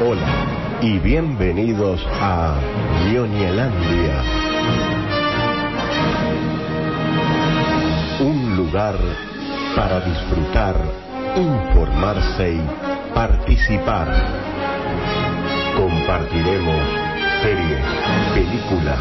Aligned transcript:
Hola 0.00 0.78
y 0.80 0.96
bienvenidos 1.00 2.00
a 2.20 2.54
Ñoñelandia. 3.10 4.22
Un 8.20 8.56
lugar 8.56 8.94
para 9.74 9.98
disfrutar, 9.98 10.76
informarse 11.36 12.54
y 12.54 13.12
participar. 13.12 14.06
Compartiremos 15.76 16.82
series, 17.42 17.84
películas, 18.34 19.00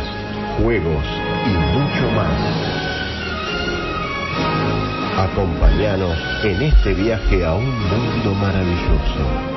juegos 0.58 1.06
y 1.46 1.78
mucho 1.78 2.12
más. 2.16 2.88
Acompáñanos 5.30 6.18
en 6.44 6.62
este 6.64 6.96
viaje 6.96 7.46
a 7.46 7.54
un 7.54 7.70
mundo 7.70 8.34
maravilloso. 8.34 9.57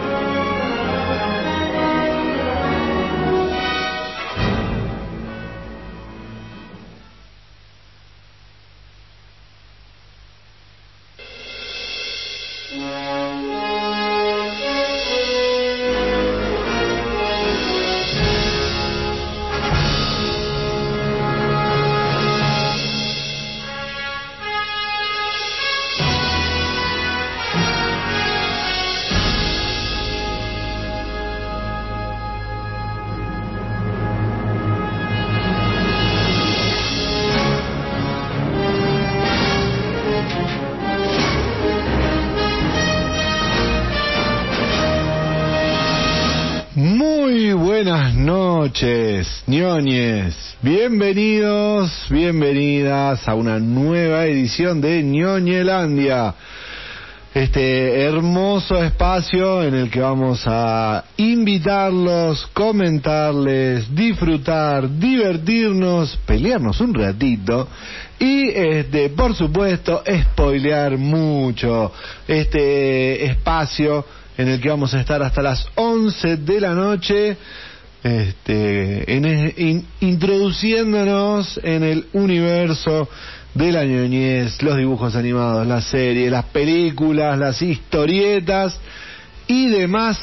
Ñoñes. 49.46 50.34
Bienvenidos, 50.62 52.06
bienvenidas 52.10 53.26
a 53.28 53.34
una 53.34 53.58
nueva 53.58 54.24
edición 54.26 54.80
de 54.80 55.02
ñoñelandia. 55.02 56.34
Este 57.34 58.02
hermoso 58.02 58.82
espacio 58.82 59.62
en 59.62 59.74
el 59.74 59.90
que 59.90 60.00
vamos 60.00 60.42
a 60.46 61.04
invitarlos, 61.16 62.46
comentarles, 62.52 63.94
disfrutar, 63.94 64.88
divertirnos, 64.98 66.18
pelearnos 66.26 66.80
un 66.80 66.94
ratito 66.94 67.68
y, 68.18 68.48
este, 68.48 69.10
por 69.10 69.34
supuesto, 69.34 70.02
spoilear 70.32 70.96
mucho 70.98 71.92
este 72.26 73.26
espacio 73.26 74.04
en 74.36 74.48
el 74.48 74.60
que 74.60 74.68
vamos 74.70 74.94
a 74.94 75.00
estar 75.00 75.22
hasta 75.22 75.42
las 75.42 75.66
11 75.74 76.38
de 76.38 76.60
la 76.60 76.74
noche, 76.74 77.36
este, 78.02 79.12
en- 79.16 79.52
in- 79.56 79.86
introduciéndonos 80.00 81.60
en 81.62 81.82
el 81.82 82.06
universo 82.12 83.08
de 83.54 83.72
la 83.72 83.84
ñoñez, 83.84 84.62
los 84.62 84.76
dibujos 84.76 85.14
animados, 85.16 85.66
las 85.66 85.84
series, 85.84 86.30
las 86.30 86.44
películas, 86.46 87.38
las 87.38 87.60
historietas 87.62 88.78
y 89.46 89.68
demás 89.68 90.20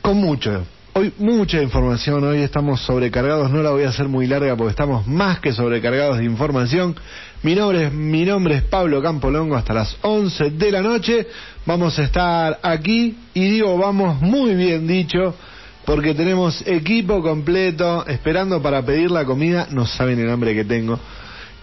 con 0.00 0.16
mucho. 0.18 0.64
Hoy 0.94 1.12
mucha 1.18 1.62
información, 1.62 2.24
hoy 2.24 2.38
estamos 2.42 2.80
sobrecargados, 2.80 3.50
no 3.50 3.62
la 3.62 3.70
voy 3.70 3.84
a 3.84 3.90
hacer 3.90 4.08
muy 4.08 4.26
larga 4.26 4.56
porque 4.56 4.70
estamos 4.70 5.06
más 5.06 5.38
que 5.40 5.52
sobrecargados 5.52 6.18
de 6.18 6.24
información. 6.24 6.96
Mi 7.40 7.54
nombre 7.54 7.86
es, 7.86 7.92
mi 7.92 8.24
nombre 8.24 8.56
es 8.56 8.62
Pablo 8.64 9.00
Campolongo, 9.00 9.54
hasta 9.54 9.72
las 9.72 9.96
11 10.02 10.50
de 10.50 10.72
la 10.72 10.82
noche 10.82 11.24
vamos 11.66 11.96
a 11.96 12.02
estar 12.02 12.58
aquí 12.60 13.16
y 13.32 13.48
digo 13.48 13.78
vamos 13.78 14.20
muy 14.20 14.56
bien 14.56 14.88
dicho 14.88 15.36
porque 15.84 16.14
tenemos 16.14 16.66
equipo 16.66 17.22
completo 17.22 18.04
esperando 18.08 18.60
para 18.60 18.82
pedir 18.84 19.12
la 19.12 19.24
comida, 19.24 19.68
no 19.70 19.86
saben 19.86 20.18
el 20.18 20.28
hambre 20.28 20.52
que 20.52 20.64
tengo. 20.64 20.98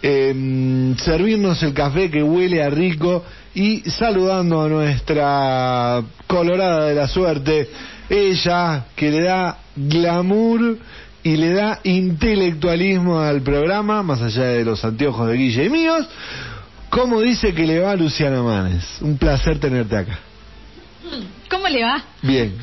Eh, 0.01 0.93
servirnos 1.03 1.61
el 1.61 1.73
café 1.73 2.09
que 2.09 2.23
huele 2.23 2.63
a 2.63 2.69
rico 2.69 3.25
y 3.53 3.81
saludando 3.89 4.61
a 4.61 4.69
nuestra 4.69 6.01
colorada 6.25 6.85
de 6.85 6.95
la 6.95 7.09
suerte, 7.09 7.69
ella 8.09 8.85
que 8.95 9.11
le 9.11 9.23
da 9.23 9.57
glamour 9.75 10.77
y 11.25 11.37
le 11.37 11.53
da 11.53 11.79
intelectualismo 11.83 13.19
al 13.19 13.41
programa, 13.41 14.03
más 14.03 14.21
allá 14.21 14.43
de 14.43 14.63
los 14.63 14.85
anteojos 14.85 15.27
de 15.27 15.35
Guille 15.35 15.65
y 15.65 15.69
míos, 15.71 16.05
como 16.91 17.19
dice 17.19 17.51
que 17.51 17.65
le 17.65 17.79
va 17.79 17.95
Luciana 17.95 18.43
Manes. 18.43 19.01
Un 19.01 19.17
placer 19.17 19.59
tenerte 19.59 19.97
acá. 19.97 20.19
¿Cómo 21.49 21.67
le 21.67 21.83
va? 21.83 22.03
Bien. 22.21 22.53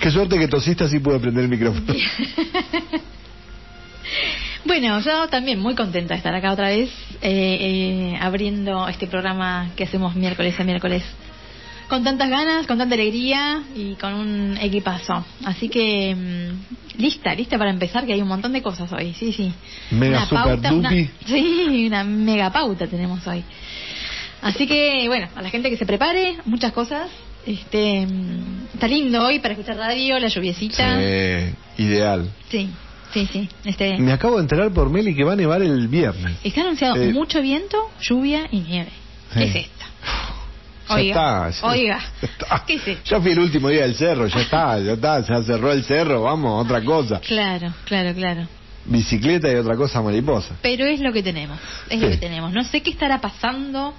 Qué 0.00 0.10
suerte 0.10 0.38
que 0.38 0.48
tosiste 0.48 0.84
así 0.84 0.98
pude 0.98 1.20
prender 1.20 1.44
el 1.44 1.50
micrófono. 1.50 1.92
Bueno, 4.64 4.98
yo 4.98 5.28
también 5.28 5.60
muy 5.60 5.76
contenta 5.76 6.14
de 6.14 6.18
estar 6.18 6.34
acá 6.34 6.50
otra 6.50 6.70
vez, 6.70 6.90
eh, 7.22 8.12
eh, 8.12 8.18
abriendo 8.20 8.88
este 8.88 9.06
programa 9.06 9.70
que 9.76 9.84
hacemos 9.84 10.16
miércoles 10.16 10.58
a 10.58 10.64
miércoles. 10.64 11.04
Con 11.88 12.02
tantas 12.02 12.28
ganas, 12.28 12.66
con 12.66 12.78
tanta 12.78 12.94
alegría 12.96 13.62
y 13.76 13.94
con 13.94 14.12
un 14.14 14.58
equipazo. 14.60 15.24
Así 15.44 15.68
que, 15.68 16.14
mm, 16.16 17.00
lista, 17.00 17.32
lista 17.34 17.56
para 17.58 17.70
empezar, 17.70 18.04
que 18.06 18.12
hay 18.12 18.20
un 18.22 18.26
montón 18.28 18.52
de 18.52 18.60
cosas 18.62 18.92
hoy. 18.92 19.14
Sí, 19.14 19.32
sí. 19.32 19.52
Mega 19.92 20.18
Una 20.18 20.26
super 20.26 20.44
pauta, 20.44 20.72
una-. 20.72 20.90
Sí, 20.90 21.86
una 21.86 22.02
mega 22.02 22.50
pauta 22.50 22.88
tenemos 22.88 23.24
hoy. 23.28 23.44
Así 24.42 24.66
que, 24.66 25.04
bueno, 25.06 25.28
a 25.36 25.42
la 25.42 25.50
gente 25.50 25.70
que 25.70 25.76
se 25.76 25.86
prepare, 25.86 26.38
muchas 26.44 26.72
cosas. 26.72 27.08
Este, 27.46 28.04
mm, 28.04 28.74
está 28.74 28.88
lindo 28.88 29.24
hoy 29.24 29.38
para 29.38 29.54
escuchar 29.54 29.76
radio, 29.76 30.18
la 30.18 30.26
lluviecita. 30.26 30.98
Sí, 30.98 31.54
ideal. 31.84 32.28
Sí, 32.50 32.68
sí, 33.14 33.28
sí. 33.32 33.48
Este, 33.64 33.96
Me 33.98 34.10
acabo 34.10 34.36
de 34.38 34.42
enterar 34.42 34.72
por 34.72 34.90
Meli 34.90 35.14
que 35.14 35.22
va 35.22 35.34
a 35.34 35.36
nevar 35.36 35.62
el 35.62 35.86
viernes. 35.86 36.36
está 36.42 36.62
anunciado 36.62 36.96
Eh, 36.96 37.12
mucho 37.12 37.40
viento, 37.40 37.78
lluvia 38.00 38.48
y 38.50 38.58
nieve. 38.60 38.90
¿Qué 39.32 39.38
Sí. 39.38 39.44
es 39.58 39.66
esta? 39.66 39.86
Ya 40.88 40.94
Oiga, 40.94 41.48
está, 41.48 41.50
ya- 41.50 41.66
oiga. 41.72 41.98
ya 42.22 42.28
está. 42.28 42.64
¿Qué 42.66 42.74
es? 42.74 43.04
Ya 43.04 43.20
fui 43.20 43.32
el 43.32 43.38
último 43.40 43.68
día 43.68 43.82
del 43.82 43.94
cerro, 43.96 44.26
ya 44.26 44.40
está, 44.40 44.78
ya 44.78 44.92
está, 44.92 45.22
se 45.24 45.42
cerró 45.44 45.72
el 45.72 45.84
cerro, 45.84 46.22
vamos, 46.22 46.64
otra 46.64 46.82
cosa. 46.84 47.20
Claro, 47.20 47.72
claro, 47.84 48.14
claro. 48.14 48.46
Bicicleta 48.84 49.50
y 49.50 49.56
otra 49.56 49.74
cosa 49.76 50.00
mariposa. 50.00 50.54
Pero 50.62 50.86
es 50.86 51.00
lo 51.00 51.12
que 51.12 51.22
tenemos, 51.22 51.58
es 51.90 51.98
Sí. 51.98 52.04
lo 52.04 52.08
que 52.10 52.16
tenemos. 52.18 52.52
No 52.52 52.62
sé 52.62 52.82
qué 52.82 52.90
estará 52.90 53.20
pasando 53.20 53.94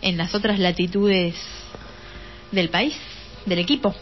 en 0.00 0.16
las 0.16 0.34
otras 0.34 0.58
latitudes 0.58 1.34
del 2.50 2.70
país, 2.70 2.96
del 3.44 3.58
equipo. 3.58 3.94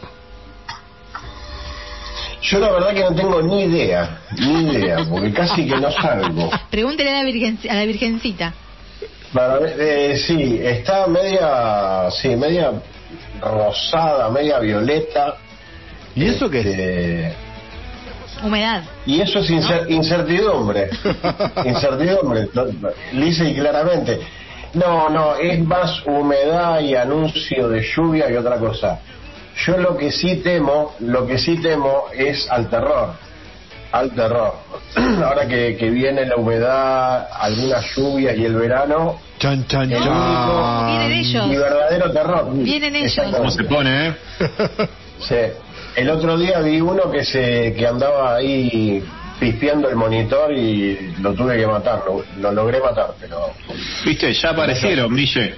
Yo 2.42 2.58
la 2.58 2.70
verdad 2.70 2.94
que 2.94 3.00
no 3.02 3.14
tengo 3.14 3.42
ni 3.42 3.62
idea, 3.64 4.20
ni 4.38 4.70
idea, 4.72 5.04
porque 5.08 5.32
casi 5.32 5.66
que 5.66 5.76
no 5.76 5.90
salgo. 5.90 6.50
Pregúntele 6.70 7.10
a 7.10 7.14
la, 7.18 7.24
virgen, 7.24 7.58
a 7.68 7.74
la 7.74 7.84
virgencita. 7.84 8.54
Para 9.32 9.58
ver, 9.58 9.76
eh, 9.80 10.16
sí, 10.18 10.60
está 10.62 11.06
media, 11.06 12.10
sí, 12.10 12.34
media 12.36 12.72
rosada, 13.40 14.28
media 14.30 14.58
violeta. 14.58 15.36
¿Y 16.16 16.26
eso 16.26 16.50
qué 16.50 16.60
es? 16.60 16.66
Este, 16.66 17.34
Humedad. 18.42 18.82
y 19.06 19.20
eso 19.20 19.38
es 19.40 19.50
incer- 19.50 19.88
incertidumbre, 19.90 20.88
incertidumbre, 21.64 22.48
no, 22.54 22.64
lisa 23.12 23.44
y 23.44 23.54
claramente. 23.54 24.18
No, 24.74 25.08
no, 25.10 25.36
es 25.36 25.60
más 25.64 26.02
humedad 26.06 26.80
y 26.80 26.94
anuncio 26.94 27.68
de 27.68 27.82
lluvia 27.82 28.28
que 28.28 28.38
otra 28.38 28.56
cosa. 28.56 28.98
Yo 29.66 29.76
lo 29.76 29.96
que 29.96 30.10
sí 30.10 30.36
temo, 30.36 30.94
lo 31.00 31.26
que 31.26 31.38
sí 31.38 31.60
temo 31.60 32.04
es 32.16 32.50
al 32.50 32.70
terror, 32.70 33.14
al 33.92 34.10
terror. 34.12 34.54
Ahora 35.24 35.46
que, 35.46 35.76
que 35.76 35.90
viene 35.90 36.26
la 36.26 36.36
humedad, 36.36 37.28
algunas 37.32 37.84
lluvias 37.96 38.36
y 38.36 38.44
el 38.44 38.54
verano, 38.56 39.18
Chan, 39.38 39.66
chan, 39.66 39.90
el 39.90 40.02
chan. 40.02 40.86
Vienen 40.86 41.12
ellos. 41.12 41.46
y 41.46 41.56
verdadero 41.56 42.12
terror. 42.12 42.48
Vienen 42.52 42.96
ellos. 42.96 43.26
¿Cómo 43.36 43.50
se 43.50 43.64
pone, 43.64 44.08
eh? 44.08 44.14
Sí. 45.20 45.36
El 45.96 46.10
otro 46.10 46.36
día 46.38 46.60
vi 46.60 46.80
uno 46.80 47.10
que 47.10 47.24
se 47.24 47.74
que 47.74 47.86
andaba 47.86 48.36
ahí 48.36 49.02
pispeando 49.40 49.88
el 49.88 49.96
monitor 49.96 50.52
y 50.52 51.14
lo 51.20 51.32
tuve 51.34 51.56
que 51.56 51.66
matar, 51.66 52.02
lo, 52.06 52.22
lo 52.38 52.52
logré 52.52 52.78
matar, 52.80 53.14
pero 53.18 53.50
Viste, 54.04 54.32
ya 54.34 54.50
aparecieron, 54.50 55.16
Guille. 55.16 55.54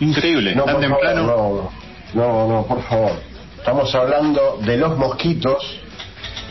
Increíble, 0.00 0.54
no, 0.56 0.64
tan 0.64 0.74
por 0.74 0.82
temprano. 0.82 1.26
favor, 1.26 1.70
no, 2.14 2.26
no, 2.26 2.48
no, 2.48 2.66
por 2.66 2.82
favor. 2.82 3.12
Estamos 3.56 3.94
hablando 3.94 4.58
de 4.62 4.76
los 4.76 4.98
mosquitos, 4.98 5.80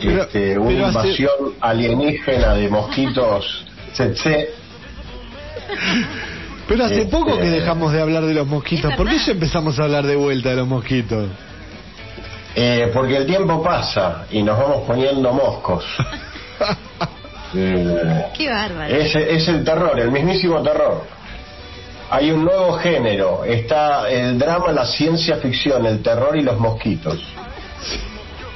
Pero- 0.02 0.22
este, 0.22 0.58
una 0.58 0.68
pero 0.68 0.86
hace- 0.86 0.98
invasión 1.08 1.54
alienígena 1.60 2.54
de 2.54 2.68
mosquitos 2.68 3.64
tsetse. 3.92 4.48
Pero 6.68 6.84
hace 6.84 7.00
Este- 7.02 7.10
poco 7.10 7.36
que 7.36 7.50
dejamos 7.50 7.92
de 7.92 8.00
hablar 8.00 8.24
de 8.24 8.34
los 8.34 8.46
mosquitos. 8.46 8.94
¿Por 8.94 9.08
qué 9.08 9.18
ya 9.18 9.32
empezamos 9.32 9.78
a 9.78 9.84
hablar 9.84 10.06
de 10.06 10.16
vuelta 10.16 10.50
de 10.50 10.56
los 10.56 10.66
mosquitos? 10.68 11.28
Eh, 12.56 12.90
porque 12.94 13.16
el 13.16 13.26
tiempo 13.26 13.62
pasa 13.62 14.26
y 14.30 14.42
nos 14.42 14.58
vamos 14.58 14.82
poniendo 14.86 15.32
moscos. 15.32 15.84
Eh, 17.56 18.24
Qué 18.36 18.50
bárbaro. 18.50 18.92
es, 18.92 19.14
es 19.14 19.46
el 19.46 19.62
terror, 19.62 20.00
el 20.00 20.10
mismísimo 20.10 20.60
terror. 20.60 21.04
Hay 22.10 22.32
un 22.32 22.44
nuevo 22.44 22.72
género, 22.78 23.44
está 23.44 24.10
el 24.10 24.36
drama, 24.40 24.72
la 24.72 24.84
ciencia 24.84 25.36
ficción, 25.36 25.86
el 25.86 26.02
terror 26.02 26.36
y 26.36 26.42
los 26.42 26.58
mosquitos. 26.58 27.22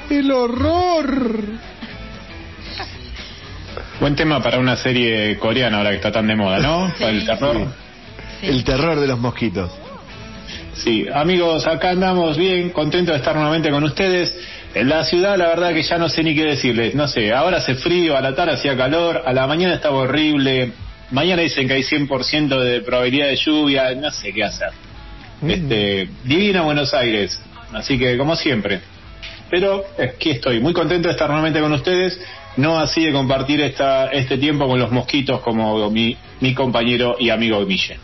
¡El 0.09 0.31
horror! 0.31 1.43
Buen 3.99 4.15
tema 4.15 4.41
para 4.41 4.57
una 4.57 4.75
serie 4.75 5.37
coreana 5.37 5.77
ahora 5.77 5.91
que 5.91 5.97
está 5.97 6.11
tan 6.11 6.25
de 6.25 6.35
moda, 6.35 6.57
¿no? 6.59 6.91
Para 6.97 7.11
el 7.11 7.25
terror. 7.25 7.67
Sí. 8.39 8.47
El 8.47 8.63
terror 8.63 8.99
de 8.99 9.07
los 9.07 9.19
mosquitos. 9.19 9.71
Sí, 10.73 11.05
amigos, 11.13 11.67
acá 11.67 11.91
andamos 11.91 12.37
bien, 12.37 12.69
contentos 12.71 13.13
de 13.13 13.19
estar 13.19 13.35
nuevamente 13.35 13.69
con 13.69 13.83
ustedes. 13.83 14.35
En 14.73 14.89
la 14.89 15.03
ciudad, 15.03 15.37
la 15.37 15.47
verdad 15.47 15.73
que 15.73 15.83
ya 15.83 15.97
no 15.97 16.09
sé 16.09 16.23
ni 16.23 16.33
qué 16.33 16.45
decirles. 16.45 16.95
No 16.95 17.07
sé, 17.07 17.31
ahora 17.31 17.57
hace 17.57 17.75
frío, 17.75 18.17
a 18.17 18.21
la 18.21 18.33
tarde 18.33 18.53
hacía 18.53 18.75
calor, 18.75 19.21
a 19.25 19.33
la 19.33 19.45
mañana 19.45 19.75
estaba 19.75 19.97
horrible. 19.97 20.71
Mañana 21.11 21.41
dicen 21.43 21.67
que 21.67 21.73
hay 21.75 21.83
100% 21.83 22.59
de 22.59 22.81
probabilidad 22.81 23.27
de 23.27 23.35
lluvia, 23.35 23.93
no 23.95 24.09
sé 24.09 24.31
qué 24.33 24.43
hacer. 24.43 24.69
Este, 25.45 26.09
divina 26.23 26.61
Buenos 26.61 26.93
Aires, 26.93 27.39
así 27.73 27.99
que 27.99 28.17
como 28.17 28.35
siempre. 28.35 28.79
Pero 29.49 29.83
aquí 30.01 30.31
estoy, 30.31 30.59
muy 30.59 30.73
contento 30.73 31.07
de 31.07 31.13
estar 31.13 31.27
nuevamente 31.27 31.59
con 31.59 31.71
ustedes. 31.73 32.19
No 32.57 32.77
así 32.79 33.05
de 33.05 33.11
compartir 33.11 33.61
esta, 33.61 34.07
este 34.07 34.37
tiempo 34.37 34.67
con 34.67 34.79
los 34.79 34.91
mosquitos 34.91 35.39
como 35.41 35.89
mi, 35.89 36.17
mi 36.41 36.53
compañero 36.53 37.15
y 37.19 37.29
amigo 37.29 37.59
Mille. 37.65 37.97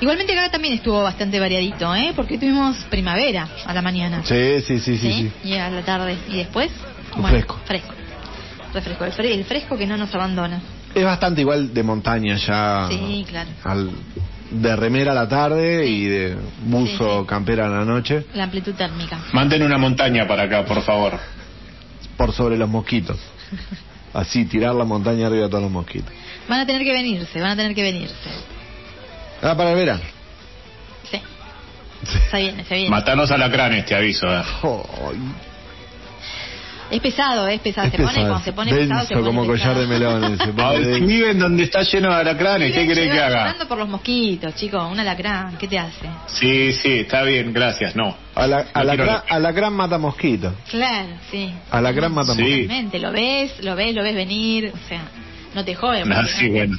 Igualmente 0.00 0.32
acá 0.38 0.50
también 0.50 0.74
estuvo 0.74 1.02
bastante 1.02 1.38
variadito, 1.38 1.94
¿eh? 1.94 2.12
Porque 2.16 2.36
tuvimos 2.36 2.76
primavera 2.90 3.48
a 3.64 3.72
la 3.72 3.80
mañana. 3.80 4.22
Sí, 4.24 4.60
sí, 4.60 4.78
sí, 4.80 4.98
sí. 4.98 5.12
sí. 5.12 5.32
Y 5.44 5.54
a 5.54 5.70
la 5.70 5.82
tarde. 5.82 6.16
Y 6.28 6.36
después, 6.38 6.70
Un 7.16 7.24
fresco. 7.26 7.58
Fresco. 7.64 7.94
Refresco. 8.74 9.04
El, 9.04 9.12
fre- 9.12 9.32
el 9.32 9.44
fresco 9.44 9.78
que 9.78 9.86
no 9.86 9.96
nos 9.96 10.12
abandona. 10.14 10.60
Es 10.94 11.04
bastante 11.04 11.40
igual 11.42 11.72
de 11.72 11.82
montaña 11.84 12.36
ya. 12.36 12.88
Sí, 12.90 13.24
claro. 13.28 13.50
al- 13.62 13.90
de 14.54 14.76
remera 14.76 15.12
a 15.12 15.14
la 15.14 15.28
tarde 15.28 15.86
y 15.86 16.04
de 16.04 16.36
buzo 16.64 17.18
Sí, 17.18 17.20
sí. 17.20 17.26
campera 17.26 17.66
a 17.66 17.68
la 17.68 17.84
noche 17.84 18.26
La 18.34 18.44
amplitud 18.44 18.74
térmica. 18.74 19.18
Manden 19.32 19.62
una 19.62 19.78
montaña 19.78 20.26
para 20.26 20.44
acá, 20.44 20.64
por 20.64 20.82
favor. 20.82 21.18
por 22.16 22.32
sobre 22.32 22.56
los 22.56 22.68
mosquitos. 22.68 23.18
Así, 24.12 24.44
tirar 24.44 24.74
la 24.74 24.84
montaña 24.84 25.26
arriba 25.26 25.44
de 25.44 25.48
todos 25.48 25.62
los 25.64 25.72
mosquitos. 25.72 26.12
Van 26.48 26.60
a 26.60 26.66
tener 26.66 26.84
que 26.84 26.92
venirse, 26.92 27.40
van 27.40 27.50
a 27.50 27.56
tener 27.56 27.74
que 27.74 27.82
venirse. 27.82 28.14
Ah, 29.42 29.56
para 29.56 29.70
el 29.72 29.76
verano. 29.76 30.02
Sí. 31.10 31.20
Se 32.30 32.36
viene, 32.36 32.64
se 32.64 32.74
viene. 32.76 32.90
Matanos 32.90 33.30
alacranes, 33.30 33.84
te 33.86 33.94
aviso. 33.96 34.26
eh. 34.32 34.42
Ay, 34.62 35.18
Es 36.94 37.00
pesado, 37.00 37.48
es 37.48 37.60
pesado. 37.60 37.86
es 37.88 37.92
se 37.92 37.98
pone, 37.98 38.08
pesado. 38.12 38.28
cuando 38.28 38.44
se 38.44 38.52
pone 38.52 38.72
pesado, 38.72 39.06
se 39.06 39.14
pone 39.14 39.26
como 39.26 39.46
collar 39.46 39.74
pesado. 39.74 39.80
de 39.80 39.86
melones. 39.86 40.38
se 40.38 40.46
pone 40.52 41.00
viven 41.00 41.38
donde 41.38 41.62
está 41.64 41.82
lleno 41.82 42.08
de 42.10 42.14
alacranes, 42.20 42.72
¿qué 42.72 42.86
querés 42.86 43.10
que 43.10 43.18
haga? 43.20 43.38
llorando 43.38 43.66
por 43.68 43.78
los 43.78 43.88
mosquitos, 43.88 44.54
chicos. 44.54 44.90
Un 44.92 45.00
alacrán, 45.00 45.56
¿qué 45.58 45.66
te 45.66 45.78
hace? 45.78 46.08
Sí, 46.28 46.72
sí, 46.72 47.00
está 47.00 47.22
bien, 47.24 47.52
gracias, 47.52 47.96
no. 47.96 48.16
Ala- 48.36 48.62
No 48.64 48.80
alacrán, 48.80 49.22
alacrán 49.28 49.72
mata 49.72 49.98
mosquitos. 49.98 50.54
Claro, 50.70 51.08
sí. 51.30 51.52
Alacrán 51.70 52.12
mata 52.14 52.34
Sí. 52.34 52.40
mosquitos. 52.42 52.62
Totalmente, 52.68 52.98
lo 53.00 53.12
ves, 53.12 53.64
lo 53.64 53.74
ves, 53.76 53.94
lo 53.94 54.02
ves 54.04 54.14
venir, 54.14 54.72
o 54.72 54.88
sea, 54.88 55.00
no 55.54 55.64
te 55.64 55.74
joden. 55.74 56.08
No, 56.08 56.24
sí, 56.26 56.46
no- 56.46 56.52
bueno. 56.54 56.78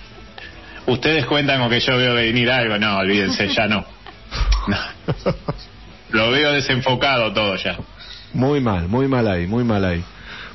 Ustedes 0.88 1.26
cuentan 1.26 1.60
con 1.60 1.70
que 1.70 1.80
yo 1.80 1.98
veo 1.98 2.14
venir 2.14 2.50
algo, 2.52 2.78
no, 2.78 2.98
olvídense, 2.98 3.48
ya 3.50 3.68
no. 3.68 3.84
No. 4.68 4.78
Lo 6.12 6.32
veo 6.32 6.52
desenfocado 6.54 7.34
todo 7.34 7.56
ya. 7.58 7.78
Muy 8.36 8.60
mal, 8.60 8.90
muy 8.90 9.08
mal 9.08 9.26
ahí, 9.30 9.48
muy 9.48 9.64
mal 9.64 9.86
ahí. 9.86 10.04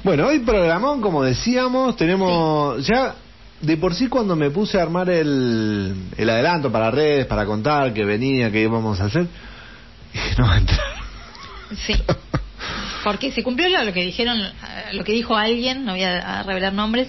Bueno, 0.04 0.26
hoy 0.26 0.40
programón, 0.40 1.00
como 1.00 1.22
decíamos, 1.22 1.96
tenemos 1.96 2.86
ya 2.86 3.14
de 3.62 3.76
por 3.78 3.94
sí 3.94 4.08
cuando 4.08 4.36
me 4.36 4.50
puse 4.50 4.78
a 4.78 4.82
armar 4.82 5.08
el, 5.08 5.94
el 6.14 6.30
adelanto 6.30 6.70
para 6.70 6.90
redes, 6.90 7.24
para 7.24 7.46
contar 7.46 7.94
que 7.94 8.04
venía, 8.04 8.50
que 8.50 8.60
íbamos 8.60 9.00
a 9.00 9.06
hacer, 9.06 9.26
no 10.38 10.46
va 10.46 10.54
a 10.54 10.58
entrar. 10.58 10.80
Sí. 11.86 11.94
Porque 13.02 13.32
se 13.32 13.42
cumplió 13.42 13.66
lo, 13.70 13.82
lo 13.82 13.94
que 13.94 14.04
dijeron, 14.04 14.38
eh, 14.38 14.52
lo 14.92 15.02
que 15.02 15.12
dijo 15.12 15.34
alguien, 15.34 15.86
no 15.86 15.92
voy 15.92 16.02
a, 16.02 16.40
a 16.40 16.42
revelar 16.42 16.74
nombres, 16.74 17.08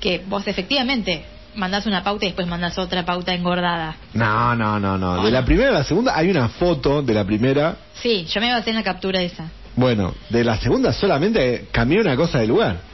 que 0.00 0.24
vos 0.26 0.48
efectivamente 0.48 1.26
mandás 1.56 1.84
una 1.84 2.02
pauta 2.02 2.24
y 2.24 2.28
después 2.28 2.46
mandás 2.46 2.78
otra 2.78 3.04
pauta 3.04 3.34
engordada. 3.34 3.96
No, 4.14 4.56
no, 4.56 4.80
no, 4.80 4.96
no. 4.96 5.22
De 5.22 5.30
la 5.30 5.44
primera 5.44 5.68
a 5.68 5.72
la 5.72 5.84
segunda 5.84 6.16
hay 6.16 6.30
una 6.30 6.48
foto 6.48 7.02
de 7.02 7.12
la 7.12 7.26
primera. 7.26 7.76
Sí, 8.00 8.26
yo 8.30 8.40
me 8.40 8.50
basé 8.50 8.70
en 8.70 8.76
la 8.76 8.82
captura 8.82 9.20
esa. 9.20 9.50
Bueno, 9.76 10.14
de 10.28 10.44
la 10.44 10.58
segunda 10.58 10.92
solamente 10.92 11.68
cambié 11.70 12.00
una 12.00 12.16
cosa 12.16 12.38
de 12.38 12.46
lugar. 12.46 12.90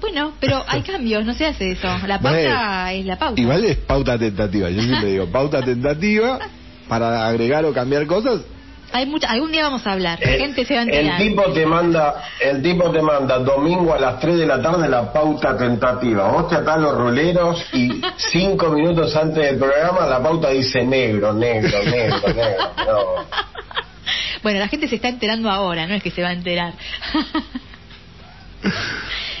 Bueno, 0.00 0.32
pero 0.40 0.64
hay 0.66 0.82
cambios, 0.82 1.24
no 1.24 1.34
se 1.34 1.46
hace 1.46 1.72
eso. 1.72 1.88
La 2.06 2.18
pauta 2.18 2.92
es 2.92 3.04
la 3.04 3.18
pauta. 3.18 3.40
Igual 3.40 3.64
es 3.64 3.76
pauta 3.78 4.18
tentativa. 4.18 4.70
Yo 4.70 4.82
siempre 4.82 5.10
digo, 5.10 5.26
pauta 5.32 5.62
tentativa 5.62 6.38
para 6.88 7.26
agregar 7.26 7.64
o 7.64 7.72
cambiar 7.72 8.06
cosas. 8.06 8.40
Hay 8.92 9.06
mucha, 9.06 9.30
algún 9.30 9.52
día 9.52 9.62
vamos 9.62 9.86
a 9.86 9.92
hablar, 9.92 10.18
la 10.20 10.32
gente 10.32 10.64
se 10.64 10.74
va 10.74 10.80
a 10.80 10.84
el 10.84 11.16
tipo 11.16 11.44
te 11.52 11.64
manda, 11.64 12.24
el 12.40 12.60
tipo 12.60 12.90
te 12.90 13.00
manda 13.00 13.38
domingo 13.38 13.94
a 13.94 14.00
las 14.00 14.18
3 14.18 14.36
de 14.36 14.46
la 14.46 14.60
tarde 14.60 14.88
la 14.88 15.12
pauta 15.12 15.56
tentativa. 15.56 16.28
Vos 16.32 16.48
te 16.48 16.56
atás 16.56 16.80
los 16.80 16.96
roleros 16.96 17.64
y 17.72 18.02
cinco 18.16 18.70
minutos 18.70 19.14
antes 19.14 19.44
del 19.44 19.58
programa 19.58 20.06
la 20.06 20.20
pauta 20.20 20.50
dice 20.50 20.82
negro, 20.84 21.32
negro, 21.32 21.78
negro, 21.84 22.28
negro. 22.34 22.70
No. 22.78 23.50
Bueno, 24.42 24.58
la 24.58 24.68
gente 24.68 24.88
se 24.88 24.96
está 24.96 25.08
enterando 25.08 25.50
ahora, 25.50 25.86
no 25.86 25.94
es 25.94 26.02
que 26.02 26.10
se 26.10 26.22
va 26.22 26.28
a 26.28 26.32
enterar. 26.32 26.72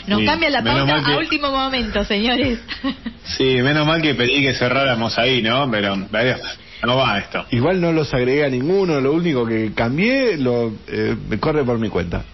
Nos 0.06 0.20
Sí, 0.20 0.26
cambia 0.26 0.50
la 0.50 0.62
pauta 0.62 1.02
que- 1.04 1.12
a 1.12 1.18
último 1.18 1.50
momento, 1.50 2.04
señores. 2.04 2.58
Sí, 3.24 3.44
menos 3.62 3.86
mal 3.86 4.02
que 4.02 4.14
pedí 4.14 4.42
que 4.42 4.54
cerráramos 4.54 5.16
ahí, 5.18 5.40
¿no? 5.40 5.70
Pero 5.70 5.94
no 5.96 6.96
va 6.96 7.18
esto. 7.18 7.46
Igual 7.50 7.80
no 7.80 7.92
los 7.92 8.12
agregué 8.12 8.44
a 8.44 8.48
ninguno, 8.48 9.00
lo 9.00 9.12
único 9.12 9.46
que 9.46 9.72
cambié 9.72 10.36
lo 10.36 10.72
eh, 10.88 11.14
me 11.28 11.38
corre 11.38 11.62
por 11.62 11.78
mi 11.78 11.88
cuenta. 11.88 12.24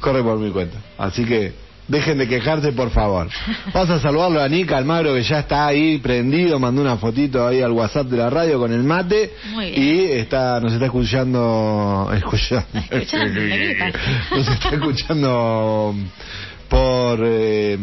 Corre 0.00 0.22
por 0.22 0.38
mi 0.38 0.50
cuenta. 0.52 0.78
Así 0.98 1.24
que 1.24 1.52
dejen 1.90 2.18
de 2.18 2.28
quejarse, 2.28 2.72
por 2.72 2.90
favor. 2.90 3.28
Vamos 3.74 3.90
a 3.90 4.00
saludarlo 4.00 4.40
a 4.40 4.48
Nica 4.48 4.76
Almagro 4.78 5.14
que 5.14 5.22
ya 5.22 5.40
está 5.40 5.66
ahí 5.66 5.98
prendido, 5.98 6.58
mandó 6.58 6.80
una 6.82 6.96
fotito 6.96 7.46
ahí 7.46 7.60
al 7.60 7.72
WhatsApp 7.72 8.06
de 8.06 8.16
la 8.16 8.30
radio 8.30 8.58
con 8.58 8.72
el 8.72 8.82
mate 8.84 9.32
Muy 9.52 9.70
bien. 9.72 9.82
y 9.82 10.12
está 10.12 10.60
nos 10.60 10.72
está 10.72 10.86
escuchando 10.86 12.10
escuchando, 12.14 12.66
Escuchando, 12.90 13.40
nos 14.36 14.48
está 14.48 14.68
escuchando 14.70 15.94
por 16.68 17.18
eh, 17.24 17.76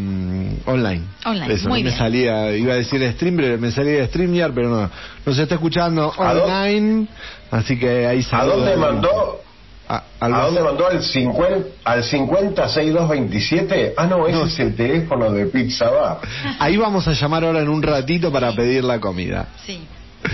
online. 0.66 1.02
Online, 1.26 1.54
Eso, 1.54 1.68
muy 1.68 1.80
no 1.84 1.86
me 1.86 1.90
bien. 1.90 1.98
salía, 1.98 2.56
iba 2.56 2.74
a 2.74 2.78
decir 2.78 3.02
stream, 3.14 3.36
pero 3.36 3.58
me 3.58 3.70
salía 3.72 3.94
de 4.00 4.08
StreamYard, 4.08 4.54
pero 4.54 4.70
no. 4.70 4.90
Nos 5.26 5.38
está 5.38 5.56
escuchando 5.56 6.14
¿A 6.18 6.32
online, 6.32 7.08
así 7.52 7.78
que 7.78 8.08
ahí 8.08 8.20
¿A 8.20 8.24
saludo. 8.24 8.58
dónde 8.60 8.78
mandó? 8.78 9.42
A, 9.90 10.04
al 10.20 10.34
¿A 10.34 10.40
dónde 10.46 10.62
mandó 10.62 10.88
al 10.88 11.02
50, 11.02 11.56
al 11.86 12.04
506227? 12.04 13.94
Ah, 13.98 14.06
no, 14.08 14.28
ese 14.28 14.38
No. 14.38 14.46
es 14.46 14.60
el 14.60 14.76
teléfono 14.76 15.32
de 15.32 15.46
Pizza 15.48 15.90
Bar. 15.90 16.20
Ahí 16.60 16.78
vamos 16.78 17.08
a 17.08 17.14
llamar 17.14 17.44
ahora 17.46 17.62
en 17.62 17.70
un 17.70 17.82
ratito 17.82 18.32
para 18.32 18.52
pedir 18.54 18.84
la 18.84 19.00
comida. 19.00 19.48
Sí. 19.66 19.80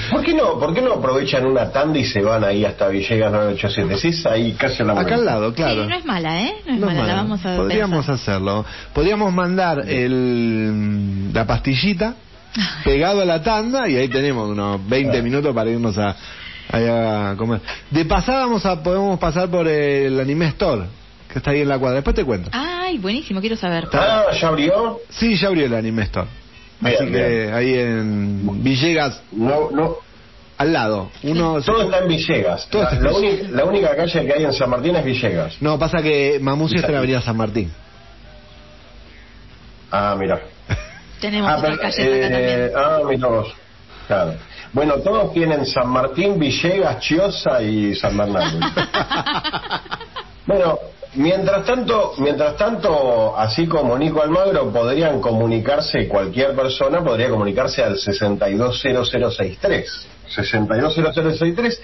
¿Por 0.10 0.24
qué 0.24 0.33
no? 0.33 0.57
¿Por 0.60 0.74
qué 0.74 0.81
no 0.81 0.93
aprovechan 0.93 1.45
una 1.45 1.69
tanda 1.72 2.00
y 2.00 2.05
se 2.05 2.22
van 2.22 2.43
ahí 2.43 2.65
hasta 2.65 2.88
Villegas 2.88 3.31
987? 3.31 3.98
Si 4.00 4.07
es 4.07 4.25
ahí 4.25 4.53
casi 4.53 4.81
a 4.81 4.86
la 4.86 4.93
Acá 5.00 5.15
al 5.15 5.25
lado, 5.25 5.53
claro. 5.53 5.83
Sí, 5.83 5.89
no 5.89 5.95
es 5.95 6.05
mala, 6.05 6.41
¿eh? 6.41 6.53
No 6.65 6.74
es 6.74 6.79
No 6.79 6.89
es 6.89 6.95
mala, 6.98 7.07
la 7.07 7.15
vamos 7.15 7.45
a 7.45 7.55
Podríamos 7.57 7.98
pensar. 8.07 8.15
hacerlo. 8.15 8.65
Podríamos 8.93 9.31
mandar 9.33 9.83
el, 9.88 11.31
la 11.33 11.45
pastillita 11.45 12.15
pegado 12.83 13.22
a 13.22 13.25
la 13.25 13.43
tanda 13.43 13.88
y 13.88 13.98
ahí 13.98 14.07
tenemos 14.07 14.50
unos 14.50 14.88
20 14.88 15.22
minutos 15.22 15.53
para 15.53 15.69
irnos 15.69 15.98
a, 15.98 16.15
allá 16.72 17.32
a 17.32 17.36
comer. 17.36 17.62
De 17.91 18.05
pasada 18.05 18.41
vamos 18.46 18.65
a, 18.65 18.82
podemos 18.82 19.20
pasar 19.20 19.50
por 19.50 19.67
el 19.67 20.20
Anime 20.20 20.48
Store, 20.48 20.84
que 21.32 21.39
está 21.39 21.51
ahí 21.51 21.62
en 21.62 21.70
la 21.70 21.77
cuadra. 21.79 21.96
Después 21.96 22.15
te 22.15 22.24
cuento. 22.24 22.50
Ay, 22.53 22.98
buenísimo, 22.98 23.39
quiero 23.41 23.55
saber. 23.55 23.88
Ah, 23.93 24.25
¿ya 24.39 24.48
abrió? 24.48 25.00
Sí, 25.10 25.36
ya 25.36 25.48
abrió 25.48 25.65
el 25.65 25.74
Anime 25.74 26.03
Store. 26.03 26.27
Bien, 26.79 26.96
Así 26.96 27.05
que 27.12 27.27
bien. 27.43 27.53
ahí 27.53 27.74
en 27.75 28.63
Villegas, 28.63 29.22
No, 29.32 29.72
no. 29.72 29.96
al 30.58 30.74
lado. 30.74 31.12
Uno 31.24 31.62
Todo 31.62 31.84
está 31.84 32.00
en 32.00 32.08
Villegas. 32.10 32.67
Todo 32.70 32.82
La, 32.84 32.89
está 32.89 32.98
en 33.00 33.03
la 33.05 33.10
Villegas. 33.20 33.39
única, 33.41 33.58
la 33.58 33.65
única 33.65 33.96
calle 33.96 34.25
que 34.25 34.34
hay 34.34 34.43
en 34.43 34.53
San 34.53 34.70
Martín 34.70 34.96
es 34.96 35.05
Villegas. 35.05 35.62
No, 35.62 35.79
pasa 35.79 36.01
que 36.01 36.39
Mamusi 36.41 36.75
está 36.75 36.88
en 36.88 36.93
la 36.93 37.00
Avenida 37.00 37.22
San 37.22 37.38
Martín. 37.38 37.72
Ah, 39.91 40.15
mira. 40.20 40.41
Tenemos 41.22 41.50
Ah, 41.50 41.58
otras 41.58 41.77
pero, 41.77 41.82
calles 41.82 42.00
acá 42.00 42.34
también. 42.34 42.60
eh, 42.60 42.72
ah, 42.75 43.00
mira 43.08 43.27
vos. 43.27 43.53
Claro. 44.08 44.34
Bueno, 44.74 44.96
todos 44.96 45.32
tienen 45.34 45.65
San 45.65 45.88
Martín, 45.89 46.38
Villegas, 46.39 47.00
Chiosa 47.00 47.62
y 47.62 47.96
San 47.96 48.18
Bernardo. 48.18 48.60
bueno, 50.48 50.80
mientras 51.13 51.63
tanto, 51.65 52.13
mientras 52.18 52.58
tanto, 52.58 53.38
así 53.38 53.68
como 53.68 53.98
Nico 53.98 54.22
Almagro, 54.24 54.72
podrían 54.72 55.22
comunicarse, 55.22 56.08
cualquier 56.08 56.56
persona 56.56 57.03
podría 57.03 57.30
comunicarse 57.30 57.84
al 57.84 57.98
620063. 57.98 60.08
620063. 60.27 61.82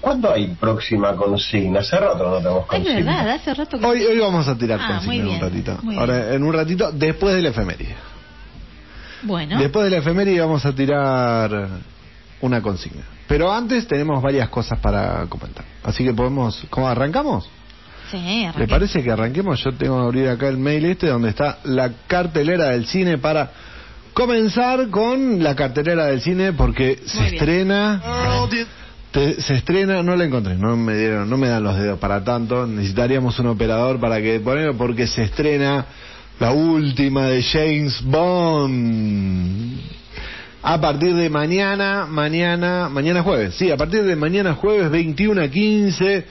¿Cuándo 0.00 0.32
hay 0.32 0.48
próxima 0.48 1.14
consigna? 1.16 1.80
Hace 1.80 1.96
rato 1.98 2.24
no 2.28 2.36
tenemos 2.38 2.62
Es 2.64 2.68
consigna. 2.68 3.16
verdad, 3.16 3.34
hace 3.36 3.54
rato 3.54 3.78
que... 3.78 3.86
Hoy, 3.86 4.04
hoy 4.04 4.18
vamos 4.18 4.46
a 4.48 4.56
tirar 4.56 4.78
Ah, 4.82 4.88
consigna 4.98 5.24
en 5.24 5.28
un 5.28 5.40
ratito. 5.40 5.78
Ahora, 5.98 6.34
en 6.34 6.42
un 6.42 6.52
ratito, 6.52 6.90
después 6.92 7.34
de 7.34 7.42
la 7.42 7.48
efeméride. 7.50 7.94
Bueno, 9.22 9.58
Después 9.58 9.84
de 9.84 9.90
la 9.90 9.96
efeméride 9.98 10.40
vamos 10.40 10.64
a 10.66 10.72
tirar 10.74 11.68
una 12.40 12.60
consigna. 12.62 13.02
Pero 13.26 13.52
antes 13.52 13.86
tenemos 13.88 14.22
varias 14.22 14.48
cosas 14.48 14.78
para 14.78 15.26
comentar. 15.28 15.64
Así 15.82 16.04
que 16.04 16.12
podemos... 16.14 16.64
¿Cómo 16.70 16.86
arrancamos? 16.88 17.48
sí, 18.10 18.18
¿Le 18.18 18.46
arranqué. 18.46 18.68
parece 18.68 19.02
que 19.02 19.10
arranquemos? 19.10 19.62
Yo 19.64 19.72
tengo 19.72 19.98
que 19.98 20.04
abrir 20.04 20.28
acá 20.28 20.46
el 20.48 20.58
mail 20.58 20.84
este 20.84 21.08
donde 21.08 21.30
está 21.30 21.58
la 21.64 21.90
cartelera 22.06 22.66
del 22.70 22.86
cine 22.86 23.18
para 23.18 23.50
comenzar 24.14 24.88
con 24.90 25.42
la 25.42 25.54
cartelera 25.56 26.06
del 26.06 26.20
cine 26.20 26.52
porque 26.52 27.00
se 27.04 27.20
bien. 27.20 27.34
estrena... 27.34 28.02
te- 29.10 29.40
se 29.40 29.54
estrena, 29.54 30.02
no 30.02 30.14
la 30.14 30.24
encontré, 30.24 30.54
no 30.56 30.76
me 30.76 30.94
dieron, 30.96 31.28
no 31.28 31.36
me 31.36 31.48
dan 31.48 31.62
los 31.64 31.76
dedos 31.76 31.98
para 31.98 32.22
tanto, 32.22 32.66
necesitaríamos 32.66 33.38
un 33.40 33.46
operador 33.48 33.98
para 33.98 34.20
que 34.20 34.38
ponerlo 34.40 34.76
porque 34.76 35.06
se 35.06 35.22
estrena 35.24 35.86
la 36.38 36.52
última 36.52 37.26
de 37.28 37.42
James 37.42 38.00
Bond. 38.04 39.80
A 40.62 40.80
partir 40.80 41.14
de 41.14 41.30
mañana, 41.30 42.06
mañana, 42.06 42.88
mañana 42.88 43.22
jueves, 43.22 43.54
sí, 43.54 43.70
a 43.70 43.76
partir 43.76 44.02
de 44.02 44.16
mañana 44.16 44.54
jueves 44.54 44.90
21 44.90 45.40
a 45.42 45.48
15, 45.48 46.24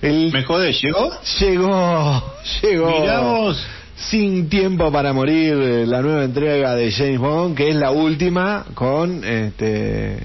el 0.00 0.32
¿Me 0.32 0.42
jodés? 0.44 0.80
¿Llegó? 0.82 1.10
Llegó, 1.40 2.32
llegó. 2.62 3.00
Mirá 3.00 3.20
vos. 3.20 3.66
Sin 3.94 4.48
tiempo 4.48 4.90
para 4.90 5.12
morir, 5.12 5.52
eh, 5.54 5.86
la 5.86 6.00
nueva 6.00 6.24
entrega 6.24 6.74
de 6.74 6.90
James 6.90 7.18
Bond, 7.20 7.54
que 7.56 7.68
es 7.68 7.76
la 7.76 7.90
última 7.92 8.64
con 8.74 9.22
este, 9.22 10.18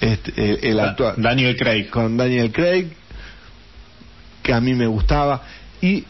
este 0.00 0.32
el, 0.36 0.58
el 0.64 0.76
Da- 0.76 0.90
actual 0.90 1.14
Daniel 1.18 1.56
Craig. 1.56 1.90
con 1.90 2.16
Daniel 2.16 2.52
Craig, 2.52 2.86
que 4.42 4.52
a 4.54 4.60
mí 4.60 4.74
me 4.74 4.86
gustaba 4.86 5.42
y 5.82 6.04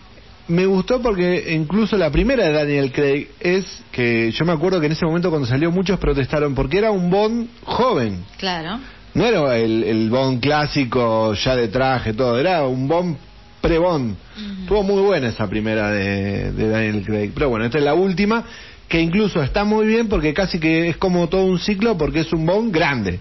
me 0.51 0.67
gustó 0.67 1.01
porque 1.01 1.53
incluso 1.55 1.97
la 1.97 2.11
primera 2.11 2.45
de 2.45 2.53
Daniel 2.53 2.93
Craig 2.93 3.29
es 3.39 3.65
que 3.93 4.31
yo 4.33 4.45
me 4.45 4.53
acuerdo 4.53 4.81
que 4.81 4.87
en 4.87 4.93
ese 4.93 5.07
momento 5.07 5.31
cuando 5.31 5.47
salió 5.47 5.71
muchos 5.71 5.99
protestaron 5.99 6.55
porque 6.55 6.79
era 6.79 6.91
un 6.91 7.09
Bond 7.09 7.49
joven. 7.65 8.25
Claro. 8.37 8.81
No 9.15 9.25
era 9.25 9.57
el, 9.57 9.85
el 9.85 10.11
Bond 10.11 10.41
clásico 10.41 11.35
ya 11.35 11.57
de 11.57 11.69
traje, 11.69 12.13
todo, 12.13 12.39
era 12.39 12.67
un 12.67 12.87
Bond 12.87 13.17
pre-Bond. 13.61 14.17
Estuvo 14.63 14.83
muy 14.83 15.03
buena 15.03 15.29
esa 15.29 15.49
primera 15.49 15.91
de, 15.91 16.53
de 16.53 16.69
Daniel 16.69 17.05
Craig. 17.05 17.31
Pero 17.35 17.49
bueno, 17.51 17.65
esta 17.65 17.79
es 17.79 17.85
la 17.85 17.95
última, 17.95 18.45
que 18.89 19.01
incluso 19.01 19.43
está 19.43 19.65
muy 19.65 19.87
bien 19.87 20.09
porque 20.09 20.35
casi 20.35 20.59
que 20.59 20.89
es 20.89 20.97
como 20.97 21.29
todo 21.29 21.45
un 21.45 21.59
ciclo 21.59 21.97
porque 21.97 22.21
es 22.21 22.33
un 22.33 22.47
Bond 22.47 22.73
grande. 22.75 23.21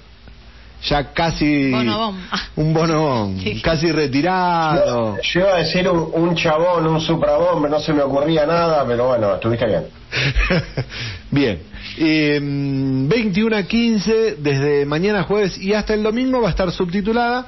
Ya 0.88 1.12
casi... 1.14 1.72
Un 2.56 2.74
Bono 2.74 3.02
Bond, 3.04 3.40
Sí. 3.44 3.62
casi 3.62 3.92
retirado. 3.92 5.18
Yo, 5.18 5.22
yo 5.22 5.40
iba 5.42 5.56
a 5.56 5.58
decir 5.58 5.90
un, 5.90 6.10
un 6.14 6.36
chabón, 6.36 6.88
un 6.88 7.02
suprabombe, 7.02 7.70
no 7.70 7.80
se 7.80 7.92
me 7.94 8.02
ocurría 8.02 8.46
nada, 8.46 8.86
pero 8.88 9.08
bueno, 9.10 9.36
estuviste 9.36 9.66
bien. 9.66 9.84
Bien. 11.32 11.60
Eh, 11.98 12.40
21 12.42 13.56
a 13.58 13.64
15, 13.64 14.36
desde 14.40 14.86
mañana 14.86 15.24
jueves 15.24 15.58
y 15.58 15.74
hasta 15.74 15.94
el 15.94 16.02
domingo 16.04 16.42
va 16.42 16.48
a 16.48 16.52
estar 16.52 16.72
subtitulada, 16.72 17.48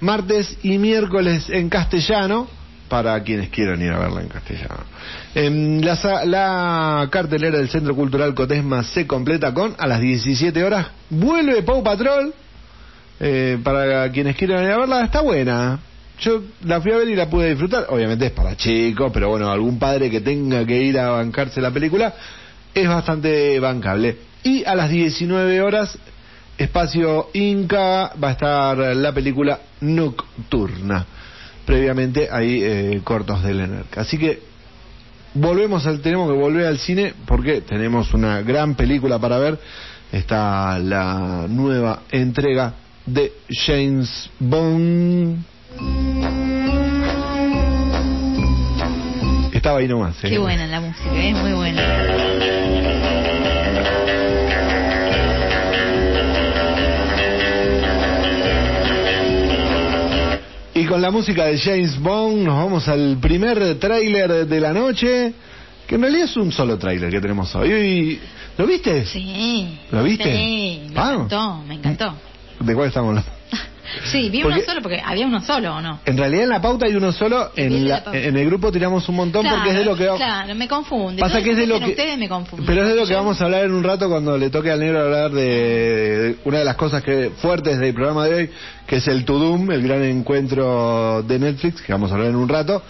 martes 0.00 0.56
y 0.62 0.78
miércoles 0.78 1.48
en 1.50 1.68
castellano, 1.68 2.46
para 2.88 3.20
quienes 3.22 3.50
quieran 3.50 3.82
ir 3.82 3.90
a 3.92 3.98
verla 3.98 4.22
en 4.22 4.28
castellano. 4.28 4.84
En 5.34 5.84
la, 5.84 5.96
sa- 5.96 6.24
la 6.24 7.06
cartelera 7.10 7.58
del 7.58 7.68
Centro 7.68 7.94
Cultural 7.94 8.34
Cotesma 8.34 8.82
se 8.84 9.06
completa 9.06 9.52
con, 9.52 9.74
a 9.78 9.86
las 9.86 10.00
17 10.00 10.64
horas, 10.64 10.86
vuelve 11.10 11.62
Pau 11.62 11.82
Patrol, 11.82 12.32
eh, 13.20 13.58
para 13.62 14.10
quienes 14.12 14.36
quieran 14.36 14.64
ir 14.64 14.70
a 14.70 14.78
verla, 14.78 15.04
está 15.04 15.20
buena. 15.20 15.80
Yo 16.20 16.42
la 16.64 16.80
fui 16.80 16.92
a 16.92 16.96
ver 16.96 17.08
y 17.08 17.16
la 17.16 17.30
pude 17.30 17.50
disfrutar. 17.50 17.86
Obviamente 17.90 18.26
es 18.26 18.32
para 18.32 18.56
chicos, 18.56 19.10
pero 19.12 19.28
bueno, 19.28 19.50
algún 19.50 19.78
padre 19.78 20.10
que 20.10 20.20
tenga 20.20 20.64
que 20.66 20.82
ir 20.82 20.98
a 20.98 21.10
bancarse 21.10 21.60
la 21.60 21.70
película 21.70 22.14
es 22.74 22.88
bastante 22.88 23.58
bancable. 23.60 24.16
Y 24.42 24.64
a 24.64 24.74
las 24.74 24.90
19 24.90 25.60
horas, 25.60 25.96
espacio 26.56 27.30
Inca, 27.34 28.12
va 28.22 28.28
a 28.28 28.32
estar 28.32 28.78
la 28.78 29.12
película 29.12 29.60
Nocturna. 29.80 31.06
Previamente 31.64 32.28
hay 32.30 32.62
eh, 32.62 33.00
cortos 33.04 33.42
del 33.42 33.60
ENERC. 33.60 33.98
Así 33.98 34.16
que 34.18 34.40
volvemos 35.34 35.86
al, 35.86 36.00
tenemos 36.00 36.30
que 36.30 36.36
volver 36.36 36.66
al 36.66 36.78
cine 36.78 37.14
porque 37.26 37.60
tenemos 37.60 38.12
una 38.14 38.42
gran 38.42 38.74
película 38.74 39.18
para 39.18 39.38
ver. 39.38 39.58
Está 40.10 40.78
la 40.78 41.46
nueva 41.48 42.02
entrega 42.10 42.74
de 43.12 43.32
James 43.48 44.30
Bond. 44.38 45.38
Estaba 49.52 49.78
ahí 49.78 49.88
nomás. 49.88 50.16
¿eh? 50.24 50.30
Qué 50.30 50.38
buena 50.38 50.66
la 50.66 50.80
música, 50.80 51.14
es 51.14 51.36
muy 51.36 51.52
buena. 51.52 52.98
Y 60.74 60.84
con 60.84 61.02
la 61.02 61.10
música 61.10 61.46
de 61.46 61.58
James 61.58 61.98
Bond 61.98 62.44
nos 62.44 62.54
vamos 62.56 62.86
al 62.88 63.18
primer 63.20 63.78
tráiler 63.80 64.46
de 64.46 64.60
la 64.60 64.72
noche, 64.72 65.32
que 65.86 65.94
en 65.96 66.02
realidad 66.02 66.26
es 66.26 66.36
un 66.36 66.52
solo 66.52 66.78
tráiler 66.78 67.10
que 67.10 67.20
tenemos 67.20 67.52
hoy. 67.56 68.20
¿Lo 68.56 68.66
viste? 68.66 69.04
Sí. 69.06 69.78
¿Lo 69.90 70.04
viste? 70.04 70.32
Sí, 70.32 70.82
me 70.90 71.00
Ah. 71.00 71.12
encantó, 71.14 71.62
me 71.66 71.74
encantó. 71.74 72.14
¿De 72.60 72.74
cuál 72.74 72.88
estamos 72.88 73.10
hablando? 73.10 73.30
Sí, 74.12 74.28
vi 74.28 74.42
Porque- 74.42 74.58
uno 74.58 74.66
solo 74.66 74.82
porque 74.82 75.00
había 75.02 75.26
uno 75.26 75.40
solo, 75.40 75.76
¿o 75.76 75.80
no? 75.80 76.00
En 76.04 76.18
realidad 76.18 76.42
en 76.44 76.50
la 76.50 76.60
pauta 76.60 76.84
hay 76.84 76.94
uno 76.94 77.10
solo, 77.10 77.50
en, 77.56 77.88
la- 77.88 78.04
el 78.12 78.44
grupo 78.44 78.70
tiramos 78.70 79.08
un 79.08 79.16
montón 79.16 79.46
porque 79.48 79.70
es 79.70 79.76
de 79.76 79.84
lo 79.84 79.96
que... 79.96 80.06
Claro, 80.14 80.54
me 80.54 80.68
confunde. 80.68 81.20
Pasa 81.20 81.42
que 81.42 81.52
es 81.52 81.56
de 81.56 81.66
lo 81.66 81.78
que... 81.80 81.86
ustedes 81.86 82.18
me 82.18 82.28
confunden. 82.28 82.66
Pero 82.66 82.82
es 82.82 82.88
de 82.90 82.94
lo 82.94 83.06
que 83.06 83.14
vamos 83.14 83.40
a 83.40 83.46
hablar 83.46 83.64
en 83.64 83.72
un 83.72 83.82
rato 83.82 84.08
cuando 84.10 84.36
le 84.36 84.50
toque 84.50 84.70
al 84.70 84.80
negro 84.80 85.00
hablar 85.00 85.30
de, 85.30 85.42
de 85.42 86.36
una 86.44 86.58
de 86.58 86.64
las 86.66 86.76
cosas 86.76 87.02
que 87.02 87.30
fuertes 87.38 87.78
del 87.78 87.94
programa 87.94 88.26
de 88.26 88.34
hoy, 88.34 88.50
que 88.86 88.96
es 88.96 89.08
el 89.08 89.24
Tudum, 89.24 89.70
el 89.70 89.82
gran 89.82 90.02
encuentro 90.04 91.22
de 91.22 91.38
Netflix, 91.38 91.80
que 91.80 91.90
vamos 91.90 92.10
a 92.10 92.14
hablar 92.14 92.28
en 92.28 92.36
un 92.36 92.48
rato, 92.48 92.82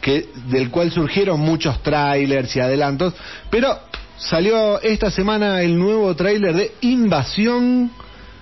que 0.00 0.28
del 0.46 0.70
cual 0.70 0.90
surgieron 0.90 1.40
muchos 1.40 1.82
trailers 1.82 2.56
y 2.56 2.60
adelantos, 2.60 3.12
pero 3.50 3.78
salió 4.16 4.80
esta 4.80 5.10
semana 5.10 5.60
el 5.62 5.78
nuevo 5.78 6.16
tráiler 6.16 6.54
de 6.54 6.72
Invasión, 6.80 7.90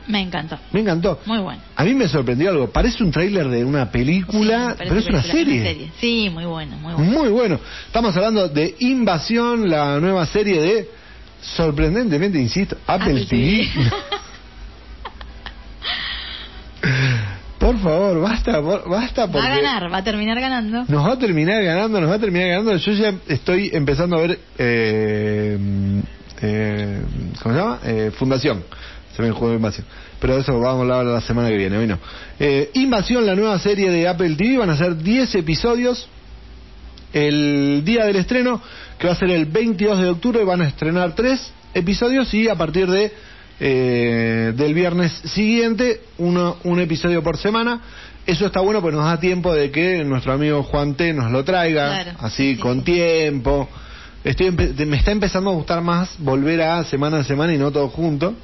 Me 0.08 0.20
encantó. 0.20 0.58
me 0.72 0.80
encantó. 0.80 1.20
Muy 1.26 1.38
bueno. 1.38 1.60
A 1.74 1.84
mí 1.84 1.94
me 1.94 2.08
sorprendió 2.08 2.50
algo, 2.50 2.70
parece 2.70 3.02
un 3.02 3.10
tráiler 3.10 3.48
de 3.48 3.64
una 3.64 3.90
película, 3.90 4.70
Sí, 4.70 4.76
pero 4.86 4.98
es 4.98 5.06
una 5.06 5.22
serie. 5.22 5.90
Sí, 6.00 6.30
muy 6.32 6.44
bueno, 6.44 6.76
muy 6.76 6.94
bueno. 6.94 7.10
Muy 7.10 7.28
bueno. 7.30 7.60
Estamos 7.86 8.16
hablando 8.16 8.48
de 8.48 8.74
Invasión, 8.80 9.68
la 9.68 9.98
nueva 9.98 10.26
serie 10.26 10.60
de, 10.60 10.90
sorprendentemente, 11.40 12.38
insisto, 12.40 12.76
Apple, 12.86 13.22
Apple 13.22 13.26
TV. 13.26 13.68
TV. 13.72 13.90
por 17.58 17.78
favor, 17.78 18.20
basta, 18.20 18.60
basta 18.60 19.26
porque 19.26 19.48
Va 19.48 19.54
a 19.54 19.56
ganar, 19.56 19.92
va 19.92 19.96
a 19.98 20.04
terminar 20.04 20.38
ganando. 20.40 20.84
nos 20.86 21.06
va 21.08 21.12
a 21.14 21.18
terminar 21.18 21.62
ganando, 21.64 22.00
nos 22.00 22.10
va 22.10 22.14
a 22.14 22.18
terminar 22.20 22.48
ganando. 22.48 22.76
Yo 22.76 22.92
ya 22.92 23.14
estoy 23.28 23.70
empezando 23.72 24.16
a 24.16 24.20
ver, 24.20 24.38
eh, 24.58 25.58
eh, 26.42 27.02
¿cómo 27.42 27.54
se 27.54 27.60
llama? 27.60 27.78
Eh, 27.84 28.10
Fundación. 28.16 28.62
Se 29.16 29.22
me 29.22 29.30
de 29.30 29.54
Invasión. 29.54 29.86
Pero 30.20 30.34
de 30.34 30.40
eso 30.42 30.60
vamos 30.60 30.78
a 30.78 30.82
hablar 30.82 31.06
la 31.06 31.20
semana 31.22 31.48
que 31.48 31.56
viene. 31.56 31.78
Hoy 31.78 31.86
no. 31.86 31.98
Eh, 32.38 32.70
Invasión, 32.74 33.24
la 33.24 33.34
nueva 33.34 33.58
serie 33.58 33.90
de 33.90 34.06
Apple 34.06 34.34
TV, 34.36 34.58
van 34.58 34.68
a 34.68 34.76
ser 34.76 34.96
10 34.96 35.34
episodios. 35.36 36.06
El 37.14 37.82
día 37.84 38.04
del 38.04 38.16
estreno, 38.16 38.60
que 38.98 39.06
va 39.06 39.14
a 39.14 39.16
ser 39.16 39.30
el 39.30 39.46
22 39.46 40.02
de 40.02 40.08
octubre, 40.10 40.44
van 40.44 40.60
a 40.60 40.68
estrenar 40.68 41.14
3 41.14 41.50
episodios 41.72 42.32
y 42.34 42.48
a 42.48 42.56
partir 42.56 42.90
de 42.90 43.10
eh, 43.58 44.52
del 44.54 44.74
viernes 44.74 45.12
siguiente, 45.24 46.02
uno, 46.18 46.58
un 46.64 46.78
episodio 46.80 47.22
por 47.22 47.38
semana. 47.38 47.80
Eso 48.26 48.44
está 48.44 48.60
bueno 48.60 48.82
porque 48.82 48.96
nos 48.96 49.06
da 49.06 49.18
tiempo 49.18 49.54
de 49.54 49.70
que 49.70 50.04
nuestro 50.04 50.34
amigo 50.34 50.62
Juan 50.64 50.94
T 50.94 51.14
nos 51.14 51.30
lo 51.30 51.42
traiga, 51.42 52.02
Claro, 52.02 52.18
así 52.20 52.54
sí, 52.54 52.60
con 52.60 52.84
tiempo. 52.84 53.66
Estoy 54.24 54.50
me 54.50 54.96
está 54.96 55.12
empezando 55.12 55.50
a 55.50 55.54
gustar 55.54 55.80
más 55.80 56.16
volver 56.18 56.60
a 56.60 56.84
semana 56.84 57.18
a 57.18 57.24
semana 57.24 57.54
y 57.54 57.58
no 57.58 57.70
todo 57.70 57.88
junto, 57.88 58.34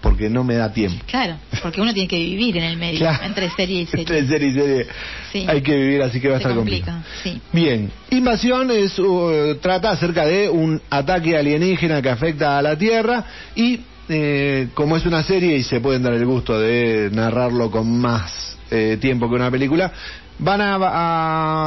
porque 0.00 0.30
no 0.30 0.44
me 0.44 0.54
da 0.54 0.72
tiempo. 0.72 1.04
Claro, 1.06 1.36
porque 1.62 1.80
uno 1.80 1.92
tiene 1.92 2.08
que 2.08 2.18
vivir 2.18 2.56
en 2.56 2.64
el 2.64 2.76
medio, 2.76 3.00
Claro. 3.00 3.24
entre 3.24 3.50
serie 3.50 3.82
y 3.82 3.86
serie. 3.86 4.00
Entre 4.02 4.26
serie 4.26 4.48
y 4.48 4.52
serie 4.54 4.86
Sí. 5.32 5.44
hay 5.46 5.60
que 5.60 5.76
vivir, 5.76 6.02
así 6.02 6.20
que 6.20 6.28
va 6.28 6.36
a 6.36 6.38
Se 6.38 6.44
estar 6.44 6.56
complica, 6.56 6.92
complicado. 6.92 7.20
sí. 7.22 7.40
Bien, 7.52 7.90
Invasión 8.10 8.70
es, 8.70 8.98
uh, 8.98 9.56
trata 9.60 9.90
acerca 9.90 10.24
de 10.26 10.48
un 10.48 10.80
ataque 10.90 11.36
alienígena 11.36 12.00
que 12.02 12.08
afecta 12.10 12.58
a 12.58 12.62
la 12.62 12.76
Tierra 12.76 13.24
y 13.54 13.80
eh, 14.08 14.68
como 14.74 14.96
es 14.96 15.06
una 15.06 15.22
serie 15.22 15.56
y 15.56 15.62
se 15.62 15.78
pueden 15.80 16.02
dar 16.02 16.14
el 16.14 16.26
gusto 16.26 16.58
de 16.58 17.10
narrarlo 17.12 17.70
con 17.70 17.88
más 18.00 18.56
eh, 18.70 18.98
tiempo 19.00 19.28
que 19.28 19.36
una 19.36 19.50
película, 19.52 19.92
van 20.38 20.60
a, 20.60 20.78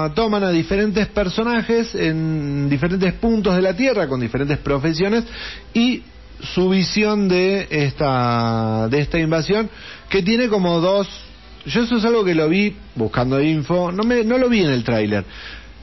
a- 0.05 0.13
toman 0.13 0.43
a 0.43 0.49
diferentes 0.51 1.07
personajes 1.07 1.93
en 1.95 2.67
diferentes 2.69 3.13
puntos 3.13 3.55
de 3.55 3.61
la 3.61 3.73
Tierra 3.75 4.07
con 4.09 4.19
diferentes 4.19 4.57
profesiones 4.57 5.23
y 5.73 6.01
su 6.41 6.69
visión 6.69 7.27
de 7.27 7.67
esta 7.69 8.87
de 8.89 8.99
esta 8.99 9.19
invasión 9.19 9.69
que 10.09 10.21
tiene 10.21 10.49
como 10.49 10.79
dos 10.79 11.07
yo 11.65 11.83
eso 11.83 11.97
es 11.97 12.05
algo 12.05 12.25
que 12.25 12.35
lo 12.35 12.49
vi 12.49 12.75
buscando 12.95 13.41
info, 13.41 13.91
no, 13.91 14.03
me, 14.03 14.23
no 14.23 14.37
lo 14.37 14.49
vi 14.49 14.61
en 14.61 14.71
el 14.71 14.83
tráiler. 14.83 15.23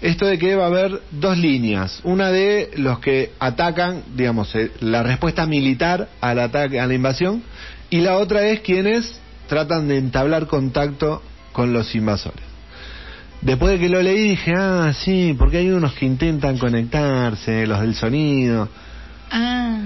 Esto 0.02 0.26
de 0.26 0.38
que 0.38 0.54
va 0.54 0.64
a 0.64 0.69
haber 0.69 1.00
dos 1.11 1.37
líneas, 1.37 2.00
una 2.04 2.30
de 2.30 2.71
los 2.76 3.00
que 3.00 3.33
atacan, 3.38 4.02
digamos, 4.14 4.54
eh, 4.54 4.71
la 4.80 5.02
respuesta 5.02 5.47
militar 5.47 6.09
al 6.21 6.38
ataque, 6.38 6.80
a 6.80 6.87
la 6.87 6.95
invasión, 6.95 7.42
y 7.90 8.00
la 8.00 8.16
otra 8.16 8.47
es 8.47 8.61
quienes 8.61 9.21
tratan 9.49 9.88
de 9.88 9.99
entablar 9.99 10.47
contacto 10.47 11.23
con 11.52 11.73
los 11.73 11.95
invasores. 11.95 12.45
Después 13.42 13.73
de 13.73 13.78
que 13.78 13.88
lo 13.88 14.02
leí 14.02 14.30
dije, 14.30 14.54
ah, 14.57 14.92
sí, 14.95 15.35
porque 15.38 15.59
hay 15.59 15.71
unos 15.71 15.95
que 15.95 16.07
intentan 16.07 16.59
conectarse, 16.59 17.66
los 17.66 17.80
del 17.80 17.95
sonido. 17.95 18.69
Ah, 19.30 19.80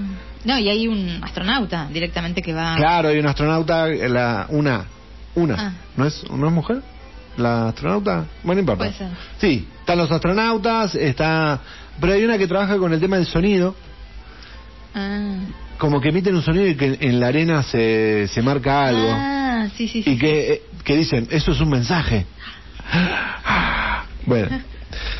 no, 0.45 0.57
y 0.59 0.69
hay 0.69 0.87
un 0.87 1.19
astronauta 1.23 1.87
directamente 1.91 2.41
que 2.41 2.53
va. 2.53 2.75
Claro, 2.75 3.09
hay 3.09 3.19
un 3.19 3.27
astronauta, 3.27 3.87
la, 3.87 4.45
una, 4.49 4.85
una, 5.35 5.55
Ah. 5.57 5.73
¿no 5.97 6.05
es, 6.05 6.23
no 6.29 6.47
es 6.47 6.53
mujer? 6.53 6.81
¿La 7.37 7.69
astronauta? 7.69 8.25
Bueno, 8.43 8.55
no 8.55 8.59
importa. 8.61 8.85
Puede 8.85 8.93
ser. 8.97 9.09
Sí, 9.39 9.67
están 9.79 9.97
los 9.97 10.09
astronautas, 10.11 10.95
está... 10.95 11.59
Pero 11.99 12.13
hay 12.13 12.23
una 12.25 12.37
que 12.37 12.47
trabaja 12.47 12.77
con 12.77 12.93
el 12.93 12.99
tema 12.99 13.17
del 13.17 13.25
sonido, 13.25 13.75
Ah. 14.93 15.39
como 15.77 15.99
que 15.99 16.09
emiten 16.09 16.35
un 16.35 16.41
sonido 16.41 16.65
y 16.67 16.75
que 16.75 16.97
en 17.01 17.19
la 17.19 17.27
arena 17.27 17.61
se, 17.63 18.27
se 18.29 18.41
marca 18.41 18.85
algo. 18.87 19.09
Ah, 19.11 19.67
sí, 19.75 19.87
sí, 19.89 20.01
sí. 20.03 20.11
y 20.11 20.17
que, 20.17 20.53
eh, 20.53 20.61
que 20.83 20.95
dicen, 20.95 21.27
eso 21.31 21.51
es 21.51 21.59
un 21.59 21.69
mensaje. 21.69 22.25
Bueno, 24.27 24.59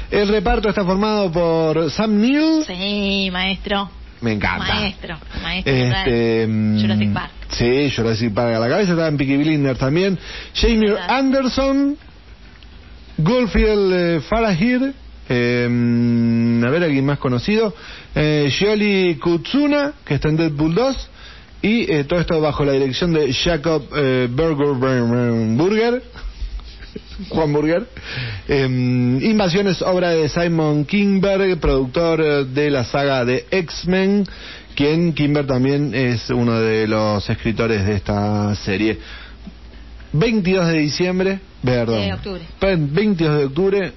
el 0.10 0.28
reparto 0.30 0.68
está 0.70 0.84
formado 0.84 1.32
por 1.32 1.92
Sam 1.92 2.20
Neill, 2.20 2.64
Sí, 2.66 3.30
maestro. 3.32 3.90
Me 4.22 4.34
encanta. 4.34 4.74
Maestro, 4.74 5.18
maestro. 5.42 5.74
Este, 5.74 6.48
mm, 6.48 6.82
Jurassic 6.82 7.14
Park. 7.14 7.32
Sí, 7.50 7.92
Jurassic 7.96 8.34
Park 8.34 8.56
a 8.56 8.60
la 8.60 8.70
cabeza, 8.70 8.92
está 8.92 9.08
en 9.08 9.18
Peaky 9.18 9.38
Blinders 9.38 9.80
también. 9.80 10.18
Jamie. 10.54 10.96
Anderson, 11.08 11.98
Goldfield 13.18 13.94
eh, 13.94 14.22
Farahir, 14.22 14.94
eh, 15.30 15.68
mm, 15.70 16.64
a 16.64 16.70
ver, 16.70 16.84
alguien 16.84 17.06
más 17.06 17.20
conocido, 17.20 17.74
eh, 18.14 18.48
Shioli 18.50 19.16
Kutsuna, 19.16 19.94
que 20.06 20.16
está 20.16 20.30
en 20.30 20.38
Deadpool 20.38 20.76
2, 20.76 21.10
y 21.62 21.92
eh, 21.92 22.04
todo 22.04 22.20
esto 22.20 22.40
bajo 22.40 22.64
la 22.64 22.74
dirección 22.74 23.12
de 23.12 23.34
Jacob 23.34 23.84
eh, 23.96 24.28
Burger, 24.30 24.76
Burger, 25.56 26.04
Juan 27.30 27.52
Burger. 27.54 27.88
Eh, 28.48 28.66
Invasión 28.66 29.68
es 29.68 29.82
obra 29.82 30.10
de 30.10 30.28
Simon 30.30 30.86
Kingberg, 30.86 31.60
productor 31.60 32.22
eh, 32.22 32.46
de 32.46 32.70
la 32.70 32.84
saga 32.84 33.24
de 33.26 33.46
X-Men, 33.52 34.26
quien 34.76 35.14
Kimber 35.14 35.46
también 35.48 35.94
es 35.96 36.30
uno 36.30 36.60
de 36.60 36.88
los 36.88 37.30
escritores 37.30 37.86
de 37.86 37.96
esta 37.96 38.54
serie. 38.56 38.98
22 40.14 40.68
de 40.68 40.78
diciembre, 40.80 41.40
perdón, 41.64 42.02
De 42.02 42.14
octubre. 42.14 42.42
pe- 42.60 42.76
22 42.78 43.38
de 43.40 43.46
octubre, 43.46 43.92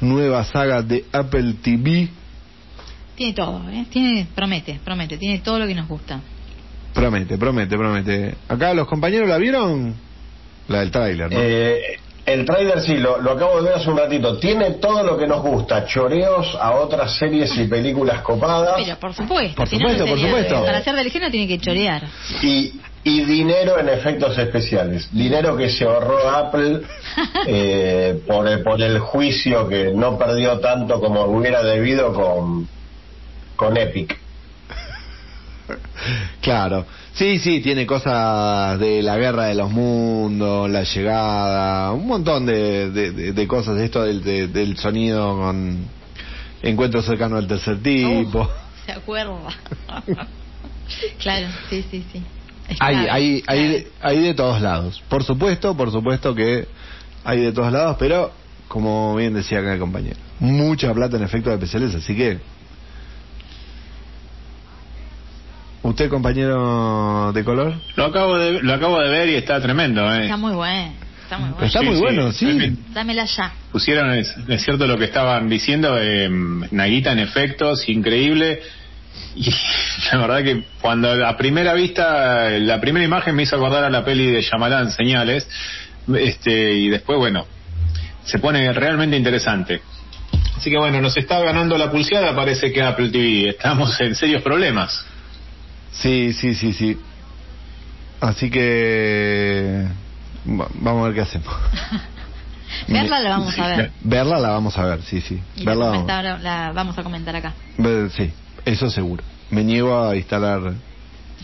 nueva 0.00 0.44
saga 0.44 0.82
de 0.82 1.04
Apple 1.12 1.54
TV. 1.62 2.08
Tiene 3.14 3.32
todo, 3.34 3.68
¿eh? 3.70 3.84
Tiene, 3.90 4.26
promete, 4.34 4.80
promete. 4.82 5.18
Tiene 5.18 5.40
todo 5.40 5.58
lo 5.58 5.66
que 5.66 5.74
nos 5.74 5.86
gusta. 5.86 6.20
Promete, 6.94 7.36
promete, 7.36 7.76
promete. 7.76 8.34
Acá 8.48 8.72
los 8.72 8.86
compañeros 8.88 9.28
la 9.28 9.36
vieron, 9.36 9.94
la 10.68 10.80
del 10.80 10.90
tráiler, 10.90 11.30
¿no? 11.30 11.38
Eh, 11.38 11.80
el 12.32 12.44
trailer 12.44 12.80
sí, 12.80 12.96
lo, 12.96 13.18
lo 13.20 13.32
acabo 13.32 13.56
de 13.58 13.68
ver 13.68 13.74
hace 13.78 13.90
un 13.90 13.96
ratito. 13.98 14.38
Tiene 14.38 14.72
todo 14.72 15.02
lo 15.02 15.16
que 15.18 15.26
nos 15.26 15.42
gusta: 15.42 15.84
choreos 15.86 16.56
a 16.60 16.72
otras 16.72 17.16
series 17.16 17.56
y 17.56 17.64
películas 17.64 18.22
copadas 18.22 18.74
Pero 18.84 18.98
por 18.98 19.14
supuesto. 19.14 19.56
Por 19.56 19.72
no, 19.72 19.78
no 19.78 19.88
supuesto, 19.88 20.06
por 20.06 20.18
supuesto. 20.18 20.64
Para 20.64 20.82
ser 20.82 20.94
del 20.94 21.10
género 21.10 21.30
tiene 21.30 21.48
que 21.48 21.58
chorear. 21.58 22.02
y, 22.42 22.80
y 23.02 23.24
dinero 23.24 23.78
en 23.78 23.88
efectos 23.88 24.36
especiales. 24.38 25.08
Dinero 25.12 25.56
que 25.56 25.68
se 25.70 25.84
ahorró 25.84 26.28
Apple 26.30 26.82
eh, 27.46 28.20
por, 28.26 28.46
el, 28.46 28.62
por 28.62 28.80
el 28.82 28.98
juicio 28.98 29.68
que 29.68 29.92
no 29.94 30.18
perdió 30.18 30.58
tanto 30.60 31.00
como 31.00 31.24
hubiera 31.24 31.62
debido 31.62 32.12
con, 32.12 32.68
con 33.56 33.76
Epic. 33.76 34.18
Claro, 36.40 36.84
sí, 37.14 37.38
sí, 37.38 37.60
tiene 37.60 37.86
cosas 37.86 38.78
de 38.78 39.02
la 39.02 39.16
guerra 39.18 39.46
de 39.46 39.54
los 39.54 39.70
mundos, 39.70 40.70
la 40.70 40.82
llegada, 40.84 41.92
un 41.92 42.06
montón 42.06 42.46
de, 42.46 42.90
de, 42.90 43.12
de- 43.12 43.32
de 43.32 43.46
cosas, 43.46 43.78
esto 43.78 44.02
del, 44.04 44.22
de- 44.22 44.48
del 44.48 44.76
sonido 44.78 45.36
con 45.36 45.78
encuentro 46.62 47.02
cercano 47.02 47.36
al 47.36 47.46
tercer 47.46 47.82
tipo. 47.82 48.48
Uh, 48.82 48.86
se 48.86 48.92
acuerda. 48.92 49.34
claro, 51.18 51.46
sí, 51.68 51.84
sí, 51.90 52.04
sí. 52.12 52.22
Es 52.68 52.76
hay, 52.80 52.94
clave, 52.94 53.10
hay, 53.10 53.42
hay, 53.46 53.58
clave. 53.68 53.86
hay 54.00 54.18
de 54.20 54.34
todos 54.34 54.60
lados. 54.60 55.02
Por 55.08 55.22
supuesto, 55.24 55.76
por 55.76 55.90
supuesto 55.92 56.34
que 56.34 56.66
hay 57.24 57.40
de 57.40 57.52
todos 57.52 57.72
lados, 57.72 57.96
pero 57.98 58.32
como 58.68 59.14
bien 59.16 59.34
decía 59.34 59.58
acá 59.60 59.74
el 59.74 59.80
compañero, 59.80 60.16
mucha 60.38 60.92
plata 60.94 61.16
en 61.16 61.22
efectos 61.24 61.52
especiales, 61.52 61.94
así 61.94 62.16
que... 62.16 62.38
¿Usted, 65.82 66.10
compañero 66.10 67.32
de 67.32 67.42
color? 67.42 67.74
Lo 67.96 68.04
acabo 68.04 68.36
de, 68.36 68.62
lo 68.62 68.74
acabo 68.74 69.00
de 69.00 69.08
ver 69.08 69.28
y 69.30 69.34
está 69.36 69.60
tremendo. 69.60 70.12
¿eh? 70.14 70.24
Está 70.24 70.36
muy 70.36 70.52
bueno. 70.52 70.92
Está 71.22 71.38
muy 71.38 71.50
bueno. 71.50 71.66
está 71.66 71.82
muy 71.82 71.96
bueno, 71.96 72.32
sí. 72.32 72.76
Dámela 72.92 73.24
ya. 73.24 73.52
Pusieron, 73.72 74.10
es, 74.12 74.34
es 74.48 74.62
cierto 74.62 74.86
lo 74.86 74.98
que 74.98 75.04
estaban 75.04 75.48
diciendo, 75.48 75.96
eh, 75.98 76.28
Naguita 76.28 77.12
en 77.12 77.20
efectos, 77.20 77.88
increíble. 77.88 78.60
Y 79.34 79.50
la 80.12 80.18
verdad 80.18 80.42
que 80.42 80.64
cuando 80.82 81.26
a 81.26 81.36
primera 81.36 81.72
vista, 81.72 82.50
la 82.58 82.80
primera 82.80 83.04
imagen 83.04 83.34
me 83.34 83.44
hizo 83.44 83.56
acordar 83.56 83.84
a 83.84 83.90
la 83.90 84.04
peli 84.04 84.30
de 84.30 84.42
Yamalán, 84.42 84.90
Señales, 84.90 85.48
este 86.14 86.74
y 86.74 86.88
después, 86.90 87.18
bueno, 87.18 87.46
se 88.24 88.38
pone 88.38 88.70
realmente 88.72 89.16
interesante. 89.16 89.80
Así 90.56 90.68
que 90.68 90.76
bueno, 90.76 91.00
nos 91.00 91.16
está 91.16 91.40
ganando 91.40 91.78
la 91.78 91.90
pulseada, 91.90 92.36
parece 92.36 92.70
que 92.70 92.82
Apple 92.82 93.08
TV. 93.08 93.48
Estamos 93.48 93.98
en 94.00 94.14
serios 94.14 94.42
problemas. 94.42 95.06
Sí, 95.92 96.32
sí, 96.32 96.54
sí, 96.54 96.72
sí. 96.72 96.98
Así 98.20 98.50
que 98.50 99.86
va- 100.46 100.68
vamos 100.74 101.02
a 101.02 101.06
ver 101.06 101.14
qué 101.14 101.20
hacemos. 101.22 101.48
Verla 102.88 103.20
la 103.20 103.30
vamos 103.30 103.58
a 103.58 103.66
ver. 103.66 103.92
Verla 104.02 104.38
la 104.38 104.48
vamos 104.50 104.78
a 104.78 104.84
ver, 104.84 105.02
sí, 105.02 105.20
sí. 105.20 105.40
Y 105.56 105.64
la, 105.64 105.70
Verla 105.72 105.84
vamos, 105.86 106.02
comentar- 106.02 106.40
la 106.40 106.72
vamos 106.72 106.98
a 106.98 107.02
comentar 107.02 107.36
acá. 107.36 107.54
ver- 107.78 108.10
sí, 108.10 108.32
eso 108.64 108.90
seguro. 108.90 109.24
Me 109.50 109.64
niego 109.64 110.02
a 110.08 110.16
instalar 110.16 110.74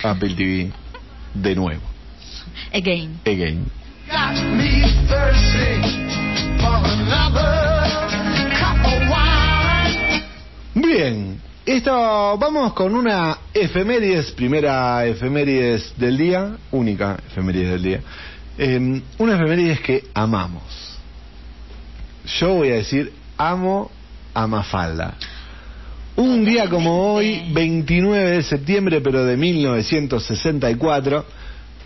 Apple 0.03 0.35
TV 0.35 0.71
de 1.35 1.55
nuevo. 1.55 1.83
Again. 2.73 3.21
Again. 3.27 3.67
Bien, 10.75 11.41
esto 11.67 12.39
vamos 12.39 12.73
con 12.75 12.95
una 12.95 13.39
efemérides, 13.53 14.31
primera 14.33 15.05
efemérides 15.07 15.93
del 15.97 16.17
día, 16.17 16.57
única 16.71 17.19
efemérides 17.29 17.71
del 17.73 17.83
día. 17.83 18.01
Eh, 18.59 19.03
una 19.19 19.35
efemérides 19.35 19.81
que 19.81 20.05
amamos. 20.15 20.63
Yo 22.39 22.55
voy 22.55 22.71
a 22.71 22.75
decir, 22.77 23.13
amo 23.37 23.91
a 24.35 24.47
Mafalda. 24.47 25.15
Un 26.17 26.45
día 26.45 26.69
como 26.71 27.13
hoy, 27.15 27.33
Totalmente. 27.33 27.61
29 27.61 28.31
de 28.31 28.43
septiembre, 28.43 29.01
pero 29.03 29.25
de 29.25 29.37
1964, 29.37 31.27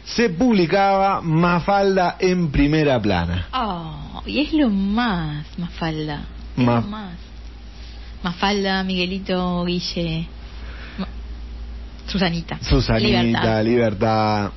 se 0.05 0.31
publicaba 0.31 1.21
Mafalda 1.21 2.17
en 2.21 2.51
primera 2.51 3.01
plana. 3.01 3.49
Oh, 3.53 4.23
y 4.27 4.41
es 4.41 4.53
lo 4.53 4.69
más, 4.71 5.47
Mafalda. 5.59 6.23
Es 6.57 6.65
Ma- 6.65 6.81
lo 6.81 6.87
más. 6.87 7.13
Mafalda, 8.23 8.83
Miguelito, 8.85 9.65
Guille. 9.65 10.27
Susanita. 12.07 12.59
Susanita, 12.61 13.63
Libertad. 13.63 13.65
Libertad 13.65 14.51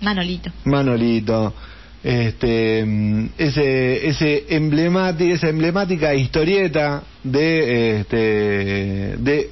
Manolito. 0.00 0.50
Manolito, 0.64 1.54
este, 2.02 2.84
mm, 2.84 3.26
ese, 3.36 4.08
ese 4.08 4.44
emblemática, 4.50 5.34
esa 5.34 5.48
emblemática 5.48 6.14
historieta 6.14 7.02
de, 7.24 8.00
este, 8.00 8.16
de 9.18 9.50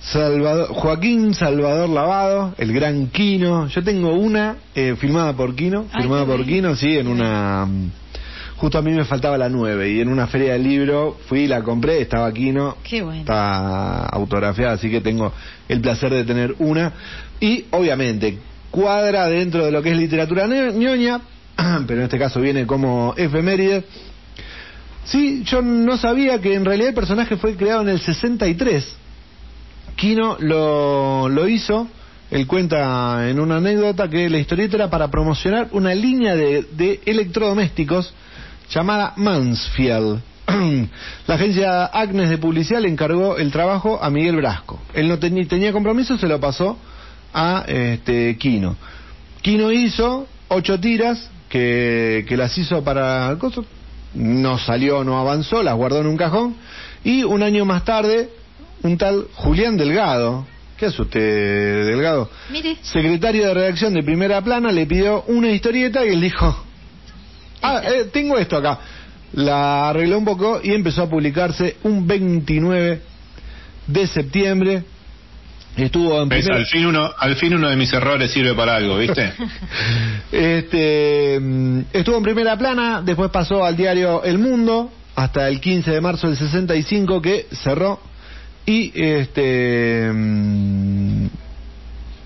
Salvador, 0.00 0.68
Joaquín 0.70 1.34
Salvador 1.34 1.88
Lavado, 1.88 2.54
el 2.58 2.72
gran 2.72 3.08
Quino. 3.08 3.68
Yo 3.68 3.82
tengo 3.84 4.14
una 4.14 4.56
eh, 4.74 4.96
filmada 4.98 5.34
por 5.34 5.54
Quino, 5.54 5.86
Ay, 5.92 6.02
qué 6.02 6.08
por. 6.08 6.44
Quino, 6.44 6.74
sí, 6.74 6.96
en 6.96 7.06
una. 7.06 7.68
Justo 8.60 8.76
a 8.76 8.82
mí 8.82 8.92
me 8.92 9.06
faltaba 9.06 9.38
la 9.38 9.48
9 9.48 9.90
y 9.90 10.00
en 10.02 10.08
una 10.10 10.26
feria 10.26 10.52
del 10.52 10.64
libro 10.64 11.16
fui, 11.26 11.46
la 11.46 11.62
compré, 11.62 12.02
estaba 12.02 12.30
Quino, 12.30 12.76
Qué 12.84 13.00
bueno. 13.00 13.20
está 13.20 14.04
autografiada, 14.04 14.72
así 14.74 14.90
que 14.90 15.00
tengo 15.00 15.32
el 15.66 15.80
placer 15.80 16.12
de 16.12 16.24
tener 16.24 16.54
una. 16.58 16.92
Y 17.40 17.64
obviamente, 17.70 18.36
cuadra 18.70 19.28
dentro 19.28 19.64
de 19.64 19.72
lo 19.72 19.82
que 19.82 19.92
es 19.92 19.96
literatura 19.96 20.46
ñoña, 20.46 21.22
pero 21.86 22.00
en 22.00 22.04
este 22.04 22.18
caso 22.18 22.38
viene 22.38 22.66
como 22.66 23.14
efeméride. 23.16 23.82
Sí, 25.04 25.42
yo 25.44 25.62
no 25.62 25.96
sabía 25.96 26.38
que 26.38 26.52
en 26.52 26.66
realidad 26.66 26.90
el 26.90 26.94
personaje 26.94 27.38
fue 27.38 27.56
creado 27.56 27.80
en 27.80 27.88
el 27.88 28.00
63. 28.00 28.94
Kino 29.96 30.36
lo, 30.38 31.30
lo 31.30 31.48
hizo 31.48 31.88
Él 32.30 32.46
cuenta 32.46 33.26
en 33.30 33.40
una 33.40 33.56
anécdota 33.56 34.10
que 34.10 34.28
la 34.28 34.36
historieta 34.36 34.76
era 34.76 34.90
para 34.90 35.08
promocionar 35.10 35.68
una 35.72 35.94
línea 35.94 36.36
de, 36.36 36.66
de 36.76 37.00
electrodomésticos 37.06 38.12
llamada 38.70 39.12
Mansfield. 39.16 40.20
La 41.26 41.34
agencia 41.34 41.86
Agnes 41.86 42.30
de 42.30 42.38
publicidad 42.38 42.80
le 42.80 42.88
encargó 42.88 43.36
el 43.36 43.52
trabajo 43.52 44.02
a 44.02 44.10
Miguel 44.10 44.36
Brasco. 44.36 44.80
Él 44.94 45.08
no 45.08 45.18
tenía, 45.18 45.46
tenía 45.46 45.72
compromiso, 45.72 46.16
se 46.18 46.26
lo 46.26 46.40
pasó 46.40 46.76
a 47.32 47.64
este, 47.66 48.36
Kino. 48.36 48.76
Kino 49.42 49.70
hizo 49.70 50.26
ocho 50.48 50.78
tiras 50.80 51.30
que, 51.48 52.24
que 52.28 52.36
las 52.36 52.56
hizo 52.58 52.82
para 52.82 53.36
coso. 53.38 53.64
No 54.14 54.58
salió, 54.58 55.04
no 55.04 55.18
avanzó, 55.18 55.62
las 55.62 55.76
guardó 55.76 56.00
en 56.00 56.06
un 56.06 56.16
cajón. 56.16 56.56
Y 57.04 57.22
un 57.22 57.42
año 57.42 57.64
más 57.64 57.84
tarde, 57.84 58.28
un 58.82 58.98
tal 58.98 59.26
Julián 59.34 59.76
Delgado, 59.76 60.46
¿qué 60.76 60.86
es 60.86 60.98
usted, 60.98 61.86
Delgado? 61.86 62.28
Mire, 62.50 62.76
Secretario 62.82 63.46
de 63.46 63.54
redacción 63.54 63.94
de 63.94 64.02
Primera 64.02 64.42
Plana 64.42 64.72
le 64.72 64.86
pidió 64.86 65.22
una 65.28 65.50
historieta 65.50 66.04
y 66.04 66.08
él 66.08 66.20
dijo, 66.20 66.64
ah, 67.62 67.82
eh, 67.84 68.04
tengo 68.12 68.38
esto 68.38 68.56
acá. 68.56 68.78
La 69.32 69.90
arregló 69.90 70.18
un 70.18 70.24
poco 70.24 70.60
y 70.62 70.72
empezó 70.72 71.02
a 71.02 71.08
publicarse 71.10 71.76
un 71.84 72.06
29 72.06 73.00
de 73.86 74.06
septiembre. 74.06 74.82
Estuvo 75.76 76.20
en 76.20 76.28
¿Ves? 76.28 76.44
primer- 76.44 76.60
Al 76.60 76.66
fin 76.66 76.86
uno, 76.86 77.10
al 77.16 77.36
fin 77.36 77.54
uno 77.54 77.68
de 77.70 77.76
mis 77.76 77.92
errores 77.92 78.30
sirve 78.32 78.54
para 78.54 78.76
algo, 78.76 78.98
¿viste? 78.98 79.32
Este, 80.32 81.38
mm, 81.40 81.80
estuvo 81.92 82.16
en 82.16 82.22
primera 82.22 82.56
plana, 82.56 83.02
después 83.04 83.30
pasó 83.30 83.64
al 83.64 83.76
diario 83.76 84.22
El 84.24 84.38
Mundo 84.38 84.90
hasta 85.14 85.48
el 85.48 85.60
15 85.60 85.90
de 85.90 86.00
marzo 86.00 86.28
del 86.28 86.36
65 86.36 87.20
que 87.22 87.46
cerró 87.52 88.00
y 88.66 88.92
este 88.94 90.10
mm, 90.12 91.26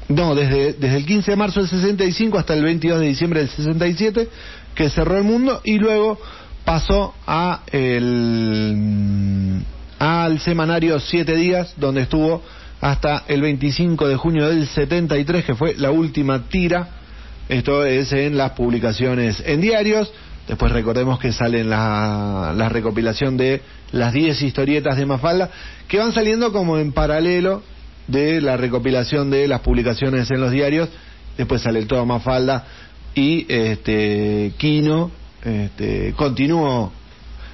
no, 0.09 0.35
desde, 0.35 0.75
desde 0.75 0.97
el 0.99 1.07
15 1.07 1.31
de 1.31 1.37
marzo 1.37 1.61
del 1.61 1.69
65 1.69 2.39
hasta 2.39 2.55
el 2.55 2.63
22 2.63 3.01
de 3.01 3.07
diciembre 3.07 3.41
del 3.41 3.49
67 3.49 4.29
que 4.75 4.91
cerró 4.91 5.17
El 5.17 5.25
Mundo 5.25 5.61
y 5.65 5.79
luego 5.79 6.19
pasó 6.65 7.15
a 7.27 7.63
el 7.71 9.63
al 9.99 10.39
semanario 10.41 10.99
Siete 11.01 11.37
Días 11.37 11.75
donde 11.77 12.03
estuvo 12.03 12.43
hasta 12.81 13.25
el 13.29 13.41
25 13.41 14.09
de 14.09 14.17
junio 14.17 14.49
del 14.49 14.67
73 14.67 15.45
que 15.45 15.55
fue 15.55 15.75
la 15.77 15.91
última 15.91 16.49
tira 16.49 16.89
esto 17.49 17.85
es 17.85 18.13
en 18.13 18.39
las 18.39 18.53
publicaciones 18.53 19.43
en 19.45 19.61
diarios. 19.61 20.11
Después 20.49 20.73
recordemos 20.73 21.19
que 21.19 21.33
salen 21.33 21.69
la, 21.71 22.53
la 22.57 22.69
recopilación 22.69 23.37
de 23.37 23.61
las 23.93 24.13
10 24.13 24.43
historietas 24.43 24.97
de 24.97 25.07
Mafalda, 25.07 25.51
que 25.89 25.99
van 25.99 26.13
saliendo 26.13 26.53
como 26.53 26.79
en 26.79 26.93
paralelo 26.93 27.63
de 28.09 28.41
la 28.41 28.57
recopilación 28.57 29.31
de 29.31 29.47
las 29.47 29.61
publicaciones 29.61 30.31
en 30.31 30.41
los 30.41 30.51
diarios. 30.51 30.89
Después 31.37 31.63
sale 31.63 31.81
el 31.81 31.87
todo 31.87 32.05
Mafalda 32.07 32.67
y 33.15 33.47
este 33.49 34.53
Kino 34.59 35.11
este, 35.45 36.13
continuó, 36.17 36.93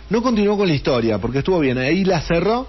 no 0.09 0.23
continuó 0.23 0.57
con 0.57 0.68
la 0.68 0.75
historia, 0.75 1.18
porque 1.18 1.38
estuvo 1.38 1.59
bien, 1.61 1.79
ahí 1.79 2.05
la 2.05 2.20
cerró 2.23 2.66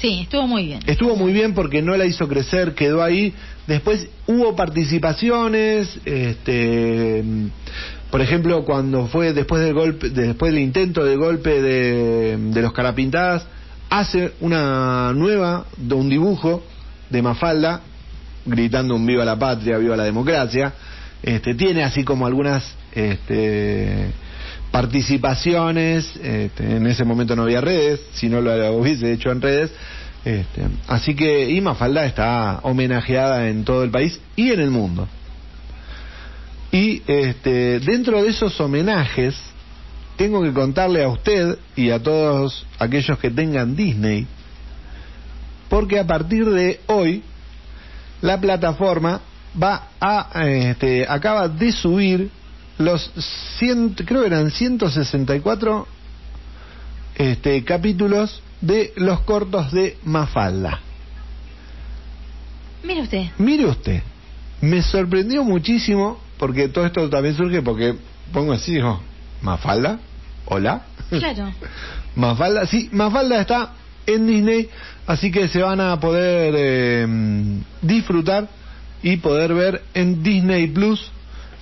sí, 0.00 0.20
estuvo 0.22 0.46
muy 0.46 0.64
bien. 0.64 0.80
Estuvo 0.86 1.16
muy 1.16 1.32
bien 1.32 1.54
porque 1.54 1.82
no 1.82 1.96
la 1.96 2.06
hizo 2.06 2.26
crecer, 2.28 2.74
quedó 2.74 3.02
ahí. 3.02 3.34
Después 3.66 4.08
hubo 4.26 4.56
participaciones, 4.56 5.98
este, 6.04 7.22
por 8.10 8.20
ejemplo, 8.20 8.64
cuando 8.64 9.06
fue 9.06 9.32
después 9.32 9.62
del 9.62 9.74
golpe, 9.74 10.08
después 10.10 10.52
del 10.52 10.62
intento 10.62 11.04
de 11.04 11.16
golpe 11.16 11.60
de, 11.60 12.36
de 12.36 12.62
los 12.62 12.72
carapintadas, 12.72 13.46
hace 13.90 14.32
una 14.40 15.12
nueva, 15.12 15.66
de 15.76 15.94
un 15.94 16.08
dibujo 16.08 16.62
de 17.10 17.22
Mafalda, 17.22 17.82
gritando 18.46 18.94
un 18.94 19.06
viva 19.06 19.24
la 19.24 19.38
patria, 19.38 19.78
viva 19.78 19.96
la 19.96 20.04
democracia. 20.04 20.72
Este, 21.22 21.54
tiene 21.54 21.82
así 21.82 22.04
como 22.04 22.26
algunas 22.26 22.64
este, 22.92 24.10
participaciones, 24.70 26.16
este, 26.16 26.76
en 26.76 26.86
ese 26.86 27.04
momento 27.04 27.36
no 27.36 27.42
había 27.42 27.60
redes, 27.60 28.00
si 28.12 28.28
no 28.28 28.40
lo 28.40 28.72
hubiese 28.74 29.12
hecho 29.12 29.30
en 29.30 29.42
redes, 29.42 29.70
este, 30.24 30.62
así 30.86 31.14
que 31.14 31.50
y 31.50 31.60
Mafalda 31.60 32.04
está 32.04 32.60
homenajeada 32.62 33.48
en 33.48 33.64
todo 33.64 33.82
el 33.84 33.90
país 33.90 34.20
y 34.36 34.50
en 34.50 34.60
el 34.60 34.70
mundo. 34.70 35.08
Y 36.72 37.02
este, 37.06 37.80
dentro 37.80 38.22
de 38.22 38.30
esos 38.30 38.58
homenajes, 38.60 39.34
tengo 40.16 40.42
que 40.42 40.52
contarle 40.52 41.02
a 41.02 41.08
usted 41.08 41.58
y 41.74 41.90
a 41.90 42.02
todos 42.02 42.66
aquellos 42.78 43.18
que 43.18 43.30
tengan 43.30 43.74
Disney, 43.74 44.26
porque 45.68 45.98
a 45.98 46.06
partir 46.06 46.48
de 46.48 46.80
hoy 46.86 47.22
la 48.20 48.40
plataforma 48.40 49.22
va 49.60 49.88
a 50.00 50.46
este, 50.46 51.06
acaba 51.08 51.48
de 51.48 51.72
subir 51.72 52.30
los 52.78 53.10
100, 53.58 53.94
creo 54.06 54.22
que 54.22 54.26
eran 54.28 54.50
164 54.50 55.86
este, 57.16 57.64
capítulos 57.64 58.42
de 58.60 58.92
los 58.96 59.20
cortos 59.20 59.72
de 59.72 59.98
Mafalda. 60.04 60.80
Mire 62.82 63.02
usted. 63.02 63.26
Mire 63.38 63.66
usted, 63.66 64.02
me 64.62 64.82
sorprendió 64.82 65.44
muchísimo 65.44 66.18
porque 66.38 66.68
todo 66.68 66.86
esto 66.86 67.10
también 67.10 67.36
surge 67.36 67.60
porque 67.60 67.94
pongo 68.32 68.52
así, 68.52 68.74
digo, 68.74 69.00
Mafalda, 69.42 69.98
hola. 70.46 70.82
Claro. 71.10 71.52
Mafalda, 72.16 72.66
sí, 72.66 72.88
Mafalda 72.92 73.40
está 73.40 73.72
en 74.06 74.26
Disney, 74.26 74.68
así 75.06 75.30
que 75.30 75.48
se 75.48 75.60
van 75.62 75.80
a 75.80 76.00
poder 76.00 76.54
eh, 76.56 77.06
disfrutar 77.82 78.48
y 79.02 79.16
poder 79.18 79.54
ver 79.54 79.82
en 79.94 80.22
Disney 80.22 80.66
Plus. 80.68 81.10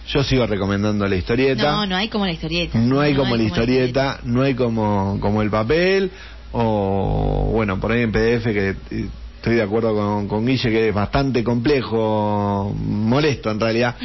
Yo 0.08 0.22
sigo 0.22 0.46
recomendando 0.46 1.06
la 1.06 1.16
historieta. 1.16 1.70
No, 1.70 1.86
no 1.86 1.96
hay 1.96 2.08
como 2.08 2.24
la 2.24 2.32
historieta. 2.32 2.78
No 2.78 3.00
hay 3.00 3.14
como 3.14 3.36
la 3.36 3.42
historieta, 3.42 4.20
no 4.24 4.42
hay 4.42 4.54
como, 4.54 5.18
como 5.20 5.42
el 5.42 5.50
papel, 5.50 6.10
o 6.52 7.50
bueno, 7.52 7.78
por 7.78 7.92
ahí 7.92 8.02
en 8.02 8.12
PDF 8.12 8.44
que 8.44 8.70
eh, 8.90 9.08
estoy 9.36 9.56
de 9.56 9.62
acuerdo 9.62 9.94
con, 9.94 10.26
con 10.26 10.46
Guille 10.46 10.70
que 10.70 10.88
es 10.88 10.94
bastante 10.94 11.44
complejo, 11.44 12.74
molesto 12.74 13.50
en 13.50 13.60
realidad 13.60 13.96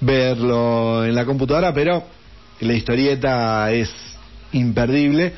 verlo 0.00 1.04
en 1.04 1.14
la 1.14 1.24
computadora, 1.24 1.74
pero 1.74 2.04
la 2.60 2.72
historieta 2.74 3.70
es 3.72 3.92
imperdible. 4.52 5.34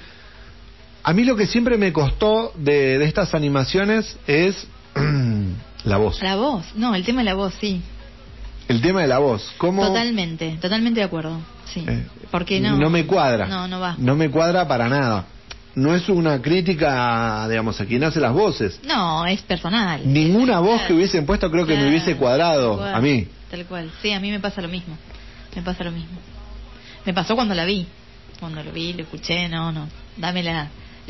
A 1.02 1.14
mí 1.14 1.24
lo 1.24 1.34
que 1.34 1.46
siempre 1.46 1.78
me 1.78 1.94
costó 1.94 2.52
de, 2.56 2.98
de 2.98 3.04
estas 3.06 3.34
animaciones 3.34 4.18
es 4.26 4.66
la 5.84 5.96
voz, 5.96 6.22
La 6.22 6.36
voz. 6.36 6.64
No, 6.74 6.94
el 6.94 7.04
tema 7.04 7.20
de 7.20 7.24
la 7.24 7.34
voz, 7.34 7.54
sí. 7.60 7.80
el 8.68 8.80
tema 8.80 9.02
de 9.02 9.08
la 9.08 9.18
voz. 9.18 9.50
¿Cómo, 9.58 9.86
Totalmente, 9.86 10.58
totalmente 10.60 11.00
de 11.00 11.06
acuerdo. 11.06 11.38
Sí. 11.72 11.84
Eh, 11.86 12.06
Porque 12.30 12.60
no. 12.60 12.90
me 12.90 13.06
cuadra. 13.06 13.46
No, 13.46 13.68
no 13.68 13.80
va. 13.80 13.94
No 13.98 14.16
me 14.16 14.30
cuadra 14.30 14.66
para 14.66 14.88
nada. 14.88 15.26
No 15.74 15.94
es 15.94 16.08
una 16.08 16.42
crítica, 16.42 17.46
digamos, 17.48 17.80
a 17.80 17.86
quien 17.86 18.02
hace 18.02 18.18
las 18.18 18.32
voces. 18.32 18.80
No, 18.84 19.24
es 19.26 19.40
personal. 19.42 20.00
Ninguna 20.04 20.58
voz 20.58 20.82
que 20.82 20.92
hubiesen 20.92 21.24
puesto 21.26 21.50
creo 21.50 21.64
que 21.64 21.76
me 21.76 21.88
hubiese 21.88 22.16
cuadrado 22.16 22.76
cual, 22.76 22.94
a 22.94 23.00
mí. 23.00 23.26
Tal 23.50 23.64
cual. 23.66 23.90
Sí, 24.02 24.12
a 24.12 24.18
mí 24.18 24.30
me 24.30 24.40
pasa 24.40 24.60
lo 24.60 24.68
mismo. 24.68 24.96
Me 25.54 25.62
pasa 25.62 25.84
lo 25.84 25.92
mismo. 25.92 26.18
Me 27.06 27.14
pasó 27.14 27.36
cuando 27.36 27.54
la 27.54 27.64
vi. 27.64 27.86
Cuando 28.40 28.62
lo 28.64 28.72
vi, 28.72 28.92
lo 28.94 29.02
escuché, 29.02 29.48
no, 29.48 29.70
no. 29.70 29.88
Dame 30.16 30.42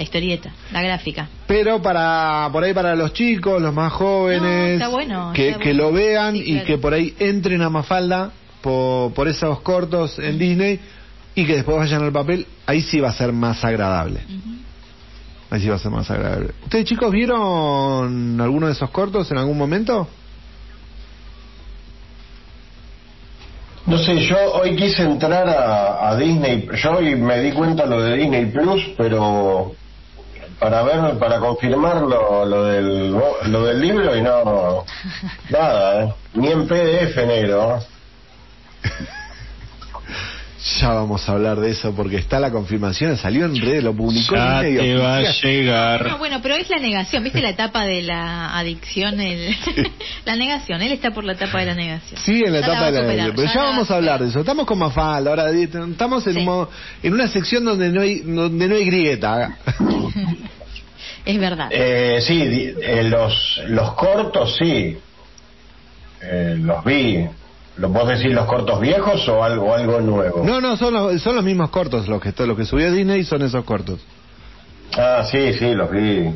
la, 0.01 0.05
historieta, 0.05 0.51
la 0.73 0.83
gráfica. 0.83 1.29
Pero 1.47 1.83
para 1.83 2.49
por 2.51 2.65
ahí 2.65 2.73
para 2.73 2.95
los 2.97 3.13
chicos, 3.13 3.61
los 3.61 3.75
más 3.75 3.93
jóvenes, 3.93 4.43
No, 4.79 4.85
está 4.85 4.89
bueno, 4.89 5.33
que, 5.35 5.49
está 5.51 5.61
que 5.61 5.69
bueno. 5.75 5.83
lo 5.85 5.93
vean 5.93 6.35
Sí, 6.35 6.43
y 6.47 6.53
claro. 6.53 6.67
que 6.67 6.79
por 6.79 6.95
ahí 6.95 7.15
entren 7.19 7.61
a 7.61 7.69
Mafalda 7.69 8.31
por, 8.63 9.13
por 9.13 9.29
esos 9.29 9.61
cortos 9.61 10.19
en 10.19 10.39
Disney 10.39 10.81
y 11.35 11.45
que 11.45 11.57
después 11.57 11.77
vayan 11.77 12.03
al 12.03 12.13
papel, 12.13 12.47
ahí 12.67 12.81
sí 12.81 12.99
va 12.99 13.11
a 13.11 13.13
ser 13.13 13.33
más 13.33 13.63
agradable. 13.65 14.21
Ahí 15.51 15.61
sí 15.61 15.69
va 15.69 15.77
a 15.77 15.79
ser 15.79 15.91
más 15.91 16.11
agradable. 16.11 16.53
¿Ustedes 16.65 16.85
chicos 16.87 17.11
vieron 17.13 18.41
alguno 18.41 18.67
de 18.69 18.73
esos 18.73 18.89
cortos 18.91 19.31
en 19.31 19.37
algún 19.39 19.59
momento? 19.59 20.09
No 23.87 23.99
sé, 23.99 24.19
yo 24.21 24.37
hoy 24.55 24.77
quise 24.77 25.03
entrar 25.03 25.49
a, 25.49 26.11
a 26.11 26.17
Disney, 26.17 26.69
yo 26.83 26.93
hoy 26.93 27.17
me 27.17 27.41
di 27.41 27.51
cuenta 27.53 27.87
lo 27.87 28.01
de 28.03 28.17
Disney 28.19 28.47
Plus, 28.47 28.83
pero 28.97 29.73
para 30.61 30.83
ver, 30.83 31.19
para 31.19 31.41
confirmar 31.41 32.03
lo, 32.03 32.45
lo 32.45 32.65
del 32.65 33.11
lo 33.11 33.65
del 33.65 33.81
libro 33.81 34.15
y 34.15 34.23
no 34.23 34.85
nada, 35.49 36.05
¿eh? 36.05 36.15
ni 36.35 36.49
en 36.49 36.69
PDF 36.69 37.17
negro. 37.27 37.81
Ya 40.79 40.91
vamos 40.93 41.27
a 41.27 41.33
hablar 41.33 41.59
de 41.59 41.71
eso 41.71 41.95
porque 41.95 42.17
está 42.17 42.39
la 42.39 42.51
confirmación, 42.51 43.17
salió 43.17 43.47
en 43.47 43.57
red, 43.59 43.83
lo 43.83 43.95
publicó 43.95 44.35
Ya 44.37 44.59
en 44.59 44.63
medio. 44.75 44.81
te 44.83 44.95
va 44.97 45.17
a 45.17 45.21
No, 45.23 45.29
llegar. 45.43 46.19
bueno, 46.19 46.41
pero 46.43 46.55
es 46.55 46.69
la 46.69 46.79
negación. 46.79 47.25
¿Viste 47.25 47.41
la 47.41 47.49
etapa 47.49 47.87
de 47.87 48.03
la 48.03 48.59
adicción? 48.59 49.19
El... 49.21 49.57
la 50.27 50.37
negación. 50.37 50.83
Él 50.83 50.93
está 50.93 51.13
por 51.13 51.25
la 51.25 51.33
etapa 51.33 51.61
de 51.61 51.67
la 51.67 51.75
negación. 51.75 52.21
Sí, 52.23 52.43
en 52.45 52.53
la 52.53 52.61
Ya 52.61 52.67
etapa 52.67 52.87
de 52.87 52.93
la 52.93 53.01
superar, 53.01 53.33
Pero 53.35 53.49
ya, 53.55 53.63
vamos 53.63 53.91
a 53.91 53.97
hablar 53.97 54.21
de 54.23 54.29
eso. 54.29 54.41
Estamos 54.41 54.67
con 54.67 54.79
Mafalda, 54.79 55.31
ahora 55.31 55.51
estamos 55.51 56.27
en, 56.27 56.33
Sí. 56.35 56.39
un 56.41 56.45
modo- 56.45 56.71
en 57.03 57.13
una 57.15 57.29
sección 57.29 57.65
donde 57.65 57.89
no 57.89 58.03
hay 58.03 58.19
donde 58.21 58.69
no 58.69 58.75
hay 58.75 58.85
grieta. 58.85 59.57
Es 61.25 61.39
verdad. 61.39 61.69
Eh, 61.71 62.19
sí, 62.21 62.75
eh, 62.83 63.05
los 63.05 63.61
los 63.69 63.95
cortos 63.95 64.57
sí. 64.59 64.99
eh, 66.23 66.55
los 66.59 66.85
vi. 66.85 67.27
¿Lo 67.81 67.89
vos 67.89 68.07
decir 68.07 68.33
los 68.33 68.45
cortos 68.45 68.79
viejos 68.79 69.27
o 69.29 69.43
algo 69.43 69.75
algo 69.75 70.01
nuevo? 70.03 70.45
No, 70.45 70.61
no, 70.61 70.77
son 70.77 70.93
los, 70.93 71.23
son 71.23 71.35
los 71.35 71.43
mismos 71.45 71.71
cortos. 71.71 72.07
Los 72.09 72.21
que, 72.21 72.35
los 72.47 72.55
que 72.57 72.67
subió 72.67 72.93
Disney 72.93 73.25
son 73.25 73.41
esos 73.41 73.65
cortos. 73.65 74.01
Ah, 74.99 75.25
sí, 75.31 75.55
sí, 75.55 75.73
los 75.75 75.91
vi. 75.91 76.31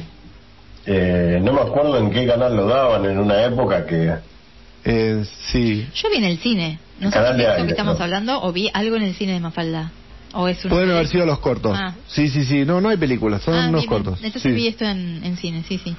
Eh, 0.87 1.39
no 1.43 1.53
me 1.53 1.61
acuerdo 1.61 1.99
en 1.99 2.11
qué 2.11 2.27
canal 2.27 2.57
lo 2.57 2.67
daban 2.67 3.05
en 3.05 3.19
una 3.19 3.45
época 3.45 3.85
que... 3.85 4.15
Eh, 4.85 5.23
sí. 5.53 5.87
Yo 5.95 6.09
vi 6.11 6.17
en 6.17 6.25
el 6.25 6.39
cine. 6.39 6.79
No 6.99 7.11
sé 7.11 7.15
Canal 7.15 7.37
si 7.37 7.43
es 7.43 7.65
que 7.65 7.71
estamos 7.73 7.99
¿no? 7.99 8.05
hablando 8.05 8.43
o 8.43 8.51
vi 8.53 8.71
algo 8.73 8.97
en 8.97 9.03
el 9.03 9.15
cine 9.15 9.35
de 9.35 9.41
Mafalda. 9.41 9.93
O 10.33 10.49
es 10.49 10.65
una 10.65 10.75
Pueden 10.75 10.91
haber 10.93 11.09
sido 11.09 11.27
los 11.27 11.41
cortos. 11.41 11.77
Ah. 11.79 11.95
Sí, 12.07 12.29
sí, 12.29 12.45
sí. 12.45 12.65
No, 12.65 12.81
no 12.81 12.89
hay 12.89 12.97
películas, 12.97 13.43
son 13.43 13.55
Ah, 13.55 13.67
unos 13.69 13.83
bien. 13.83 13.89
cortos. 13.91 14.19
Entonces 14.23 14.43
sí. 14.43 14.51
vi 14.51 14.67
esto 14.69 14.85
en, 14.87 15.21
en 15.23 15.37
cine, 15.37 15.63
sí, 15.69 15.79
sí. 15.79 15.95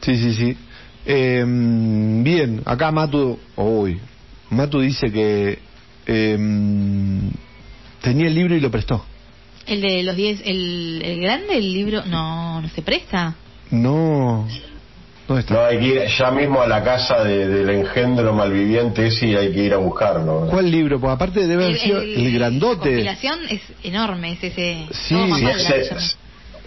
Sí, 0.00 0.16
sí, 0.16 0.32
sí. 0.34 0.56
Eh, 1.06 1.44
bien, 1.46 2.62
acá 2.66 2.90
Matu, 2.90 3.38
uy, 3.56 4.00
Matu 4.50 4.80
dice 4.80 5.10
que 5.12 5.58
eh, 6.06 6.38
tenía 8.02 8.26
el 8.28 8.34
libro 8.34 8.54
y 8.56 8.60
lo 8.60 8.70
prestó. 8.70 9.04
El 9.66 9.82
de 9.82 10.02
los 10.02 10.16
10, 10.16 10.40
el, 10.46 11.02
el 11.04 11.20
grande, 11.20 11.58
el 11.58 11.72
libro, 11.72 12.02
no, 12.06 12.60
no 12.62 12.68
se 12.68 12.80
presta. 12.80 13.34
No, 13.70 14.48
¿dónde 15.26 15.40
está? 15.42 15.52
No, 15.54 15.60
hay 15.66 15.78
que 15.78 15.84
ir 15.86 16.00
ya 16.18 16.30
mismo 16.30 16.62
a 16.62 16.66
la 16.66 16.82
casa 16.82 17.22
de- 17.22 17.48
del 17.48 17.68
engendro 17.68 18.32
malviviente 18.32 19.06
ese 19.08 19.26
y 19.26 19.34
hay 19.36 19.52
que 19.52 19.64
ir 19.64 19.74
a 19.74 19.76
buscarlo. 19.76 20.46
¿Cuál 20.50 20.70
libro? 20.70 20.98
Pues 20.98 21.12
aparte 21.12 21.46
debe 21.46 21.64
haber 21.66 21.78
sido 21.78 22.00
el, 22.00 22.24
La 22.24 22.30
grandote. 22.38 22.88
compilación 22.88 23.38
es 23.50 23.60
enorme, 23.82 24.32
es 24.32 24.44
ese. 24.44 24.86
Sí, 24.90 25.14
sí. 25.36 26.16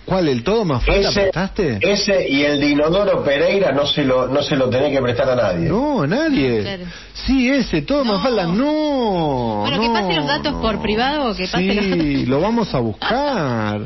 ¿Cuál? 0.05 0.27
¿El 0.27 0.43
todo 0.43 0.65
más 0.65 0.83
falta 0.83 1.09
Ese, 1.09 1.21
prestaste? 1.21 1.77
ese 1.81 2.27
y 2.27 2.41
el 2.43 2.59
de 2.59 2.69
Inodoro 2.69 3.23
Pereira 3.23 3.71
no 3.71 3.85
se 3.85 4.03
lo 4.03 4.27
no 4.27 4.41
se 4.41 4.55
lo 4.55 4.67
tenés 4.69 4.91
que 4.91 5.01
prestar 5.01 5.29
a 5.29 5.35
nadie. 5.35 5.69
No, 5.69 6.05
nadie. 6.07 6.61
Claro. 6.61 6.83
Sí, 7.13 7.49
ese, 7.49 7.83
todo 7.83 8.03
No. 8.03 8.13
más 8.13 8.23
falta. 8.23 8.45
No. 8.47 9.59
Bueno, 9.61 9.79
que 9.79 9.89
pase 9.89 10.13
los 10.15 10.27
datos 10.27 10.53
por 10.61 10.81
privado, 10.81 11.35
que 11.35 11.43
pase 11.43 11.57
sí, 11.59 11.73
los 11.75 11.89
datos. 11.89 12.27
lo 12.27 12.41
vamos 12.41 12.73
a 12.73 12.79
buscar. 12.79 13.81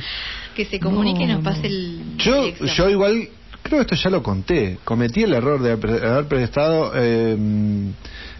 Que 0.55 0.65
se 0.65 0.79
comunique 0.79 1.23
y 1.23 1.27
No, 1.27 1.33
nos 1.35 1.43
no. 1.43 1.49
pase 1.49 1.67
el. 1.67 1.99
Yo, 2.17 2.47
yo 2.65 2.89
igual, 2.89 3.27
creo 3.61 3.79
que 3.79 3.93
esto 3.93 3.95
ya 3.95 4.09
lo 4.09 4.23
conté. 4.23 4.77
Cometí 4.85 5.23
el 5.23 5.33
error 5.33 5.61
de 5.61 5.73
haber 5.73 6.05
haber 6.05 6.25
prestado 6.27 6.93
eh, 6.95 7.35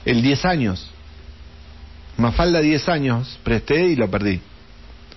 el 0.06 0.22
10 0.22 0.46
años. 0.46 0.88
Mafalda 2.18 2.62
10 2.62 2.88
años, 2.88 3.38
presté 3.44 3.88
y 3.88 3.96
lo 3.98 4.10
perdí. 4.10 4.40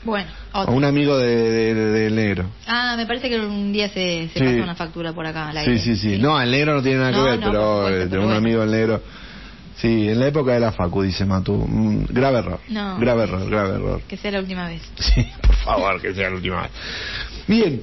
Bueno, 0.08 0.30
un 0.68 0.84
amigo 0.84 1.16
de, 1.18 1.36
de- 1.50 1.74
del 1.74 2.14
negro. 2.16 2.46
Ah, 2.66 2.94
me 2.96 3.06
parece 3.06 3.28
que 3.28 3.38
un 3.38 3.72
día 3.72 3.88
se, 3.88 4.28
se 4.32 4.38
Sí. 4.38 4.44
pasa 4.44 4.62
una 4.62 4.74
factura 4.74 5.12
por 5.12 5.26
acá 5.26 5.48
al 5.50 5.64
Sí, 5.64 5.78
sí, 5.78 5.96
sí. 5.96 6.18
No, 6.18 6.40
el 6.40 6.50
negro 6.50 6.74
no 6.76 6.82
tiene 6.82 6.98
nada 6.98 7.10
que 7.12 7.16
No, 7.18 7.24
ver, 7.24 7.38
no, 7.40 7.46
pero 7.46 7.76
supuesto, 7.76 7.88
eh, 8.02 8.06
pero 8.10 8.20
un 8.22 8.26
bueno. 8.28 8.38
amigo 8.38 8.60
del 8.62 8.70
negro. 8.70 9.02
Sí, 9.76 10.08
en 10.08 10.18
la 10.18 10.26
época 10.26 10.52
de 10.54 10.60
la 10.60 10.72
Facu, 10.72 11.02
dice 11.02 11.24
Matu. 11.24 11.54
Mm, 11.54 12.06
grave 12.08 12.38
error. 12.38 12.58
No. 12.68 12.98
Grave 12.98 13.22
error, 13.22 13.48
grave 13.48 13.74
error. 13.76 14.02
Que 14.08 14.16
sea 14.16 14.30
la 14.32 14.40
última 14.40 14.66
vez. 14.68 14.82
Sí, 14.98 15.24
por 15.46 15.54
favor, 15.56 16.00
que 16.00 16.14
sea 16.14 16.30
la 16.30 16.36
última 16.36 16.62
vez. 16.62 16.70
Bien. 17.46 17.82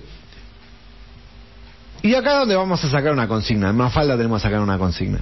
¿Y 2.02 2.14
acá 2.14 2.40
dónde 2.40 2.56
vamos 2.56 2.84
a 2.84 2.90
sacar 2.90 3.14
una 3.14 3.28
consigna? 3.28 3.70
En 3.70 3.78
Mafalda 3.78 4.16
tenemos 4.18 4.42
que 4.42 4.48
sacar 4.48 4.60
una 4.62 4.78
consigna. 4.78 5.20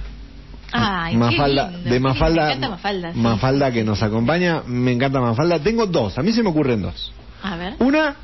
Ay, 0.76 1.16
Mafalda, 1.16 1.68
qué 1.70 1.74
lindo, 1.76 1.90
de 1.90 2.00
Mafalda, 2.00 2.42
Me 2.42 2.48
encanta 2.48 2.68
Mafalda. 2.70 3.12
sí. 3.12 3.18
Mafalda 3.20 3.72
que 3.72 3.84
nos 3.84 4.02
acompaña, 4.02 4.62
me 4.66 4.92
encanta 4.92 5.20
Mafalda. 5.20 5.58
Tengo 5.60 5.86
dos, 5.86 6.18
a 6.18 6.22
mí 6.22 6.32
se 6.32 6.42
me 6.42 6.48
ocurren 6.50 6.82
dos. 6.82 7.12
A 7.42 7.56
ver. 7.56 7.74
Una, 7.78 8.16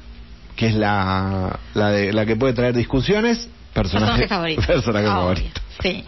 que 0.56 0.66
es 0.68 0.74
la, 0.74 1.58
la, 1.74 1.90
de, 1.90 2.12
la 2.12 2.26
que 2.26 2.34
puede 2.36 2.52
traer 2.54 2.74
discusiones, 2.74 3.48
personaje, 3.72 4.26
Personaje 4.26 4.28
favorito. 4.28 4.62
personaje 4.66 5.06
Obvio, 5.06 5.16
favorito. 5.20 5.60
Sí. 5.82 6.04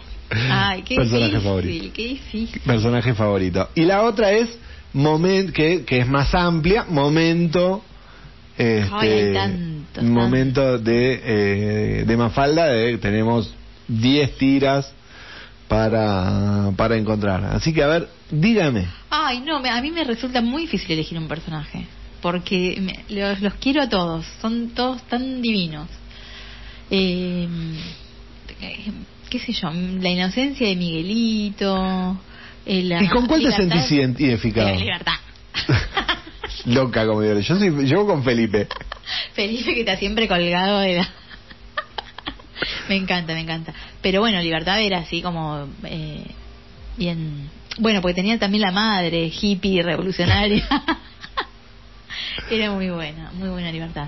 Ay, 0.49 0.81
qué 0.81 0.95
Personaje 0.95 1.25
difícil, 1.27 1.47
favorito. 1.47 1.93
qué 1.93 2.07
difícil. 2.07 2.61
Personaje 2.65 3.13
favorito. 3.13 3.69
Y 3.75 3.81
la 3.85 4.01
otra 4.03 4.31
es 4.31 4.49
moment, 4.93 5.51
que, 5.51 5.85
que 5.85 5.99
es 5.99 6.07
más 6.07 6.33
amplia, 6.35 6.85
momento. 6.89 7.83
Este, 8.57 8.89
Ay, 8.93 9.33
tantos, 9.33 10.03
momento 10.03 10.77
de, 10.77 11.21
eh, 11.23 12.03
de 12.05 12.17
Mafalda, 12.17 12.67
de, 12.67 12.97
tenemos 12.99 13.51
10 13.87 14.37
tiras 14.37 14.93
para, 15.67 16.71
para 16.75 16.97
encontrar. 16.97 17.43
Así 17.45 17.73
que 17.73 17.83
a 17.83 17.87
ver, 17.87 18.09
dígame. 18.31 18.87
Ay, 19.09 19.39
no, 19.41 19.59
me- 19.59 19.69
a 19.69 19.81
mí 19.81 19.91
me 19.91 20.03
resulta 20.03 20.41
muy 20.41 20.63
difícil 20.63 20.91
elegir 20.91 21.17
un 21.17 21.27
personaje. 21.27 21.85
Porque 22.21 22.77
me- 22.81 23.03
los, 23.09 23.41
los 23.41 23.53
quiero 23.55 23.81
a 23.81 23.89
todos. 23.89 24.25
Son 24.41 24.69
todos 24.69 25.01
tan 25.03 25.41
divinos. 25.41 25.89
Eh, 26.91 27.47
eh, 28.61 28.91
¿Qué 29.29 29.39
sé 29.39 29.51
yo? 29.53 29.69
La 29.71 30.09
inocencia 30.09 30.67
de 30.67 30.75
Miguelito. 30.75 32.17
eh, 32.65 32.83
la 32.83 33.01
¿Y 33.03 33.07
con 33.07 33.25
cuál 33.25 33.41
te 33.41 33.51
sentís 33.51 33.89
ident- 33.91 34.19
identificado? 34.19 34.69
Eh, 34.69 34.77
libertad. 34.79 35.13
Loca, 36.65 37.05
como 37.05 37.21
digo. 37.21 37.39
Yo 37.39 37.57
soy, 37.57 37.87
yo 37.87 38.05
con 38.05 38.23
Felipe. 38.23 38.67
Felipe 39.33 39.73
que 39.73 39.79
está 39.81 39.97
siempre 39.97 40.27
colgado 40.27 40.79
de 40.79 40.95
la... 40.97 41.09
me 42.89 42.95
encanta, 42.95 43.33
me 43.33 43.41
encanta. 43.41 43.73
Pero 44.01 44.19
bueno, 44.21 44.41
Libertad 44.41 44.81
era 44.81 44.99
así 44.99 45.21
como 45.21 45.67
eh, 45.83 46.23
bien... 46.97 47.49
Bueno, 47.79 48.01
porque 48.01 48.13
tenía 48.15 48.37
también 48.37 48.61
la 48.61 48.71
madre, 48.71 49.31
hippie, 49.41 49.81
revolucionaria. 49.81 50.67
era 52.51 52.71
muy 52.71 52.89
buena, 52.89 53.31
muy 53.33 53.49
buena 53.49 53.71
Libertad. 53.71 54.07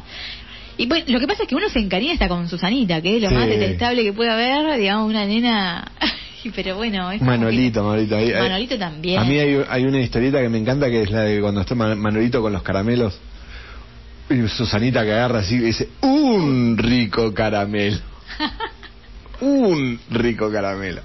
Y 0.77 0.85
bueno, 0.87 1.05
lo 1.07 1.19
que 1.19 1.27
pasa 1.27 1.43
es 1.43 1.49
que 1.49 1.55
uno 1.55 1.69
se 1.69 1.79
encariña 1.79 2.13
hasta 2.13 2.27
con 2.27 2.47
Susanita, 2.49 3.01
que 3.01 3.15
es 3.15 3.21
lo 3.23 3.29
Sí. 3.29 3.35
más 3.35 3.47
detestable 3.47 4.03
que 4.03 4.13
puede 4.13 4.31
haber, 4.31 4.77
digamos, 4.79 5.09
una 5.09 5.25
nena... 5.25 5.91
Pero 6.55 6.75
bueno, 6.75 7.09
es 7.11 7.19
Manolito, 7.23 7.81
que- 7.81 7.87
Manolito. 8.05 8.37
Manolito 8.39 8.77
también. 8.77 9.19
A 9.19 9.23
mí 9.23 9.39
hay, 9.39 9.63
hay 9.67 9.83
una 9.83 9.99
historieta 9.99 10.39
que 10.41 10.49
me 10.49 10.59
encanta 10.59 10.87
que 10.91 11.01
es 11.01 11.09
la 11.09 11.21
de 11.21 11.41
cuando 11.41 11.61
está 11.61 11.73
Man- 11.73 11.97
Manolito 11.99 12.39
con 12.39 12.53
los 12.53 12.61
caramelos. 12.61 13.17
Y 14.29 14.47
Susanita 14.47 15.03
que 15.03 15.11
agarra 15.13 15.39
así 15.39 15.55
y 15.55 15.59
dice, 15.59 15.89
un 16.01 16.77
rico 16.77 17.33
caramelo. 17.33 17.97
un 19.41 20.00
rico 20.10 20.52
caramelo. 20.52 21.02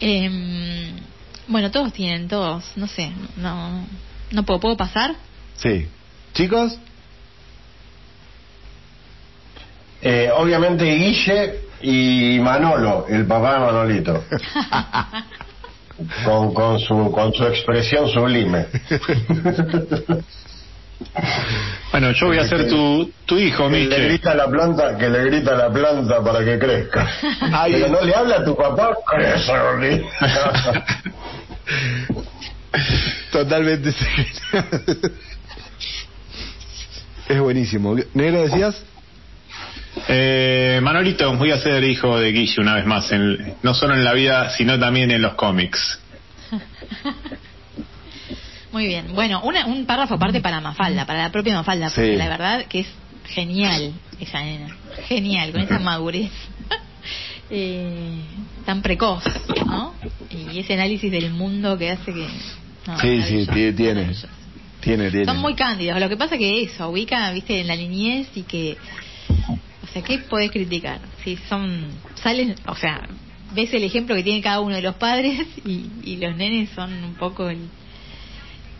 Em, 0.00 0.96
bueno, 1.48 1.70
todos 1.70 1.92
tienen, 1.92 2.28
todos, 2.28 2.64
no 2.76 2.86
sé, 2.86 3.12
no, 3.36 3.86
no 4.30 4.42
puedo, 4.44 4.60
¿puedo 4.60 4.76
pasar? 4.76 5.14
Sí. 5.56 5.86
Chicos, 6.32 6.78
Eh, 10.06 10.30
obviamente 10.36 10.84
Guille 10.84 11.60
y 11.80 12.38
Manolo, 12.38 13.06
el 13.08 13.26
papá 13.26 13.54
de 13.54 13.60
Manolito. 13.60 14.24
con, 16.26 16.52
con, 16.52 16.78
su, 16.78 17.10
con 17.10 17.32
su 17.32 17.44
expresión 17.46 18.06
sublime. 18.10 18.66
Bueno, 21.92 22.12
yo 22.12 22.26
voy 22.26 22.38
a 22.38 22.46
ser 22.48 22.68
tu, 22.68 23.12
tu 23.24 23.38
hijo, 23.38 23.68
Que 23.70 23.86
le 23.86 24.08
grita 24.08 24.32
a 24.32 24.34
la 24.34 24.48
planta, 24.48 24.96
que 24.98 25.08
le 25.08 25.24
grita 25.24 25.52
a 25.52 25.56
la 25.56 25.72
planta 25.72 26.22
para 26.22 26.44
que 26.44 26.58
crezca. 26.58 27.08
Ay. 27.52 27.72
Pero 27.74 27.88
no 27.88 28.00
le 28.02 28.14
habla 28.14 28.36
a 28.36 28.44
tu 28.44 28.56
papá, 28.56 28.90
crece, 29.06 29.52
totalmente 33.30 33.94
Es 37.28 37.40
buenísimo. 37.40 37.96
¿Negro 38.12 38.42
decías? 38.42 38.82
Eh, 40.08 40.80
Manolito, 40.82 41.32
voy 41.36 41.52
a 41.52 41.58
ser 41.58 41.82
hijo 41.84 42.18
de 42.18 42.32
Guille 42.32 42.60
una 42.60 42.74
vez 42.76 42.84
más, 42.86 43.10
en- 43.12 43.54
no 43.62 43.72
solo 43.74 43.94
en 43.94 44.04
la 44.04 44.12
vida, 44.12 44.50
sino 44.50 44.78
también 44.78 45.10
en 45.10 45.22
los 45.22 45.34
cómics. 45.34 46.00
Muy 48.74 48.86
bien. 48.86 49.14
Bueno, 49.14 49.40
una- 49.44 49.66
un 49.66 49.86
párrafo 49.86 50.14
aparte 50.14 50.40
para 50.40 50.60
Mafalda, 50.60 51.06
para 51.06 51.22
la 51.22 51.30
propia 51.30 51.54
Mafalda, 51.54 51.90
porque 51.90 52.10
Sí. 52.10 52.16
la 52.16 52.28
verdad 52.28 52.64
que 52.66 52.80
es 52.80 52.88
genial 53.28 53.92
esa 54.18 54.42
nena. 54.42 54.76
Genial, 55.06 55.52
con 55.52 55.60
esa 55.60 55.78
madurez 55.90 56.32
eh, 57.50 58.18
tan 58.66 58.82
precoz, 58.82 59.22
¿no? 59.64 59.94
Y 60.28 60.58
ese 60.58 60.74
análisis 60.74 61.10
del 61.12 61.30
mundo 61.30 61.78
que 61.78 61.90
hace 61.92 62.12
que... 62.12 62.26
no, 62.88 62.98
sí, 62.98 63.22
sí, 63.22 63.46
tiene. 63.76 64.10
Tiene, 64.80 65.10
tiene. 65.10 65.24
Son 65.24 65.38
muy 65.38 65.54
cándidos. 65.54 66.00
Lo 66.00 66.08
que 66.08 66.16
pasa 66.16 66.36
que 66.36 66.62
eso, 66.64 66.88
ubica, 66.90 67.30
viste, 67.30 67.60
en 67.60 67.68
la 67.68 67.76
niñez 67.76 68.26
y 68.34 68.42
que... 68.42 68.76
O 69.84 69.86
sea, 69.92 70.02
¿qué 70.02 70.18
podés 70.18 70.50
criticar? 70.50 70.98
Si 71.22 71.36
son... 71.48 71.86
Salen, 72.22 72.56
o 72.66 72.74
sea, 72.74 73.06
ves 73.54 73.72
el 73.72 73.84
ejemplo 73.84 74.16
que 74.16 74.24
tiene 74.24 74.40
cada 74.42 74.58
uno 74.60 74.74
de 74.74 74.82
los 74.82 74.96
padres 74.96 75.46
y, 75.64 75.86
y 76.02 76.16
los 76.16 76.36
nenes 76.36 76.70
son 76.70 76.92
un 77.04 77.14
poco 77.14 77.48
el, 77.48 77.58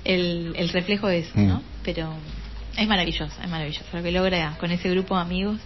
el, 0.05 0.55
el 0.57 0.69
reflejo 0.69 1.09
de 1.09 1.21
eso, 1.21 1.33
¿no? 1.35 1.57
Mm. 1.57 1.63
Pero 1.85 2.15
es 2.77 2.89
maravilloso, 2.89 3.35
es 3.43 3.51
maravilloso. 3.51 3.85
Lo 3.93 4.03
que 4.03 4.13
logra 4.13 4.57
con 4.59 4.71
ese 4.71 4.91
grupo 4.91 5.15
de 5.17 5.23
amigos, 5.23 5.59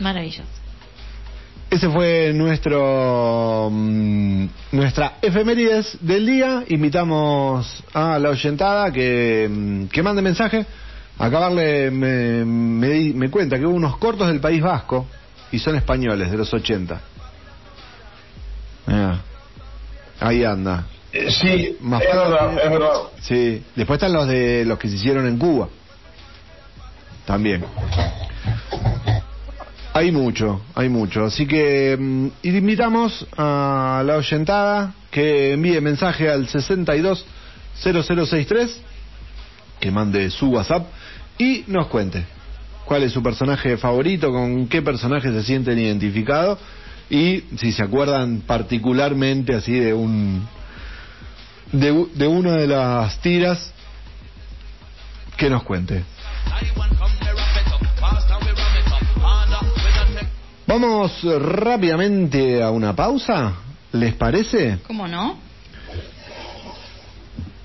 maravilloso. 0.00 0.48
Ese 1.70 1.88
fue 1.88 2.32
nuestro 2.34 3.68
mm, 3.70 4.46
nuestra 4.72 5.14
efemérides 5.22 5.98
del 6.00 6.26
día. 6.26 6.64
Invitamos 6.68 7.82
a 7.92 8.18
la 8.18 8.30
oyentada 8.30 8.92
que, 8.92 9.48
mm, 9.50 9.86
que 9.86 10.02
mande 10.02 10.22
mensaje. 10.22 10.66
Acabarle 11.18 11.90
me, 11.90 12.44
me, 12.44 13.12
me 13.14 13.30
cuenta 13.30 13.58
que 13.58 13.66
hubo 13.66 13.74
unos 13.74 13.96
cortos 13.98 14.28
del 14.28 14.40
País 14.40 14.62
Vasco 14.62 15.06
y 15.52 15.58
son 15.58 15.76
españoles 15.76 16.30
de 16.30 16.36
los 16.36 16.52
80. 16.52 17.00
Ahí 20.20 20.44
anda. 20.44 20.86
Eh, 21.14 21.30
Sí, 21.30 21.76
Más 21.80 22.02
es 22.02 22.08
fácil. 22.08 22.30
verdad, 22.32 22.58
es 22.64 22.70
verdad. 22.70 22.92
Sí. 23.22 23.62
Después 23.76 23.96
están 23.98 24.12
los 24.12 24.26
de 24.28 24.64
los 24.64 24.78
que 24.78 24.88
se 24.88 24.96
hicieron 24.96 25.26
en 25.26 25.38
Cuba. 25.38 25.68
También. 27.24 27.64
Hay 29.92 30.10
mucho, 30.10 30.60
hay 30.74 30.88
mucho. 30.88 31.24
Así 31.24 31.46
que 31.46 31.96
mm, 31.98 32.26
invitamos 32.42 33.24
a 33.36 34.02
la 34.04 34.16
oyentada 34.16 34.94
que 35.12 35.52
envíe 35.52 35.80
mensaje 35.80 36.28
al 36.28 36.48
620063, 36.48 38.80
que 39.78 39.90
mande 39.92 40.28
su 40.30 40.48
WhatsApp 40.50 40.88
y 41.38 41.62
nos 41.68 41.86
cuente 41.86 42.24
cuál 42.84 43.04
es 43.04 43.12
su 43.12 43.22
personaje 43.22 43.76
favorito, 43.76 44.32
con 44.32 44.66
qué 44.66 44.82
personaje 44.82 45.30
se 45.32 45.44
sienten 45.44 45.78
identificados 45.78 46.58
y 47.08 47.44
si 47.56 47.70
se 47.72 47.84
acuerdan 47.84 48.40
particularmente 48.46 49.54
así 49.54 49.78
de 49.78 49.94
un 49.94 50.44
de, 51.74 52.26
una 52.26 52.52
de 52.52 52.66
las 52.66 53.18
tiras 53.20 53.72
que 55.36 55.50
nos 55.50 55.62
cuente. 55.64 56.04
Vamos 60.66 61.22
rápidamente 61.40 62.62
a 62.62 62.70
una 62.70 62.94
pausa, 62.96 63.52
¿les 63.92 64.14
parece? 64.14 64.78
¿Cómo 64.86 65.06
no? 65.06 65.38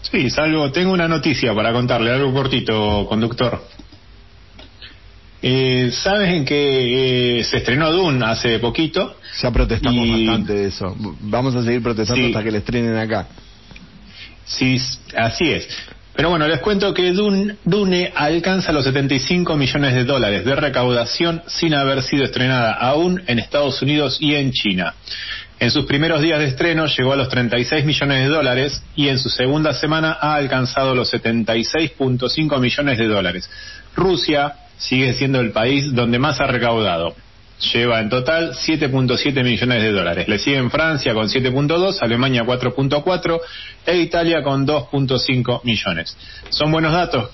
Sí, 0.02 0.30
salvo, 0.30 0.72
tengo 0.72 0.92
una 0.92 1.08
noticia 1.08 1.54
para 1.54 1.72
contarle, 1.72 2.12
algo 2.12 2.34
cortito, 2.34 3.06
conductor. 3.08 3.64
Eh, 5.42 5.92
¿Saben 5.94 6.44
que 6.44 7.40
eh, 7.40 7.44
se 7.46 7.58
estrenó 7.58 7.92
Dune 7.94 8.26
hace 8.26 8.60
poquito? 8.60 9.16
Ya 9.42 9.52
protestamos 9.52 10.06
Y- 10.06 10.26
bastante 10.28 10.54
de 10.54 10.68
eso. 10.68 10.94
Vamos 11.22 11.56
a 11.56 11.64
seguir 11.64 11.82
protestando 11.82 12.22
Sí. 12.22 12.32
hasta 12.34 12.44
que 12.44 12.52
le 12.52 12.58
estrenen 12.58 12.98
acá. 12.98 13.28
Sí, 14.50 14.82
así 15.16 15.52
es. 15.52 15.70
Pero 16.16 16.32
bueno, 16.32 16.48
les 16.48 16.60
cuento 16.60 16.94
que 16.94 17.14
Dune, 17.14 17.56
Dune 17.64 18.12
alcanza 18.14 18.74
los 18.74 18.84
75 18.84 19.56
millones 19.56 19.94
de 19.94 20.04
dólares 20.04 20.44
de 20.44 20.56
recaudación 20.56 21.44
sin 21.48 21.74
haber 21.76 22.02
sido 22.02 22.26
estrenada 22.26 22.74
aún 22.74 23.22
en 23.28 23.40
Estados 23.40 23.82
Unidos 23.82 24.18
y 24.20 24.36
en 24.36 24.52
China. 24.52 24.96
En 25.60 25.72
sus 25.72 25.86
primeros 25.86 26.22
días 26.22 26.40
de 26.40 26.48
estreno 26.48 26.88
llegó 26.88 27.14
a 27.14 27.16
los 27.16 27.30
36 27.30 27.86
millones 27.86 28.24
de 28.24 28.34
dólares 28.34 28.84
y 28.96 29.08
en 29.08 29.20
su 29.20 29.30
segunda 29.30 29.72
semana 29.74 30.18
ha 30.20 30.34
alcanzado 30.36 30.96
los 30.96 31.14
76.5 31.14 32.60
millones 32.60 32.98
de 32.98 33.08
dólares. 33.08 33.50
Rusia 33.96 34.56
sigue 34.78 35.14
siendo 35.14 35.40
el 35.40 35.52
país 35.52 35.94
donde 35.94 36.18
más 36.18 36.42
ha 36.42 36.48
recaudado. 36.48 37.16
Lleva 37.74 38.00
en 38.00 38.10
total 38.10 38.54
7.7 38.54 39.44
millones 39.44 39.84
de 39.84 39.92
dólares. 39.92 40.28
Le 40.28 40.40
siguen 40.40 40.72
Francia 40.72 41.14
con 41.14 41.28
7.2, 41.28 41.98
Alemania 42.02 42.44
4.4 42.44 43.40
e 43.86 43.98
Italia 43.98 44.42
con 44.44 44.66
2.5 44.66 45.64
millones. 45.64 46.16
Son 46.50 46.72
buenos 46.72 46.94
datos 46.94 47.30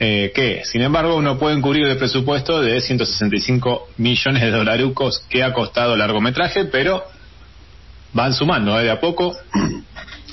eh, 0.00 0.32
que, 0.34 0.64
sin 0.64 0.82
embargo, 0.82 1.22
no 1.22 1.38
pueden 1.38 1.62
cubrir 1.62 1.86
el 1.86 1.96
presupuesto 1.96 2.60
de 2.60 2.80
165 2.80 3.90
millones 3.98 4.42
de 4.42 4.50
dolarucos 4.50 5.20
que 5.28 5.44
ha 5.44 5.52
costado 5.52 5.92
el 5.92 6.00
largometraje, 6.00 6.64
pero 6.64 7.04
van 8.12 8.34
sumando 8.34 8.78
¿eh? 8.80 8.82
de 8.82 8.90
a 8.90 8.98
poco. 8.98 9.32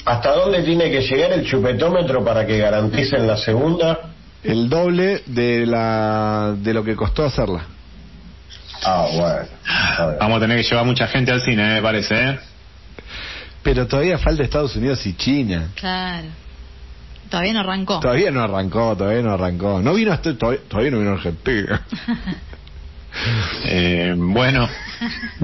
¿Hasta 0.05 0.33
dónde 0.33 0.63
tiene 0.63 0.89
que 0.89 1.01
llegar 1.01 1.33
el 1.33 1.45
chupetómetro 1.45 2.25
para 2.25 2.47
que 2.47 2.57
garanticen 2.57 3.27
la 3.27 3.37
segunda? 3.37 4.09
El 4.43 4.69
doble 4.69 5.21
de 5.27 5.67
la 5.67 6.55
de 6.57 6.73
lo 6.73 6.83
que 6.83 6.95
costó 6.95 7.25
hacerla. 7.25 7.67
Ah, 8.83 9.07
bueno. 9.11 10.17
Vamos 10.19 10.37
a 10.37 10.39
tener 10.41 10.57
que 10.57 10.63
llevar 10.63 10.85
mucha 10.85 11.07
gente 11.07 11.31
al 11.31 11.41
cine, 11.41 11.75
me 11.75 11.81
parece. 11.81 12.15
¿eh? 12.15 12.39
Pero 13.63 13.87
todavía 13.87 14.17
falta 14.17 14.43
Estados 14.43 14.75
Unidos 14.75 15.05
y 15.05 15.15
China. 15.15 15.69
Claro. 15.75 16.27
Todavía 17.29 17.53
no 17.53 17.59
arrancó. 17.59 17.99
Todavía 17.99 18.31
no 18.31 18.41
arrancó, 18.41 18.95
todavía 18.97 19.21
no 19.21 19.33
arrancó. 19.33 19.81
No 19.81 19.93
vino 19.93 20.11
hasta, 20.11 20.35
todavía, 20.35 20.61
todavía 20.67 20.91
no 20.91 20.99
vino 20.99 21.11
Argentina. 21.11 21.85
Eh, 23.65 24.13
bueno, 24.15 24.69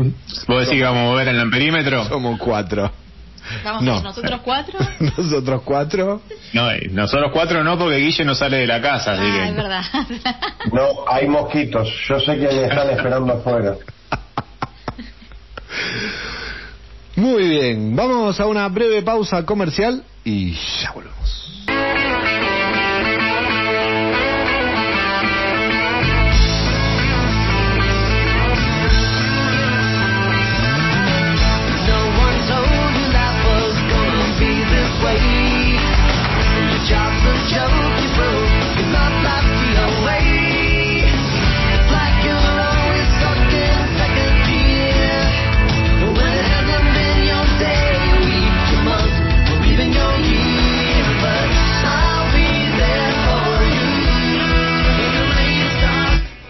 ¿vos 0.47 0.59
decís 0.61 0.77
que 0.77 0.83
vamos 0.83 1.01
a 1.01 1.05
mover 1.05 1.29
en 1.29 1.37
el 1.37 1.49
perímetro? 1.49 2.07
Somos 2.07 2.39
cuatro. 2.39 2.91
Vamos 3.63 3.83
No. 3.83 4.01
nosotros 4.01 4.41
cuatro. 4.43 4.79
Nosotros 5.17 5.61
cuatro. 5.63 6.21
No, 6.53 6.69
nosotros 6.91 7.31
cuatro 7.31 7.63
no, 7.63 7.77
porque 7.77 7.97
Guille 7.97 8.25
no 8.25 8.33
sale 8.35 8.57
de 8.57 8.67
la 8.67 8.81
casa, 8.81 9.13
así 9.13 9.21
Ah, 9.23 9.35
que- 9.37 9.49
es 9.49 9.55
verdad. 9.55 9.83
No, 10.73 10.87
hay 11.07 11.27
mosquitos. 11.27 11.87
Yo 12.07 12.19
sé 12.19 12.37
que 12.37 12.47
me 12.47 12.63
están 12.65 12.89
esperando 12.89 13.33
afuera. 13.33 13.75
Muy 17.15 17.47
bien, 17.47 17.95
vamos 17.95 18.39
a 18.39 18.45
una 18.45 18.67
breve 18.67 19.01
pausa 19.01 19.45
comercial 19.45 20.03
y 20.23 20.51
ya 20.81 20.91
volvemos. 20.91 21.44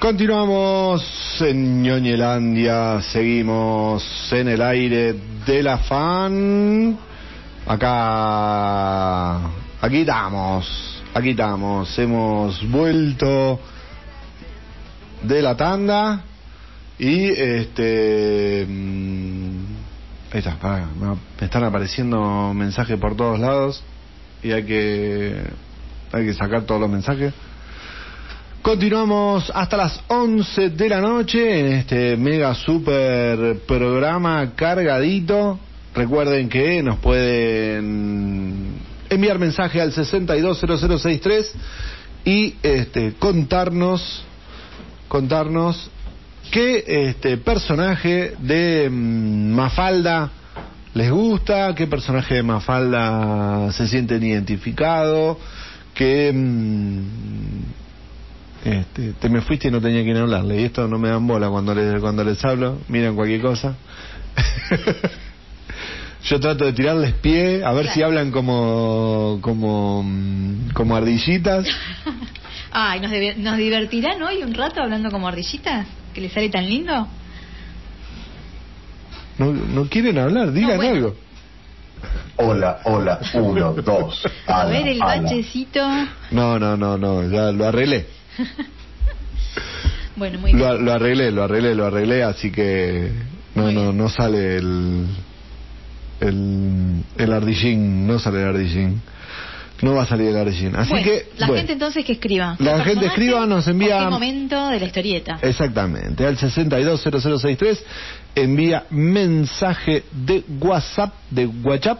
Continuamos 0.06 1.02
en 1.42 1.82
Ñoñelandia, 1.82 3.02
seguimos 3.02 4.04
en 4.32 4.50
el 4.50 4.62
aire 4.62 5.16
de 5.48 5.64
la 5.64 5.80
fan. 5.80 6.96
Acá, 7.66 9.38
aquí 9.82 10.02
estamos, 10.02 11.02
aquí 11.12 11.32
estamos, 11.32 11.98
hemos 11.98 12.70
vuelto 12.70 13.60
de 15.24 15.42
la 15.42 15.58
tanda 15.58 16.24
y 17.00 17.26
este, 17.26 18.68
mm, 18.70 19.66
ahí 20.34 20.44
me 21.00 21.46
están 21.48 21.64
apareciendo 21.64 22.54
mensajes 22.54 23.00
por 23.00 23.16
todos 23.16 23.40
lados 23.40 23.84
y 24.44 24.52
hay 24.52 24.66
que, 24.66 25.36
hay 26.12 26.26
que 26.28 26.34
sacar 26.36 26.62
todos 26.62 26.80
los 26.80 26.92
mensajes. 26.92 27.34
Continuamos 28.66 29.52
hasta 29.54 29.78
las 29.78 30.02
11 30.08 30.72
de 30.72 30.90
la 30.90 31.00
noche 31.00 31.60
en 31.60 31.74
este 31.74 32.18
mega 32.18 32.56
super 32.56 33.60
programa 33.68 34.56
cargadito. 34.56 35.60
Recuerden 35.94 36.50
que 36.50 36.82
nos 36.82 36.98
pueden 36.98 38.74
enviar 39.08 39.38
mensaje 39.38 39.80
al 39.80 39.92
620063 39.92 41.54
y 42.26 42.56
este 42.64 43.14
contarnos 43.20 44.24
contarnos 45.10 45.92
qué 46.50 46.84
este 47.08 47.38
personaje 47.38 48.34
de 48.40 48.90
mm, 48.90 49.54
Mafalda 49.54 50.32
les 50.96 51.12
gusta, 51.12 51.76
qué 51.76 51.86
personaje 51.86 52.34
de 52.34 52.42
Mafalda 52.42 53.72
se 53.74 53.88
sienten 53.88 54.24
identificados, 54.24 55.38
qué 55.94 56.32
mm, 56.34 57.85
este, 58.66 59.14
te 59.14 59.30
me 59.30 59.42
fuiste 59.42 59.68
y 59.68 59.72
no 59.72 59.80
tenía 59.80 60.04
quien 60.04 60.18
hablarle. 60.18 60.60
Y 60.62 60.66
esto 60.66 60.88
no 60.88 60.98
me 60.98 61.10
dan 61.10 61.26
bola 61.26 61.50
cuando 61.50 61.74
les, 61.74 62.00
cuando 62.02 62.24
les 62.24 62.44
hablo. 62.44 62.80
Miran 62.90 63.16
cualquier 63.16 63.42
cosa. 63.42 63.76
Yo 66.26 66.40
trato 66.40 66.66
de 66.66 66.74
tirarles 66.74 67.14
pie, 67.14 67.64
a 67.64 67.72
ver 67.72 67.88
si 67.88 68.02
hablan 68.02 68.32
como, 68.32 69.38
como, 69.42 70.04
como 70.74 70.96
ardillitas. 70.96 71.68
Ay, 72.72 73.00
¿nos, 73.00 73.12
diver- 73.12 73.38
¿nos 73.38 73.58
divertirán 73.58 74.22
hoy 74.24 74.42
un 74.44 74.54
rato 74.56 74.82
hablando 74.82 75.12
como 75.12 75.28
ardillitas? 75.28 75.86
¿Que 76.14 76.22
les 76.22 76.34
sale 76.34 76.50
tan 76.50 76.68
lindo? 76.68 77.08
No, 79.38 79.52
no 79.54 79.88
quieren 79.88 80.18
hablar, 80.18 80.52
digan 80.52 80.78
bueno. 80.78 80.96
algo. 80.96 81.16
Hola, 82.38 82.80
hola, 82.86 83.20
uno, 83.36 83.74
dos. 83.74 84.26
A 84.48 84.62
ala, 84.62 84.70
ver 84.72 84.88
el 84.88 85.02
ala. 85.02 85.22
bachecito. 85.22 85.80
No, 86.32 86.58
no, 86.60 86.76
no, 86.76 86.98
no, 86.98 87.24
ya 87.30 87.52
lo 87.52 87.66
arreglé. 87.68 88.08
Bueno, 90.18 90.40
muy 90.40 90.54
Lo, 90.54 90.70
bien. 90.72 90.86
lo 90.86 90.94
arreglé, 90.94 91.32
lo 91.32 91.44
arreglé, 91.44 91.76
lo 91.76 91.86
arreglé, 91.88 92.24
así 92.24 92.50
que 92.52 93.12
no, 93.54 93.72
no, 93.74 93.92
no 93.92 94.08
sale 94.08 94.56
el, 94.58 95.08
el, 96.22 97.04
el 97.18 97.34
ardillín, 97.34 98.08
no 98.08 98.18
sale 98.20 98.42
el 98.42 98.48
ardillín. 98.48 99.02
No 99.82 99.94
va 99.94 100.04
a 100.04 100.06
salir 100.06 100.30
el 100.30 100.38
ardillín. 100.38 100.74
Así 100.74 100.90
Bueno, 100.92 101.06
que, 101.06 101.28
la 101.38 101.48
bueno. 101.48 101.60
gente 101.60 101.74
entonces 101.74 102.06
que 102.06 102.14
escriba. 102.14 102.56
La 102.60 102.78
¿Qué 102.78 102.92
gente 102.92 103.08
escriba, 103.08 103.46
nos 103.46 103.68
envía- 103.68 103.98
o 103.98 104.06
¿Qué 104.06 104.10
momento 104.10 104.68
de 104.70 104.80
la 104.80 104.86
historieta? 104.86 105.38
Exactamente, 105.42 106.26
al 106.26 106.38
620063 106.38 107.84
envía 108.36 108.86
mensaje 108.90 110.04
de 110.14 110.46
WhatsApp, 110.62 111.14
de 111.30 111.46
WhatsApp, 111.46 112.00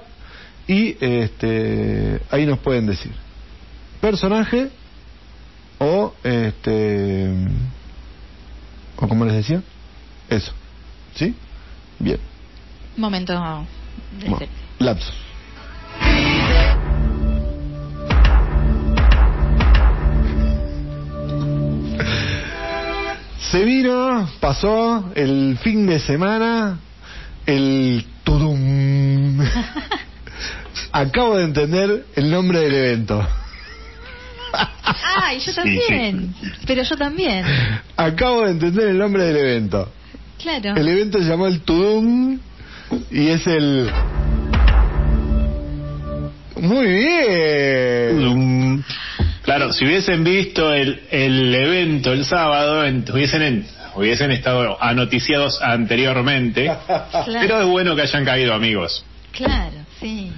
y 0.70 0.96
este 1.02 2.22
ahí 2.32 2.46
nos 2.46 2.60
pueden 2.60 2.88
decir 2.88 3.12
personaje 4.00 4.70
o 5.80 6.14
este 6.24 7.34
o 8.98 9.08
como 9.08 9.26
les 9.26 9.36
decía 9.36 9.62
eso 10.30 10.54
¿sí? 11.16 11.36
bien 12.00 12.20
Momento 12.98 13.34
de 13.34 14.30
Bueno, 14.30 14.48
lapsus 14.80 15.14
Se 23.56 23.64
vino, 23.64 24.28
pasó 24.42 25.12
el 25.16 25.58
fin 25.60 25.86
de 25.86 26.00
semana, 26.00 26.78
el 27.46 28.06
tudum. 28.26 29.40
Acabo 30.92 31.38
de 31.38 31.46
entender 31.46 32.06
el 32.16 32.32
nombre 32.32 32.60
del 32.60 32.74
evento. 32.74 33.26
Ay, 35.22 35.40
yo 35.40 35.54
también. 35.54 36.34
Pero 36.66 36.84
yo 36.84 36.96
también. 36.96 37.46
Acabo 37.98 38.46
de 38.46 38.52
entender 38.52 38.90
el 38.90 38.98
nombre 38.98 39.24
del 39.24 39.38
evento. 39.38 39.92
Claro. 40.42 40.76
El 40.76 40.88
evento 40.88 41.20
se 41.20 41.26
llamó 41.30 41.48
el 41.48 41.62
Tudum 41.62 42.40
y 43.12 43.28
es 43.30 43.46
el... 43.48 43.90
Muy 46.58 46.86
bien. 46.88 48.76
Mm, 48.78 48.84
Claro, 49.44 49.72
si 49.74 49.86
hubiesen 49.86 50.24
visto 50.24 50.74
el, 50.74 51.02
el 51.12 51.54
evento 51.54 52.12
el 52.14 52.26
sábado, 52.26 52.84
en- 52.86 53.06
hubiesen, 53.14 53.42
en- 53.44 53.68
hubiesen 53.94 54.32
estado 54.32 54.82
anoticiados 54.82 55.62
anteriormente. 55.62 56.72
Pero 57.26 57.62
es 57.62 57.68
bueno 57.68 57.96
que 57.96 58.02
hayan 58.04 58.26
caído, 58.26 58.54
amigos. 58.56 59.06
Claro, 59.32 59.76
sí. 60.00 60.32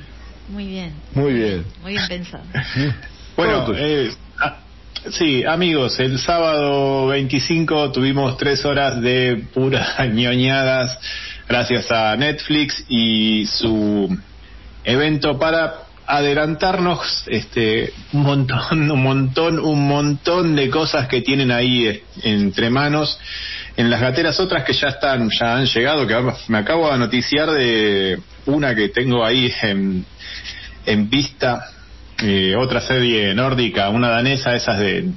Muy 0.49 0.67
bien. 0.67 0.93
Muy 1.13 1.33
bien. 1.33 1.65
Muy 1.81 1.93
bien 1.93 2.07
pensado. 2.07 2.43
Bueno, 3.37 3.71
eh, 3.75 4.09
ah, 4.39 4.57
sí, 5.11 5.43
amigos, 5.45 5.99
el 5.99 6.17
sábado 6.17 7.05
25 7.05 7.91
tuvimos 7.91 8.35
tres 8.35 8.65
horas 8.65 8.99
de 8.99 9.45
puras 9.53 10.09
ñoñadas 10.11 10.97
gracias 11.47 11.91
a 11.91 12.15
Netflix 12.17 12.83
y 12.89 13.45
su 13.45 14.09
evento 14.83 15.37
para 15.37 15.75
adelantarnos 16.07 17.25
este 17.27 17.93
un 18.11 18.23
montón. 18.23 18.89
un 18.89 19.03
montón 19.03 19.59
un 19.59 19.87
montón 19.87 20.55
de 20.55 20.71
cosas 20.71 21.07
que 21.07 21.21
tienen 21.21 21.51
ahí 21.51 21.85
eh, 21.85 22.03
entre 22.23 22.71
manos 22.71 23.19
en 23.75 23.91
las 23.91 24.01
gateras. 24.01 24.39
Otras 24.39 24.63
que 24.63 24.73
ya 24.73 24.87
están 24.87 25.29
ya 25.29 25.57
han 25.57 25.67
llegado 25.67 26.07
que 26.07 26.15
me 26.47 26.57
acabo 26.57 26.91
de 26.91 26.97
noticiar 26.97 27.51
de 27.51 28.19
una 28.47 28.73
que 28.73 28.89
tengo 28.89 29.23
ahí 29.23 29.53
en, 29.61 30.03
en 30.87 31.07
vista 31.07 31.76
eh, 32.23 32.55
otra 32.55 32.81
serie 32.81 33.33
nórdica 33.33 33.89
una 33.89 34.09
danesa 34.09 34.55
esas 34.55 34.79
de 34.79 35.09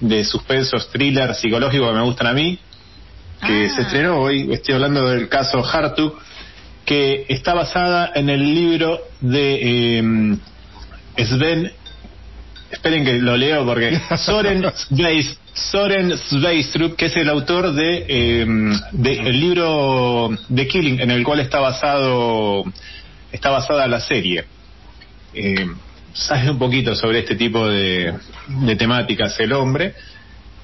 de 0.00 0.24
suspensos 0.24 0.90
thriller 0.90 1.34
psicológico 1.34 1.86
que 1.86 1.92
me 1.92 2.02
gustan 2.02 2.26
a 2.28 2.32
mí 2.32 2.58
que 3.46 3.66
Ah. 3.66 3.74
se 3.74 3.82
estrenó 3.82 4.18
hoy 4.20 4.48
estoy 4.52 4.74
hablando 4.74 5.08
del 5.08 5.28
caso 5.28 5.64
Hartug 5.64 6.14
que 6.84 7.26
está 7.28 7.54
basada 7.54 8.10
en 8.14 8.28
el 8.28 8.54
libro 8.54 8.98
de 9.20 9.98
eh, 9.98 11.24
Sven 11.24 11.70
esperen 12.70 13.04
que 13.04 13.18
lo 13.20 13.36
leo 13.36 13.64
porque 13.64 14.00
Soren 14.16 14.64
Sveis, 14.74 15.38
Soren 15.52 16.16
Sveistrup 16.16 16.96
que 16.96 17.06
es 17.06 17.16
el 17.16 17.28
autor 17.28 17.72
de, 17.72 18.06
eh, 18.08 18.46
de 18.92 19.12
el 19.12 19.40
libro 19.40 20.30
The 20.54 20.66
Killing 20.66 21.00
en 21.00 21.10
el 21.10 21.22
cual 21.24 21.40
está 21.40 21.60
basado 21.60 22.64
está 23.30 23.50
basada 23.50 23.86
la 23.86 24.00
serie 24.00 24.44
eh, 25.34 25.66
sabe 26.12 26.50
un 26.50 26.58
poquito 26.58 26.94
sobre 26.94 27.20
este 27.20 27.36
tipo 27.36 27.66
de, 27.68 28.14
de 28.48 28.76
temáticas 28.76 29.38
el 29.40 29.52
hombre 29.52 29.94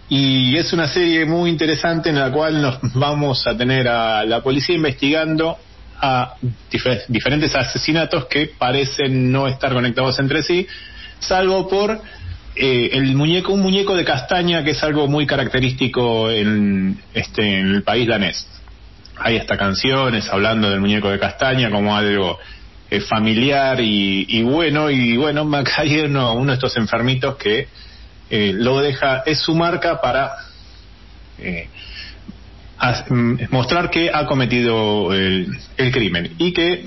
y 0.09 0.57
es 0.57 0.73
una 0.73 0.87
serie 0.87 1.25
muy 1.25 1.51
interesante 1.51 2.11
en 2.11 2.19
la 2.19 2.31
cual 2.31 2.63
nos 2.63 2.79
vamos 2.95 3.47
a 3.47 3.57
tener 3.57 3.89
a 3.89 4.25
la 4.25 4.41
policía 4.43 4.77
investigando 4.77 5.57
a 6.01 6.35
dife- 6.71 7.05
diferentes 7.09 7.55
asesinatos 7.55 8.27
que 8.27 8.51
parecen 8.59 9.33
no 9.33 9.49
estar 9.49 9.73
conectados 9.73 10.19
entre 10.21 10.43
sí, 10.43 10.67
salvo 11.19 11.69
por 11.69 12.01
eh, 12.55 12.91
el 12.93 13.15
muñeco, 13.17 13.53
un 13.53 13.63
muñeco 13.63 13.97
de 13.97 14.05
castaña 14.05 14.63
que 14.63 14.71
es 14.71 14.83
algo 14.83 15.09
muy 15.09 15.27
característico 15.27 16.31
en, 16.31 16.99
este, 17.15 17.61
en 17.61 17.75
el 17.75 17.83
país 17.83 18.07
danés. 18.07 18.47
Hay 19.19 19.39
hasta 19.39 19.57
canciones 19.57 20.29
hablando 20.29 20.71
del 20.71 20.81
muñeco 20.81 21.11
de 21.11 21.19
castaña 21.19 21.71
como 21.71 21.97
algo 21.97 22.39
eh, 22.91 23.01
familiar 23.01 23.81
y, 23.81 24.27
y 24.29 24.43
bueno, 24.43 24.91
y 24.91 25.17
bueno, 25.17 25.45
Macay 25.45 25.95
es 26.01 26.05
uno, 26.07 26.45
de 26.45 26.55
estos 26.55 26.77
enfermitos 26.77 27.37
que 27.37 27.69
eh, 28.31 28.53
lo 28.55 28.81
deja, 28.81 29.23
es 29.27 29.39
su 29.39 29.55
marca 29.55 30.01
para 30.01 30.33
eh, 31.39 31.69
mm, 33.09 33.35
mostrar 33.51 33.91
que 33.91 34.11
ha 34.13 34.27
cometido 34.27 35.13
el, 35.13 35.49
el 35.77 35.93
crimen 35.93 36.35
y 36.39 36.53
que 36.53 36.85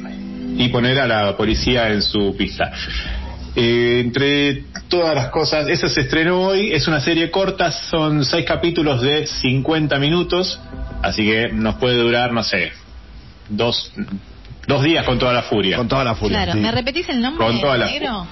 y 0.60 0.68
poner 0.70 1.00
a 1.00 1.08
la 1.08 1.38
policía 1.38 1.90
en 1.90 2.02
su 2.02 2.36
pista. 2.38 2.72
Eh, 3.56 4.02
entre 4.02 4.66
todas 4.90 5.16
las 5.16 5.30
cosas, 5.30 5.68
esa 5.70 5.88
se 5.88 6.02
estrenó 6.02 6.42
hoy, 6.42 6.72
es 6.74 6.88
una 6.88 7.00
serie 7.00 7.32
corta, 7.32 7.72
son 7.72 8.26
seis 8.26 8.46
capítulos 8.46 9.02
de 9.02 9.26
50 9.26 9.98
minutos, 10.00 10.60
así 11.02 11.24
que 11.26 11.50
nos 11.52 11.76
puede 11.76 11.98
durar, 11.98 12.34
no 12.34 12.44
sé, 12.44 12.72
dos, 13.48 13.92
dos 14.70 14.84
días 14.84 15.04
con 15.06 15.18
toda 15.20 15.34
la 15.34 15.42
furia. 15.44 15.76
Con 15.78 15.88
toda 15.90 16.04
la 16.06 16.16
furia. 16.16 16.38
Claro. 16.38 16.54
sí. 16.54 16.60
¿Me 16.60 16.72
repetís 16.72 17.10
el 17.10 17.22
nombre 17.22 17.46
Con 17.46 17.60
toda 17.60 17.78
la- 17.78 17.86
negro? 17.88 18.28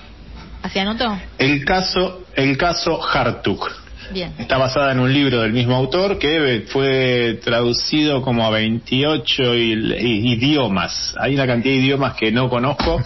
¿Hacia 0.64 0.82
anoto? 0.84 1.18
El 1.38 1.66
caso, 1.66 2.24
el 2.36 2.58
caso 2.58 3.00
Hartuk. 3.04 3.70
Bien. 4.14 4.34
Está 4.38 4.58
basada 4.58 4.94
en 4.94 5.00
un 5.02 5.12
libro 5.14 5.42
del 5.42 5.52
mismo 5.52 5.76
autor 5.76 6.18
que 6.18 6.64
fue 6.70 7.40
traducido 7.44 8.22
como 8.22 8.46
a 8.46 8.50
28 8.52 9.54
il- 9.56 9.96
i- 10.00 10.32
idiomas. 10.34 11.14
Hay 11.20 11.36
una 11.36 11.46
cantidad 11.46 11.74
de 11.76 11.82
idiomas 11.82 12.14
que 12.16 12.32
no 12.32 12.50
conozco 12.50 13.02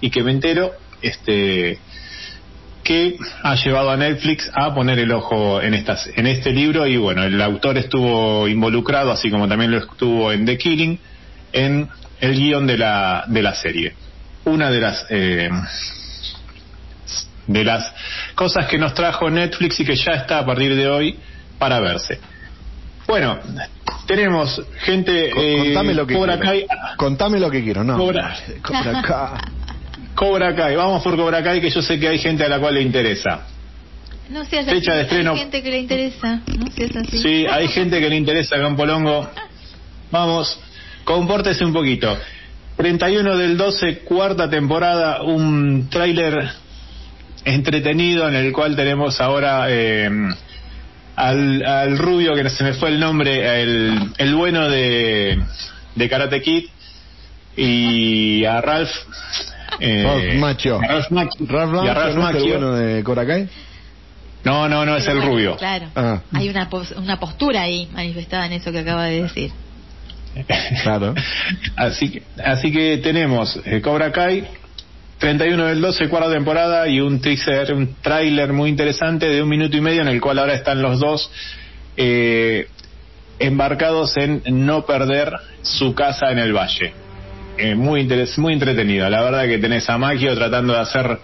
y 0.00 0.08
que 0.10 0.22
me 0.22 0.30
entero 0.30 0.72
este 1.02 1.78
que 2.82 3.16
ha 3.42 3.54
llevado 3.56 3.90
a 3.90 3.96
Netflix 3.96 4.50
a 4.54 4.72
poner 4.74 4.98
el 5.00 5.10
ojo 5.12 5.60
en 5.60 5.74
estas 5.74 6.08
en 6.16 6.26
este 6.26 6.52
libro 6.52 6.86
y 6.86 6.96
bueno, 6.96 7.24
el 7.24 7.40
autor 7.42 7.76
estuvo 7.78 8.46
involucrado 8.48 9.10
así 9.10 9.28
como 9.30 9.48
también 9.48 9.72
lo 9.72 9.78
estuvo 9.78 10.30
en 10.32 10.46
The 10.46 10.56
Killing 10.56 10.98
en 11.52 11.88
el 12.20 12.34
guion 12.34 12.66
de 12.66 12.78
la 12.78 13.24
de 13.26 13.42
la 13.42 13.54
serie. 13.54 13.94
Una 14.44 14.70
de 14.70 14.80
las 14.80 15.06
eh, 15.10 15.50
de 17.46 17.64
las 17.64 17.92
cosas 18.34 18.66
que 18.66 18.78
nos 18.78 18.94
trajo 18.94 19.30
Netflix 19.30 19.78
y 19.80 19.84
que 19.84 19.94
ya 19.96 20.12
está 20.12 20.38
a 20.38 20.46
partir 20.46 20.74
de 20.74 20.88
hoy 20.88 21.16
para 21.58 21.78
verse. 21.80 22.18
Bueno, 23.06 23.38
tenemos 24.06 24.60
gente 24.80 25.30
Co- 25.30 25.40
eh, 25.40 25.56
Contame 25.64 25.94
lo 25.94 26.06
que 26.06 26.14
Cobra 26.14 26.38
quiero. 26.40 26.66
Kai, 26.68 26.96
Contame 26.96 27.38
lo 27.40 27.50
que 27.50 27.62
quiero, 27.62 27.84
no. 27.84 27.96
Cobra. 27.96 28.36
Cobra 28.62 29.02
Kai. 29.06 29.40
Cobra 30.14 30.54
Kai, 30.56 30.74
vamos 30.74 31.02
por 31.04 31.16
Cobra 31.16 31.42
Kai 31.42 31.60
que 31.60 31.70
yo 31.70 31.82
sé 31.82 32.00
que 32.00 32.08
hay 32.08 32.18
gente 32.18 32.44
a 32.44 32.48
la 32.48 32.58
cual 32.58 32.74
le 32.74 32.82
interesa. 32.82 33.46
No 34.28 34.44
seas 34.44 34.66
Fecha 34.66 34.90
así, 34.90 34.96
de 34.98 35.02
estreno. 35.04 35.32
Hay 35.34 35.38
gente 35.38 35.62
que 35.62 35.70
le 35.70 35.78
interesa. 35.78 36.40
No 36.58 36.66
seas 36.72 36.96
así. 36.96 37.18
Sí, 37.18 37.46
hay 37.48 37.68
gente 37.68 38.00
que 38.00 38.08
le 38.08 38.16
interesa 38.16 38.56
Campolongo. 38.56 39.30
Vamos, 40.10 40.58
compórtese 41.06 41.64
un 41.64 41.72
poquito. 41.72 42.14
31 42.76 43.36
del 43.38 43.56
12, 43.56 44.00
cuarta 44.00 44.50
temporada, 44.50 45.22
un 45.22 45.88
tráiler 45.88 46.46
entretenido 47.46 48.28
en 48.28 48.34
el 48.34 48.52
cual 48.52 48.76
tenemos 48.76 49.18
ahora 49.20 49.66
eh, 49.70 50.10
al, 51.16 51.64
al 51.64 51.96
rubio 51.96 52.34
que 52.34 52.50
se 52.50 52.62
me 52.64 52.74
fue 52.74 52.90
el 52.90 53.00
nombre, 53.00 53.62
el, 53.62 54.12
el 54.18 54.34
bueno 54.34 54.68
de, 54.68 55.38
de 55.94 56.08
Karate 56.10 56.42
Kid 56.42 56.64
y 57.56 58.44
a 58.44 58.60
Ralph. 58.60 58.90
eh, 59.80 60.02
Ralph 60.04 60.42
a. 60.42 60.78
Ralph 60.82 61.10
y 61.84 61.88
a 61.88 61.94
Ralph 61.94 62.16
¿no 62.16 62.28
es 62.28 62.34
el 62.36 62.42
bueno 62.50 62.72
de 62.74 63.02
Cobra 63.04 63.26
Kai? 63.26 63.48
No, 64.44 64.68
no, 64.68 64.84
no, 64.84 64.96
es 64.96 65.06
el 65.08 65.22
rubio. 65.22 65.56
Claro. 65.56 65.86
Ah. 65.96 66.20
Hay 66.32 66.48
una, 66.48 66.68
pos- 66.68 66.92
una 66.96 67.18
postura 67.18 67.62
ahí 67.62 67.88
manifestada 67.92 68.46
en 68.46 68.52
eso 68.52 68.70
que 68.70 68.80
acaba 68.80 69.04
de 69.06 69.22
decir. 69.22 69.50
Claro. 70.82 71.14
así 71.76 72.10
que 72.10 72.22
así 72.44 72.72
que 72.72 72.98
tenemos 72.98 73.58
eh, 73.64 73.80
Cobra 73.80 74.12
Kai 74.12 74.44
31 75.18 75.66
del 75.66 75.80
12 75.80 76.08
cuarta 76.08 76.30
temporada 76.30 76.86
y 76.88 77.00
un 77.00 77.20
teaser 77.20 77.74
tráiler 78.02 78.52
muy 78.52 78.68
interesante 78.68 79.28
de 79.28 79.42
un 79.42 79.48
minuto 79.48 79.76
y 79.76 79.80
medio 79.80 80.02
en 80.02 80.08
el 80.08 80.20
cual 80.20 80.38
ahora 80.38 80.54
están 80.54 80.82
los 80.82 81.00
dos 81.00 81.30
eh, 81.96 82.68
embarcados 83.38 84.16
en 84.16 84.42
no 84.44 84.84
perder 84.84 85.32
su 85.62 85.94
casa 85.94 86.30
en 86.30 86.38
el 86.38 86.52
valle 86.52 86.92
Eh, 87.58 87.74
muy 87.74 88.02
interes 88.02 88.36
muy 88.36 88.52
entretenido 88.52 89.08
la 89.08 89.22
verdad 89.22 89.46
que 89.46 89.56
tenés 89.56 89.88
a 89.88 89.96
Maggio 89.96 90.34
tratando 90.34 90.74
de 90.74 90.80
hacer 90.80 91.18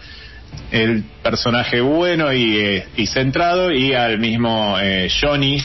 el 0.70 1.04
personaje 1.22 1.82
bueno 1.82 2.32
y, 2.32 2.56
eh, 2.56 2.86
y 2.96 3.06
centrado 3.06 3.70
y 3.70 3.92
al 3.92 4.18
mismo 4.18 4.78
eh, 4.80 5.10
Johnny 5.20 5.62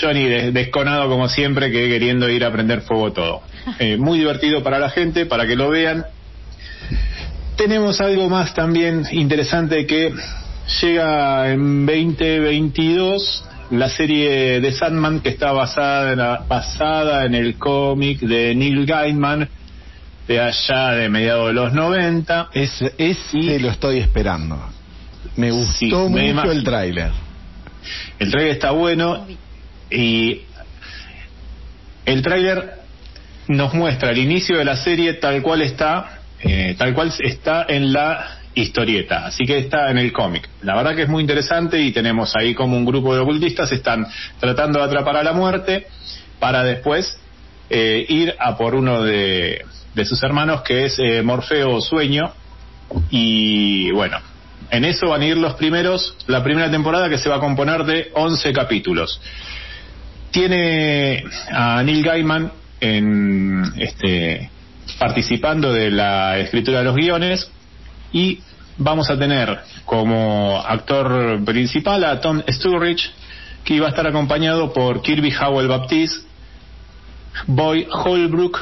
Johnny 0.00 0.24
des- 0.24 0.52
desconado 0.54 1.08
como 1.08 1.28
siempre 1.28 1.70
que 1.70 1.88
queriendo 1.88 2.28
ir 2.28 2.44
a 2.44 2.52
prender 2.52 2.82
fuego 2.82 3.12
todo. 3.12 3.42
Eh, 3.78 3.96
muy 3.98 4.18
divertido 4.18 4.62
para 4.62 4.78
la 4.78 4.88
gente, 4.88 5.26
para 5.26 5.46
que 5.46 5.54
lo 5.54 5.68
vean. 5.68 6.04
tenemos 7.56 8.00
algo 8.00 8.28
más 8.28 8.54
también 8.54 9.04
interesante 9.12 9.86
que 9.86 10.12
llega 10.80 11.50
en 11.52 11.84
2022 11.86 13.44
la 13.72 13.88
serie 13.90 14.60
de 14.60 14.72
Sandman 14.72 15.20
que 15.20 15.28
está 15.30 15.52
basada 15.52 16.12
en, 16.12 16.18
la- 16.18 16.44
basada 16.48 17.26
en 17.26 17.34
el 17.34 17.58
cómic 17.58 18.20
de 18.20 18.54
Neil 18.54 18.86
Gaiman 18.86 19.48
de 20.26 20.40
allá 20.40 20.90
de 20.92 21.08
mediados 21.10 21.48
de 21.48 21.52
los 21.54 21.72
90. 21.74 22.48
Es, 22.54 22.80
ese 22.96 23.58
lo 23.58 23.68
estoy 23.70 23.98
esperando. 23.98 24.58
Me 25.36 25.50
gustó 25.50 26.06
Sí, 26.08 26.12
me 26.12 26.32
mucho 26.32 26.50
el 26.52 26.64
tráiler. 26.64 27.10
El 28.18 28.30
trailer 28.30 28.52
está 28.52 28.70
bueno 28.70 29.26
y 29.90 30.42
el 32.04 32.22
tráiler 32.22 32.78
nos 33.48 33.74
muestra 33.74 34.10
el 34.10 34.18
inicio 34.18 34.58
de 34.58 34.64
la 34.64 34.76
serie 34.76 35.14
tal 35.14 35.42
cual 35.42 35.62
está, 35.62 36.20
eh, 36.40 36.74
tal 36.78 36.94
cual 36.94 37.12
está 37.18 37.66
en 37.68 37.92
la 37.92 38.38
historieta, 38.54 39.26
así 39.26 39.44
que 39.44 39.58
está 39.58 39.90
en 39.90 39.98
el 39.98 40.12
cómic. 40.12 40.48
La 40.62 40.74
verdad 40.76 40.94
que 40.94 41.02
es 41.02 41.08
muy 41.08 41.22
interesante 41.22 41.80
y 41.80 41.92
tenemos 41.92 42.34
ahí 42.36 42.54
como 42.54 42.76
un 42.76 42.84
grupo 42.84 43.14
de 43.14 43.20
ocultistas 43.20 43.70
están 43.72 44.06
tratando 44.40 44.78
de 44.80 44.86
atrapar 44.86 45.16
a 45.16 45.22
la 45.22 45.32
muerte 45.32 45.86
para 46.38 46.64
después 46.64 47.18
eh, 47.70 48.04
ir 48.08 48.34
a 48.38 48.56
por 48.56 48.74
uno 48.74 49.02
de, 49.02 49.64
sus 50.04 50.22
hermanos 50.22 50.62
que 50.62 50.86
es 50.86 50.98
eh, 50.98 51.22
Morfeo 51.22 51.80
Sueño 51.80 52.32
y 53.10 53.90
bueno, 53.92 54.18
en 54.70 54.84
eso 54.84 55.08
van 55.08 55.22
a 55.22 55.26
ir 55.26 55.36
los 55.36 55.54
primeros, 55.54 56.16
la 56.26 56.42
primera 56.42 56.70
temporada 56.70 57.08
que 57.08 57.18
se 57.18 57.28
va 57.28 57.36
a 57.36 57.40
componer 57.40 57.84
de 57.84 58.10
11 58.14 58.52
capítulos. 58.52 59.20
Tiene 60.30 61.24
a 61.50 61.82
Neil 61.82 62.02
Gaiman 62.02 62.52
en 62.80 63.62
este 63.78 64.50
participando 64.98 65.72
de 65.72 65.90
la 65.90 66.38
escritura 66.38 66.78
de 66.78 66.84
los 66.84 66.96
guiones 66.96 67.50
y 68.12 68.40
vamos 68.78 69.10
a 69.10 69.18
tener 69.18 69.58
como 69.84 70.60
actor 70.60 71.44
principal 71.44 72.04
a 72.04 72.20
Tom 72.20 72.42
Sturridge 72.48 73.10
que 73.64 73.74
iba 73.74 73.86
a 73.86 73.90
estar 73.90 74.06
acompañado 74.06 74.72
por 74.72 75.02
Kirby 75.02 75.32
Howell 75.34 75.68
Baptiste, 75.68 76.26
Boy 77.46 77.86
Holbrook, 77.90 78.58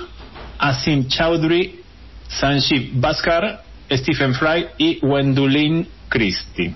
Asim 0.59 1.07
Chowdhury, 1.09 1.81
Sanjeev 2.29 2.91
Bhaskar, 2.95 3.63
Stephen 3.91 4.35
Fry 4.35 4.67
y 4.79 4.99
Wendulin 5.03 5.89
Christie. 6.09 6.75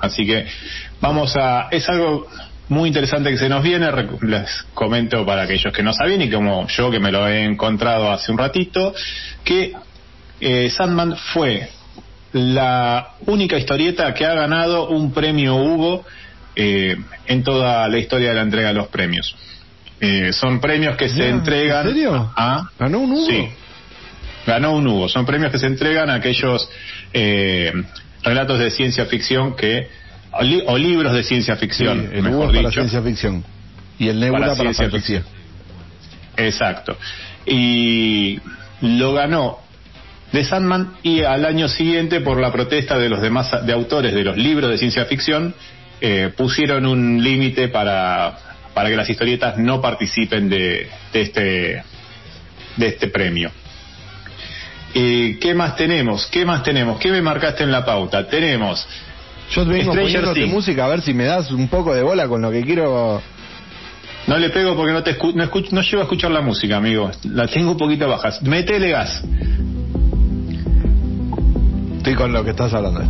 Así 0.00 0.26
que 0.26 0.46
vamos 1.00 1.36
a... 1.36 1.68
Es 1.70 1.88
algo 1.88 2.26
muy 2.68 2.88
interesante 2.88 3.30
que 3.30 3.38
se 3.38 3.48
nos 3.48 3.62
viene, 3.62 3.88
les 4.22 4.62
comento 4.72 5.24
para 5.26 5.42
aquellos 5.42 5.72
que 5.72 5.82
no 5.82 5.92
sabían 5.92 6.22
y 6.22 6.30
como 6.30 6.66
yo 6.68 6.90
que 6.90 6.98
me 6.98 7.12
lo 7.12 7.28
he 7.28 7.44
encontrado 7.44 8.10
hace 8.10 8.32
un 8.32 8.38
ratito, 8.38 8.94
que 9.44 9.72
eh, 10.40 10.70
Sandman 10.70 11.16
fue 11.16 11.68
la 12.32 13.10
única 13.26 13.56
historieta 13.56 14.12
que 14.12 14.26
ha 14.26 14.34
ganado 14.34 14.88
un 14.88 15.12
premio 15.12 15.54
Hugo 15.56 16.04
eh, 16.56 16.96
en 17.26 17.42
toda 17.44 17.88
la 17.88 17.98
historia 17.98 18.30
de 18.30 18.34
la 18.34 18.42
entrega 18.42 18.68
de 18.68 18.74
los 18.74 18.88
premios. 18.88 19.36
Eh, 20.00 20.32
son 20.32 20.60
premios 20.60 20.96
que 20.96 21.08
se 21.08 21.28
entregan 21.28 21.86
¿en 21.86 21.94
serio? 21.94 22.32
a... 22.36 22.70
¿Ganó 22.78 23.00
un 23.00 23.12
Hugo? 23.12 23.26
Sí, 23.26 23.48
ganó 24.46 24.72
un 24.72 24.86
Hugo. 24.86 25.08
Son 25.08 25.24
premios 25.24 25.52
que 25.52 25.58
se 25.58 25.66
entregan 25.66 26.10
a 26.10 26.14
aquellos 26.14 26.68
eh, 27.12 27.72
relatos 28.22 28.58
de 28.58 28.70
ciencia 28.70 29.06
ficción 29.06 29.54
que 29.54 29.88
o, 30.38 30.42
li- 30.42 30.62
o 30.66 30.76
libros 30.78 31.12
de 31.12 31.22
ciencia 31.22 31.54
Sí, 31.54 31.60
ficción, 31.60 32.10
el 32.12 32.22
mejor 32.22 32.38
Hugo 32.40 32.46
para 32.48 32.58
dicho. 32.60 32.70
ciencia 32.72 33.02
ficción. 33.02 33.44
Y 33.98 34.08
el 34.08 34.18
Nebula 34.20 34.40
para, 34.40 34.54
ciencia 34.56 34.84
fantasía. 34.90 35.20
ficción. 35.20 35.34
Exacto. 36.36 36.96
Y 37.46 38.40
lo 38.80 39.12
ganó 39.12 39.58
de 40.32 40.44
Sandman 40.44 40.94
y 41.02 41.20
al 41.22 41.44
año 41.44 41.68
siguiente 41.68 42.20
por 42.20 42.40
la 42.40 42.50
protesta 42.50 42.98
de 42.98 43.08
los 43.08 43.20
demás 43.22 43.50
de 43.64 43.72
autores 43.72 44.12
de 44.14 44.24
los 44.24 44.36
libros 44.36 44.68
de 44.70 44.78
ciencia 44.78 45.04
ficción 45.04 45.54
eh, 46.00 46.32
pusieron 46.36 46.86
un 46.86 47.22
límite 47.22 47.68
para 47.68 48.38
para 48.74 48.88
que 48.88 48.96
las 48.96 49.08
historietas 49.08 49.56
no 49.58 49.80
participen 49.80 50.48
de, 50.48 50.88
de 51.12 51.20
este 51.20 51.82
de 52.76 52.86
este 52.88 53.06
premio. 53.08 53.52
Eh, 54.94 55.38
¿Qué 55.40 55.54
más 55.54 55.76
tenemos? 55.76 56.26
¿Qué 56.26 56.44
más 56.44 56.62
tenemos? 56.64 56.98
¿Qué 56.98 57.10
me 57.10 57.20
marcaste 57.22 57.62
en 57.62 57.70
la 57.70 57.84
pauta? 57.84 58.26
Tenemos 58.26 58.84
Yo 59.50 59.64
vengo 59.64 59.92
Stranger 59.92 60.02
poniéndote 60.02 60.40
Things. 60.40 60.52
música 60.54 60.84
a 60.84 60.88
ver 60.88 61.00
si 61.02 61.14
me 61.14 61.24
das 61.24 61.50
un 61.50 61.68
poco 61.68 61.94
de 61.94 62.02
bola 62.02 62.26
con 62.28 62.40
lo 62.42 62.50
que 62.50 62.62
quiero. 62.62 63.22
No 64.26 64.38
le 64.38 64.48
pego 64.50 64.74
porque 64.74 64.92
no 64.92 65.02
te 65.02 65.18
escu- 65.18 65.34
no, 65.34 65.42
escucho, 65.44 65.68
no 65.72 65.82
llego 65.82 65.98
a 66.00 66.02
escuchar 66.04 66.30
la 66.30 66.40
música, 66.40 66.76
amigo. 66.78 67.10
La 67.24 67.46
tengo 67.46 67.72
un 67.72 67.76
poquito 67.76 68.08
baja. 68.08 68.30
Metele 68.42 68.90
gas. 68.90 69.22
Estoy 71.98 72.14
con 72.14 72.32
lo 72.32 72.44
que 72.44 72.50
estás 72.50 72.72
hablando. 72.72 73.02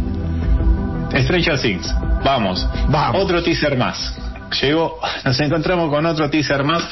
Stranger 1.16 1.60
Things. 1.60 1.94
Vamos. 2.24 2.66
Vamos. 2.88 3.22
Otro 3.22 3.42
teaser 3.42 3.76
más. 3.76 4.16
Llegó, 4.60 4.98
nos 5.24 5.40
encontramos 5.40 5.90
con 5.90 6.06
otro 6.06 6.30
teaser 6.30 6.62
más. 6.64 6.82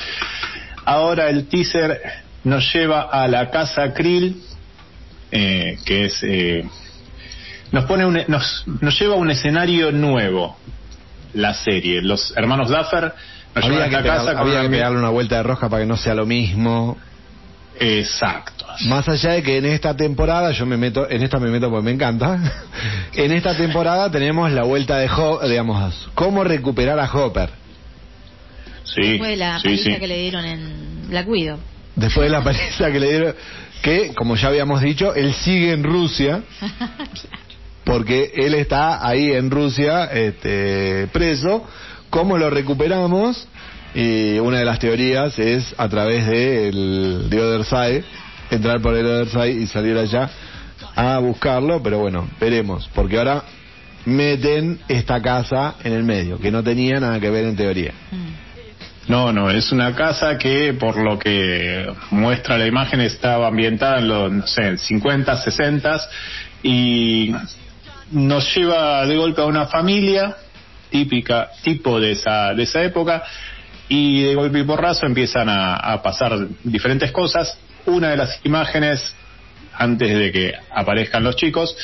Ahora 0.85 1.29
el 1.29 1.47
teaser 1.47 2.01
nos 2.45 2.73
lleva 2.73 3.03
a 3.03 3.29
la 3.29 3.51
casa 3.51 3.93
Krill, 3.93 4.43
eh, 5.31 5.79
que 5.85 6.07
es 6.07 6.19
eh, 6.23 6.65
nos 7.73 7.85
pone 7.87 8.05
un, 8.07 8.21
nos, 8.29 8.65
nos 8.81 8.99
lleva 9.01 9.15
a 9.15 9.19
un 9.19 9.31
escenario 9.31 9.91
nuevo. 9.93 10.57
La 11.35 11.55
serie, 11.55 12.03
los 12.03 12.37
hermanos 12.37 12.69
Duffer 12.69 13.13
nos 13.55 13.65
llevan 13.65 13.83
Había 13.83 13.85
a 13.85 13.89
que, 13.89 13.95
esta 13.97 14.03
pegar- 14.03 14.19
casa 14.19 14.33
con 14.39 14.49
había 14.49 14.63
que 14.63 14.69
me- 14.69 14.77
pegarle 14.77 14.99
una 14.99 15.09
vuelta 15.11 15.37
de 15.37 15.43
rosca 15.43 15.69
para 15.69 15.83
que 15.83 15.89
no 15.89 15.97
sea 15.97 16.15
lo 16.15 16.27
mismo. 16.27 16.97
Exacto. 17.81 18.67
Más 18.87 19.09
allá 19.09 19.33
de 19.33 19.43
que 19.43 19.57
en 19.57 19.65
esta 19.65 19.97
temporada, 19.97 20.53
yo 20.53 20.67
me 20.67 20.77
meto, 20.77 21.09
en 21.09 21.23
esta 21.23 21.39
me 21.39 21.49
meto 21.51 21.71
porque 21.71 21.85
me 21.85 21.91
encanta, 21.93 22.39
en 23.15 23.33
esta 23.33 23.57
temporada 23.57 24.11
tenemos 24.11 24.53
la 24.53 24.63
vuelta 24.65 24.99
de 24.99 25.09
Hopper, 25.11 25.49
digamos, 25.49 26.11
cómo 26.15 26.45
recuperar 26.45 26.99
a 27.01 27.11
Hopper. 27.11 27.51
Sí, 28.85 29.17
Fue 29.19 29.37
la 29.37 29.57
sí, 29.59 29.65
paliza 29.65 29.85
sí. 29.91 29.97
que 29.99 30.07
le 30.07 30.19
dieron 30.19 30.45
en 30.45 31.09
Black 31.09 31.29
Widow. 31.29 31.59
Después 31.97 32.27
de 32.27 32.31
la 32.37 32.45
paliza 32.45 32.91
que 32.93 33.01
le 33.01 33.09
dieron, 33.09 33.35
que 33.81 34.13
como 34.15 34.37
ya 34.37 34.49
habíamos 34.49 34.81
dicho, 34.83 35.15
él 35.15 35.33
sigue 35.33 35.73
en 35.73 35.83
Rusia, 35.83 36.43
porque 37.85 38.33
él 38.35 38.55
está 38.55 39.07
ahí 39.07 39.33
en 39.33 39.51
Rusia 39.51 40.05
este, 40.05 41.09
preso. 41.13 41.67
¿Cómo 42.11 42.39
lo 42.39 42.51
recuperamos? 42.51 43.49
Y 43.95 44.39
una 44.39 44.59
de 44.59 44.65
las 44.65 44.79
teorías 44.79 45.39
es 45.39 45.75
a 45.77 45.89
través 45.89 46.27
de 46.27 46.69
el 46.69 47.27
de 47.29 47.41
Other 47.41 48.05
entrar 48.51 48.81
por 48.81 48.95
el 48.95 49.07
Other 49.07 49.29
Side 49.29 49.63
y 49.63 49.67
salir 49.67 49.97
allá 49.97 50.31
a 50.95 51.19
buscarlo, 51.19 51.83
pero 51.83 51.99
bueno, 51.99 52.29
veremos, 52.41 52.89
porque 52.95 53.19
ahora 53.19 53.45
meten 54.05 54.81
esta 54.89 55.21
casa 55.23 55.77
en 55.85 55.93
el 55.93 56.05
medio, 56.05 56.39
que 56.39 56.51
no 56.51 56.63
tenía 56.63 57.01
nada 57.01 57.21
que 57.21 57.31
ver 57.31 57.45
en 57.45 57.57
teoría. 57.57 57.93
No, 59.09 59.33
no, 59.33 59.51
es 59.51 59.73
una 59.73 59.95
casa 59.95 60.39
que 60.39 60.75
por 60.75 60.97
lo 60.97 61.19
que 61.19 61.87
muestra 62.11 62.57
la 62.57 62.67
imagen 62.67 63.01
estaba 63.01 63.49
ambientada 63.49 63.99
en 63.99 64.09
los, 64.09 64.33
no 64.33 64.47
sé, 64.47 64.79
50, 64.79 65.37
60 65.37 66.01
y 66.63 67.35
nos 68.13 68.55
lleva 68.55 69.05
de 69.07 69.17
golpe 69.17 69.41
a 69.41 69.47
una 69.47 69.67
familia 69.67 70.37
típica, 70.91 71.51
tipo 71.63 71.99
de 71.99 72.13
esa, 72.13 72.55
de 72.55 72.63
esa 72.63 72.83
época 72.83 73.25
y 73.89 74.23
de 74.23 74.35
golpe 74.35 74.61
y 74.61 74.65
porrazo 74.65 75.07
empiezan 75.07 75.49
a, 75.49 76.01
pasar 76.03 76.47
diferentes 76.63 77.11
cosas. 77.11 77.59
Una 77.87 78.11
de 78.11 78.17
las 78.17 78.41
imágenes, 78.45 79.15
antes 79.75 80.19
de 80.19 80.33
que 80.33 80.55
aparezcan 80.71 81.25
los 81.25 81.37
chicos, 81.37 81.77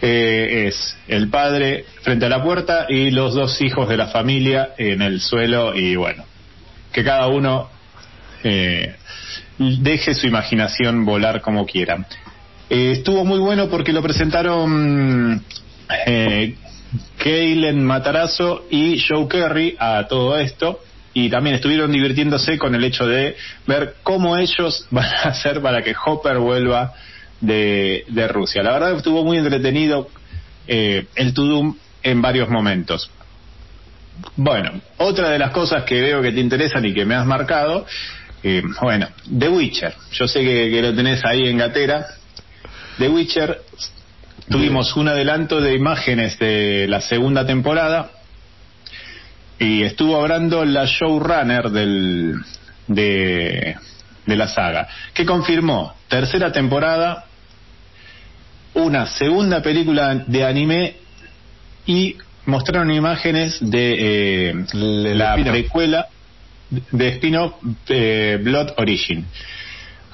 eh, 0.00 0.66
es 0.68 0.96
el 1.08 1.28
padre 1.28 1.84
frente 2.02 2.26
a 2.26 2.28
la 2.28 2.42
puerta 2.42 2.86
y 2.88 3.10
los 3.10 3.34
dos 3.34 3.60
hijos 3.60 3.88
de 3.88 3.96
la 3.96 4.08
familia 4.08 4.70
en 4.78 5.02
el 5.02 5.20
suelo 5.20 5.74
y 5.74 5.96
bueno, 5.96 6.24
que 6.92 7.02
cada 7.02 7.26
uno 7.28 7.70
eh, 8.42 8.94
deje 9.58 10.14
su 10.14 10.26
imaginación 10.26 11.04
volar 11.04 11.40
como 11.40 11.66
quiera. 11.66 12.06
Eh, 12.70 12.92
estuvo 12.92 13.24
muy 13.24 13.38
bueno 13.38 13.68
porque 13.68 13.92
lo 13.92 14.02
presentaron 14.02 15.42
eh, 16.06 16.54
Kaylen 17.18 17.84
Matarazzo 17.84 18.64
y 18.70 19.02
Joe 19.06 19.28
Kerry 19.28 19.76
a 19.78 20.06
todo 20.08 20.38
esto 20.38 20.80
y 21.12 21.30
también 21.30 21.56
estuvieron 21.56 21.92
divirtiéndose 21.92 22.58
con 22.58 22.74
el 22.74 22.84
hecho 22.84 23.06
de 23.06 23.36
ver 23.66 23.96
cómo 24.02 24.36
ellos 24.36 24.86
van 24.90 25.06
a 25.06 25.28
hacer 25.28 25.62
para 25.62 25.82
que 25.82 25.94
Hopper 26.04 26.38
vuelva 26.38 26.92
de, 27.40 28.04
de 28.08 28.28
Rusia. 28.28 28.62
La 28.62 28.72
verdad 28.72 28.96
estuvo 28.96 29.24
muy 29.24 29.38
entretenido 29.38 30.08
eh, 30.66 31.06
el 31.14 31.34
Tudum 31.34 31.76
en 32.02 32.22
varios 32.22 32.48
momentos. 32.48 33.10
Bueno, 34.36 34.80
otra 34.98 35.30
de 35.30 35.38
las 35.38 35.50
cosas 35.50 35.84
que 35.84 36.00
veo 36.00 36.22
que 36.22 36.32
te 36.32 36.40
interesan 36.40 36.84
y 36.84 36.94
que 36.94 37.04
me 37.04 37.14
has 37.14 37.26
marcado, 37.26 37.86
eh, 38.42 38.62
bueno, 38.80 39.08
The 39.38 39.48
Witcher. 39.48 39.94
Yo 40.12 40.28
sé 40.28 40.40
que, 40.40 40.70
que 40.70 40.82
lo 40.82 40.94
tenés 40.94 41.24
ahí 41.24 41.48
en 41.48 41.58
gatera. 41.58 42.06
The 42.98 43.08
Witcher, 43.08 43.60
tuvimos 44.48 44.96
un 44.96 45.08
adelanto 45.08 45.60
de 45.60 45.74
imágenes 45.74 46.38
de 46.38 46.86
la 46.88 47.00
segunda 47.00 47.44
temporada 47.44 48.10
y 49.58 49.82
estuvo 49.82 50.20
hablando 50.20 50.64
la 50.64 50.84
showrunner 50.84 51.70
del, 51.70 52.36
de, 52.86 53.76
de 54.26 54.36
la 54.36 54.46
saga, 54.46 54.88
que 55.12 55.24
confirmó 55.24 55.94
tercera 56.08 56.52
temporada 56.52 57.24
una 58.74 59.06
segunda 59.06 59.62
película 59.62 60.14
de 60.14 60.44
anime 60.44 60.96
y 61.86 62.16
mostraron 62.46 62.92
imágenes 62.92 63.58
de 63.60 64.50
eh, 64.50 64.54
la 64.72 65.34
precuela 65.36 66.06
de 66.70 67.08
spin-off 67.08 67.54
eh, 67.88 68.38
Blood 68.42 68.74
Origin. 68.76 69.26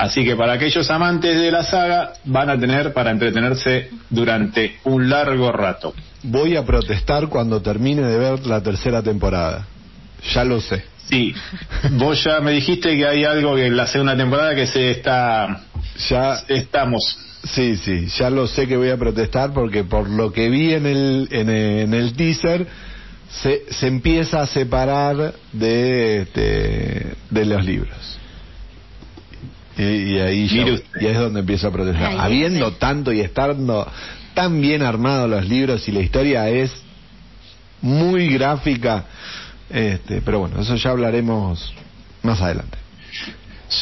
Así 0.01 0.25
que 0.25 0.35
para 0.35 0.55
aquellos 0.55 0.91
amantes 0.91 1.39
de 1.39 1.51
la 1.51 1.63
saga 1.63 2.15
van 2.25 2.49
a 2.49 2.59
tener 2.59 2.95
para 2.95 3.11
entretenerse 3.11 3.91
durante 4.09 4.79
un 4.85 5.11
largo 5.11 5.53
rato. 5.53 5.93
Voy 6.23 6.57
a 6.57 6.65
protestar 6.65 7.29
cuando 7.29 7.61
termine 7.61 8.01
de 8.01 8.17
ver 8.17 8.47
la 8.47 8.63
tercera 8.63 9.03
temporada. 9.03 9.67
Ya 10.33 10.43
lo 10.45 10.59
sé. 10.59 10.85
Sí, 11.11 11.35
vos 11.99 12.25
ya 12.25 12.41
me 12.41 12.53
dijiste 12.53 12.97
que 12.97 13.07
hay 13.07 13.25
algo 13.25 13.55
que 13.57 13.67
en 13.67 13.77
la 13.77 13.87
segunda 13.87 14.17
temporada 14.17 14.55
que 14.55 14.67
se 14.67 14.91
está 14.91 15.65
Ya, 16.09 16.45
estamos. 16.49 17.19
sí, 17.45 17.77
sí, 17.77 18.07
ya 18.19 18.31
lo 18.31 18.47
sé 18.47 18.67
que 18.67 18.79
voy 18.79 18.89
a 18.89 18.97
protestar 18.97 19.53
porque 19.53 19.85
por 19.85 20.09
lo 20.09 20.33
que 20.33 20.49
vi 20.49 20.73
en 20.73 20.87
el, 20.87 21.29
en 21.31 21.51
el, 21.51 21.79
en 21.81 21.93
el 21.93 22.15
teaser, 22.15 22.67
se, 23.43 23.65
se 23.69 23.87
empieza 23.87 24.41
a 24.41 24.47
separar 24.47 25.35
de, 25.53 26.23
este, 26.23 27.15
de 27.29 27.45
los 27.45 27.63
libros. 27.67 28.20
Y, 29.81 30.15
y 30.15 30.19
ahí 30.19 30.47
ya, 30.49 30.63
y 31.01 31.07
ahí 31.07 31.13
es 31.13 31.19
donde 31.19 31.41
empiezo 31.41 31.69
a 31.69 31.71
protestar. 31.73 32.11
Ahí, 32.13 32.19
Habiendo 32.19 32.73
tanto 32.73 33.13
y 33.13 33.21
estando 33.21 33.91
tan 34.35 34.61
bien 34.61 34.83
armados 34.83 35.29
los 35.31 35.49
libros 35.49 35.89
y 35.89 35.93
la 35.93 36.01
historia 36.01 36.49
es 36.49 36.71
muy 37.81 38.29
gráfica, 38.29 39.05
este, 39.71 40.21
pero 40.23 40.41
bueno, 40.41 40.61
eso 40.61 40.75
ya 40.77 40.91
hablaremos 40.91 41.73
más 42.23 42.41
adelante. 42.41 42.77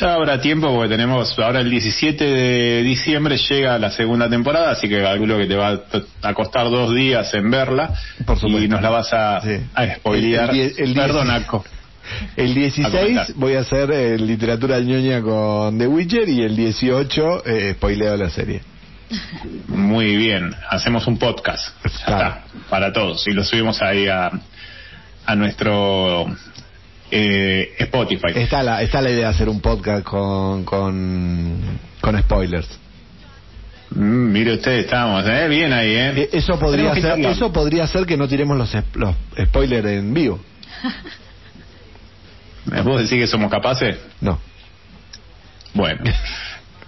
Ya 0.01 0.15
habrá 0.15 0.39
tiempo 0.41 0.73
porque 0.75 0.91
tenemos 0.91 1.37
ahora 1.39 1.61
el 1.61 1.71
17 1.71 2.23
de 2.25 2.83
diciembre 2.83 3.39
llega 3.39 3.79
la 3.79 3.91
segunda 3.91 4.29
temporada, 4.29 4.73
así 4.73 4.87
que 4.89 5.01
calculo 5.01 5.39
que 5.39 5.47
te 5.47 5.57
va 5.57 5.81
a 6.23 6.35
costar 6.35 6.69
dos 6.71 6.95
días 6.95 7.33
en 7.33 7.51
verla 7.51 7.95
Por 8.27 8.37
supuesto. 8.39 8.63
y 8.65 8.69
nos 8.69 8.83
la 8.83 8.91
vas 8.91 9.13
a, 9.15 9.41
Sí. 9.41 9.57
a 9.75 9.95
spoilear. 9.97 10.51
El- 10.51 10.61
el 10.61 10.75
die- 10.77 10.83
el 10.85 10.95
die- 10.95 11.01
Perdón, 11.01 11.31
Aco. 11.31 11.65
El 12.37 12.51
A 12.53 12.55
16 12.55 12.89
comentar. 12.89 13.27
voy 13.37 13.55
a 13.55 13.61
hacer 13.61 13.91
eh, 13.91 14.19
literatura 14.19 14.79
ñoña 14.81 15.21
con 15.23 15.79
The 15.79 15.87
Witcher 15.87 16.29
y 16.29 16.43
el 16.43 16.57
18 16.57 17.43
eh, 17.47 17.73
spoileo 17.77 18.17
la 18.17 18.31
serie. 18.31 18.61
Muy 19.69 20.17
bien, 20.17 20.55
hacemos 20.71 21.07
un 21.07 21.19
podcast. 21.19 21.69
Ya 21.85 22.05
Claro. 22.05 22.29
está, 22.29 22.45
para 22.69 22.93
todos 22.93 23.27
y 23.27 23.33
lo 23.33 23.43
subimos 23.45 23.81
ahí 23.83 24.07
a, 24.07 24.31
a 25.27 25.35
nuestro 25.35 26.27
eh, 27.11 27.73
Spotify. 27.79 28.33
Está 28.35 28.63
la, 28.63 28.83
está 28.83 29.01
la 29.01 29.11
idea 29.11 29.29
de 29.29 29.35
hacer 29.35 29.49
un 29.49 29.61
podcast 29.61 30.05
con, 30.05 30.65
con, 30.65 31.59
con 32.01 32.19
spoilers. 32.21 32.69
Mm, 33.91 34.31
mire 34.33 34.53
usted, 34.55 34.73
estamos, 34.81 35.25
¿eh? 35.27 35.49
Bien 35.49 35.73
ahí, 35.73 35.89
¿eh? 35.93 36.13
Eh, 36.15 36.29
Eso 36.35 36.59
podría 36.59 36.95
ser, 36.95 37.19
eso 37.21 37.51
podría 37.51 37.87
ser 37.87 38.05
que 38.05 38.19
no 38.19 38.29
tiremos 38.29 38.59
los, 38.59 38.71
los 38.95 39.15
spoilers 39.47 39.87
en 39.89 40.13
vivo. 40.13 40.39
¿Vos 42.85 43.03
decís 43.03 43.19
que 43.19 43.27
somos 43.27 43.51
capaces? 43.51 43.99
No. 44.21 44.39
Bueno, 45.75 46.03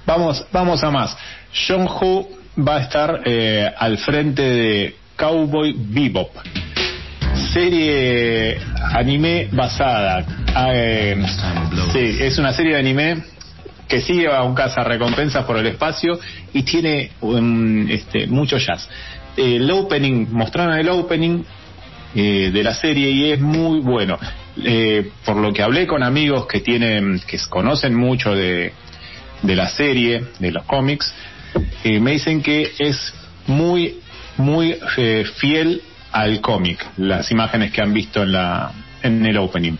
vamos, 0.06 0.44
vamos 0.52 0.82
a 0.82 0.90
más. 0.90 1.16
John 1.66 1.86
Woo 1.86 2.28
va 2.66 2.76
a 2.76 2.80
estar 2.80 3.20
eh, 3.24 3.70
al 3.76 3.98
frente 3.98 4.42
de 4.42 4.96
Cowboy 5.16 5.74
Bebop, 5.76 6.30
serie 7.52 8.58
anime 8.94 9.48
basada. 9.52 10.24
eh, 10.72 11.16
sí, 11.92 12.16
es 12.20 12.38
una 12.38 12.52
serie 12.52 12.74
de 12.74 12.78
anime 12.80 13.22
que 13.86 14.00
sigue 14.00 14.32
a 14.32 14.42
un 14.44 14.54
caza 14.54 14.84
recompensas 14.84 15.44
por 15.44 15.56
el 15.58 15.66
espacio 15.66 16.18
y 16.52 16.62
tiene 16.62 17.10
um, 17.20 17.88
este, 17.90 18.26
mucho 18.28 18.56
jazz. 18.56 18.88
El 19.36 19.70
opening, 19.70 20.26
mostraron 20.30 20.78
el 20.78 20.88
opening 20.88 21.42
eh, 22.14 22.50
de 22.52 22.62
la 22.62 22.72
serie 22.72 23.10
y 23.10 23.32
es 23.32 23.40
muy 23.40 23.80
bueno. 23.80 24.18
Eh, 24.64 25.10
por 25.24 25.36
lo 25.36 25.52
que 25.52 25.62
hablé 25.62 25.86
con 25.86 26.02
amigos 26.02 26.46
que 26.46 26.60
tienen, 26.60 27.20
que 27.26 27.38
conocen 27.48 27.94
mucho 27.94 28.34
de, 28.34 28.72
la 29.42 29.68
serie, 29.68 30.24
de 30.38 30.52
los 30.52 30.64
cómics, 30.64 31.12
eh, 31.84 32.00
me 32.00 32.12
dicen 32.12 32.42
que 32.42 32.72
es 32.78 33.14
muy, 33.46 34.00
muy 34.36 34.76
eh, 34.96 35.24
fiel 35.36 35.82
al 36.12 36.40
cómic, 36.40 36.84
las 36.96 37.30
imágenes 37.30 37.72
que 37.72 37.80
han 37.80 37.92
visto 37.92 38.22
en 38.22 38.32
la, 38.32 38.72
en 39.02 39.24
el 39.24 39.38
opening. 39.38 39.76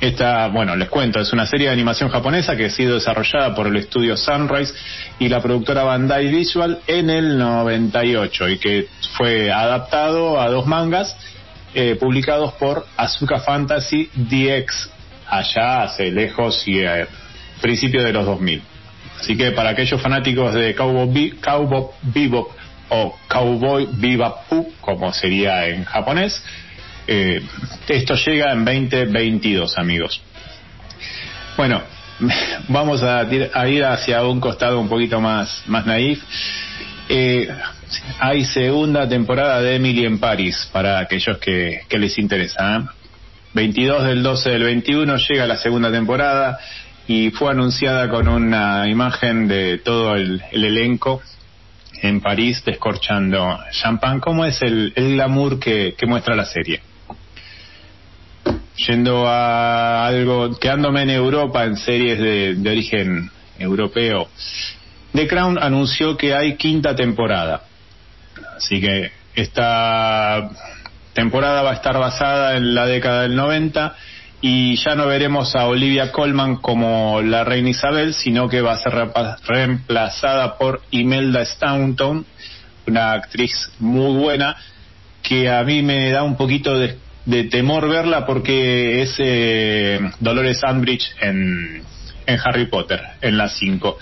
Esta, 0.00 0.48
bueno, 0.48 0.74
les 0.74 0.88
cuento, 0.88 1.20
es 1.20 1.32
una 1.32 1.46
serie 1.46 1.68
de 1.68 1.72
animación 1.72 2.10
japonesa 2.10 2.56
que 2.56 2.64
ha 2.64 2.70
sido 2.70 2.94
desarrollada 2.94 3.54
por 3.54 3.68
el 3.68 3.76
estudio 3.76 4.16
Sunrise 4.16 4.74
y 5.20 5.28
la 5.28 5.40
productora 5.40 5.84
Bandai 5.84 6.26
Visual 6.26 6.80
en 6.88 7.08
el 7.08 7.38
98 7.38 8.48
y 8.48 8.58
que 8.58 8.88
fue 9.16 9.52
adaptado 9.52 10.40
a 10.40 10.48
dos 10.50 10.66
mangas 10.66 11.16
eh, 11.74 11.96
publicados 11.96 12.52
por 12.54 12.86
Asuka 12.96 13.40
Fantasy 13.40 14.10
DX 14.14 14.90
allá 15.26 15.84
hace 15.84 16.10
lejos 16.10 16.66
y 16.66 16.84
a 16.84 17.06
principios 17.60 18.04
de 18.04 18.12
los 18.12 18.26
2000. 18.26 18.62
Así 19.18 19.36
que 19.36 19.52
para 19.52 19.70
aquellos 19.70 20.00
fanáticos 20.00 20.52
de 20.52 20.74
Cowboy, 20.74 21.30
Cowboy 21.40 21.86
Bebop 22.02 22.50
o 22.88 23.16
Cowboy 23.28 23.88
Bebop, 23.92 24.36
como 24.80 25.12
sería 25.12 25.68
en 25.68 25.84
japonés, 25.84 26.42
eh, 27.06 27.40
esto 27.88 28.14
llega 28.16 28.52
en 28.52 28.64
2022, 28.64 29.78
amigos. 29.78 30.20
Bueno, 31.56 31.82
vamos 32.68 33.02
a, 33.02 33.22
ir 33.66 33.84
hacia 33.84 34.22
un 34.24 34.40
costado 34.40 34.80
un 34.80 34.88
poquito 34.88 35.20
más, 35.20 35.62
más 35.66 35.86
naif. 35.86 36.22
Eh, 37.08 37.48
hay 38.18 38.44
segunda 38.44 39.08
temporada 39.08 39.60
de 39.60 39.76
Emily 39.76 40.04
en 40.04 40.18
Paris 40.18 40.68
para 40.72 40.98
aquellos 40.98 41.38
que, 41.38 41.82
les 41.90 42.18
interesa. 42.18 42.76
¿eh? 42.76 42.84
22 43.54 44.04
del 44.04 44.22
12 44.22 44.50
del 44.50 44.62
21 44.62 45.16
llega 45.16 45.46
la 45.46 45.56
segunda 45.56 45.90
temporada 45.90 46.58
y 47.06 47.30
fue 47.30 47.50
anunciada 47.50 48.08
con 48.08 48.28
una 48.28 48.88
imagen 48.88 49.48
de 49.48 49.78
todo 49.78 50.14
el, 50.14 50.42
el 50.52 50.64
elenco 50.64 51.22
en 52.00 52.20
París 52.20 52.62
descorchando 52.64 53.58
champán. 53.70 54.20
¿Cómo 54.20 54.44
es 54.44 54.62
el, 54.62 54.92
el 54.96 55.14
glamour 55.14 55.58
que, 55.58 55.94
que 55.96 56.06
muestra 56.06 56.34
la 56.34 56.44
serie? 56.44 56.80
Yendo 58.86 59.26
a 59.28 60.06
algo, 60.06 60.58
quedándome 60.58 61.02
en 61.02 61.10
Europa 61.10 61.64
en 61.64 61.76
series 61.76 62.18
de, 62.18 62.54
de 62.54 62.70
origen 62.70 63.30
europeo, 63.58 64.28
The 65.12 65.28
Crown 65.28 65.58
anunció 65.58 66.16
que 66.16 66.34
hay 66.34 66.56
quinta 66.56 66.96
temporada. 66.96 67.64
Así 68.62 68.80
que 68.80 69.10
esta 69.34 70.50
temporada 71.14 71.62
va 71.62 71.72
a 71.72 71.74
estar 71.74 71.98
basada 71.98 72.56
en 72.56 72.74
la 72.74 72.86
década 72.86 73.22
del 73.22 73.34
90 73.34 73.96
y 74.40 74.76
ya 74.76 74.94
no 74.94 75.06
veremos 75.06 75.56
a 75.56 75.66
Olivia 75.66 76.12
Colman 76.12 76.56
como 76.56 77.20
la 77.22 77.42
reina 77.42 77.70
Isabel, 77.70 78.14
sino 78.14 78.48
que 78.48 78.60
va 78.60 78.72
a 78.72 78.78
ser 78.78 78.94
reemplazada 79.46 80.58
por 80.58 80.82
Imelda 80.90 81.44
Staunton, 81.44 82.24
una 82.86 83.12
actriz 83.12 83.72
muy 83.80 84.16
buena 84.16 84.56
que 85.22 85.50
a 85.50 85.62
mí 85.64 85.82
me 85.82 86.10
da 86.10 86.22
un 86.22 86.36
poquito 86.36 86.78
de, 86.78 86.98
de 87.24 87.44
temor 87.44 87.88
verla 87.88 88.26
porque 88.26 89.02
es 89.02 89.14
eh, 89.18 90.00
Dolores 90.20 90.60
Umbridge 90.68 91.14
en, 91.20 91.82
en 92.26 92.40
Harry 92.44 92.66
Potter, 92.66 93.00
en 93.20 93.36
las 93.38 93.56
5. 93.58 93.98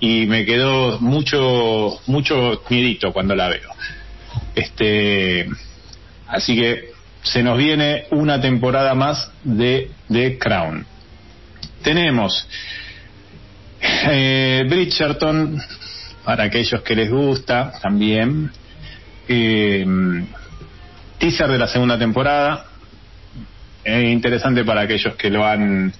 Y 0.00 0.26
me 0.26 0.44
quedó 0.44 0.98
mucho, 1.00 2.00
mucho 2.06 2.62
miedito 2.68 3.12
cuando 3.12 3.36
la 3.36 3.48
veo. 3.48 3.70
Este, 4.54 5.48
así 6.26 6.56
que 6.56 6.90
se 7.22 7.42
nos 7.42 7.58
viene 7.58 8.04
una 8.10 8.40
temporada 8.40 8.94
más 8.94 9.30
de 9.44 9.90
The 10.10 10.38
Crown. 10.38 10.86
Tenemos 11.82 12.46
eh, 13.80 14.64
Bridgerton, 14.68 15.60
para 16.24 16.44
aquellos 16.44 16.82
que 16.82 16.94
les 16.94 17.10
gusta 17.10 17.72
también. 17.82 18.50
Eh, 19.28 19.84
teaser 21.18 21.48
de 21.48 21.58
la 21.58 21.68
segunda 21.68 21.98
temporada. 21.98 22.66
Es 23.84 24.04
interesante 24.04 24.64
para 24.64 24.82
aquellos 24.82 25.14
que 25.14 25.30
lo 25.30 25.46
han 25.46 25.92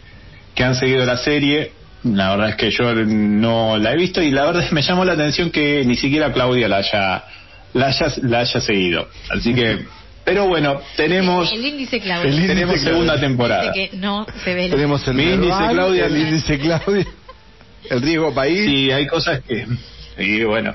que 0.54 0.64
han 0.64 0.74
seguido 0.74 1.04
la 1.04 1.16
serie. 1.16 1.72
La 2.02 2.30
verdad 2.30 2.50
es 2.50 2.56
que 2.56 2.70
yo 2.70 2.94
no 2.94 3.76
la 3.76 3.92
he 3.92 3.96
visto 3.96 4.22
y 4.22 4.30
la 4.30 4.46
verdad 4.46 4.62
es 4.62 4.68
que 4.70 4.74
me 4.74 4.82
llamó 4.82 5.04
la 5.04 5.12
atención 5.12 5.50
que 5.50 5.84
ni 5.84 5.96
siquiera 5.96 6.32
Claudia 6.32 6.66
la 6.66 6.78
haya 6.78 7.24
la 7.74 7.86
haya, 7.88 8.06
la 8.22 8.40
haya 8.40 8.60
seguido. 8.60 9.08
Así 9.30 9.54
que, 9.54 9.84
pero 10.24 10.46
bueno, 10.46 10.80
tenemos 10.96 11.50
El 11.52 11.64
índice 11.64 12.00
Claudia. 12.00 12.28
El 12.28 12.34
índice 12.34 12.48
tenemos 12.54 12.74
Claudia. 12.74 12.92
segunda 12.92 13.20
temporada. 13.20 13.72
Dice 13.72 13.90
que 13.90 13.96
no 13.96 14.26
se 14.44 14.54
ve. 14.54 14.68
Tenemos 14.68 15.06
el 15.08 15.14
Mi 15.14 15.22
índice, 15.24 15.54
Claudia. 15.70 16.06
el 16.06 16.16
índice 16.16 16.58
Claudia, 16.58 17.06
el 17.90 18.02
riesgo 18.02 18.34
país. 18.34 18.64
Sí, 18.64 18.90
hay 18.90 19.06
cosas 19.06 19.40
que. 19.46 19.66
Y 20.18 20.44
bueno, 20.44 20.74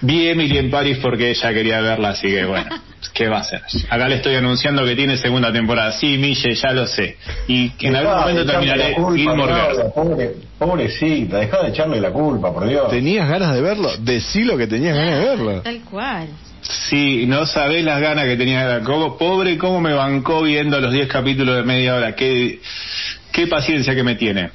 vi 0.00 0.28
Emily 0.28 0.58
en 0.58 0.70
París 0.70 0.98
porque 1.00 1.30
ella 1.30 1.52
quería 1.52 1.80
verla, 1.80 2.10
así 2.10 2.28
que 2.28 2.44
bueno. 2.44 2.68
¿qué 3.12 3.28
va 3.28 3.38
a 3.38 3.40
hacer? 3.40 3.62
Acá 3.90 4.08
le 4.08 4.16
estoy 4.16 4.34
anunciando 4.34 4.84
que 4.84 4.96
tiene 4.96 5.16
segunda 5.16 5.52
temporada. 5.52 5.92
Sí, 5.92 6.18
Mille, 6.18 6.54
ya 6.54 6.72
lo 6.72 6.86
sé. 6.86 7.16
Y 7.46 7.70
que 7.70 7.88
en 7.88 7.96
algún 7.96 8.14
de 8.14 8.20
momento 8.20 8.46
terminaré 8.46 8.94
Gilmore 8.94 9.54
Girls. 9.54 9.92
Pobre, 9.94 10.30
pobrecita, 10.58 11.38
dejá 11.38 11.62
de 11.62 11.68
echarle 11.68 12.00
la 12.00 12.10
culpa, 12.10 12.52
por 12.52 12.66
Dios. 12.66 12.90
¿Tenías 12.90 13.28
ganas 13.28 13.54
de 13.54 13.60
verlo? 13.60 13.90
Decí 13.98 14.44
lo 14.44 14.56
que 14.56 14.66
tenías 14.66 14.96
ganas 14.96 15.18
de 15.18 15.24
verlo. 15.24 15.62
Tal 15.62 15.80
cual. 15.82 16.28
Sí, 16.62 17.26
no 17.26 17.44
sabés 17.44 17.84
las 17.84 18.00
ganas 18.00 18.24
que 18.24 18.36
tenía. 18.36 18.80
Como, 18.80 19.18
pobre, 19.18 19.58
cómo 19.58 19.80
me 19.80 19.92
bancó 19.92 20.42
viendo 20.42 20.80
los 20.80 20.92
10 20.92 21.08
capítulos 21.08 21.56
de 21.56 21.62
media 21.64 21.96
hora. 21.96 22.14
Qué, 22.14 22.60
qué 23.32 23.46
paciencia 23.46 23.94
que 23.94 24.02
me 24.04 24.14
tiene. 24.14 24.50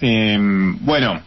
Eh, 0.00 0.38
bueno, 0.40 1.20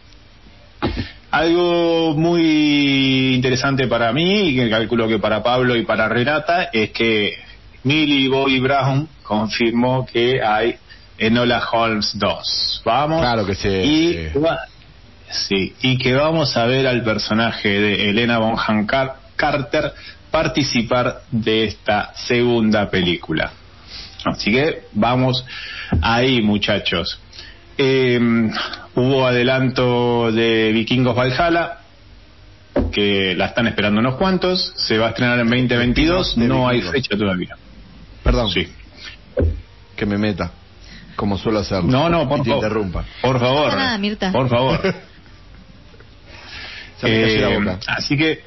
algo 1.30 2.14
muy 2.16 3.34
interesante 3.34 3.86
para 3.86 4.12
mí 4.12 4.48
y 4.50 4.56
que 4.56 4.70
calculo 4.70 5.08
que 5.08 5.18
para 5.18 5.42
Pablo 5.42 5.76
y 5.76 5.84
para 5.84 6.08
Renata 6.08 6.70
es 6.72 6.90
que 6.90 7.38
Millie 7.84 8.28
Bobby 8.28 8.60
Brown 8.60 9.08
confirmó 9.22 10.06
que 10.06 10.42
hay 10.42 10.74
Enola 11.18 11.62
Holmes 11.70 12.12
2. 12.18 12.82
Vamos. 12.84 13.20
Claro 13.20 13.46
que 13.46 13.54
sí. 13.54 13.68
Y, 13.68 14.38
va- 14.38 14.60
sí, 15.30 15.74
y 15.82 15.98
que 15.98 16.14
vamos 16.14 16.56
a 16.56 16.66
ver 16.66 16.86
al 16.86 17.02
personaje 17.04 17.68
de 17.68 18.10
Elena 18.10 18.38
Bonham 18.38 18.86
Car- 18.86 19.16
Carter 19.36 19.92
participar 20.30 21.22
de 21.30 21.64
esta 21.64 22.12
segunda 22.14 22.90
película. 22.90 23.52
Así 24.24 24.50
que 24.52 24.82
vamos 24.92 25.44
ahí, 26.02 26.42
muchachos. 26.42 27.18
Eh, 27.82 28.20
hubo 28.94 29.26
adelanto 29.26 30.30
de 30.30 30.70
Vikingos 30.70 31.16
Valhalla, 31.16 31.78
que 32.92 33.34
la 33.34 33.46
están 33.46 33.66
esperando 33.68 34.00
unos 34.00 34.16
cuantos. 34.16 34.74
Se 34.76 34.98
va 34.98 35.06
a 35.06 35.08
estrenar 35.10 35.38
en 35.40 35.48
2022. 35.48 36.36
De 36.36 36.46
No 36.46 36.68
hay 36.68 36.82
fecha 36.82 37.16
todavía. 37.16 37.56
Perdón, 38.22 38.50
Sí. 38.50 38.68
que 39.96 40.04
me 40.04 40.18
meta, 40.18 40.52
como 41.16 41.38
suelo 41.38 41.60
hacerlo. 41.60 41.90
No, 41.90 42.10
no, 42.10 42.28
por 42.28 42.42
te 42.42 42.50
favor. 42.50 42.64
interrumpa. 42.64 43.04
Por 43.22 43.40
favor. 43.40 43.98
Mirta. 43.98 44.30
Por 44.32 44.48
favor. 44.48 44.94
Eh. 47.02 47.78
Así 47.86 48.14
que. 48.14 48.42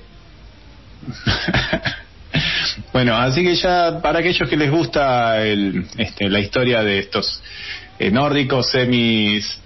bueno, 2.94 3.16
así 3.18 3.42
que 3.44 3.56
ya 3.56 4.00
para 4.00 4.20
aquellos 4.20 4.48
que 4.48 4.56
les 4.56 4.70
gusta 4.70 5.42
el, 5.44 5.88
este, 5.98 6.30
la 6.30 6.40
historia 6.40 6.84
de 6.84 7.00
estos 7.00 7.42
nórdicos 8.12 8.70
semis 8.72 9.60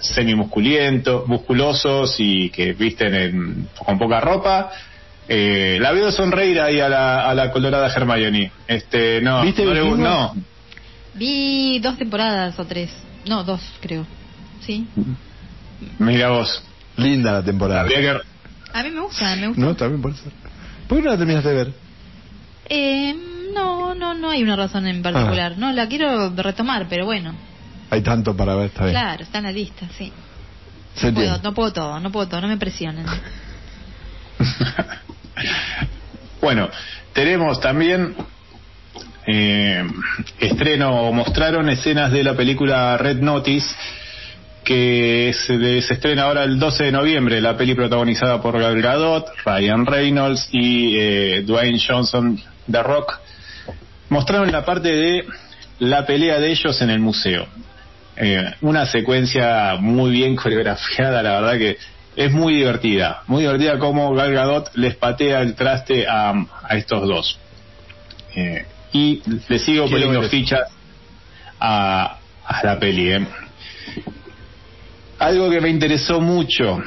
semi 0.00 0.34
musculientos, 0.34 1.26
musculosos 1.28 2.14
y 2.18 2.50
que 2.50 2.72
visten 2.72 3.14
en- 3.14 3.68
con 3.84 3.98
poca 3.98 4.20
ropa. 4.20 4.70
Eh, 5.28 5.78
la 5.80 5.92
veo 5.92 6.10
sonreír 6.10 6.60
ahí 6.60 6.80
a 6.80 6.88
la, 6.88 7.28
a 7.28 7.34
la 7.34 7.50
colorada 7.52 7.86
Hermione. 7.94 8.50
Este, 8.66 9.20
no, 9.20 9.42
¿Viste 9.42 9.64
no, 9.64 9.72
le- 9.74 9.84
no. 9.84 10.34
Vi 11.14 11.78
dos 11.80 11.96
temporadas 11.98 12.58
o 12.58 12.64
tres. 12.64 12.90
No, 13.26 13.44
dos, 13.44 13.60
creo. 13.80 14.06
Sí. 14.64 14.86
Mira 15.98 16.30
vos. 16.30 16.62
Linda 16.96 17.32
la 17.32 17.42
temporada. 17.42 17.82
A 18.72 18.82
mí 18.82 18.90
me 18.90 19.00
gusta, 19.00 19.36
me 19.36 19.46
gusta. 19.48 19.60
No, 19.62 19.74
también 19.76 20.02
por 20.02 20.12
eso. 20.12 20.24
¿Por 20.88 20.98
qué 20.98 21.04
no 21.04 21.10
la 21.10 21.16
terminaste 21.18 21.48
de 21.48 21.54
ver? 21.54 21.72
Eh, 22.68 23.14
no, 23.54 23.94
no, 23.94 24.14
no 24.14 24.30
hay 24.30 24.42
una 24.42 24.56
razón 24.56 24.86
en 24.86 25.02
particular. 25.02 25.56
No, 25.58 25.72
la 25.72 25.88
quiero 25.88 26.30
retomar, 26.34 26.86
pero 26.88 27.04
bueno. 27.04 27.34
Hay 27.90 28.02
tanto 28.02 28.36
para 28.36 28.54
ver, 28.54 28.66
está 28.66 28.84
bien. 28.84 28.94
Claro, 28.94 29.22
está 29.22 29.38
en 29.38 29.44
la 29.44 29.52
lista, 29.52 29.86
sí. 29.96 30.12
No 31.02 31.14
puedo, 31.14 31.38
no 31.38 31.54
puedo 31.54 31.72
todo, 31.72 32.00
no 32.00 32.12
puedo 32.12 32.28
todo, 32.28 32.40
no 32.40 32.48
me 32.48 32.56
presionen. 32.56 33.06
bueno, 36.40 36.68
tenemos 37.12 37.60
también 37.60 38.14
eh, 39.26 39.84
estreno 40.38 41.12
mostraron 41.12 41.68
escenas 41.68 42.10
de 42.10 42.24
la 42.24 42.34
película 42.34 42.96
Red 42.96 43.18
Notice 43.18 43.66
que 44.64 45.34
se, 45.34 45.82
se 45.82 45.94
estrena 45.94 46.24
ahora 46.24 46.44
el 46.44 46.58
12 46.58 46.84
de 46.84 46.92
noviembre, 46.92 47.40
la 47.40 47.56
peli 47.56 47.74
protagonizada 47.74 48.40
por 48.40 48.58
Gal 48.58 48.80
Gadot, 48.80 49.26
Ryan 49.44 49.86
Reynolds 49.86 50.48
y 50.52 50.96
eh, 50.96 51.42
Dwayne 51.46 51.78
Johnson 51.78 52.40
The 52.70 52.82
Rock. 52.82 53.20
Mostraron 54.10 54.50
la 54.52 54.64
parte 54.64 54.88
de 54.88 55.24
la 55.78 56.06
pelea 56.06 56.38
de 56.38 56.50
ellos 56.50 56.80
en 56.82 56.90
el 56.90 57.00
museo. 57.00 57.46
Eh, 58.22 58.54
una 58.60 58.84
secuencia 58.84 59.76
muy 59.80 60.10
bien 60.10 60.36
coreografiada, 60.36 61.22
la 61.22 61.40
verdad 61.40 61.56
que 61.56 61.78
es 62.16 62.30
muy 62.30 62.54
divertida, 62.56 63.22
muy 63.28 63.42
divertida 63.42 63.78
como 63.78 64.12
Gal 64.14 64.32
Gadot 64.34 64.70
les 64.74 64.94
patea 64.96 65.40
el 65.40 65.54
traste 65.54 66.06
a, 66.06 66.34
a 66.68 66.76
estos 66.76 67.08
dos. 67.08 67.38
Eh, 68.34 68.66
y 68.92 69.22
le 69.48 69.58
sigo 69.58 69.88
poniendo 69.88 70.22
fichas 70.28 70.68
a, 71.58 72.18
a 72.44 72.64
la 72.66 72.78
peli. 72.78 73.10
eh. 73.10 73.26
Algo 75.18 75.48
que 75.48 75.60
me 75.62 75.70
interesó 75.70 76.20
mucho, 76.20 76.82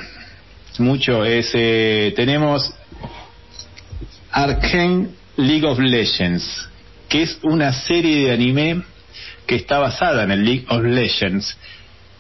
mucho 0.78 1.26
es 1.26 1.50
eh, 1.56 2.14
tenemos 2.16 2.74
Arcane 4.32 5.10
League 5.38 5.66
of 5.66 5.80
Legends, 5.80 6.70
que 7.10 7.24
es 7.24 7.40
una 7.42 7.74
serie 7.74 8.28
de 8.28 8.34
anime 8.34 8.84
que 9.46 9.56
está 9.56 9.80
basada 9.80 10.24
en 10.24 10.32
el 10.32 10.44
League 10.44 10.66
of 10.70 10.84
Legends. 10.84 11.58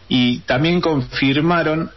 Y 0.09 0.39
también 0.39 0.81
confirmaron 0.81 1.89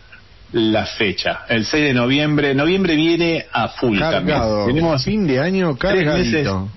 la 0.53 0.87
fecha, 0.87 1.41
el 1.49 1.65
6 1.67 1.85
de 1.87 1.93
noviembre. 1.95 2.55
Noviembre 2.55 2.95
viene 2.95 3.47
a 3.53 3.69
full 3.69 3.99
Cargado. 3.99 4.59
también. 4.61 4.77
Tenemos 4.77 5.05
fin 5.05 5.27
de 5.27 5.41
año 5.41 5.77
tres 5.79 6.07
meses. 6.07 6.45
cargadito. 6.47 6.69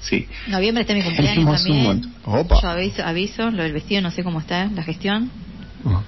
Sí. 0.00 0.26
Noviembre 0.48 0.80
está 0.82 0.94
mi 0.94 1.02
cumpleaños 1.02 1.62
también. 1.64 2.12
Opa. 2.24 2.60
Yo 2.60 2.68
aviso, 2.70 3.04
aviso, 3.04 3.50
lo 3.50 3.62
del 3.62 3.72
vestido 3.72 4.00
no 4.02 4.10
sé 4.10 4.24
cómo 4.24 4.40
está, 4.40 4.66
la 4.74 4.82
gestión. 4.82 5.30
Oh. 5.84 6.02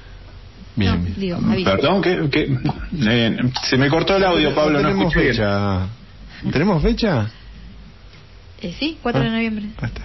Bien, 0.77 0.97
no, 0.97 1.03
bien. 1.03 1.15
digo, 1.17 1.37
aviso. 1.49 1.71
Perdón, 1.71 2.03
que, 2.03 2.29
que- 2.31 2.59
eh, 3.07 3.37
se 3.63 3.77
me 3.77 3.89
cortó 3.89 4.17
el 4.17 4.25
audio, 4.25 4.53
Pablo, 4.55 4.81
no, 4.81 4.89
tenemos 4.89 5.05
escuché 5.07 5.21
bien. 5.21 5.35
fecha. 5.37 5.87
¿Tenemos 6.51 6.83
fecha? 6.83 7.31
Eh, 8.61 8.75
sí, 8.79 8.99
4 9.03 9.23
de 9.23 9.29
Ah. 9.29 9.31
noviembre. 9.33 9.67
Ahí 9.81 9.89
está. 9.95 10.03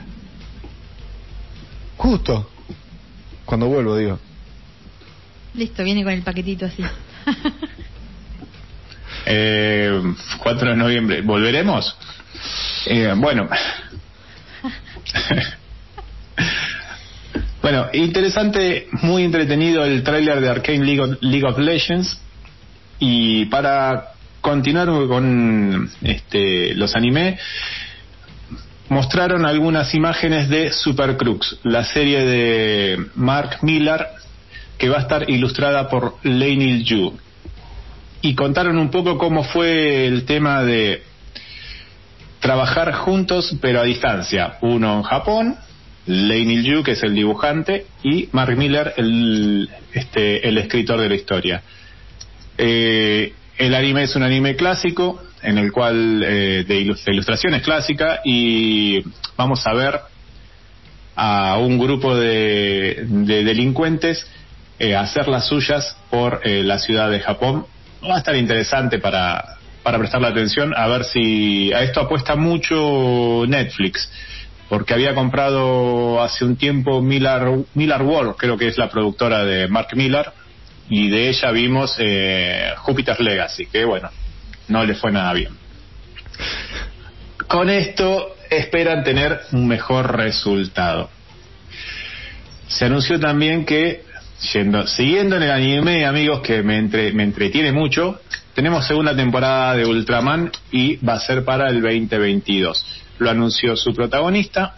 Justo. 1.99 2.49
Cuando 3.43 3.67
vuelvo, 3.67 3.97
digo. 3.97 4.17
Listo, 5.53 5.83
viene 5.83 6.03
con 6.03 6.13
el 6.13 6.23
paquetito 6.23 6.65
así. 6.65 6.83
Eh, 9.31 10.01
4 10.41 10.69
de 10.71 10.75
noviembre. 10.75 11.21
¿Volveremos? 11.21 11.95
Eh, 12.87 13.13
bueno. 13.15 13.47
bueno, 17.61 17.89
interesante, 17.93 18.87
muy 19.03 19.25
entretenido 19.25 19.85
el 19.85 20.01
tráiler 20.03 20.41
de 20.41 20.49
Arcane 20.49 20.83
League 20.83 21.01
of, 21.01 21.17
League 21.21 21.45
of 21.45 21.59
Legends. 21.59 22.19
Y 22.97 23.45
para 23.47 24.13
continuar 24.41 24.87
con 24.87 25.91
este, 26.01 26.73
los 26.73 26.95
anime, 26.95 27.37
mostraron 28.89 29.45
algunas 29.45 29.93
imágenes 29.93 30.49
de 30.49 30.71
Super 30.71 31.15
Crux, 31.15 31.59
la 31.63 31.83
serie 31.83 32.25
de 32.25 33.05
Mark 33.15 33.59
Millar 33.61 34.09
que 34.77 34.89
va 34.89 34.97
a 34.97 35.01
estar 35.01 35.29
ilustrada 35.29 35.89
por 35.89 36.15
Lainil 36.23 36.83
Yu. 36.83 37.13
Y 38.21 38.33
contaron 38.35 38.77
un 38.77 38.89
poco 38.89 39.17
cómo 39.17 39.43
fue 39.43 40.07
el 40.07 40.25
tema 40.25 40.63
de 40.63 41.03
trabajar 42.39 42.93
juntos 42.93 43.55
pero 43.61 43.81
a 43.81 43.83
distancia. 43.83 44.57
Uno 44.61 44.97
en 44.97 45.03
Japón, 45.03 45.55
Lainil 46.05 46.63
Yu, 46.63 46.83
que 46.83 46.91
es 46.91 47.03
el 47.03 47.13
dibujante, 47.13 47.85
y 48.03 48.29
Mark 48.31 48.57
Miller, 48.57 48.93
el, 48.97 49.69
este, 49.93 50.47
el 50.47 50.57
escritor 50.57 50.99
de 50.99 51.09
la 51.09 51.15
historia. 51.15 51.61
Eh, 52.57 53.33
el 53.57 53.75
anime 53.75 54.03
es 54.03 54.15
un 54.15 54.23
anime 54.23 54.55
clásico, 54.55 55.21
en 55.43 55.57
el 55.57 55.71
cual 55.71 56.23
eh, 56.23 56.63
de, 56.67 56.79
ilus- 56.81 57.03
de 57.03 57.13
ilustración 57.13 57.53
es 57.53 57.63
clásica, 57.63 58.21
y 58.23 59.01
vamos 59.37 59.65
a 59.65 59.73
ver 59.73 59.99
a 61.15 61.57
un 61.57 61.77
grupo 61.77 62.15
de, 62.15 63.03
de 63.07 63.43
delincuentes 63.43 64.25
eh, 64.79 64.95
hacer 64.95 65.27
las 65.27 65.47
suyas 65.47 65.97
por 66.09 66.41
eh, 66.43 66.63
la 66.63 66.79
ciudad 66.79 67.11
de 67.11 67.19
Japón. 67.19 67.65
Va 68.01 68.15
a 68.15 68.19
estar 68.19 68.35
interesante 68.35 68.99
para, 68.99 69.43
para 69.83 69.97
prestarle 69.97 70.27
atención, 70.27 70.73
a 70.75 70.87
ver 70.87 71.03
si 71.03 71.73
a 71.73 71.83
esto 71.83 71.99
apuesta 71.99 72.35
mucho 72.37 73.43
Netflix, 73.47 74.09
porque 74.69 74.93
había 74.93 75.13
comprado 75.13 76.21
hace 76.21 76.45
un 76.45 76.55
tiempo 76.55 77.01
Miller, 77.01 77.65
Miller 77.73 78.01
World, 78.03 78.35
creo 78.37 78.55
que 78.57 78.67
es 78.67 78.77
la 78.77 78.89
productora 78.89 79.43
de 79.43 79.67
Mark 79.67 79.89
Miller, 79.95 80.31
y 80.89 81.09
de 81.09 81.29
ella 81.29 81.51
vimos 81.51 81.95
eh, 81.99 82.71
Legacy, 83.19 83.65
que 83.65 83.83
bueno, 83.83 84.09
no 84.69 84.83
le 84.85 84.95
fue 84.95 85.11
nada 85.11 85.33
bien. 85.33 85.51
Con 87.47 87.69
esto 87.69 88.35
esperan 88.49 89.03
tener 89.03 89.41
un 89.51 89.67
mejor 89.67 90.15
resultado. 90.17 91.09
Se 92.67 92.85
anunció 92.85 93.19
también 93.19 93.65
que, 93.65 94.03
siguiendo 94.39 95.35
en 95.37 95.43
el 95.43 95.51
anime, 95.51 96.05
amigos, 96.05 96.41
que 96.41 96.61
me, 96.63 96.77
entre- 96.77 97.11
me 97.13 97.23
entretiene 97.23 97.71
mucho, 97.71 98.21
tenemos 98.53 98.85
segunda 98.85 99.15
temporada 99.15 99.75
de 99.75 99.85
Ultraman 99.85 100.51
y 100.71 100.97
va 100.97 101.13
a 101.13 101.19
ser 101.19 101.43
para 101.43 101.69
el 101.69 101.81
2022. 101.81 102.85
lo 103.19 103.29
anunció 103.29 103.75
su 103.75 103.93
protagonista, 103.93 104.75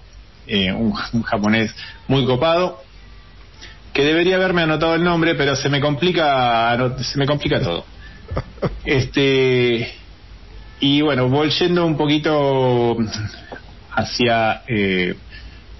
eh, 0.47 0.71
un, 0.71 0.93
un 1.13 1.21
japonés 1.23 1.75
muy 2.07 2.25
copado, 2.25 2.81
que 3.93 4.03
debería 4.03 4.37
haberme 4.37 4.61
anotado 4.63 4.95
el 4.95 5.03
nombre, 5.03 5.35
pero 5.35 5.55
se 5.55 5.69
me 5.69 5.79
complica, 5.79 6.75
se 7.03 7.19
me 7.19 7.25
complica 7.27 7.59
todo. 7.61 7.85
Este 8.85 10.01
y 10.81 11.01
bueno, 11.01 11.29
volviendo 11.29 11.85
un 11.85 11.95
poquito 11.95 12.97
hacia 13.91 14.63
eh, 14.67 15.15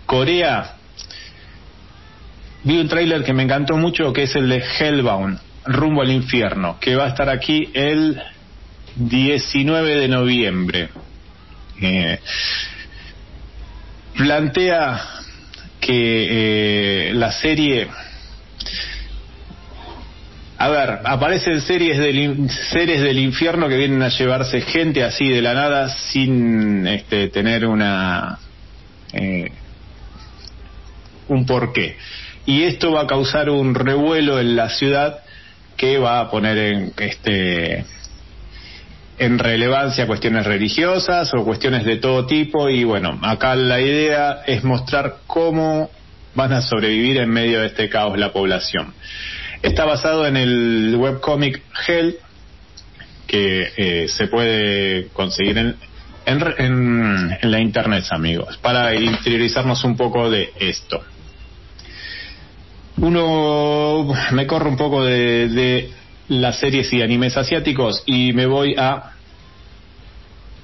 Corea, 0.06 0.76
vi 2.64 2.78
un 2.80 2.88
tráiler 2.88 3.24
que 3.24 3.34
me 3.34 3.42
encantó 3.42 3.78
mucho, 3.78 4.14
que 4.14 4.24
es 4.24 4.36
el 4.36 4.48
de 4.48 4.64
Hellbound, 4.80 5.40
rumbo 5.66 6.04
al 6.04 6.12
infierno, 6.12 6.78
que 6.80 6.96
va 6.96 7.06
a 7.06 7.10
estar 7.10 7.30
aquí 7.30 7.72
el 7.74 8.22
19 8.96 9.96
de 9.96 10.08
noviembre. 10.08 10.90
Eh, 11.82 12.20
plantea 14.16 15.02
que 15.80 17.08
eh, 17.10 17.14
la 17.16 17.32
serie 17.32 17.88
a 20.62 20.70
ver, 20.70 21.00
aparecen 21.06 21.60
series 21.62 21.98
del, 21.98 22.48
series 22.70 23.02
del 23.02 23.18
infierno 23.18 23.68
que 23.68 23.78
vienen 23.78 24.04
a 24.04 24.10
llevarse 24.10 24.62
gente 24.62 25.04
así 25.04 25.28
de 25.28 25.42
la 25.42 25.56
nada 25.56 25.90
sin 25.90 26.86
este, 26.86 27.30
tener 27.30 27.66
una 27.66 28.38
eh, 29.12 29.52
un 31.30 31.48
porqué. 31.48 31.98
Y 32.46 32.62
esto 32.62 32.92
va 32.92 33.02
a 33.02 33.08
causar 33.08 33.50
un 33.50 33.74
revuelo 33.74 34.40
en 34.40 34.56
la 34.56 34.70
ciudad 34.70 35.22
que 35.78 35.98
va 35.98 36.20
a 36.20 36.30
poner 36.30 36.58
en 36.60 36.94
este 36.96 37.84
en 39.18 39.40
relevancia 39.40 40.06
cuestiones 40.06 40.46
religiosas 40.46 41.34
o 41.34 41.44
cuestiones 41.44 41.86
de 41.86 41.98
todo 41.98 42.28
tipo 42.28 42.70
y 42.70 42.84
bueno, 42.84 43.20
acá 43.24 43.56
la 43.56 43.82
idea 43.82 44.44
es 44.46 44.64
mostrar 44.64 45.22
cómo 45.26 45.90
van 46.36 46.54
a 46.54 46.62
sobrevivir 46.62 47.18
en 47.18 47.32
medio 47.32 47.62
de 47.62 47.68
este 47.68 47.90
caos 47.90 48.16
la 48.20 48.32
población. 48.32 48.94
Está 49.62 49.86
basado 49.86 50.26
en 50.26 50.38
el 50.38 50.96
webcomic 50.98 51.62
Hell, 51.88 52.18
que 53.28 53.68
eh, 53.78 54.08
se 54.08 54.28
puede 54.28 55.08
conseguir 55.10 55.58
en, 55.58 55.76
en, 56.26 56.42
en- 56.58 57.38
en 57.42 57.52
la 57.52 57.60
internet, 57.60 58.06
amigos, 58.12 58.58
para 58.58 58.96
interiorizarnos 58.96 59.84
un 59.84 59.96
poco 59.96 60.30
de 60.30 60.52
esto. 60.60 61.02
Uno 62.98 64.14
me 64.32 64.46
corro 64.48 64.70
un 64.70 64.78
poco 64.78 65.04
de, 65.04 65.48
de 65.48 65.92
las 66.28 66.60
series 66.60 66.92
y 66.94 67.02
animes 67.02 67.38
asiáticos 67.38 68.04
y 68.06 68.34
me 68.34 68.46
voy 68.46 68.76
a 68.78 69.12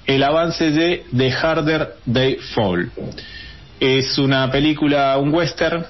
el 0.06 0.24
avance 0.24 0.72
de 0.72 1.06
The 1.16 1.32
Harder 1.32 1.96
They 2.12 2.38
Fall. 2.54 2.92
Es 3.80 4.18
una 4.18 4.50
película, 4.52 5.18
un 5.18 5.34
western, 5.34 5.86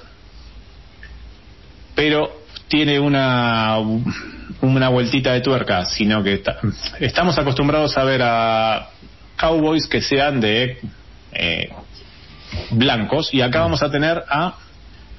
pero 1.94 2.37
tiene 2.68 3.00
una 3.00 3.78
una 4.60 4.88
vueltita 4.88 5.32
de 5.32 5.40
tuerca, 5.40 5.84
sino 5.86 6.22
que 6.22 6.34
está- 6.34 6.58
estamos 7.00 7.38
acostumbrados 7.38 7.96
a 7.96 8.04
ver 8.04 8.22
a 8.24 8.88
cowboys 9.36 9.86
que 9.86 10.00
sean 10.00 10.40
de 10.40 10.78
eh, 11.32 11.68
blancos 12.72 13.32
y 13.32 13.40
acá 13.40 13.60
vamos 13.60 13.82
a 13.82 13.90
tener 13.90 14.22
a 14.28 14.54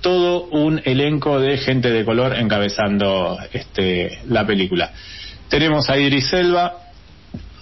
todo 0.02 0.43
un 0.45 0.82
elenco 0.84 1.39
de 1.39 1.58
gente 1.58 1.89
de 1.91 2.04
color 2.06 2.36
encabezando 2.38 3.38
este 3.54 4.20
la 4.28 4.45
película. 4.45 4.91
Tenemos 5.50 5.89
a 5.89 5.97
Idris 5.97 6.32
Elba, 6.34 6.74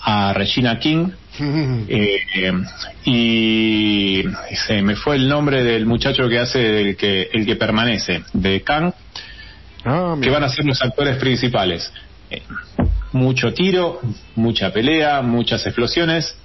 a 0.01 0.33
Regina 0.33 0.79
King, 0.79 1.09
eh, 1.39 2.19
eh, 2.35 2.53
y 3.05 4.23
se 4.67 4.81
me 4.81 4.95
fue 4.95 5.15
el 5.17 5.27
nombre 5.29 5.63
del 5.63 5.85
muchacho 5.85 6.27
que 6.29 6.39
hace 6.39 6.81
el 6.81 6.95
que 6.97 7.29
el 7.33 7.45
que 7.45 7.55
permanece 7.55 8.23
de 8.33 8.61
Kang 8.61 8.93
Ah, 9.85 10.15
que 10.21 10.29
van 10.29 10.43
a 10.43 10.49
ser 10.49 10.65
los 10.65 10.81
actores 10.81 11.17
principales. 11.17 11.91
Eh, 12.29 12.41
mucho 13.13 13.53
tiro 13.53 14.01
mucha 14.35 14.71
pelea 14.71 15.21
muchas 15.21 15.65
explosiones. 15.65 16.35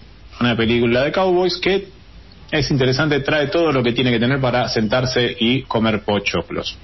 Una 0.40 0.56
película 0.56 1.02
de 1.02 1.12
cowboys 1.12 1.58
que 1.58 1.88
es 2.50 2.70
interesante 2.70 3.20
trae 3.20 3.48
todo 3.48 3.72
lo 3.72 3.82
que 3.82 3.92
tiene 3.92 4.10
que 4.10 4.20
tener 4.20 4.40
para 4.40 4.68
sentarse 4.68 5.36
y 5.38 5.62
comer 5.62 6.02
pochoclos. 6.02 6.76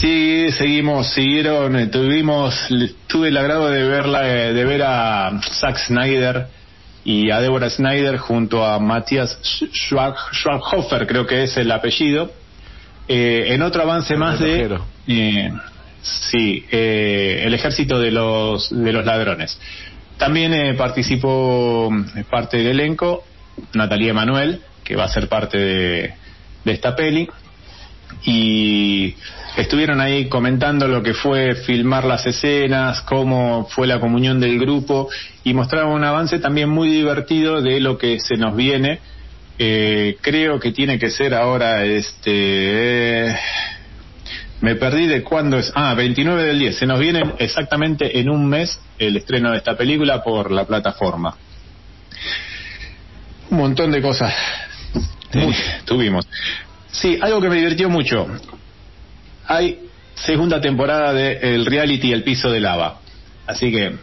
Sí, 0.00 0.50
seguimos, 0.50 1.08
siguieron, 1.08 1.76
eh, 1.76 1.86
tuvimos, 1.86 2.68
tuve 3.06 3.28
el 3.28 3.36
agrado 3.36 3.70
de 3.70 3.84
verla, 3.84 4.28
eh, 4.28 4.52
de 4.52 4.64
ver 4.64 4.82
a 4.82 5.40
Zack 5.60 5.78
Snyder 5.78 6.48
y 7.04 7.30
a 7.30 7.40
Deborah 7.40 7.70
Snyder 7.70 8.18
junto 8.18 8.64
a 8.64 8.78
Matthias 8.78 9.38
Schwaghofer, 9.42 11.06
creo 11.06 11.26
que 11.26 11.44
es 11.44 11.56
el 11.56 11.70
apellido, 11.70 12.32
eh, 13.08 13.46
en 13.48 13.62
otro 13.62 13.82
avance 13.82 14.16
más 14.16 14.40
de, 14.40 14.78
eh, 15.06 15.52
sí, 16.02 16.64
eh, 16.70 17.42
el 17.44 17.54
ejército 17.54 18.00
de 18.00 18.10
los 18.10 18.70
de 18.70 18.92
los 18.92 19.04
ladrones. 19.04 19.58
También 20.18 20.54
eh, 20.54 20.74
participó 20.74 21.90
eh, 22.16 22.24
parte 22.28 22.58
del 22.58 22.68
elenco 22.68 23.24
Natalia 23.74 24.10
Emanuel, 24.10 24.60
que 24.82 24.96
va 24.96 25.04
a 25.04 25.08
ser 25.08 25.28
parte 25.28 25.58
de, 25.58 26.14
de 26.64 26.72
esta 26.72 26.96
peli 26.96 27.28
y 28.24 29.14
estuvieron 29.56 30.00
ahí 30.00 30.28
comentando 30.28 30.88
lo 30.88 31.02
que 31.02 31.14
fue 31.14 31.54
filmar 31.54 32.04
las 32.04 32.26
escenas, 32.26 33.02
cómo 33.02 33.66
fue 33.70 33.86
la 33.86 34.00
comunión 34.00 34.40
del 34.40 34.58
grupo 34.58 35.08
y 35.44 35.54
mostraron 35.54 35.92
un 35.92 36.04
avance 36.04 36.38
también 36.38 36.68
muy 36.68 36.90
divertido 36.90 37.60
de 37.60 37.80
lo 37.80 37.98
que 37.98 38.20
se 38.20 38.36
nos 38.36 38.54
viene. 38.56 39.00
Eh, 39.58 40.18
creo 40.20 40.60
que 40.60 40.72
tiene 40.72 40.98
que 40.98 41.10
ser 41.10 41.32
ahora 41.32 41.84
este 41.84 43.28
eh, 43.28 43.36
me 44.60 44.74
perdí 44.74 45.06
de 45.06 45.22
cuándo 45.22 45.58
es. 45.58 45.72
Ah, 45.74 45.94
29 45.94 46.44
del 46.44 46.58
10. 46.58 46.76
Se 46.78 46.86
nos 46.86 46.98
viene 46.98 47.22
exactamente 47.38 48.18
en 48.18 48.30
un 48.30 48.46
mes 48.48 48.78
el 48.98 49.16
estreno 49.16 49.50
de 49.52 49.58
esta 49.58 49.76
película 49.76 50.22
por 50.22 50.50
la 50.50 50.64
plataforma. 50.64 51.36
Un 53.50 53.58
montón 53.58 53.92
de 53.92 54.02
cosas 54.02 54.34
tuvimos. 55.84 56.26
Sí, 56.90 57.18
algo 57.20 57.40
que 57.40 57.48
me 57.48 57.56
divirtió 57.56 57.90
mucho. 57.90 58.26
Hay 59.46 59.80
segunda 60.14 60.60
temporada 60.60 61.12
de 61.12 61.54
el 61.54 61.66
reality 61.66 62.12
El 62.12 62.22
piso 62.22 62.50
de 62.50 62.60
lava. 62.60 63.00
Así 63.46 63.70
que 63.70 63.94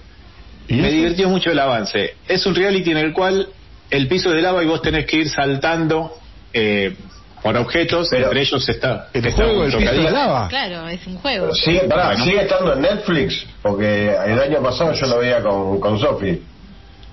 ¿Y 0.68 0.76
me 0.76 0.92
divirtió 0.92 1.28
mucho 1.28 1.52
el 1.52 1.60
avance. 1.60 2.16
Es 2.28 2.46
un 2.46 2.56
reality 2.56 2.92
en 2.92 2.98
el 2.98 3.12
cual 3.12 3.50
el 3.94 4.08
piso 4.08 4.32
de 4.32 4.42
lava 4.42 4.64
y 4.64 4.68
vos 4.68 4.82
tenés 4.82 5.06
que 5.06 5.18
ir 5.18 5.30
saltando 5.30 6.18
eh, 6.54 6.96
por 7.42 7.56
objetos, 7.58 8.08
Pero- 8.10 8.26
entre 8.28 8.42
ellos 8.42 8.68
está, 8.70 9.10
¿El 9.14 9.26
está 9.26 9.44
juego 9.44 9.62
un 9.64 9.70
del 9.70 9.78
piso 9.80 9.92
de 9.94 10.12
lava? 10.12 10.48
Claro, 10.48 10.88
es 10.88 11.06
un 11.08 11.18
juego. 11.18 11.50
Pará, 11.90 12.08
Bueno. 12.10 12.26
sigue 12.26 12.42
estando 12.42 12.74
en 12.74 12.82
Netflix, 12.82 13.46
porque 13.62 14.12
el 14.26 14.40
año 14.40 14.62
pasado 14.62 14.94
yo 14.94 15.08
lo 15.08 15.20
veía 15.20 15.42
con, 15.42 15.80
con 15.80 16.00
Sofi. 16.00 16.42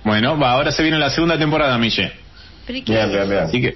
Bueno, 0.03 0.39
va, 0.39 0.53
ahora 0.53 0.71
se 0.71 0.81
viene 0.83 0.97
la 0.97 1.09
segunda 1.09 1.37
temporada, 1.37 1.77
que, 3.61 3.75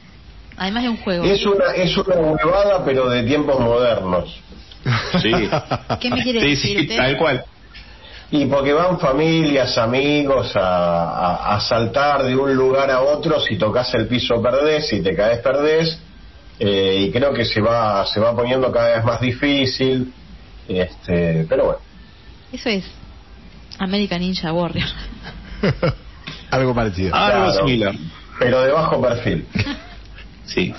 Además 0.57 0.83
de 0.83 0.89
un 0.89 0.97
juego. 0.97 1.25
Es 1.25 1.45
una, 1.45 1.65
es 1.75 1.95
una 1.97 2.15
huevada, 2.15 2.85
pero 2.85 3.09
de 3.09 3.23
tiempos 3.23 3.59
modernos. 3.59 4.39
sí. 5.21 5.31
¿Qué 5.99 6.09
me 6.09 6.23
quiere 6.23 6.39
sí, 6.41 6.47
decir 6.47 6.79
sí, 6.89 6.95
tal 6.95 7.17
cual. 7.17 7.43
Y 8.31 8.45
porque 8.47 8.73
van 8.73 8.99
familias, 8.99 9.77
amigos 9.77 10.55
a, 10.55 10.61
a- 10.61 11.55
a 11.55 11.59
saltar 11.61 12.23
de 12.23 12.35
un 12.35 12.53
lugar 12.55 12.89
a 12.91 13.01
otro, 13.01 13.39
si 13.39 13.55
tocas 13.57 13.93
el 13.93 14.07
piso 14.07 14.41
perdés, 14.41 14.87
si 14.87 15.01
te 15.01 15.15
caes 15.15 15.39
perdés, 15.39 15.99
eh, 16.59 17.05
y 17.07 17.11
creo 17.11 17.33
que 17.33 17.45
se 17.45 17.61
va, 17.61 18.05
se 18.07 18.19
va 18.19 18.35
poniendo 18.35 18.71
cada 18.71 18.95
vez 18.97 19.05
más 19.05 19.21
difícil, 19.21 20.11
este, 20.67 21.45
pero 21.47 21.65
bueno. 21.65 21.79
Eso 22.51 22.69
es 22.69 22.83
American 23.77 24.21
Ninja 24.21 24.51
Warrior. 24.53 24.87
Algo 26.51 26.73
parecido. 26.73 27.13
Algo 27.15 27.45
Claro. 27.45 27.53
similar. 27.67 27.95
Pero 28.39 28.61
de 28.61 28.71
bajo 28.71 29.01
perfil. 29.01 29.45
Sí. 30.45 30.71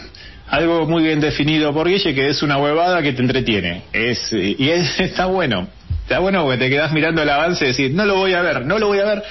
Algo 0.48 0.86
muy 0.86 1.02
bien 1.02 1.18
definido 1.20 1.74
por 1.74 1.88
Guille 1.88 2.14
que 2.14 2.28
es 2.28 2.40
una 2.44 2.56
huevada 2.56 3.02
que 3.02 3.12
te 3.12 3.20
entretiene. 3.20 3.82
Es, 3.92 4.32
y 4.32 4.70
es- 4.70 5.00
está 5.00 5.26
bueno. 5.26 5.66
Está 6.06 6.20
bueno 6.20 6.44
porque 6.44 6.58
te 6.58 6.70
quedas 6.70 6.92
mirando 6.92 7.20
el 7.20 7.28
avance 7.28 7.64
y 7.64 7.68
decís, 7.72 7.90
no 7.90 8.06
lo 8.06 8.14
voy 8.14 8.32
a 8.32 8.40
ver, 8.40 8.64
no 8.64 8.78
lo 8.78 8.86
voy 8.86 9.00
a 9.00 9.06
ver. 9.06 9.24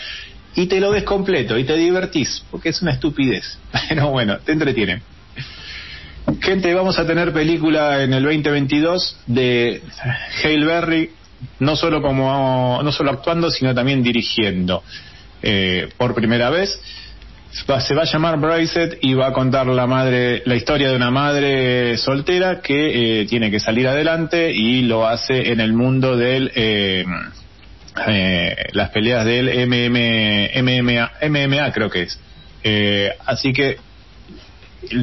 Y 0.56 0.66
te 0.68 0.82
lo 0.82 0.92
ves 0.92 1.04
completo 1.04 1.58
y 1.58 1.64
te 1.64 1.78
divertís, 1.78 2.44
porque 2.52 2.68
es 2.68 2.82
una 2.82 2.92
estupidez. 2.92 3.58
Pero 3.90 4.10
bueno, 4.10 4.40
te 4.40 4.52
entretiene. 4.52 5.02
Gente, 6.42 6.74
vamos 6.74 7.00
a 7.00 7.08
tener 7.08 7.32
película 7.32 8.04
en 8.04 8.12
el 8.12 8.24
2022 8.24 9.20
de 9.26 9.84
Hale 10.44 10.66
Berry, 10.66 11.12
no 11.60 11.78
solo 11.78 12.02
como 12.02 12.82
no 12.84 12.92
solo 12.92 13.12
actuando, 13.12 13.50
sino 13.52 13.74
también 13.74 14.04
dirigiendo. 14.04 14.84
Eh, 15.42 15.88
por 15.96 16.14
primera 16.14 16.50
vez 16.50 16.78
se 17.80 17.94
va 17.96 18.02
a 18.02 18.06
llamar 18.06 18.38
Bracet 18.40 18.98
y 19.02 19.14
va 19.14 19.28
a 19.28 19.34
contar 19.34 19.66
la 19.68 19.88
madre 19.88 20.42
la 20.46 20.56
historia 20.56 20.90
de 20.90 20.96
una 20.96 21.10
madre 21.12 21.98
soltera 21.98 22.60
que 22.62 23.22
eh, 23.22 23.26
tiene 23.28 23.50
que 23.50 23.60
salir 23.60 23.88
adelante 23.88 24.52
y 24.52 24.82
lo 24.82 25.08
hace 25.08 25.52
en 25.52 25.60
el 25.62 25.72
mundo 25.74 26.18
del 26.18 26.52
eh, 26.56 27.06
eh, 28.08 28.56
las 28.74 28.90
peleas 28.90 29.24
del 29.26 29.48
MM, 29.68 30.50
MMA, 30.64 31.12
MMA 31.30 31.72
creo 31.72 31.90
que 31.90 32.02
es. 32.04 32.20
Eh, 32.64 33.12
así 33.26 33.54
que 33.54 33.78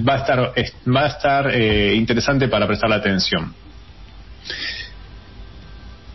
va 0.07 0.15
a 0.15 0.19
estar, 0.19 0.53
es- 0.57 0.75
va 0.87 1.05
a 1.05 1.09
estar 1.09 1.51
eh, 1.55 1.95
interesante 1.95 2.49
para 2.49 2.67
prestar 2.67 2.91
la 2.91 2.97
atención. 2.97 3.55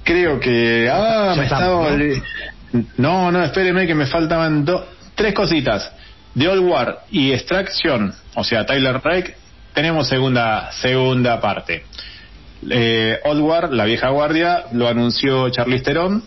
Creo 0.03 0.39
que. 0.39 0.89
Ah, 0.91 1.33
me 1.35 1.43
estaba. 1.45 1.89
¿no? 1.91 2.91
No, 2.97 3.31
no, 3.31 3.43
espéreme 3.43 3.87
que 3.87 3.95
me 3.95 4.05
faltaban 4.05 4.63
dos, 4.65 4.83
tres 5.15 5.33
cositas. 5.33 5.91
The 6.37 6.47
Old 6.47 6.69
War 6.69 6.99
y 7.09 7.31
Extraction, 7.31 8.13
o 8.35 8.43
sea, 8.43 8.65
Tyler 8.65 9.01
Rake, 9.03 9.35
tenemos 9.73 10.07
segunda, 10.07 10.71
segunda 10.71 11.41
parte. 11.41 11.83
Eh, 12.69 13.19
Old 13.23 13.41
War, 13.41 13.73
la 13.73 13.85
vieja 13.85 14.09
guardia, 14.09 14.65
lo 14.73 14.87
anunció 14.87 15.49
Charlize 15.49 15.83
Theron 15.83 16.23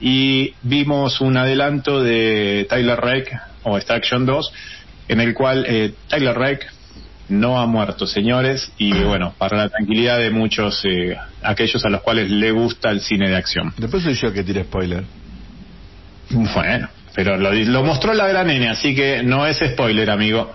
y 0.00 0.54
vimos 0.62 1.20
un 1.20 1.36
adelanto 1.36 2.02
de 2.02 2.66
Tyler 2.68 2.98
Rake 2.98 3.30
o 3.62 3.76
Extraction 3.76 4.26
2 4.26 4.52
en 5.08 5.20
el 5.20 5.34
cual 5.34 5.64
eh, 5.68 5.94
Tyler 6.08 6.36
Rake 6.36 6.66
no 7.28 7.58
ha 7.58 7.66
muerto, 7.66 8.06
señores, 8.06 8.72
y 8.78 8.92
bueno, 9.04 9.34
para 9.38 9.56
la 9.56 9.68
tranquilidad 9.68 10.18
de 10.18 10.30
muchos, 10.30 10.84
eh, 10.84 11.16
aquellos 11.42 11.84
a 11.84 11.90
los 11.90 12.02
cuales 12.02 12.30
le 12.30 12.50
gusta 12.50 12.90
el 12.90 13.00
cine 13.00 13.28
de 13.28 13.36
acción. 13.36 13.72
Después 13.76 14.02
soy 14.02 14.14
yo 14.14 14.32
que 14.32 14.42
tire 14.42 14.64
spoiler. 14.64 15.04
Bueno, 16.30 16.88
pero 17.14 17.36
lo, 17.36 17.50
di- 17.52 17.64
lo 17.64 17.82
mostró 17.84 18.12
la 18.14 18.26
gran 18.26 18.46
nene, 18.48 18.68
así 18.68 18.94
que 18.94 19.22
no 19.22 19.46
es 19.46 19.58
spoiler, 19.58 20.10
amigo. 20.10 20.52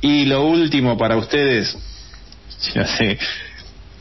Y 0.00 0.24
lo 0.26 0.44
último 0.44 0.96
para 0.96 1.16
ustedes, 1.16 1.76
ya 2.74 2.86
sé, 2.86 3.18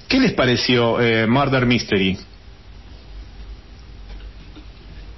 ¿qué 0.08 0.20
les 0.20 0.34
pareció 0.34 1.00
eh, 1.02 1.28
Murder 1.28 1.66
Mystery? 1.66 2.18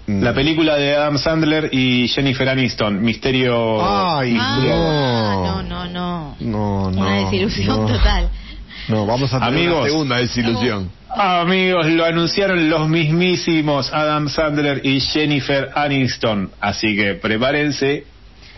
Mm. 0.08 0.22
La 0.22 0.34
película 0.34 0.76
de 0.76 0.96
Adam 0.96 1.18
Sandler 1.18 1.70
y 1.72 2.08
Jennifer 2.10 2.50
Aniston, 2.50 3.02
Misterio... 3.02 3.78
Ay, 4.18 4.36
Ah, 4.40 4.60
no. 4.62 5.64
no, 5.64 5.64
no, 5.64 5.86
no. 5.86 6.36
No, 6.40 6.92
no. 6.92 7.02
Una 7.02 7.16
desilusión 7.24 7.86
no. 7.86 7.88
total. 7.88 8.30
No, 8.90 9.06
vamos 9.06 9.34
a 9.34 9.40
tener 9.40 9.54
Amigos. 9.54 9.80
una 9.80 9.90
segunda 9.90 10.18
desilusión. 10.18 10.92
Amigos, 11.16 11.86
lo 11.88 12.06
anunciaron 12.06 12.70
los 12.70 12.90
mismísimos 12.90 13.94
Adam 13.94 14.30
Sandler 14.30 14.82
y 14.84 15.00
Jennifer 15.00 15.70
Aniston, 15.76 16.52
así 16.60 16.96
que 16.96 17.14
prepárense 17.14 18.06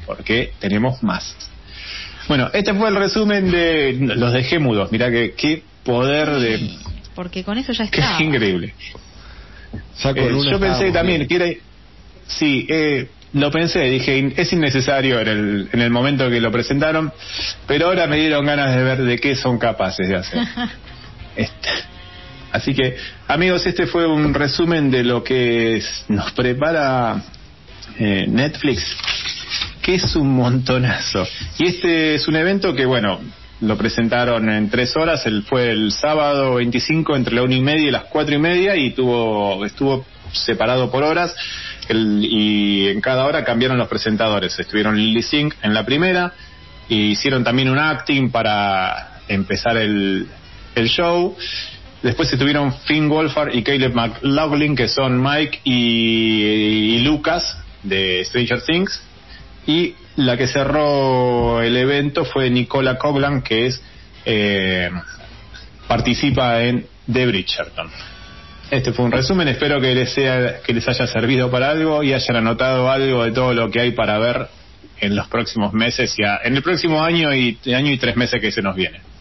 porque 0.06 0.54
tenemos 0.60 1.04
más. 1.04 1.36
Bueno, 2.28 2.50
este 2.54 2.74
fue 2.74 2.90
el 2.90 2.96
resumen 2.96 3.52
de 3.52 3.98
los 4.00 4.32
dejé 4.32 4.60
mudos. 4.60 4.92
Mirá 4.92 5.12
que 5.12 5.34
qué 5.34 5.64
poder 5.84 6.30
de 6.40 6.72
Porque 7.14 7.44
con 7.44 7.58
eso 7.58 7.74
ya 7.74 7.90
qué 7.90 8.02
está. 8.02 8.24
increíble. 8.24 8.74
Ya 10.02 10.14
con 10.14 10.24
Eh, 10.24 10.50
yo 10.50 10.60
pensé 10.60 10.92
también 10.92 11.28
que 11.28 11.36
era 11.36 11.48
sí, 12.28 12.66
eh, 12.70 13.10
lo 13.34 13.52
pensé, 13.52 13.82
dije 13.82 14.34
es 14.38 14.54
innecesario 14.54 15.20
en 15.20 15.28
el 15.28 15.70
en 15.74 15.82
el 15.82 15.90
momento 15.90 16.30
que 16.30 16.40
lo 16.40 16.52
presentaron, 16.52 17.12
pero 17.68 17.88
ahora 17.88 18.08
me 18.08 18.16
dieron 18.18 18.46
ganas 18.46 18.74
de 18.76 18.82
ver 18.82 19.04
de 19.04 19.18
qué 19.18 19.36
son 19.36 19.60
capaces 19.60 20.08
de 20.08 20.16
hacer. 20.16 20.40
Este, 21.36 21.70
Así 22.56 22.74
que, 22.74 22.96
amigos, 23.28 23.66
este 23.66 23.86
fue 23.86 24.08
un 24.08 24.34
resumen 24.34 24.90
de 24.90 25.04
lo 25.04 25.24
que 25.24 25.82
nos 26.08 26.32
prepara 26.32 27.22
eh, 28.00 28.26
Netflix, 28.30 28.96
que 29.82 29.96
es 29.96 30.16
un 30.16 30.34
montonazo. 30.36 31.28
Y 31.60 31.68
este 31.68 32.16
es 32.16 32.28
un 32.30 32.36
evento 32.38 32.74
que, 32.74 32.86
bueno, 32.86 33.20
lo 33.62 33.78
presentaron 33.78 34.50
en 34.50 34.70
tres 34.70 34.96
horas, 34.96 35.26
el, 35.26 35.44
fue 35.44 35.70
el 35.70 35.92
sábado 35.92 36.56
25 36.56 37.16
entre 37.16 37.36
la 37.36 37.44
una 37.44 37.56
y 37.56 37.62
media 37.62 37.88
y 37.88 37.92
las 37.92 38.06
cuatro 38.06 38.36
y 38.36 38.40
media 38.40 38.76
y 38.78 38.92
tuvo, 38.92 39.66
estuvo 39.66 40.06
separado 40.32 40.90
por 40.92 41.04
horas 41.04 41.36
el- 41.90 42.20
y 42.24 42.88
en 42.88 43.02
cada 43.02 43.26
hora 43.26 43.44
cambiaron 43.44 43.78
los 43.78 43.88
presentadores. 43.90 44.58
Estuvieron 44.58 44.96
Lily 44.98 45.22
Singh 45.22 45.54
en 45.62 45.74
la 45.74 45.86
primera, 45.86 46.34
y 46.88 47.12
hicieron 47.12 47.44
también 47.44 47.70
un 47.70 47.80
acting 47.80 48.30
para 48.32 49.20
empezar 49.28 49.76
el, 49.78 50.28
el 50.76 50.88
show. 50.88 51.36
Después 52.06 52.32
estuvieron 52.32 52.72
Finn 52.72 53.10
Wolfhard 53.10 53.56
y 53.56 53.64
Caleb 53.64 53.96
McLaughlin, 53.96 54.76
que 54.76 54.88
son 54.88 55.20
Mike 55.20 55.62
y, 55.64 57.00
Lucas 57.00 57.58
de 57.82 58.24
Stranger 58.24 58.62
Things. 58.62 59.02
Y 59.66 59.96
la 60.16 60.38
que 60.38 60.46
cerró 60.46 61.64
el 61.64 61.76
evento 61.76 62.24
fue 62.24 62.52
Nicola 62.52 63.00
Coughlan, 63.00 63.42
que 63.42 63.66
es 63.66 63.82
eh, 64.24 64.92
participa 65.88 66.62
en 66.62 66.86
The 67.12 67.26
Bridgerton. 67.26 67.90
Este 68.70 68.92
fue 68.94 69.06
un 69.06 69.12
resumen, 69.12 69.48
espero 69.48 69.82
que 69.82 69.96
les 69.96 70.14
sea 70.14 70.62
que 70.62 70.76
les 70.76 70.88
haya 70.88 71.08
servido 71.08 71.50
para 71.50 71.72
algo 71.72 72.04
y 72.04 72.14
hayan 72.14 72.36
anotado 72.36 72.92
algo 72.92 73.24
de 73.24 73.32
todo 73.32 73.52
lo 73.56 73.72
que 73.72 73.80
hay 73.80 73.94
para 73.94 74.20
ver 74.20 74.48
en 75.00 75.16
los 75.16 75.28
próximos 75.28 75.74
meses 75.74 76.14
y 76.20 76.22
en 76.22 76.56
el 76.56 76.62
próximo 76.62 77.04
año 77.04 77.34
y 77.34 77.58
año 77.74 77.92
y 77.92 77.98
tres 77.98 78.16
meses 78.16 78.40
que 78.40 78.52
se 78.52 78.62
nos 78.62 78.76
viene. 78.76 79.15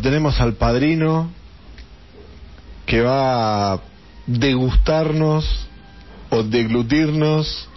Tenemos 0.00 0.40
al 0.40 0.54
padrino 0.54 1.30
que 2.86 3.00
va 3.02 3.72
a 3.74 3.80
degustarnos 4.26 5.66
o 6.30 6.42
deglutirnos 6.42 7.68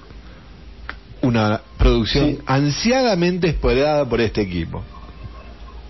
una 1.21 1.61
producción 1.77 2.25
Sí. 2.31 2.39
ansiadamente 2.45 3.47
esperada 3.47 4.05
por 4.07 4.21
este 4.21 4.41
equipo. 4.41 4.83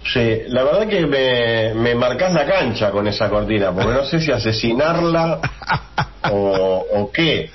Sí, 0.06 0.42
la 0.48 0.64
verdad 0.64 0.88
que 0.88 1.06
me, 1.08 1.74
me 1.76 1.96
marcás 1.96 2.34
la 2.34 2.46
cancha 2.46 2.92
con 2.92 3.08
esa 3.08 3.30
cortina, 3.30 3.72
porque 3.72 3.94
no 3.94 4.04
sé 4.06 4.20
si 4.20 4.32
asesinarla 4.32 5.40
o, 6.32 6.86
o 6.94 7.12
qué. 7.12 7.50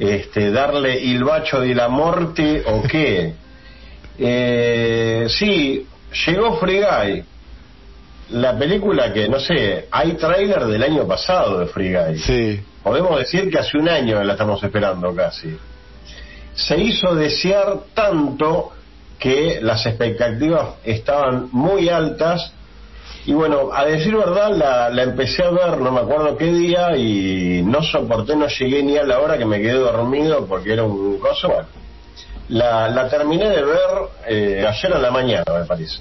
Este, 0.00 0.50
darle 0.50 0.98
il 1.00 1.22
bacho 1.24 1.60
de 1.60 1.74
la 1.74 1.88
morte 1.88 2.62
o 2.66 2.82
qué. 2.82 3.34
Eh, 4.18 5.26
sí, 5.28 5.86
llegó 6.26 6.58
Free 6.58 6.80
Guy. 6.80 7.24
La 8.30 8.58
película 8.58 9.12
que, 9.12 9.28
no 9.28 9.40
sé, 9.40 9.86
hay 9.90 10.12
tráiler 10.12 10.66
del 10.66 10.82
año 10.82 11.06
pasado 11.06 11.60
de 11.60 11.66
Free 11.66 11.94
Guy. 11.94 12.18
Sí, 12.18 12.60
Podemos 12.88 13.18
decir 13.18 13.50
que 13.50 13.58
hace 13.58 13.76
un 13.76 13.86
año 13.86 14.24
la 14.24 14.32
estamos 14.32 14.62
esperando 14.62 15.14
casi. 15.14 15.54
Se 16.54 16.78
hizo 16.78 17.14
desear 17.14 17.80
tanto 17.92 18.72
que 19.18 19.58
las 19.60 19.84
expectativas 19.84 20.76
estaban 20.84 21.50
muy 21.52 21.90
altas 21.90 22.52
y 23.26 23.34
bueno, 23.34 23.68
a 23.74 23.84
decir 23.84 24.16
verdad 24.16 24.56
la, 24.56 24.88
la 24.88 25.02
empecé 25.02 25.44
a 25.44 25.50
ver, 25.50 25.76
no 25.76 25.92
me 25.92 26.00
acuerdo 26.00 26.36
qué 26.38 26.46
día 26.46 26.96
y 26.96 27.62
no 27.62 27.82
soporté, 27.82 28.34
no 28.36 28.46
llegué 28.48 28.82
ni 28.82 28.96
a 28.96 29.04
la 29.04 29.18
hora 29.20 29.36
que 29.36 29.44
me 29.44 29.60
quedé 29.60 29.74
dormido 29.74 30.46
porque 30.46 30.72
era 30.72 30.84
un 30.84 31.18
coso. 31.18 31.48
Bueno, 31.48 31.68
la, 32.48 32.88
la 32.88 33.08
terminé 33.10 33.50
de 33.50 33.62
ver 33.62 33.90
eh, 34.28 34.66
ayer 34.66 34.94
a 34.94 34.98
la 34.98 35.10
mañana, 35.10 35.44
me 35.60 35.66
parece. 35.66 35.98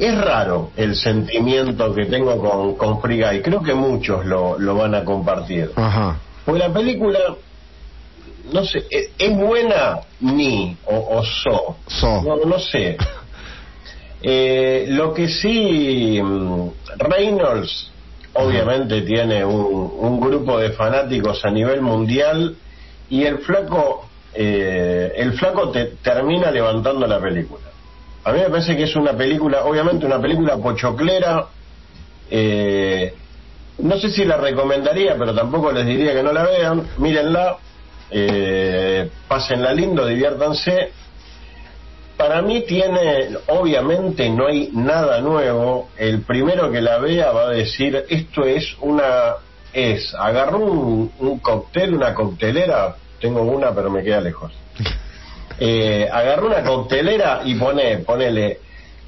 Es 0.00 0.18
raro 0.18 0.70
el 0.76 0.96
sentimiento 0.96 1.94
que 1.94 2.06
tengo 2.06 2.38
con, 2.38 2.74
con 2.76 3.00
Free 3.02 3.22
Guy. 3.22 3.42
Creo 3.42 3.62
que 3.62 3.74
muchos 3.74 4.24
lo, 4.24 4.58
lo 4.58 4.74
van 4.74 4.94
a 4.94 5.04
compartir. 5.04 5.70
ajá. 5.76 6.18
Porque 6.44 6.60
la 6.60 6.72
película, 6.72 7.18
no 8.50 8.64
sé, 8.64 8.84
¿es, 8.90 9.10
es 9.18 9.36
buena 9.36 10.00
ni 10.20 10.74
o, 10.86 11.18
o 11.18 11.22
so? 11.22 11.76
So. 11.86 12.22
No, 12.22 12.36
no 12.44 12.58
sé. 12.58 12.96
Eh, 14.22 14.84
lo 14.90 15.14
que 15.14 15.28
sí, 15.28 16.20
mm, 16.22 16.68
Reynolds 16.98 17.90
obviamente 18.34 19.00
tiene 19.00 19.42
un, 19.46 19.92
un 19.98 20.20
grupo 20.20 20.58
de 20.58 20.72
fanáticos 20.72 21.42
a 21.42 21.50
nivel 21.50 21.80
mundial 21.80 22.54
y 23.08 23.24
el 23.24 23.38
flaco, 23.38 24.08
eh, 24.34 25.10
el 25.16 25.32
flaco 25.32 25.70
te 25.70 25.86
termina 26.02 26.50
levantando 26.50 27.06
la 27.06 27.18
película. 27.18 27.62
A 28.24 28.32
mí 28.32 28.40
me 28.40 28.50
parece 28.50 28.76
que 28.76 28.84
es 28.84 28.96
una 28.96 29.14
película, 29.16 29.64
obviamente 29.64 30.06
una 30.06 30.20
película 30.20 30.56
pochoclera. 30.56 31.46
eh, 32.30 33.14
no 33.78 33.96
sé 33.98 34.10
si 34.10 34.24
la 34.24 34.36
recomendaría, 34.36 35.16
pero 35.18 35.34
tampoco 35.34 35.72
les 35.72 35.86
diría 35.86 36.12
que 36.12 36.22
no 36.22 36.32
la 36.32 36.44
vean. 36.44 36.86
Mírenla, 36.98 37.56
eh, 38.10 39.10
pásenla 39.26 39.72
lindo, 39.72 40.06
diviértanse. 40.06 40.92
Para 42.16 42.42
mí 42.42 42.62
tiene, 42.66 43.30
obviamente 43.48 44.28
no 44.28 44.46
hay 44.48 44.68
nada 44.74 45.22
nuevo. 45.22 45.88
El 45.96 46.20
primero 46.22 46.70
que 46.70 46.82
la 46.82 46.98
vea 46.98 47.32
va 47.32 47.44
a 47.48 47.50
decir, 47.50 48.04
esto 48.10 48.44
es 48.44 48.76
una, 48.82 49.36
es, 49.72 50.14
agarró 50.14 50.58
un, 50.58 51.10
un 51.18 51.38
cóctel, 51.38 51.94
una 51.94 52.14
coctelera, 52.14 52.96
tengo 53.18 53.40
una 53.42 53.74
pero 53.74 53.90
me 53.90 54.02
queda 54.02 54.20
lejos. 54.20 54.52
Eh, 55.62 56.08
agarró 56.10 56.46
una 56.46 56.62
coctelera 56.62 57.42
y 57.44 57.54
pone, 57.54 57.98
ponele 57.98 58.58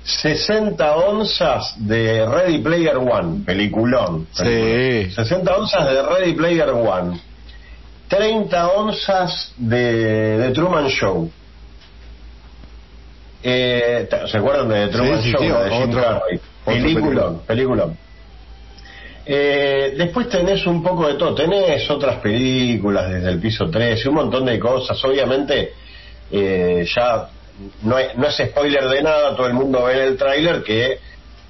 60 0.05 0.97
onzas 0.97 1.75
de 1.79 2.27
Ready 2.27 2.59
Player 2.59 2.97
One, 2.99 3.45
peliculón. 3.47 4.27
Sí. 4.33 4.43
película. 4.45 5.25
60 5.25 5.57
onzas 5.57 5.91
de 5.91 6.03
Ready 6.03 6.33
Player 6.35 6.69
One. 6.71 7.19
30 8.09 8.69
onzas 8.73 9.55
de, 9.57 10.37
de 10.39 10.51
Truman 10.51 10.89
Show. 10.89 11.31
Eh, 13.43 14.09
¿Se 14.31 14.37
acuerdan 14.39 14.69
de 14.69 14.87
The 14.87 14.93
Truman 14.93 15.23
Sí, 15.23 15.31
Show? 15.33 15.41
sí, 15.43 15.49
de 15.49 15.71
Jim 15.71 15.93
Carrey? 15.95 16.41
peliculón. 17.47 17.97
Eh, 19.25 19.95
después 19.97 20.29
tenés 20.29 20.67
un 20.67 20.83
poco 20.83 21.07
de 21.07 21.15
todo, 21.15 21.35
tenés 21.35 21.89
otras 21.91 22.17
películas 22.17 23.09
desde 23.11 23.31
el 23.31 23.39
piso 23.41 23.71
13, 23.71 24.09
un 24.09 24.17
montón 24.17 24.45
de 24.47 24.59
cosas, 24.59 25.03
obviamente 25.05 25.73
eh, 26.33 26.85
ya 26.95 27.29
no 27.83 27.99
es, 27.99 28.17
no 28.17 28.27
es 28.27 28.37
spoiler 28.37 28.89
de 28.89 29.03
nada, 29.03 29.37
todo 29.37 29.47
el 29.47 29.55
mundo 29.55 29.85
ve 29.85 29.93
en 29.93 30.09
el 30.09 30.17
tráiler 30.17 30.63
que 30.63 30.99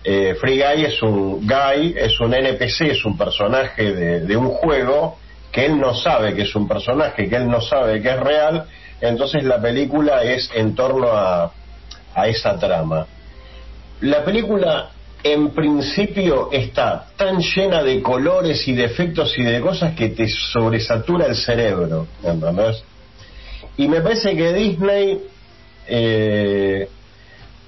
eh, 0.05 0.35
Free 0.41 0.61
Guy 0.61 0.85
es 0.85 1.01
un 1.03 1.47
guy, 1.47 1.95
es 1.97 2.19
un 2.21 2.35
NPC, 2.35 2.91
es 2.91 3.05
un 3.05 3.17
personaje 3.17 3.95
de, 3.95 4.21
de 4.21 4.37
un 4.37 4.49
juego 4.49 5.19
que 5.53 5.67
él 5.67 5.79
no 5.79 5.95
sabe 5.95 6.35
que 6.35 6.43
es 6.43 6.55
un 6.55 6.67
personaje, 6.67 7.29
que 7.29 7.37
él 7.37 7.49
no 7.49 7.61
sabe 7.61 8.03
que 8.03 8.09
es 8.09 8.21
real, 8.21 8.65
entonces 9.01 9.45
la 9.45 9.61
película 9.61 10.23
es 10.25 10.51
en 10.55 10.75
torno 10.75 11.09
a, 11.13 11.53
a 12.15 12.29
esa 12.29 12.59
trama. 12.59 13.07
La 14.01 14.25
película 14.25 14.91
en 15.23 15.51
principio 15.51 16.51
está 16.51 17.07
tan 17.17 17.39
llena 17.39 17.83
de 17.83 18.03
colores 18.03 18.67
y 18.67 18.75
de 18.75 18.85
efectos 18.85 19.39
y 19.39 19.43
de 19.43 19.61
cosas 19.61 19.95
que 19.95 20.09
te 20.09 20.27
sobresatura 20.29 21.27
el 21.27 21.37
cerebro, 21.37 22.09
¿entendés? 22.25 22.83
Y 23.77 23.89
me 23.89 24.01
parece 24.01 24.37
que 24.37 24.53
Disney 24.53 25.23
eh, 25.87 26.89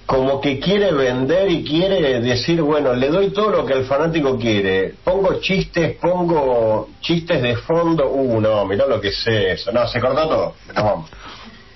como 0.07 0.41
que 0.41 0.61
quiere 0.61 0.93
vender 0.93 1.51
y 1.51 1.65
quiere 1.65 2.21
decir, 2.21 2.61
bueno, 2.61 2.93
le 2.93 3.09
doy 3.09 3.31
todo 3.31 3.51
lo 3.51 3.67
que 3.67 3.73
el 3.73 3.85
fanático 3.87 4.39
quiere. 4.39 4.95
Pongo 5.03 5.41
chistes, 5.41 5.97
pongo 5.97 6.91
chistes 7.01 7.41
de 7.43 7.57
fondo. 7.57 8.09
Uh, 8.11 8.41
no, 8.41 8.67
mirá 8.67 8.87
lo 8.87 9.01
que 9.01 9.09
es 9.09 9.27
eso. 9.27 9.73
No, 9.73 9.87
se 9.87 10.01
cortó 10.01 10.29
todo. 10.29 10.55
Nos 10.75 10.85
vamos. 10.85 11.11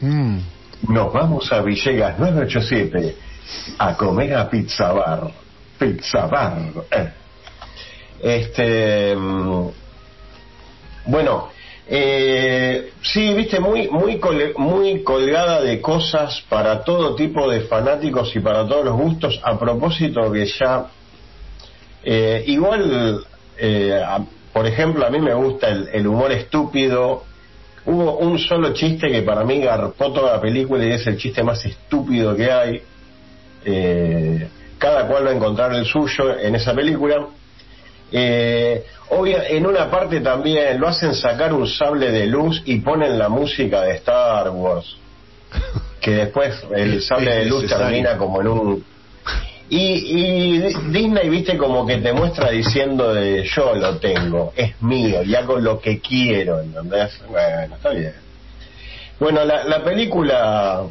Mm. 0.01 0.39
Nos 0.91 1.12
vamos 1.12 1.53
a 1.53 1.61
Villegas 1.62 2.18
987 2.18 3.16
a 3.79 3.97
comer 3.97 4.35
a 4.35 4.49
Pizza 4.49 4.93
Bar. 4.93 5.31
Pizza 5.79 6.26
Bar. 6.26 6.59
eh. 6.91 7.09
Este. 8.22 9.16
mm, 9.16 9.68
Bueno, 11.07 11.49
eh, 11.91 12.93
sí, 13.03 13.32
viste, 13.34 13.61
muy, 13.61 13.89
muy, 13.89 14.18
cole- 14.18 14.53
muy 14.57 15.03
colgada 15.03 15.61
de 15.62 15.80
cosas 15.80 16.43
para 16.49 16.84
todo 16.84 17.14
tipo 17.14 17.49
de 17.51 17.62
fanáticos 17.62 18.34
y 18.36 18.41
para 18.41 18.66
todos 18.68 18.84
los 18.84 18.95
gustos. 18.97 19.41
A 19.43 19.59
propósito 19.59 20.30
que 20.30 20.45
ya. 20.47 20.86
eh, 22.05 22.45
igual, 22.47 23.24
eh, 23.59 24.01
por 24.53 24.66
ejemplo, 24.66 25.07
a 25.07 25.11
mí 25.11 25.18
me 25.18 25.34
gusta 25.34 25.68
el, 25.68 25.89
el 25.93 26.07
humor 26.07 26.32
estúpido. 26.32 27.24
Hubo 27.86 28.18
un 28.18 28.39
solo 28.39 28.74
chiste 28.74 29.09
que 29.09 29.22
para 29.22 29.45
mí 29.45 29.61
garpó 29.61 30.12
toda 30.12 30.32
la 30.36 30.41
película 30.41 30.84
y 30.84 30.91
es 30.93 31.07
el 31.07 31.16
chiste 31.16 31.43
más 31.43 31.64
estúpido 31.64 32.36
que 32.36 32.51
hay. 32.53 32.82
Eh, 33.64 34.49
cada 34.78 35.07
cual 35.09 35.26
va 35.26 35.30
a 35.30 35.34
encontrar 35.34 35.74
el 35.74 35.84
suyo 35.86 36.39
en 36.39 36.55
esa 36.55 36.74
película. 36.74 37.26
Eh, 38.11 38.84
obvia- 39.11 39.46
en 39.48 39.66
una 39.66 39.90
parte 39.90 40.20
también 40.20 40.80
lo 40.80 40.88
hacen 40.88 41.14
sacar 41.14 41.52
un 41.52 41.66
sable 41.68 42.11
de 42.11 42.26
luz 42.26 42.62
y 42.64 42.80
ponen 42.80 43.18
la 43.18 43.28
música 43.28 43.82
de 43.82 43.96
Star 43.96 44.50
Wars. 44.50 44.96
Que 46.00 46.11
después 46.12 46.54
el 46.74 47.02
sable 47.02 47.34
de 47.36 47.44
luz 47.46 47.62
termina 47.78 48.16
como 48.18 48.40
en 48.40 48.48
un. 48.48 48.84
Y, 49.70 49.78
y 49.78 50.59
Di- 50.61 50.74
Disney, 50.92 51.28
viste, 51.28 51.59
como 51.59 51.86
que 51.86 51.98
te 51.98 52.12
muestra 52.14 52.50
diciendo 52.50 53.12
de 53.12 53.44
yo 53.44 53.74
lo 53.74 53.96
tengo, 53.98 54.52
es 54.56 54.80
mío 54.80 55.22
y 55.22 55.34
hago 55.34 55.59
lo 55.59 55.78
que 55.80 56.00
quiero, 56.00 56.61
¿entendés? 56.61 57.20
Bueno, 57.28 57.76
está 57.76 57.90
bien. 57.90 58.14
Bueno, 59.20 59.44
la, 59.44 59.64
la 59.64 59.84
película 59.84 60.84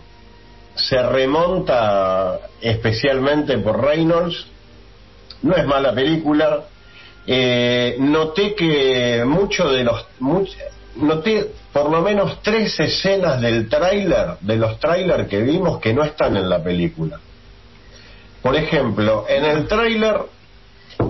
se 0.76 1.01
remonta 1.01 2.39
especialmente 2.61 3.57
por 3.59 3.84
Reynolds. 3.84 4.45
No 5.41 5.55
es 5.55 5.65
mala 5.65 5.93
película. 5.93 6.65
Eh, 7.28 7.98
noté 8.00 8.56
que 8.56 9.24
mucho 9.26 9.70
de 9.70 9.84
los. 9.84 10.06
noté 10.96 11.52
por 11.74 11.92
lo 11.92 12.02
menos 12.02 12.42
tres 12.42 12.80
escenas 12.80 13.40
del 13.42 13.68
tráiler, 13.70 14.38
de 14.42 14.56
los 14.56 14.80
tráiler 14.80 15.28
que 15.28 15.42
vimos, 15.42 15.80
que 15.80 15.94
no 15.94 16.04
están 16.04 16.36
en 16.38 16.50
la 16.50 16.64
película. 16.64 17.20
Por 18.42 18.56
ejemplo, 18.56 19.26
en 19.28 19.44
el 19.44 19.68
tráiler, 19.68 20.16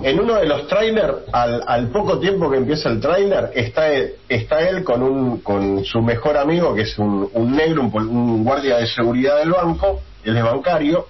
en 0.02 0.20
uno 0.20 0.34
de 0.34 0.46
los 0.46 0.66
tráiler, 0.66 1.14
al, 1.32 1.62
al 1.66 1.88
poco 1.88 2.18
tiempo 2.18 2.50
que 2.50 2.56
empieza 2.58 2.88
el 2.90 3.00
tráiler, 3.00 3.50
está, 3.54 3.88
él- 3.92 4.14
está 4.28 4.68
él 4.68 4.82
con, 4.84 5.02
un, 5.02 5.38
con 5.40 5.84
su 5.84 6.02
mejor 6.02 6.36
amigo, 6.36 6.74
que 6.74 6.82
es 6.82 6.98
un, 6.98 7.30
un 7.32 7.56
negro, 7.56 7.82
un, 7.82 8.08
un 8.08 8.44
guardia 8.44 8.76
de 8.78 8.86
seguridad 8.88 9.38
del 9.38 9.50
banco, 9.52 10.00
él 10.24 10.36
es 10.36 10.42
bancario, 10.42 11.06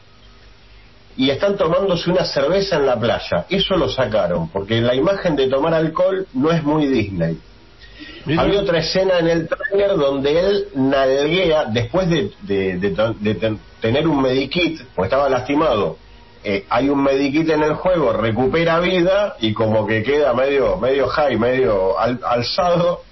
y 1.18 1.28
están 1.30 1.56
tomándose 1.56 2.08
una 2.10 2.24
cerveza 2.24 2.76
en 2.76 2.86
la 2.86 2.98
playa. 2.98 3.44
Eso 3.50 3.76
lo 3.76 3.88
sacaron, 3.90 4.48
porque 4.48 4.80
la 4.80 4.94
imagen 4.94 5.36
de 5.36 5.48
tomar 5.48 5.74
alcohol 5.74 6.26
no 6.32 6.50
es 6.50 6.62
muy 6.62 6.86
Disney. 6.86 7.36
Había 8.38 8.60
otra 8.60 8.78
escena 8.78 9.18
en 9.18 9.26
el 9.28 9.48
tráiler 9.48 9.96
donde 9.96 10.38
él 10.38 10.68
nalguea, 10.74 11.64
después 11.66 12.08
de, 12.08 12.30
de- 12.42 13.56
tener 13.80 14.06
un 14.06 14.22
medikit, 14.22 14.80
pues 14.94 15.06
estaba 15.08 15.28
lastimado, 15.28 15.96
eh, 16.44 16.64
hay 16.68 16.88
un 16.88 17.02
medikit 17.02 17.48
en 17.50 17.62
el 17.64 17.74
juego, 17.74 18.12
recupera 18.12 18.78
vida 18.80 19.34
y 19.40 19.52
como 19.52 19.86
que 19.86 20.02
queda 20.04 20.32
medio, 20.34 20.76
medio 20.76 21.08
high, 21.08 21.36
medio 21.36 21.98
al- 21.98 22.20
alzado, 22.24 23.02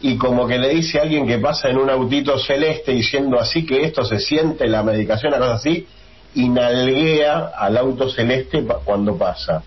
y 0.00 0.16
como 0.16 0.46
que 0.48 0.58
le 0.58 0.70
dice 0.70 0.98
a 0.98 1.02
alguien 1.02 1.26
que 1.26 1.38
pasa 1.38 1.68
en 1.70 1.76
un 1.78 1.90
autito 1.90 2.36
celeste 2.38 2.92
diciendo 2.92 3.38
así 3.38 3.64
que 3.66 3.82
esto 3.84 4.04
se 4.04 4.18
siente 4.18 4.66
la 4.68 4.82
medicación, 4.82 5.32
una 5.34 5.40
cosa 5.40 5.54
así, 5.54 5.86
y 6.38 6.48
nalguea 6.48 7.50
al 7.56 7.76
auto 7.76 8.08
celeste 8.08 8.64
cuando 8.84 9.18
pasa. 9.18 9.60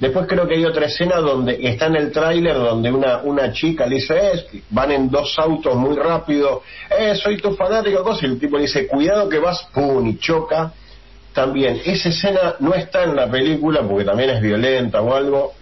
Después 0.00 0.26
creo 0.26 0.48
que 0.48 0.54
hay 0.54 0.64
otra 0.64 0.86
escena 0.86 1.16
donde 1.16 1.58
está 1.60 1.86
en 1.86 1.96
el 1.96 2.12
tráiler 2.12 2.54
donde 2.54 2.90
una, 2.90 3.18
una 3.18 3.52
chica 3.52 3.84
le 3.86 3.96
dice, 3.96 4.14
eh, 4.16 4.62
van 4.70 4.90
en 4.92 5.10
dos 5.10 5.38
autos 5.38 5.74
muy 5.74 5.96
rápido, 5.96 6.62
eh, 6.98 7.14
soy 7.14 7.36
tu 7.36 7.54
fanático, 7.54 8.16
y 8.22 8.24
el 8.24 8.38
tipo 8.38 8.56
le 8.56 8.62
dice, 8.62 8.86
cuidado 8.86 9.28
que 9.28 9.38
vas, 9.38 9.68
pum, 9.74 10.06
y 10.06 10.16
choca. 10.18 10.72
También, 11.34 11.82
esa 11.84 12.08
escena 12.08 12.54
no 12.60 12.72
está 12.72 13.04
en 13.04 13.14
la 13.14 13.30
película 13.30 13.82
porque 13.82 14.04
también 14.04 14.30
es 14.30 14.40
violenta 14.40 15.02
o 15.02 15.14
algo. 15.14 15.52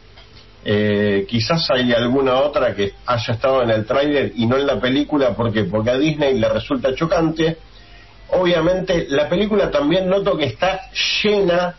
Eh, 0.65 1.27
quizás 1.29 1.69
hay 1.71 1.93
alguna 1.93 2.37
otra 2.37 2.73
que 2.75 2.93
haya 3.05 3.35
estado 3.35 3.63
en 3.63 3.71
el 3.71 3.85
tráiler 3.85 4.33
y 4.37 4.47
no 4.47 4.57
en 4.57 4.67
la 4.67 4.81
película 4.81 5.35
porque 5.35 5.65
porque 5.65 5.91
a 5.91 5.99
Disney 5.99 6.39
le 6.39 6.49
resulta 6.49 6.95
chocante. 6.95 7.59
Obviamente 8.31 9.07
la 9.09 9.29
película 9.29 9.71
también 9.71 10.09
noto 10.09 10.37
que 10.37 10.47
está 10.47 10.91
llena 11.23 11.77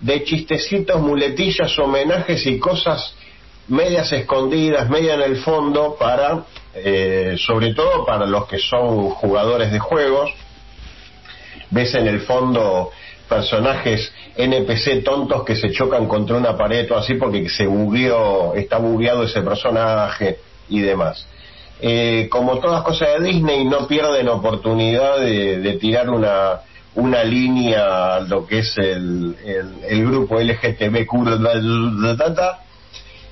de 0.00 0.24
chistecitos, 0.24 1.00
muletillas, 1.00 1.78
homenajes 1.78 2.46
y 2.46 2.58
cosas 2.58 3.14
medias 3.68 4.12
escondidas, 4.12 4.88
media 4.90 5.14
en 5.14 5.22
el 5.22 5.36
fondo 5.38 5.96
para, 5.98 6.44
eh, 6.74 7.36
sobre 7.38 7.74
todo 7.74 8.04
para 8.04 8.26
los 8.26 8.46
que 8.46 8.58
son 8.58 9.10
jugadores 9.10 9.72
de 9.72 9.78
juegos. 9.78 10.30
Ves 11.70 11.94
en 11.94 12.06
el 12.06 12.20
fondo 12.20 12.90
personajes 13.28 14.12
NPC 14.36 15.02
tontos 15.02 15.44
que 15.44 15.56
se 15.56 15.72
chocan 15.72 16.06
contra 16.06 16.36
una 16.36 16.56
pared 16.56 16.90
o 16.92 16.96
así 16.96 17.14
porque 17.14 17.48
se 17.48 17.66
bugueó, 17.66 18.54
está 18.54 18.78
bugueado 18.78 19.24
ese 19.24 19.40
personaje 19.42 20.38
y 20.68 20.80
demás. 20.80 21.26
Eh, 21.80 22.28
como 22.30 22.58
todas 22.60 22.82
cosas 22.82 23.20
de 23.20 23.28
Disney, 23.28 23.64
no 23.64 23.86
pierden 23.86 24.28
oportunidad 24.28 25.18
de, 25.18 25.58
de 25.58 25.72
tirar 25.74 26.08
una, 26.08 26.60
una 26.94 27.24
línea 27.24 28.16
a 28.16 28.20
lo 28.20 28.46
que 28.46 28.60
es 28.60 28.76
el, 28.78 29.36
el, 29.44 29.74
el 29.88 30.06
grupo 30.06 30.38
LGTBQ. 30.40 31.14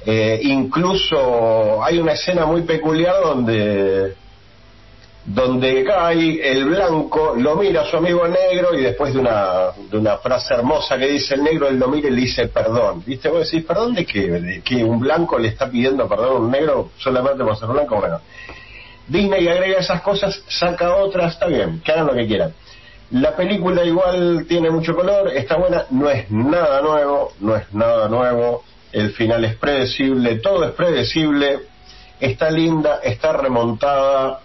Eh, 0.04 0.40
incluso 0.42 1.82
hay 1.84 1.98
una 1.98 2.12
escena 2.12 2.44
muy 2.44 2.62
peculiar 2.62 3.14
donde 3.22 4.14
donde 5.24 5.84
cae 5.84 6.50
el 6.50 6.64
blanco, 6.64 7.34
lo 7.36 7.54
mira 7.56 7.82
a 7.82 7.86
su 7.86 7.96
amigo 7.96 8.26
negro 8.26 8.76
y 8.76 8.82
después 8.82 9.14
de 9.14 9.20
una, 9.20 9.70
de 9.90 9.96
una 9.96 10.18
frase 10.18 10.54
hermosa 10.54 10.98
que 10.98 11.06
dice 11.06 11.34
el 11.34 11.44
negro, 11.44 11.68
él 11.68 11.78
lo 11.78 11.88
mira 11.88 12.08
y 12.08 12.10
le 12.10 12.22
dice 12.22 12.48
perdón. 12.48 13.02
¿Viste? 13.06 13.28
Vos 13.28 13.48
decís, 13.48 13.64
¿perdón? 13.64 13.94
¿De 13.94 14.04
que 14.04 14.84
un 14.84 14.98
blanco 14.98 15.38
le 15.38 15.48
está 15.48 15.70
pidiendo 15.70 16.08
perdón 16.08 16.28
a 16.28 16.40
un 16.40 16.50
negro 16.50 16.90
solamente 16.98 17.44
por 17.44 17.56
ser 17.56 17.68
blanco? 17.68 18.00
Bueno, 18.00 18.20
Disney 19.06 19.46
agrega 19.46 19.78
esas 19.78 20.02
cosas, 20.02 20.42
saca 20.48 20.96
otras, 20.96 21.34
está 21.34 21.46
bien, 21.46 21.80
que 21.84 21.92
hagan 21.92 22.06
lo 22.06 22.14
que 22.14 22.26
quieran. 22.26 22.52
La 23.12 23.36
película 23.36 23.84
igual 23.84 24.46
tiene 24.48 24.70
mucho 24.70 24.94
color, 24.94 25.28
está 25.28 25.56
buena, 25.56 25.84
no 25.90 26.08
es 26.08 26.30
nada 26.30 26.80
nuevo, 26.80 27.32
no 27.40 27.54
es 27.56 27.72
nada 27.74 28.08
nuevo, 28.08 28.64
el 28.90 29.12
final 29.12 29.44
es 29.44 29.54
predecible, 29.56 30.36
todo 30.36 30.64
es 30.64 30.72
predecible, 30.72 31.60
está 32.18 32.50
linda, 32.50 33.00
está 33.02 33.32
remontada 33.34 34.40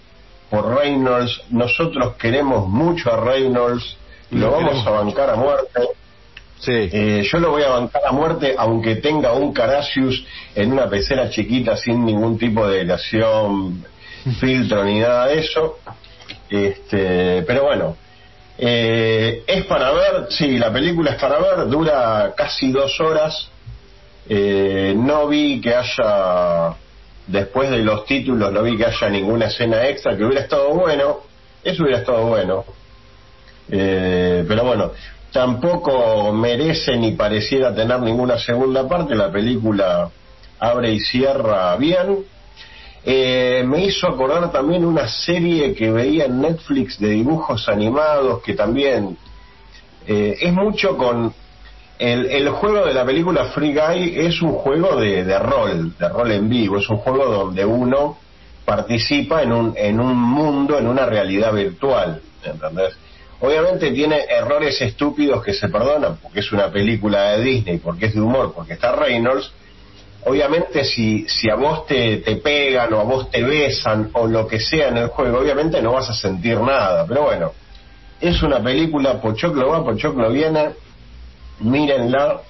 por 0.50 0.76
Reynolds, 0.76 1.42
nosotros 1.50 2.16
queremos 2.16 2.68
mucho 2.68 3.12
a 3.12 3.18
Reynolds, 3.18 3.98
lo 4.32 4.52
vamos 4.52 4.86
a 4.86 4.90
bancar 4.92 5.30
a 5.30 5.36
muerte. 5.36 5.82
Sí. 6.60 6.72
Eh, 6.72 7.24
yo 7.32 7.40
lo 7.40 7.52
voy 7.52 7.64
a 7.64 7.70
bancar 7.70 8.02
a 8.06 8.12
muerte 8.12 8.56
aunque 8.58 8.96
tenga 8.96 9.34
un 9.34 9.54
Carasius 9.54 10.26
en 10.56 10.72
una 10.72 10.90
pecera 10.90 11.30
chiquita 11.30 11.78
sin 11.78 12.04
ningún 12.04 12.38
tipo 12.38 12.68
de 12.68 12.80
aireación, 12.80 13.86
filtro 14.40 14.84
ni 14.84 15.00
nada 15.00 15.28
de 15.28 15.40
eso. 15.40 15.78
Este, 16.50 17.44
pero 17.44 17.66
bueno, 17.66 17.96
eh, 18.58 19.44
es 19.46 19.66
para 19.66 19.92
ver, 19.92 20.28
sí, 20.30 20.58
la 20.58 20.72
película 20.72 21.12
es 21.12 21.22
para 21.22 21.40
ver, 21.40 21.68
dura 21.68 22.34
casi 22.36 22.72
dos 22.72 23.00
horas. 23.00 23.50
Eh, 24.30 24.94
no 24.98 25.28
vi 25.28 25.62
que 25.62 25.74
haya, 25.76 26.76
después 27.28 27.70
de 27.70 27.80
los 27.80 28.06
títulos, 28.06 28.52
no 28.52 28.64
vi 28.64 28.78
que 28.78 28.86
haya 28.86 29.10
ninguna 29.10 29.48
escena 29.48 29.88
extra, 29.88 30.16
que 30.16 30.24
hubiera 30.24 30.42
estado 30.42 30.74
bueno, 30.74 31.20
eso 31.64 31.84
hubiera 31.84 32.00
estado 32.00 32.26
bueno. 32.26 32.66
Eh, 33.70 34.46
pero 34.48 34.64
bueno, 34.64 34.92
tampoco 35.32 36.32
merece 36.32 36.98
ni 36.98 37.12
pareciera 37.12 37.76
tener 37.76 38.00
ninguna 38.00 38.40
segunda 38.40 38.88
parte, 38.88 39.16
la 39.16 39.32
película 39.32 40.10
abre 40.60 40.94
y 40.94 41.00
cierra 41.00 41.76
bien. 41.76 42.26
Eh, 43.06 43.64
me 43.66 43.86
hizo 43.86 44.08
acordar 44.08 44.52
también 44.52 44.84
una 44.84 45.08
serie 45.08 45.74
que 45.74 45.92
veía 45.92 46.26
en 46.26 46.42
Netflix 46.42 47.00
de 47.00 47.10
dibujos 47.10 47.70
animados 47.70 48.42
que 48.42 48.54
también 48.54 49.18
eh, 50.06 50.38
es 50.42 50.54
mucho 50.54 50.98
con 50.98 51.34
el, 52.00 52.28
el 52.28 52.50
juego 52.50 52.86
de 52.86 52.94
la 52.94 53.06
película 53.06 53.46
Free 53.46 53.74
Guy 53.74 54.20
es 54.20 54.42
un 54.42 54.54
juego 54.54 54.96
de, 54.98 55.24
de 55.24 55.40
rol, 55.40 55.94
de 55.98 56.10
rol 56.10 56.32
en 56.32 56.48
vivo, 56.48 56.78
es 56.78 56.90
un 56.90 56.98
juego 56.98 57.26
donde 57.26 57.66
uno 57.66 58.18
participa 58.66 59.42
en 59.42 59.52
un, 59.52 59.74
en 59.76 60.00
un 60.00 60.16
mundo, 60.16 60.78
en 60.78 60.88
una 60.88 61.06
realidad 61.06 61.54
virtual, 61.54 62.22
¿entendés? 62.44 62.96
Obviamente 63.40 63.92
tiene 63.92 64.26
errores 64.30 64.82
estúpidos 64.82 65.44
que 65.44 65.54
se 65.54 65.70
perdonan 65.70 66.18
porque 66.18 66.40
es 66.40 66.52
una 66.52 66.72
película 66.72 67.32
de 67.32 67.44
Disney, 67.44 67.78
porque 67.78 68.08
es 68.08 68.14
de 68.14 68.22
humor, 68.22 68.54
porque 68.56 68.74
está 68.74 68.96
Reynolds. 68.96 69.52
Obviamente 70.26 70.84
si, 70.84 71.28
si 71.30 71.50
a 71.50 71.56
vos 71.56 71.86
te, 71.86 72.18
te 72.18 72.38
pegan 72.38 72.92
o 72.94 73.00
a 73.00 73.04
vos 73.04 73.30
te 73.30 73.44
besan 73.44 74.10
o 74.14 74.28
lo 74.28 74.48
que 74.48 74.60
sea 74.60 74.90
en 74.90 74.98
el 74.98 75.08
juego, 75.08 75.40
obviamente 75.40 75.82
no 75.82 75.94
vas 75.94 76.10
a 76.10 76.14
sentir 76.14 76.60
nada. 76.60 77.06
Pero 77.08 77.24
bueno, 77.24 77.54
es 78.20 78.42
una 78.42 78.62
película, 78.62 79.22
Pochoclo 79.22 79.70
va, 79.70 79.86
Pochoclo 79.86 80.32
viene, 80.32 80.72
mírenla. 81.60 82.42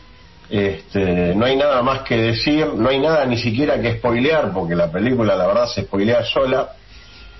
Este, 0.49 1.35
no 1.35 1.45
hay 1.45 1.57
nada 1.57 1.81
más 1.81 2.01
que 2.01 2.15
decir, 2.15 2.65
no 2.73 2.87
hay 2.87 2.99
nada 2.99 3.25
ni 3.25 3.37
siquiera 3.37 3.81
que 3.81 3.97
spoilear, 3.97 4.53
porque 4.53 4.75
la 4.75 4.89
película 4.89 5.35
la 5.35 5.47
verdad 5.47 5.67
se 5.67 5.83
spoilea 5.83 6.23
sola. 6.23 6.69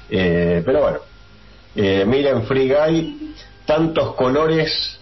Eh, 0.09 0.61
pero 0.65 0.81
bueno, 0.81 0.99
eh, 1.75 2.03
miren 2.05 2.43
Free 2.43 2.69
Guy, 2.69 3.33
tantos 3.65 4.15
colores 4.15 4.99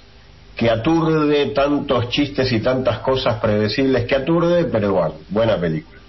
que 0.56 0.70
aturde, 0.70 1.48
tantos 1.48 2.10
chistes 2.10 2.52
y 2.52 2.60
tantas 2.60 3.00
cosas 3.00 3.40
predecibles 3.40 4.06
que 4.06 4.16
aturde, 4.16 4.66
pero 4.66 4.88
igual, 4.88 5.14
buena 5.30 5.58
película. 5.60 6.00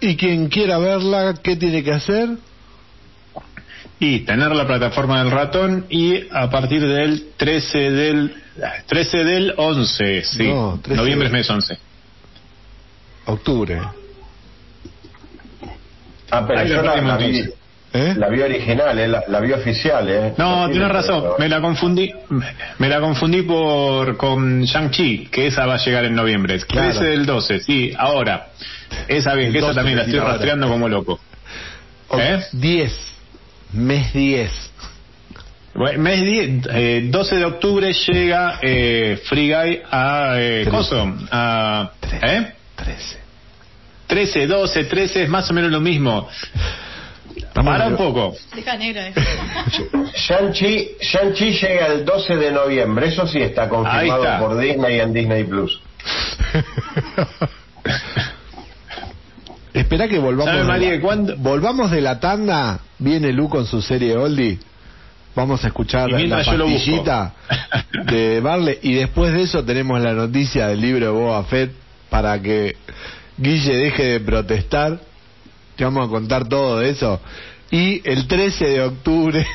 Y 0.00 0.16
quien 0.16 0.48
quiera 0.48 0.78
verla, 0.78 1.34
¿qué 1.42 1.54
tiene 1.54 1.84
que 1.84 1.92
hacer? 1.92 2.30
Y 4.00 4.20
tener 4.20 4.50
la 4.54 4.66
plataforma 4.66 5.22
del 5.22 5.30
ratón 5.30 5.86
y 5.88 6.24
a 6.32 6.50
partir 6.50 6.86
del 6.86 7.28
13 7.36 7.78
del 7.90 8.34
13 8.86 9.24
del 9.24 9.54
11, 9.56 10.24
sí. 10.24 10.48
No, 10.48 10.80
13 10.82 10.96
Noviembre 11.00 11.26
es 11.28 11.32
mes 11.32 11.48
11. 11.50 11.78
Octubre. 13.26 13.80
Ah, 16.30 16.44
pero 16.46 16.60
Ahí 16.60 16.68
yo 16.68 16.82
la 16.82 16.96
la, 16.96 17.16
vi. 17.16 17.44
¿Eh? 17.94 18.14
la 18.16 18.28
vi 18.30 18.40
original, 18.40 18.98
eh, 18.98 19.06
la, 19.06 19.22
la 19.28 19.40
vi 19.40 19.52
oficial, 19.52 20.08
¿eh? 20.08 20.32
No, 20.38 20.60
tiene 20.64 20.72
tienes 20.72 20.88
razón, 20.88 21.20
pero- 21.22 21.36
me 21.38 21.48
la 21.48 21.60
confundí, 21.60 22.10
me 22.78 22.88
la 22.88 23.00
confundí 23.00 23.42
por 23.42 24.16
con 24.16 24.62
Shang-Chi, 24.62 25.28
que 25.30 25.48
esa 25.48 25.66
va 25.66 25.74
a 25.74 25.78
llegar 25.84 26.06
en 26.06 26.14
noviembre, 26.14 26.54
es 26.54 26.64
Claro. 26.64 26.88
13 26.90 27.04
del 27.04 27.26
12, 27.26 27.60
sí, 27.60 27.92
ahora. 27.98 28.48
Esa 29.08 29.34
bien, 29.34 29.52
que 29.52 29.58
esa 29.58 29.66
12 29.68 29.76
también 29.78 29.98
la 29.98 30.04
estoy 30.04 30.20
rastreando 30.20 30.68
como 30.68 30.88
loco. 30.88 31.20
¿Eh? 32.18 32.40
10. 32.52 33.11
Mes 33.72 34.12
10. 34.12 34.70
Bueno, 35.74 36.02
mes 36.02 36.20
10, 36.20 36.66
eh, 36.70 37.02
12 37.10 37.36
de 37.36 37.44
octubre 37.46 37.92
llega 37.92 38.58
eh, 38.60 39.18
Free 39.24 39.48
Guy 39.48 39.80
a 39.90 40.34
eh, 40.36 40.64
Trece. 40.64 40.70
Coso, 40.70 41.14
a 41.30 41.92
¿eh? 42.22 42.52
13. 42.76 43.18
13, 44.06 44.46
12, 44.46 44.84
13 44.84 45.22
es 45.22 45.28
más 45.30 45.50
o 45.50 45.54
menos 45.54 45.70
lo 45.70 45.80
mismo. 45.80 46.28
Estamos 47.34 47.72
Para 47.72 47.88
un 47.88 47.96
poco. 47.96 48.34
Deja 48.54 48.76
negro. 48.76 49.00
Shang-Chi 50.14 50.96
Shang-Chi 51.00 51.52
llega 51.52 51.86
el 51.86 52.04
12 52.04 52.36
de 52.36 52.52
noviembre, 52.52 53.08
eso 53.08 53.26
sí 53.26 53.38
está 53.40 53.70
confirmado 53.70 54.24
está. 54.24 54.38
por 54.38 54.58
Disney 54.58 55.00
en 55.00 55.14
Disney 55.14 55.44
Plus. 55.44 55.80
Espera 59.74 60.08
que 60.08 60.18
volvamos. 60.18 60.46
¿Sabe, 60.46 60.58
de 60.58 60.64
la- 60.64 60.72
María, 60.72 61.00
cuándo? 61.00 61.36
Volvamos 61.38 61.90
de 61.90 62.00
la 62.00 62.20
tanda. 62.20 62.80
Viene 62.98 63.32
Lu 63.32 63.48
con 63.48 63.66
su 63.66 63.80
serie 63.82 64.16
Oldie. 64.16 64.58
Vamos 65.34 65.64
a 65.64 65.68
escuchar 65.68 66.10
la 66.10 66.44
pastillita 66.74 67.34
de 68.06 68.40
Barley. 68.40 68.78
Y 68.82 68.92
después 68.94 69.32
de 69.32 69.42
eso 69.42 69.64
tenemos 69.64 70.00
la 70.00 70.12
noticia 70.12 70.66
del 70.68 70.80
libro 70.80 71.06
de 71.06 71.10
Boba 71.12 71.42
Fett 71.44 71.72
para 72.10 72.40
que 72.42 72.76
Guille 73.38 73.76
deje 73.76 74.04
de 74.04 74.20
protestar. 74.20 75.00
Te 75.76 75.84
vamos 75.84 76.06
a 76.06 76.10
contar 76.10 76.46
todo 76.48 76.80
de 76.80 76.90
eso. 76.90 77.18
Y 77.70 78.06
el 78.06 78.26
13 78.28 78.66
de 78.66 78.82
octubre. 78.82 79.46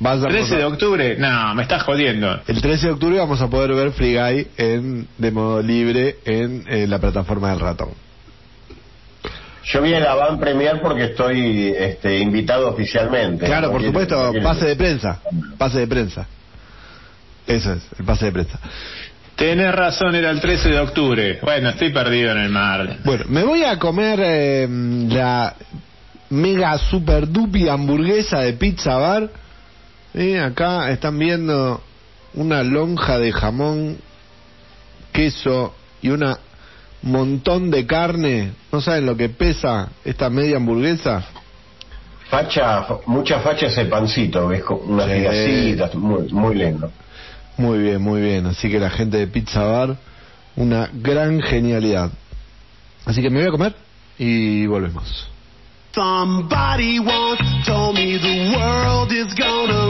vas 0.00 0.24
a 0.24 0.26
13 0.26 0.56
de 0.56 0.64
octubre, 0.64 1.16
no, 1.18 1.54
me 1.54 1.62
estás 1.62 1.84
jodiendo. 1.84 2.40
El 2.48 2.60
13 2.60 2.88
de 2.88 2.92
octubre 2.94 3.18
vamos 3.18 3.40
a 3.40 3.48
poder 3.48 3.72
ver 3.72 3.92
Free 3.92 4.16
Guy 4.18 4.48
en, 4.56 5.06
de 5.18 5.30
modo 5.30 5.62
libre 5.62 6.16
en, 6.24 6.64
eh, 6.68 6.88
la 6.88 6.98
plataforma 6.98 7.50
del 7.50 7.60
ratón. 7.60 7.90
Yo 9.64 9.82
vi 9.82 9.90
la 9.90 10.14
van 10.14 10.38
premier 10.40 10.80
porque 10.80 11.04
estoy 11.04 11.74
este, 11.76 12.18
invitado 12.18 12.70
oficialmente. 12.70 13.46
Claro, 13.46 13.68
No 13.68 13.72
por 13.74 13.82
supuesto, 13.82 14.32
pase 14.42 14.66
de 14.66 14.76
prensa. 14.76 15.20
Pase 15.58 15.80
de 15.80 15.86
prensa. 15.86 16.26
Eso 17.46 17.72
es, 17.72 17.82
el 17.98 18.04
pase 18.04 18.26
de 18.26 18.32
prensa. 18.32 18.58
Tenés 19.36 19.74
razón, 19.74 20.14
era 20.14 20.30
el 20.30 20.40
13 20.40 20.68
de 20.68 20.80
octubre. 20.80 21.38
Bueno, 21.42 21.70
estoy 21.70 21.90
perdido 21.92 22.32
en 22.32 22.38
el 22.38 22.50
mar. 22.50 22.98
Bueno, 23.04 23.24
me 23.28 23.42
voy 23.42 23.64
a 23.64 23.78
comer 23.78 24.20
eh, 24.22 24.68
la 25.08 25.54
mega 26.30 26.76
super 26.78 27.28
dupi 27.28 27.68
hamburguesa 27.68 28.40
de 28.40 28.52
Pizza 28.54 28.96
Bar. 28.96 29.30
Eh, 30.14 30.40
acá 30.40 30.90
están 30.90 31.18
viendo 31.18 31.82
una 32.34 32.62
lonja 32.62 33.18
de 33.18 33.32
jamón, 33.32 33.98
queso 35.12 35.74
y 36.02 36.10
una 36.10 36.38
montón 37.02 37.70
de 37.70 37.86
carne. 37.86 38.52
¿No 38.72 38.80
saben 38.80 39.06
lo 39.06 39.16
que 39.16 39.28
pesa 39.28 39.88
esta 40.04 40.30
media 40.30 40.56
hamburguesa? 40.56 41.24
Facha, 42.28 42.86
mucha 43.06 43.40
facha 43.40 43.66
ese 43.66 43.86
pancito, 43.86 44.48
¿ves? 44.48 44.62
Unas 44.68 45.06
Sí. 45.06 45.12
vigacitas, 45.14 45.94
muy, 45.96 46.28
muy 46.32 46.54
lindo. 46.54 46.90
Muy 47.56 47.78
bien, 47.78 48.00
muy 48.00 48.20
bien. 48.20 48.46
Así 48.46 48.70
que 48.70 48.78
la 48.78 48.90
gente 48.90 49.16
de 49.18 49.26
Pizza 49.26 49.64
Bar, 49.64 49.96
una 50.56 50.88
gran 50.92 51.40
genialidad. 51.42 52.10
Así 53.04 53.20
que 53.20 53.30
me 53.30 53.40
voy 53.40 53.48
a 53.48 53.50
comer 53.50 53.74
y 54.18 54.66
volvemos. 54.66 55.28
Somebody 55.92 57.00
once 57.00 57.42
told 57.66 57.96
me 57.96 58.16
the 58.18 58.56
world 58.56 59.10
is 59.12 59.34
gonna 59.34 59.89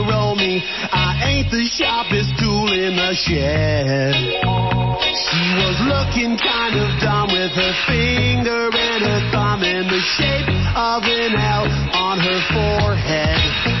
ain't 1.41 1.51
the 1.51 1.63
sharpest 1.63 2.31
tool 2.39 2.71
in 2.73 2.95
the 2.95 3.13
shed. 3.13 4.13
She 4.13 5.43
was 5.57 5.77
looking 5.87 6.37
kind 6.37 6.75
of 6.75 6.99
dumb 7.01 7.29
with 7.31 7.51
her 7.51 7.73
finger 7.87 8.69
and 8.69 9.03
her 9.05 9.31
thumb 9.31 9.63
in 9.63 9.87
the 9.87 10.01
shape 10.17 10.47
of 10.75 11.03
an 11.03 11.35
L 11.35 11.65
on 11.93 12.19
her 12.19 12.41
forehead. 12.53 13.80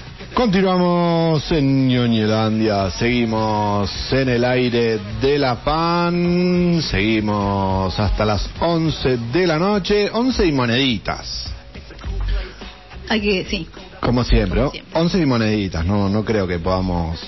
Continuamos 0.33 1.51
en 1.51 1.89
Ñoñelandia, 1.89 2.89
seguimos 2.91 3.91
en 4.13 4.29
el 4.29 4.45
aire 4.45 4.97
de 5.21 5.37
la 5.37 5.57
fan, 5.57 6.81
seguimos 6.81 7.99
hasta 7.99 8.23
las 8.25 8.49
11 8.59 9.17
de 9.33 9.45
la 9.45 9.59
noche, 9.59 10.09
11 10.11 10.45
y 10.47 10.51
moneditas, 10.53 11.51
Hay 13.09 13.19
que, 13.21 13.45
sí. 13.45 13.67
como 13.99 14.23
siempre, 14.23 14.61
¿no? 14.61 14.67
Como 14.67 14.71
siempre. 14.71 14.99
11 14.99 15.19
y 15.19 15.25
moneditas, 15.25 15.85
no, 15.85 16.07
no 16.09 16.23
creo 16.23 16.47
que 16.47 16.59
podamos 16.59 17.19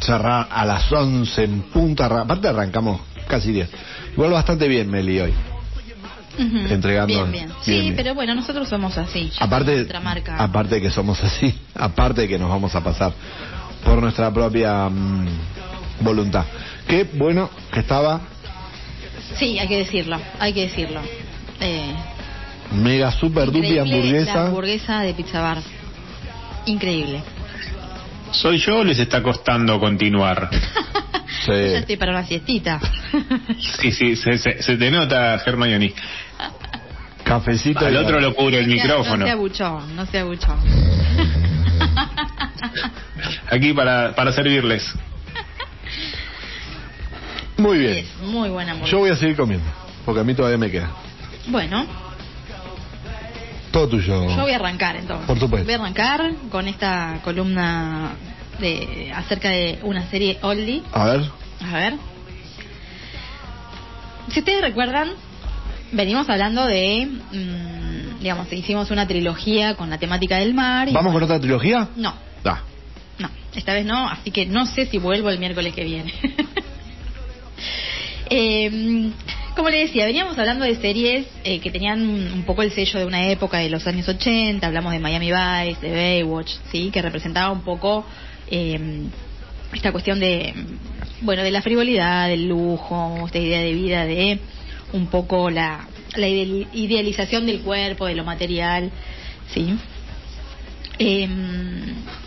cerrar 0.00 0.46
a 0.50 0.64
las 0.66 0.92
11 0.92 1.42
en 1.42 1.62
punta. 1.62 2.04
Aparte 2.06 2.48
arrancamos 2.48 3.00
casi 3.28 3.50
10. 3.50 3.68
Igual 4.12 4.32
bastante 4.32 4.68
bien, 4.68 4.90
Meli, 4.90 5.20
hoy. 5.20 5.32
Entregando- 6.38 7.26
Bien, 7.26 7.32
bien. 7.32 7.52
Sí, 7.62 7.80
bien, 7.80 7.96
pero 7.96 8.14
bueno, 8.14 8.34
nosotros 8.34 8.68
somos 8.68 8.96
así. 8.98 9.30
Aparte, 9.40 9.74
nuestra 9.74 10.00
marca. 10.00 10.36
aparte 10.36 10.76
de 10.76 10.80
que 10.82 10.90
somos 10.90 11.22
así, 11.22 11.54
aparte 11.74 12.22
de 12.22 12.28
que 12.28 12.38
nos 12.38 12.48
vamos 12.48 12.74
a 12.74 12.82
pasar 12.82 13.12
por 13.84 14.00
nuestra 14.00 14.32
propia 14.32 14.88
mm, 14.88 15.26
voluntad. 16.00 16.44
Qué 16.86 17.04
bueno 17.14 17.50
que 17.72 17.80
estaba 17.80 18.20
Sí, 19.38 19.58
hay 19.58 19.68
que 19.68 19.78
decirlo, 19.78 20.18
hay 20.38 20.52
que 20.52 20.62
decirlo. 20.62 21.00
Eh, 21.60 21.94
mega 22.72 23.10
super 23.12 23.46
dupi 23.50 23.74
La 23.74 23.82
hamburguesa. 23.82 24.46
hamburguesa 24.46 25.00
de 25.02 25.14
Pizza 25.14 25.40
Bar. 25.40 25.58
Increíble. 26.66 27.22
¿Soy 28.32 28.58
yo 28.58 28.78
o 28.78 28.84
les 28.84 28.98
está 28.98 29.22
costando 29.22 29.78
continuar? 29.80 30.50
Sí. 31.44 31.52
Yo 31.52 31.76
estoy 31.78 31.96
para 31.96 32.10
una 32.10 32.24
siestita. 32.26 32.78
Sí, 33.80 33.92
sí, 33.92 34.16
se, 34.16 34.36
se- 34.36 34.60
se 34.62 34.76
te 34.76 34.90
nota, 34.90 35.40
Hermione. 35.46 35.94
Cafecito. 37.24 37.86
Al 37.86 37.96
otro 37.96 38.20
lo 38.20 38.34
cubre 38.34 38.58
el 38.58 38.66
micrófono. 38.66 39.18
No 39.18 39.26
sea 39.26 39.36
buchón, 39.36 39.96
no 39.96 40.04
sea 40.06 40.24
buchón. 40.24 40.58
Aquí 43.50 43.72
para, 43.72 44.14
para 44.14 44.32
servirles. 44.32 44.92
Muy 47.56 47.78
bien. 47.78 47.98
Es 47.98 48.16
muy 48.22 48.48
buena 48.50 48.72
hamburguesa. 48.72 48.92
Yo 48.92 48.98
voy 48.98 49.10
a 49.10 49.16
seguir 49.16 49.36
comiendo, 49.36 49.66
porque 50.04 50.20
a 50.20 50.24
mí 50.24 50.34
todavía 50.34 50.58
me 50.58 50.70
queda. 50.70 50.90
Bueno, 51.46 51.86
Todo 53.70 53.88
tuyo. 53.88 54.28
yo 54.28 54.42
voy 54.42 54.52
a 54.52 54.56
arrancar 54.56 54.96
entonces. 54.96 55.26
Por 55.26 55.38
supuesto. 55.38 55.64
Voy 55.64 55.74
a 55.74 55.78
arrancar 55.78 56.32
con 56.50 56.66
esta 56.68 57.20
columna 57.22 58.12
de 58.58 59.12
acerca 59.14 59.50
de 59.50 59.78
una 59.82 60.08
serie 60.10 60.38
oldie. 60.42 60.82
A 60.92 61.04
ver. 61.04 61.22
A 61.60 61.72
ver. 61.76 61.94
Si 64.32 64.40
ustedes 64.40 64.60
recuerdan, 64.60 65.10
venimos 65.92 66.28
hablando 66.28 66.66
de, 66.66 67.06
mm, 67.06 68.20
digamos, 68.20 68.52
hicimos 68.52 68.90
una 68.90 69.06
trilogía 69.06 69.74
con 69.76 69.88
la 69.90 69.98
temática 69.98 70.36
del 70.38 70.54
mar. 70.54 70.88
y- 70.88 70.92
¿Vamos 70.92 71.12
con 71.12 71.22
otra 71.22 71.38
trilogía? 71.40 71.88
No, 71.96 72.14
Da. 72.44 72.62
no, 73.18 73.28
esta 73.54 73.72
vez 73.74 73.84
no, 73.86 74.08
así 74.08 74.30
que 74.30 74.46
no 74.46 74.66
sé 74.66 74.86
si 74.86 74.98
vuelvo 74.98 75.30
el 75.30 75.38
miércoles 75.38 75.74
que 75.74 75.84
viene. 75.84 76.12
Eh, 78.32 79.10
como 79.56 79.68
le 79.68 79.78
decía, 79.80 80.04
veníamos 80.06 80.38
hablando 80.38 80.64
de 80.64 80.76
series 80.76 81.26
eh, 81.44 81.60
que 81.60 81.70
tenían 81.70 82.00
un 82.02 82.42
poco 82.44 82.62
el 82.62 82.70
sello 82.72 82.98
de 82.98 83.04
una 83.06 83.28
época 83.28 83.58
de 83.58 83.68
los 83.70 83.86
años 83.86 84.08
80, 84.08 84.66
hablamos 84.66 84.92
de 84.92 84.98
Miami 85.00 85.30
Vice, 85.30 85.80
de 85.86 85.92
Baywatch, 86.22 86.50
¿sí? 86.70 86.90
que 86.90 87.02
representaba 87.02 87.50
un 87.50 87.62
poco 87.62 88.06
eh, 88.50 88.78
esta 89.72 89.92
cuestión 89.92 90.18
de, 90.20 90.54
bueno, 91.20 91.42
de 91.42 91.50
la 91.50 91.62
frivolidad, 91.62 92.28
del 92.28 92.48
lujo, 92.48 93.24
esta 93.26 93.38
idea 93.38 93.60
de 93.60 93.72
vida 93.72 94.04
de 94.04 94.40
un 94.92 95.06
poco 95.06 95.50
la, 95.50 95.86
la 96.16 96.26
ide- 96.26 96.66
idealización 96.72 97.46
del 97.46 97.60
cuerpo, 97.60 98.06
de 98.06 98.14
lo 98.14 98.24
material, 98.24 98.90
¿sí? 99.52 99.74
Eh, 100.98 101.28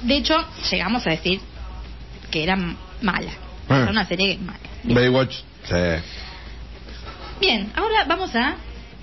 de 0.03 0.15
hecho, 0.17 0.35
llegamos 0.71 1.05
a 1.05 1.11
decir 1.11 1.39
que 2.31 2.43
era 2.43 2.55
mala. 3.01 3.31
Ah. 3.69 3.81
Era 3.83 3.91
una 3.91 4.05
serie 4.07 4.37
mala. 4.37 4.59
Baywatch. 4.83 5.35
Sí. 5.65 5.75
Bien, 7.39 7.71
ahora 7.75 8.05
vamos 8.07 8.35
a 8.35 8.55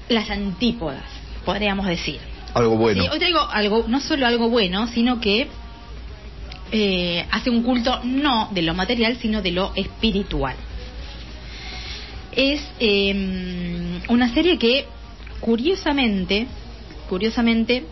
las 0.08 0.30
antípodas, 0.30 1.02
podríamos 1.44 1.86
decir. 1.86 2.18
Algo 2.54 2.76
bueno. 2.76 3.02
Sí, 3.02 3.08
hoy 3.10 3.18
traigo 3.18 3.40
algo, 3.40 3.84
no 3.86 4.00
solo 4.00 4.26
algo 4.26 4.48
bueno, 4.48 4.86
sino 4.88 5.20
que 5.20 5.48
eh, 6.72 7.26
hace 7.30 7.50
un 7.50 7.62
culto 7.62 8.00
no 8.04 8.48
de 8.52 8.62
lo 8.62 8.74
material, 8.74 9.16
sino 9.20 9.42
de 9.42 9.52
lo 9.52 9.72
espiritual. 9.76 10.56
Es 12.32 12.62
eh, 12.78 14.00
una 14.08 14.32
serie 14.32 14.58
que, 14.58 14.86
curiosamente, 15.40 16.46
curiosamente, 17.08 17.84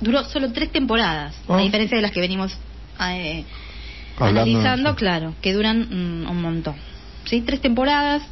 duró 0.00 0.24
solo 0.24 0.52
tres 0.52 0.70
temporadas, 0.70 1.34
Ah. 1.48 1.56
a 1.58 1.60
diferencia 1.62 1.96
de 1.96 2.02
las 2.02 2.10
que 2.12 2.20
venimos 2.20 2.56
eh, 3.00 3.44
analizando, 4.18 4.94
claro, 4.94 5.34
que 5.40 5.52
duran 5.52 5.80
mm, 6.24 6.30
un 6.30 6.42
montón. 6.42 6.74
¿Sí? 7.24 7.40
Tres 7.42 7.60
temporadas, 7.60 8.22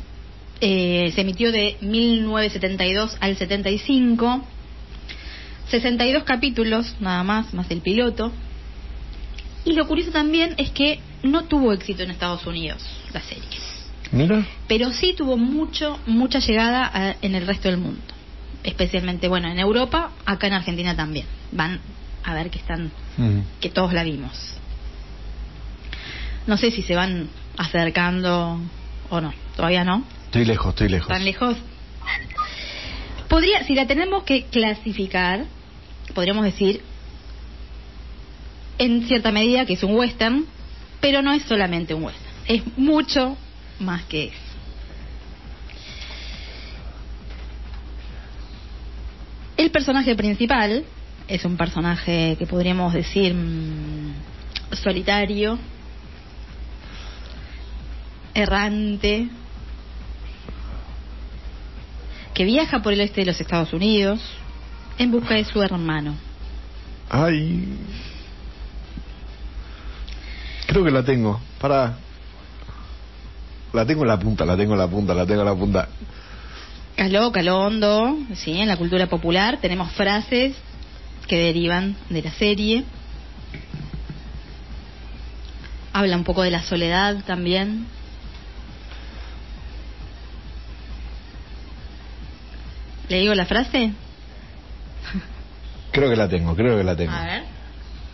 eh, 0.61 1.13
se 1.15 1.21
emitió 1.21 1.53
de 1.53 1.77
1972 1.81 3.17
al 3.21 3.37
75. 3.37 4.45
62 5.71 6.25
capítulos, 6.25 6.97
nada 7.01 7.23
más, 7.23 7.53
más 7.55 7.71
el 7.71 7.81
piloto. 7.83 8.33
Y 9.65 9.73
lo 9.75 9.87
curioso 9.87 10.11
también 10.11 10.55
es 10.57 10.71
que 10.71 11.01
no 11.23 11.45
tuvo 11.45 11.73
éxito 11.73 12.03
en 12.03 12.11
Estados 12.11 12.47
Unidos 12.47 12.83
la 13.13 13.21
serie, 13.21 13.45
Mira. 14.13 14.47
pero 14.67 14.93
sí 14.93 15.15
tuvo 15.17 15.37
mucho, 15.37 15.99
mucha 16.07 16.39
llegada 16.39 16.91
a- 16.93 17.17
en 17.21 17.35
el 17.35 17.47
resto 17.47 17.69
del 17.69 17.77
mundo. 17.79 18.01
Especialmente, 18.65 19.29
bueno, 19.29 19.49
en 19.49 19.59
Europa, 19.59 20.13
acá 20.25 20.47
en 20.47 20.55
Argentina 20.55 20.97
también. 20.97 21.27
Van 21.53 21.81
a 22.25 22.35
ver 22.35 22.51
que 22.51 22.59
están, 22.59 22.91
Mm. 23.19 23.41
que 23.61 23.69
todos 23.69 23.93
la 23.93 24.05
vimos. 24.05 24.55
No 26.47 26.57
sé 26.57 26.71
si 26.71 26.83
se 26.83 26.95
van 26.95 27.29
acercando 27.59 28.59
o 29.11 29.21
no, 29.21 29.35
todavía 29.57 29.85
no. 29.85 30.03
Estoy 30.29 30.45
lejos, 30.45 30.69
estoy 30.69 30.91
lejos. 30.91 31.09
¿Tan 31.09 31.25
lejos? 31.25 31.57
Podría, 33.31 33.65
si 33.65 33.75
la 33.75 33.87
tenemos 33.87 34.25
que 34.25 34.45
clasificar, 34.45 35.47
podríamos 36.15 36.45
decir, 36.45 36.83
en 38.77 39.09
cierta 39.09 39.33
medida 39.33 39.65
que 39.65 39.73
es 39.73 39.83
un 39.83 39.97
western, 39.97 40.45
pero 41.01 41.23
no 41.23 41.33
es 41.33 41.45
solamente 41.45 41.95
un 41.95 42.05
western, 42.05 42.31
es 42.47 42.63
mucho 42.77 43.39
más 43.81 44.05
que 44.05 44.25
eso. 44.25 44.37
El 49.57 49.71
personaje 49.71 50.15
principal 50.15 50.85
es 51.27 51.43
un 51.47 51.57
personaje 51.57 52.37
que 52.39 52.47
podríamos 52.47 52.93
decir 52.93 53.33
mm, 53.33 54.13
solitario, 54.73 55.59
errante, 58.35 59.31
que 62.39 62.45
viaja 62.45 62.83
por 62.83 62.93
el 62.93 63.01
este 63.01 63.23
de 63.23 63.27
los 63.27 63.41
Estados 63.41 63.73
Unidos 63.73 64.21
en 64.97 65.11
busca 65.11 65.35
de 65.35 65.45
su 65.45 65.61
hermano. 65.61 66.15
Ay. 67.11 67.77
Creo 70.69 70.85
que 70.85 70.93
la 70.93 71.03
tengo. 71.03 71.41
Para. 71.61 71.97
La 73.73 73.85
tengo 73.85 74.03
en 74.03 74.09
la 74.09 74.21
punta, 74.21 74.45
la 74.45 74.57
tengo 74.57 74.75
en 74.75 74.79
la 74.79 74.87
punta, 74.87 75.15
la 75.15 75.27
tengo 75.27 75.41
en 75.41 75.47
la 75.49 75.55
punta. 75.57 75.89
Caló, 76.95 77.33
hondo, 77.59 78.17
sí, 78.35 78.53
en 78.53 78.69
la 78.69 78.77
cultura 78.77 79.09
popular 79.09 79.59
tenemos 79.61 79.91
frases 79.95 80.55
que 81.27 81.39
derivan 81.39 81.97
de 82.09 82.23
la 82.23 82.31
serie. 82.31 82.85
Habla 85.93 86.17
un 86.17 86.23
poco 86.23 86.43
de 86.43 86.53
la 86.53 86.63
soledad 86.63 87.25
también. 87.25 87.87
¿Le 93.09 93.21
digo 93.21 93.35
la 93.35 93.47
frase? 93.47 93.93
Creo 95.93 96.11
que 96.11 96.17
la 96.17 96.29
tengo, 96.29 96.55
creo 96.55 96.77
que 96.77 96.85
la 96.85 96.95
tengo. 96.97 97.13
A 97.13 97.25
ver. 97.25 97.43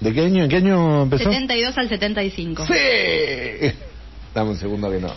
¿De 0.01 0.13
qué 0.13 0.25
año? 0.27 0.45
¿En 0.45 0.51
qué 0.51 0.57
año 0.57 1.03
empezó? 1.03 1.25
72 1.31 1.77
al 1.79 1.89
75. 1.89 2.67
¡Sí! 2.67 2.73
Dame 4.35 4.51
un 4.51 4.57
segundo 4.57 4.91
que 4.91 5.01
no. 5.01 5.09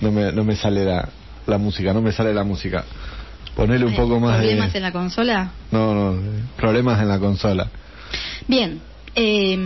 No 0.00 0.10
me, 0.12 0.32
no 0.32 0.44
me 0.44 0.56
sale 0.56 0.84
la, 0.84 1.08
la 1.46 1.58
música, 1.58 1.92
no 1.92 2.02
me 2.02 2.12
sale 2.12 2.34
la 2.34 2.44
música. 2.44 2.84
Ponele 3.54 3.84
un 3.84 3.94
poco 3.94 4.18
más 4.18 4.38
¿Problemas 4.38 4.72
de... 4.72 4.78
en 4.78 4.82
la 4.82 4.92
consola? 4.92 5.50
No, 5.70 5.94
no, 5.94 6.20
problemas 6.56 7.00
en 7.00 7.08
la 7.08 7.18
consola. 7.20 7.68
Bien. 8.48 8.80
eh, 9.14 9.56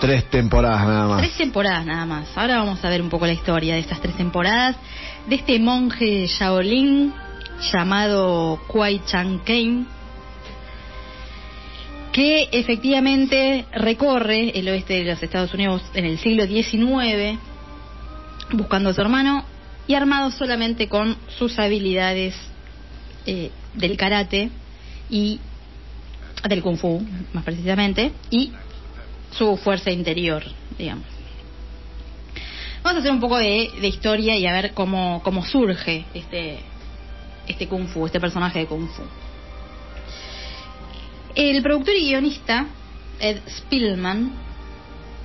tres 0.00 0.24
temporadas 0.30 0.86
nada 0.86 1.06
más. 1.06 1.18
Tres 1.18 1.36
temporadas 1.36 1.86
nada 1.86 2.06
más. 2.06 2.36
Ahora 2.36 2.58
vamos 2.58 2.84
a 2.84 2.88
ver 2.88 3.02
un 3.02 3.10
poco 3.10 3.26
la 3.26 3.32
historia 3.32 3.74
de 3.74 3.80
estas 3.80 4.00
tres 4.00 4.16
temporadas. 4.16 4.76
De 5.28 5.36
este 5.36 5.58
monje 5.58 6.26
Shaolin 6.26 7.12
llamado 7.72 8.58
Kwai 8.66 9.02
Chang 9.04 9.40
Kane, 9.44 9.84
que 12.12 12.48
efectivamente 12.52 13.66
recorre 13.72 14.58
el 14.58 14.68
oeste 14.68 14.94
de 14.94 15.04
los 15.04 15.22
Estados 15.22 15.52
Unidos 15.54 15.82
en 15.94 16.06
el 16.06 16.18
siglo 16.18 16.46
XIX 16.46 17.38
buscando 18.52 18.90
a 18.90 18.94
su 18.94 19.00
hermano 19.00 19.44
y 19.86 19.94
armado 19.94 20.30
solamente 20.30 20.88
con 20.88 21.16
sus 21.38 21.58
habilidades 21.58 22.34
eh, 23.26 23.50
del 23.74 23.96
karate 23.96 24.50
y 25.08 25.40
del 26.48 26.62
kung 26.62 26.78
fu, 26.78 27.02
más 27.32 27.44
precisamente, 27.44 28.12
y 28.30 28.52
su 29.30 29.56
fuerza 29.56 29.90
interior, 29.90 30.42
digamos. 30.78 31.06
Vamos 32.82 32.98
a 32.98 33.00
hacer 33.00 33.12
un 33.12 33.20
poco 33.20 33.36
de, 33.36 33.70
de 33.80 33.88
historia 33.88 34.36
y 34.36 34.46
a 34.46 34.52
ver 34.52 34.72
cómo, 34.72 35.20
cómo 35.22 35.44
surge 35.44 36.04
este, 36.14 36.60
este 37.46 37.68
kung 37.68 37.86
fu, 37.88 38.06
este 38.06 38.20
personaje 38.20 38.60
de 38.60 38.66
kung 38.66 38.88
fu. 38.88 39.02
El 41.34 41.62
productor 41.62 41.94
y 41.94 42.06
guionista, 42.06 42.66
Ed 43.20 43.38
Spillman, 43.48 44.32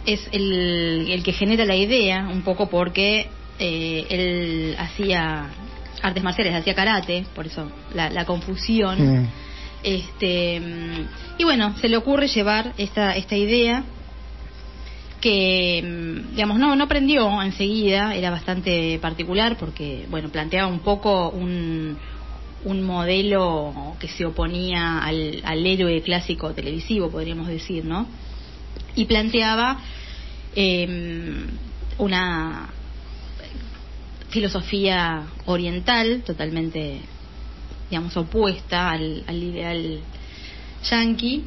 es 0.06 0.27
el, 0.32 1.07
el 1.10 1.23
que 1.23 1.34
genera 1.34 1.65
la 1.65 1.76
idea, 1.76 2.27
un 2.32 2.44
poco 2.44 2.69
porque 2.69 3.27
eh, 3.57 4.06
él 4.10 4.76
hacía 4.77 5.49
artes 6.02 6.23
marciales, 6.23 6.53
hacía 6.53 6.76
karate, 6.76 7.26
por 7.34 7.48
eso 7.48 7.72
la, 7.94 8.10
la 8.10 8.26
confusión. 8.26 9.23
Mm. 9.23 9.30
Este, 9.82 10.61
y 11.38 11.44
bueno, 11.44 11.76
se 11.77 11.88
le 11.90 11.98
ocurre 11.98 12.27
llevar 12.27 12.73
esta, 12.77 13.15
esta 13.15 13.36
idea 13.36 13.84
que, 15.26 15.81
mm, 15.84 16.35
digamos, 16.35 16.60
no, 16.60 16.76
no 16.76 16.88
prendió 16.88 17.41
enseguida, 17.41 18.14
era 18.14 18.30
bastante 18.30 18.99
particular 18.99 19.57
porque, 19.57 20.06
bueno, 20.07 20.30
planteaba 20.30 20.68
un 20.68 20.81
poco 20.81 21.31
un, 21.31 21.97
un 22.64 22.84
modelo 22.84 23.95
que 23.99 24.07
se 24.07 24.23
oponía 24.23 24.99
al, 24.99 25.41
al 25.43 25.65
héroe 25.65 25.99
clásico 26.03 26.53
televisivo, 26.53 27.10
podríamos 27.10 27.47
decir, 27.47 27.85
¿no? 27.85 28.06
Y 28.95 29.06
planteaba 29.06 29.80
eh, 30.56 31.47
una 31.97 32.69
filosofía 34.30 35.23
oriental 35.47 36.22
totalmente, 36.23 36.99
digamos, 37.89 38.15
opuesta 38.15 38.91
al, 38.91 39.23
al 39.26 39.41
ideal 39.41 40.02
yanqui, 40.88 41.43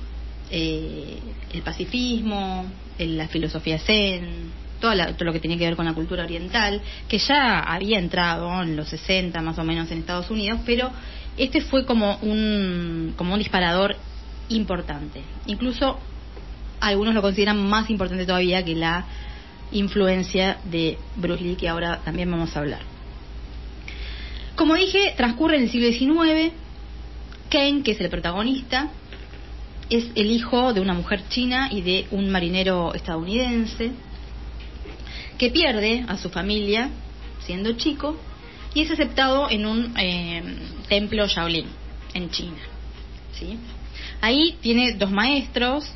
eh, 0.51 1.21
el 1.53 1.63
pacifismo, 1.63 2.67
la 2.99 3.29
filosofía 3.29 3.79
zen, 3.79 4.51
toda 4.81 4.95
la- 4.95 5.13
todo 5.15 5.25
lo 5.27 5.33
que 5.33 5.41
tenía 5.41 5.59
que 5.59 5.65
ver 5.67 5.77
con 5.77 5.87
la 5.87 5.95
cultura 5.95 6.25
oriental, 6.25 6.81
que 7.09 7.19
ya 7.19 7.61
había 7.61 7.99
entrado 7.99 8.63
en 8.63 8.77
los 8.77 8.89
60 8.89 9.41
más 9.43 9.59
o 9.59 9.65
menos 9.65 9.91
en 9.91 9.99
Estados 9.99 10.31
Unidos, 10.31 10.61
pero 10.65 10.91
este 11.37 11.61
fue 11.61 11.85
como 11.85 12.17
un, 12.23 13.15
como 13.17 13.33
un 13.35 13.39
disparador 13.39 13.97
importante. 14.49 15.23
Incluso 15.47 15.99
algunos 16.81 17.15
lo 17.15 17.23
consideran 17.23 17.59
más 17.69 17.91
importante 17.91 18.25
todavía 18.27 18.65
que 18.65 18.75
la 18.75 19.05
influencia 19.73 20.59
de 20.65 20.99
Bruce 21.17 21.43
Lee, 21.45 21.57
que 21.57 21.69
ahora 21.69 22.01
también 22.05 22.31
vamos 22.31 22.57
a 22.57 22.61
hablar. 22.61 22.81
Como 24.55 24.75
dije, 24.75 25.15
transcurre 25.17 25.57
en 25.57 25.65
el 25.65 25.71
siglo 25.71 25.89
XIX. 25.89 26.53
Kane, 27.51 27.83
que 27.83 27.93
es 27.93 28.01
el 28.01 28.11
protagonista, 28.11 28.89
es 29.91 30.07
el 30.15 30.31
hijo 30.31 30.73
de 30.73 30.81
una 30.81 30.95
mujer 30.95 31.23
china 31.29 31.69
y 31.71 31.81
de 31.83 32.07
un 32.11 32.31
marinero 32.31 32.95
estadounidense 32.95 33.93
que 35.39 35.51
pierde 35.51 36.05
a 36.09 36.17
su 36.19 36.31
familia 36.31 36.91
siendo 37.45 37.73
chico 37.73 38.17
y 38.75 38.83
es 38.83 38.91
aceptado 38.91 39.49
en 39.51 39.67
un 39.67 39.95
eh, 39.99 40.43
templo 40.89 41.27
Shaolin 41.27 41.67
en 42.15 42.31
China. 42.31 42.59
¿sí? 43.33 43.59
Ahí 44.21 44.59
tiene 44.61 44.93
dos 44.93 45.11
maestros 45.11 45.91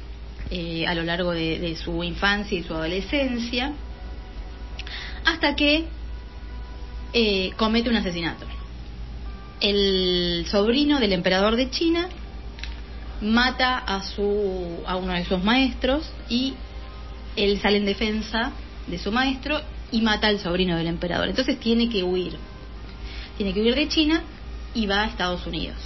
eh, 0.51 0.87
a 0.87 0.95
lo 0.95 1.03
largo 1.03 1.33
de, 1.33 1.77
su 1.77 2.03
infancia 2.03 2.59
y 2.59 2.63
su 2.63 2.75
adolescencia 2.75 3.73
hasta 5.25 5.55
que 5.55 5.85
eh, 7.13 7.53
comete 7.57 7.91
un 7.91 7.97
asesinato. 7.97 8.47
El 9.61 10.47
sobrino 10.51 10.99
del 10.99 11.13
emperador 11.13 11.57
de 11.57 11.71
China 11.71 12.09
mata 13.23 13.79
a 13.79 14.03
su 14.03 14.79
a 14.87 14.97
uno 14.97 15.13
de 15.15 15.25
sus 15.25 15.43
maestros 15.43 16.11
y 16.29 16.55
él 17.37 17.61
sale 17.61 17.79
en 17.79 17.87
defensa 17.87 18.53
de 18.87 18.99
su 18.99 19.11
maestro 19.13 19.61
y 19.91 20.01
mata 20.03 20.27
al 20.27 20.39
sobrino 20.39 20.77
del 20.77 20.89
emperador. 20.89 21.29
Entonces 21.29 21.59
tiene 21.59 21.89
que 21.89 22.03
huir. 22.03 22.37
Tiene 23.37 23.55
que 23.55 23.63
huir 23.63 23.75
de 23.75 23.89
China 23.89 24.23
y 24.75 24.87
va 24.87 25.03
a 25.03 25.07
Estados 25.07 25.47
Unidos. 25.47 25.79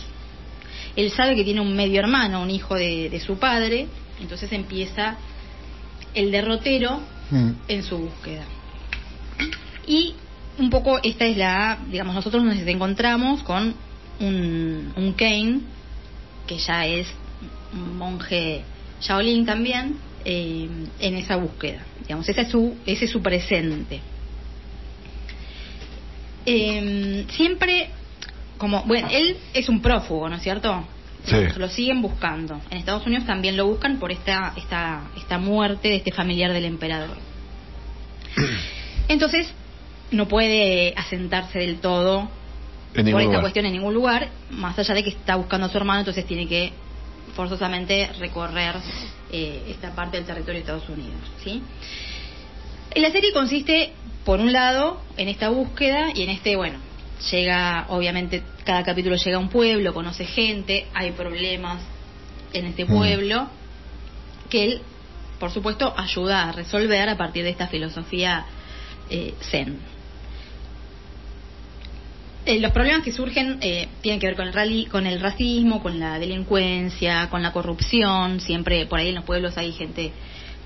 Él 0.97 1.11
sabe 1.11 1.37
que 1.37 1.45
tiene 1.45 1.61
un 1.61 1.77
medio 1.77 2.01
hermano, 2.01 2.43
un 2.43 2.51
hijo 2.51 2.75
de, 2.75 3.11
de 3.11 3.21
su 3.21 3.39
padre, 3.39 3.87
entonces 4.21 4.51
empieza 4.53 5.17
el 6.15 6.33
derrotero 6.33 7.01
Mm. 7.31 7.51
en 7.67 7.83
su 7.83 7.99
búsqueda. 7.99 8.45
Y 9.87 10.15
un 10.59 10.71
poco 10.71 11.01
esta 11.03 11.27
es 11.27 11.37
la, 11.37 11.79
digamos, 11.91 12.15
nosotros 12.15 12.45
nos 12.45 12.57
encontramos 12.57 13.43
con 13.43 13.75
un, 14.21 14.93
un 14.97 15.13
Kane, 15.15 15.61
que 16.47 16.59
ya 16.59 16.87
es 16.87 17.09
monje 17.77 18.63
Shaolin 19.01 19.45
también, 19.45 19.97
eh, 20.25 20.69
en 21.01 21.17
esa 21.17 21.37
búsqueda. 21.37 21.83
Digamos, 22.01 22.29
ese 22.29 22.41
es 22.43 22.49
su, 22.49 22.77
ese 22.87 23.05
es 23.05 23.11
su 23.11 23.23
presente. 23.23 24.01
Eh, 26.45 27.25
siempre, 27.31 27.91
como, 28.59 28.83
bueno, 28.85 29.09
él 29.11 29.37
es 29.53 29.69
un 29.69 29.81
prófugo, 29.81 30.29
¿no 30.29 30.37
es 30.37 30.43
cierto? 30.43 30.85
Sí. 31.25 31.37
Lo 31.57 31.69
siguen 31.69 32.03
buscando. 32.03 32.61
En 32.71 32.79
Estados 32.79 33.05
Unidos 33.07 33.27
también 33.27 33.57
lo 33.57 33.67
buscan 33.67 33.99
por 33.99 34.13
esta, 34.13 34.53
esta, 34.57 35.03
esta 35.17 35.39
muerte 35.39 35.89
de 35.89 35.97
este 35.97 36.13
familiar 36.13 36.53
del 36.53 36.65
emperador. 36.65 37.17
Entonces, 39.09 39.53
no 40.13 40.29
puede 40.29 40.95
asentarse 40.97 41.59
del 41.59 41.79
todo 41.81 42.29
En 42.95 43.11
por 43.11 43.21
esta 43.21 43.23
lugar. 43.23 43.41
cuestión 43.41 43.67
en 43.67 43.73
ningún 43.73 43.95
lugar, 43.95 44.29
más 44.51 44.79
allá 44.79 44.95
de 44.95 45.03
que 45.03 45.11
está 45.11 45.35
buscando 45.35 45.67
a 45.67 45.69
su 45.71 45.77
hermano, 45.77 46.01
entonces 46.01 46.25
tiene 46.27 46.47
que 46.47 46.73
forzosamente 47.37 48.11
recorrer 48.19 48.75
eh, 49.31 49.65
esta 49.69 49.95
parte 49.95 50.17
del 50.17 50.27
territorio 50.27 50.55
de 50.55 50.61
Estados 50.61 50.89
Unidos. 50.89 51.21
¿sí? 51.45 51.63
La 52.97 53.11
serie 53.11 53.33
consiste, 53.33 53.93
por 54.25 54.41
un 54.41 54.53
lado, 54.53 55.03
en 55.19 55.29
esta 55.29 55.51
búsqueda 55.51 56.09
y 56.15 56.23
en 56.23 56.31
este, 56.31 56.57
bueno, 56.57 56.79
llega, 57.31 57.87
obviamente, 57.91 58.43
cada 58.65 58.83
capítulo 58.83 59.17
llega 59.17 59.37
a 59.37 59.41
un 59.41 59.51
pueblo, 59.51 59.93
conoce 59.93 60.25
gente, 60.25 60.87
hay 60.95 61.13
problemas 61.13 61.83
en 62.53 62.67
este 62.67 62.87
Mm. 62.87 62.89
pueblo, 62.89 63.49
que 64.49 64.65
él, 64.65 64.81
por 65.39 65.51
supuesto, 65.51 65.93
ayuda 65.97 66.49
a 66.49 66.53
resolver 66.53 67.09
a 67.09 67.17
partir 67.17 67.45
de 67.45 67.51
esta 67.51 67.67
filosofía 67.69 68.47
eh, 69.11 69.35
zen. 69.51 69.79
Eh, 72.47 72.61
los 72.61 72.71
problemas 72.71 73.03
que 73.03 73.11
surgen 73.13 73.59
eh, 73.61 73.89
tienen 74.03 74.21
que 74.21 74.29
ver 74.29 74.37
con 74.37 74.47
el, 74.47 74.53
rally, 74.53 74.87
con 74.87 75.05
el 75.07 75.21
racismo, 75.21 75.83
con 75.83 75.99
la 75.99 76.19
delincuencia, 76.21 77.29
con 77.29 77.43
la 77.43 77.53
corrupción. 77.53 78.39
Siempre 78.41 78.87
por 78.87 79.01
ahí 79.01 79.09
en 79.09 79.17
los 79.17 79.25
pueblos 79.25 79.59
hay 79.59 79.73
gente 79.73 80.13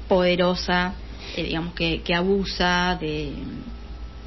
poderosa, 0.07 0.93
eh, 1.37 1.45
digamos, 1.45 1.73
que, 1.75 2.03
que 2.03 2.15
abusa 2.15 2.99
de, 3.01 3.33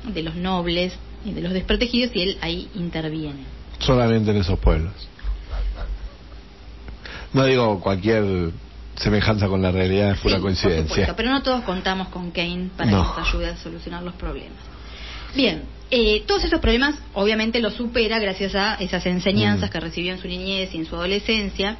de 0.08 0.24
los 0.24 0.36
nobles 0.36 0.94
y 1.24 1.32
de 1.32 1.42
los 1.42 1.54
desprotegidos 1.54 2.16
y 2.16 2.22
él 2.22 2.38
ahí 2.42 2.70
interviene. 2.74 3.44
Solamente 3.80 4.32
en 4.32 4.38
esos 4.38 4.58
pueblos. 4.60 4.92
No 7.34 7.46
digo 7.46 7.80
cualquier 7.80 8.52
semejanza 8.96 9.48
con 9.48 9.62
la 9.62 9.72
realidad 9.72 10.12
es 10.12 10.20
pura 10.20 10.36
Sí, 10.36 10.42
por 10.42 10.50
coincidencia. 10.50 10.88
supuesto, 10.88 11.16
pero 11.16 11.32
no 11.32 11.42
todos 11.44 11.64
contamos 11.64 12.10
con 12.10 12.32
Kane 12.32 12.70
para 12.78 12.92
No. 12.92 13.04
que 13.14 13.20
nos 13.22 13.28
ayude 13.30 13.48
a 13.50 13.58
solucionar 13.58 14.04
los 14.04 14.14
problemas. 14.16 14.58
Bien, 15.36 15.64
eh, 15.96 16.24
todos 16.26 16.44
esos 16.44 16.60
problemas 16.60 16.96
obviamente 17.14 17.60
los 17.60 17.76
supera 17.76 18.18
gracias 18.18 18.56
a 18.56 18.74
esas 18.76 19.06
enseñanzas 19.06 19.70
Mm. 19.70 19.74
que 19.74 19.80
recibió 19.80 20.12
en 20.14 20.20
su 20.20 20.28
niñez 20.28 20.74
y 20.74 20.78
en 20.78 20.86
su 20.88 20.96
adolescencia 20.96 21.78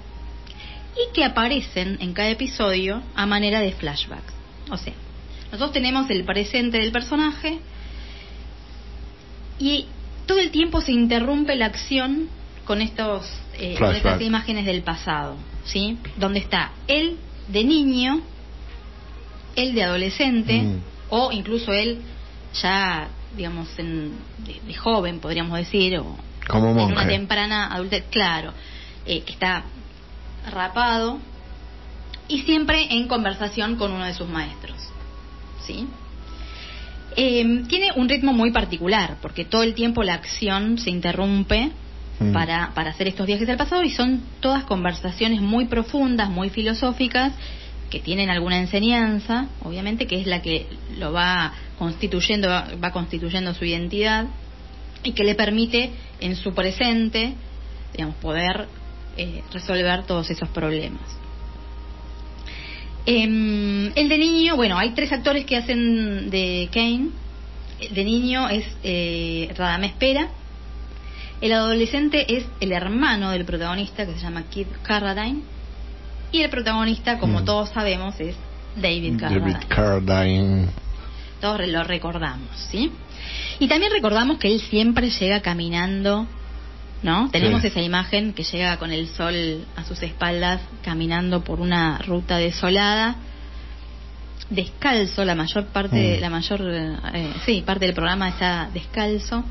y 0.96 1.12
que 1.16 1.26
aparecen 1.26 1.98
en 2.00 2.14
cada 2.14 2.30
episodio 2.30 3.02
a 3.16 3.26
manera 3.26 3.60
de 3.62 3.72
flashbacks. 3.72 4.32
O 4.70 4.78
sea, 4.78 4.94
nosotros 5.46 5.72
tenemos 5.72 6.08
el 6.12 6.24
presente 6.26 6.78
del 6.78 6.92
personaje 6.92 7.58
y 9.58 9.88
todo 10.28 10.38
el 10.40 10.52
tiempo 10.52 10.82
se 10.82 10.92
interrumpe 10.92 11.56
la 11.56 11.66
acción 11.66 12.28
con 12.66 12.82
estos 12.82 13.26
eh, 13.58 13.76
con 13.80 13.96
estas 13.96 14.22
imágenes 14.22 14.66
del 14.66 14.84
pasado, 14.84 15.36
¿sí? 15.66 15.98
Donde 16.18 16.40
está 16.40 16.72
él 16.88 17.18
de 17.48 17.64
niño, 17.64 18.22
él 19.56 19.74
de 19.74 19.84
adolescente 19.84 20.62
Mm. 20.62 20.78
o 21.10 21.32
incluso 21.32 21.74
él 21.74 21.98
ya 22.62 23.08
digamos 23.36 23.68
en- 23.80 24.14
de, 24.40 24.60
de 24.66 24.74
joven 24.74 25.20
podríamos 25.20 25.58
decir 25.58 25.98
o 25.98 26.16
Como 26.48 26.70
en 26.80 26.92
una 26.92 27.08
temprana 27.08 27.68
adultez, 27.74 28.06
claro, 28.10 28.54
eh, 29.06 29.22
que 29.22 29.34
está 29.34 29.66
rapado 30.52 31.20
y 32.28 32.42
siempre 32.42 32.88
en 32.94 33.08
conversación 33.08 33.76
con 33.76 33.92
uno 33.92 34.06
de 34.06 34.14
sus 34.14 34.28
maestros, 34.30 34.78
¿sí? 35.66 35.88
Eh, 37.16 37.64
tiene 37.70 37.92
un 37.96 38.10
ritmo 38.10 38.34
muy 38.34 38.52
particular 38.52 39.18
porque 39.22 39.46
todo 39.46 39.64
el 39.64 39.74
tiempo 39.76 40.04
la 40.04 40.16
acción 40.16 40.78
se 40.78 40.90
interrumpe 40.90 41.72
Mm. 42.20 42.32
para, 42.32 42.72
para 42.76 42.92
hacer 42.92 43.08
estos 43.08 43.26
viajes 43.26 43.50
al 43.50 43.58
pasado 43.58 43.82
y 43.82 43.90
son 43.90 44.22
todas 44.40 44.66
conversaciones 44.66 45.42
muy 45.42 45.66
profundas, 45.66 46.30
muy 46.30 46.52
filosóficas 46.52 47.34
que 47.94 48.00
tienen 48.00 48.32
alguna 48.32 48.58
enseñanza, 48.58 49.50
obviamente, 49.62 50.08
que 50.08 50.20
es 50.20 50.26
la 50.26 50.42
que 50.42 50.66
lo 50.98 51.14
va 51.14 51.54
constituyendo, 51.78 52.50
va, 52.50 52.92
constituyendo 52.92 53.54
su 53.54 53.66
identidad 53.66 54.26
y 55.04 55.12
que 55.12 55.24
le 55.24 55.36
permite 55.36 55.92
en 56.20 56.36
su 56.36 56.56
presente, 56.56 57.36
digamos, 57.92 58.16
poder 58.16 58.68
eh, 59.16 59.44
resolver 59.52 60.08
todos 60.08 60.28
esos 60.32 60.50
problemas. 60.50 61.04
Em, 63.06 63.92
el 63.96 64.10
de 64.10 64.18
niño, 64.18 64.56
bueno, 64.56 64.80
hay 64.80 64.96
tres 64.96 65.12
actores 65.12 65.46
que 65.46 65.56
hacen 65.56 66.32
de 66.32 66.70
Kane. 66.74 67.10
El 67.80 67.94
de 67.94 68.04
niño 68.06 68.50
es 68.50 68.66
eh, 68.84 69.54
Radamés 69.56 69.92
Pera. 70.00 70.30
El 71.42 71.54
adolescente 71.54 72.38
es 72.38 72.44
el 72.60 72.72
hermano 72.72 73.30
del 73.30 73.46
protagonista, 73.46 74.08
que 74.08 74.14
se 74.14 74.20
llama 74.20 74.50
Kid 74.50 74.66
Carradine. 74.82 75.53
Y 76.34 76.42
el 76.42 76.50
protagonista, 76.50 77.20
como 77.20 77.40
Mm. 77.42 77.46
todos 77.46 77.70
sabemos, 77.70 78.20
es 78.20 78.36
David 78.76 79.20
Carradine. 79.20 79.54
David 79.54 79.66
Carradine. 79.70 80.68
Todos 81.40 81.66
lo 81.68 81.84
recordamos, 81.84 82.50
¿sí? 82.72 82.92
Y 83.60 83.68
también 83.68 83.92
recordamos 83.94 84.40
que 84.40 84.52
él 84.52 84.60
siempre 84.60 85.10
llega 85.12 85.42
caminando, 85.42 86.26
¿no? 87.04 87.30
Tenemos 87.32 87.62
Sí. 87.62 87.68
esa 87.68 87.82
imagen 87.82 88.34
que 88.34 88.44
llega 88.44 88.78
con 88.78 88.92
el 88.92 89.08
sol 89.10 89.64
a 89.76 89.84
sus 89.86 90.02
espaldas, 90.04 90.60
caminando 90.84 91.44
por 91.44 91.62
una 91.62 92.00
ruta 92.00 92.38
desolada, 92.38 93.16
descalzo, 94.50 95.24
la 95.26 95.36
mayor 95.36 95.68
parte, 95.68 96.18
Mm. 96.18 96.22
la 96.22 96.30
mayor, 96.30 96.62
eh, 97.14 97.34
sí, 97.46 97.62
parte 97.66 97.86
del 97.86 97.94
programa 97.94 98.30
está 98.30 98.70
descalzo. 98.74 99.44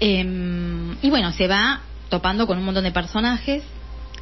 Em, 0.00 0.96
y 1.02 1.10
bueno, 1.10 1.32
se 1.32 1.46
va 1.46 1.80
topando 2.08 2.46
con 2.46 2.58
un 2.58 2.64
montón 2.64 2.84
de 2.84 2.92
personajes 2.92 3.62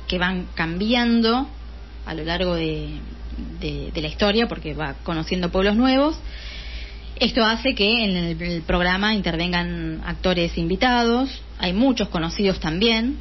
que 0.08 0.18
van 0.18 0.46
cambiando 0.54 1.48
a 2.06 2.14
lo 2.14 2.24
largo 2.24 2.54
de, 2.54 2.88
de- 3.60 3.90
de 3.92 4.00
la 4.02 4.08
historia 4.08 4.48
porque 4.48 4.74
va 4.74 4.94
conociendo 5.04 5.50
pueblos 5.50 5.76
nuevos. 5.76 6.16
Esto 7.20 7.44
hace 7.44 7.74
que 7.74 8.04
en 8.04 8.16
el, 8.16 8.40
el 8.42 8.62
programa 8.62 9.12
intervengan 9.14 10.00
actores 10.06 10.56
invitados, 10.56 11.42
hay 11.58 11.72
muchos 11.72 12.08
conocidos 12.08 12.60
también, 12.60 13.16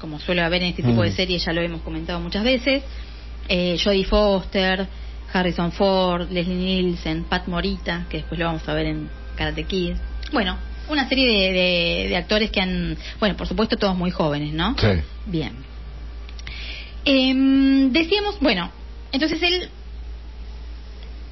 como 0.00 0.18
suele 0.18 0.42
haber 0.42 0.62
en 0.62 0.68
este 0.70 0.82
tipo 0.82 1.00
Mm. 1.00 1.04
de 1.04 1.12
series, 1.12 1.44
ya 1.44 1.52
lo 1.52 1.60
hemos 1.62 1.82
comentado 1.82 2.18
muchas 2.20 2.42
veces. 2.42 2.82
Eh, 3.48 3.78
Jodie 3.82 4.04
Foster, 4.04 4.86
Harrison 5.32 5.70
Ford, 5.72 6.30
Leslie 6.30 6.54
Nielsen, 6.56 7.24
Pat 7.24 7.46
Morita, 7.46 8.06
que 8.10 8.18
después 8.18 8.38
lo 8.38 8.46
vamos 8.46 8.68
a 8.68 8.74
ver 8.74 8.86
en 8.86 9.08
Karate 9.36 9.64
Kid. 9.64 9.94
Bueno, 10.32 10.56
una 10.88 11.08
serie 11.08 11.26
de, 11.28 11.52
de- 11.52 12.08
de 12.08 12.16
actores 12.16 12.50
que 12.50 12.60
han, 12.60 12.96
bueno, 13.20 13.36
por 13.36 13.46
supuesto 13.46 13.76
todos 13.76 13.96
muy 13.96 14.10
jóvenes, 14.10 14.52
¿no? 14.52 14.74
Sí. 14.78 14.88
Bien. 15.26 15.52
Em, 17.04 17.92
decíamos, 17.92 18.38
bueno, 18.40 18.70
entonces 19.10 19.42
él, 19.42 19.68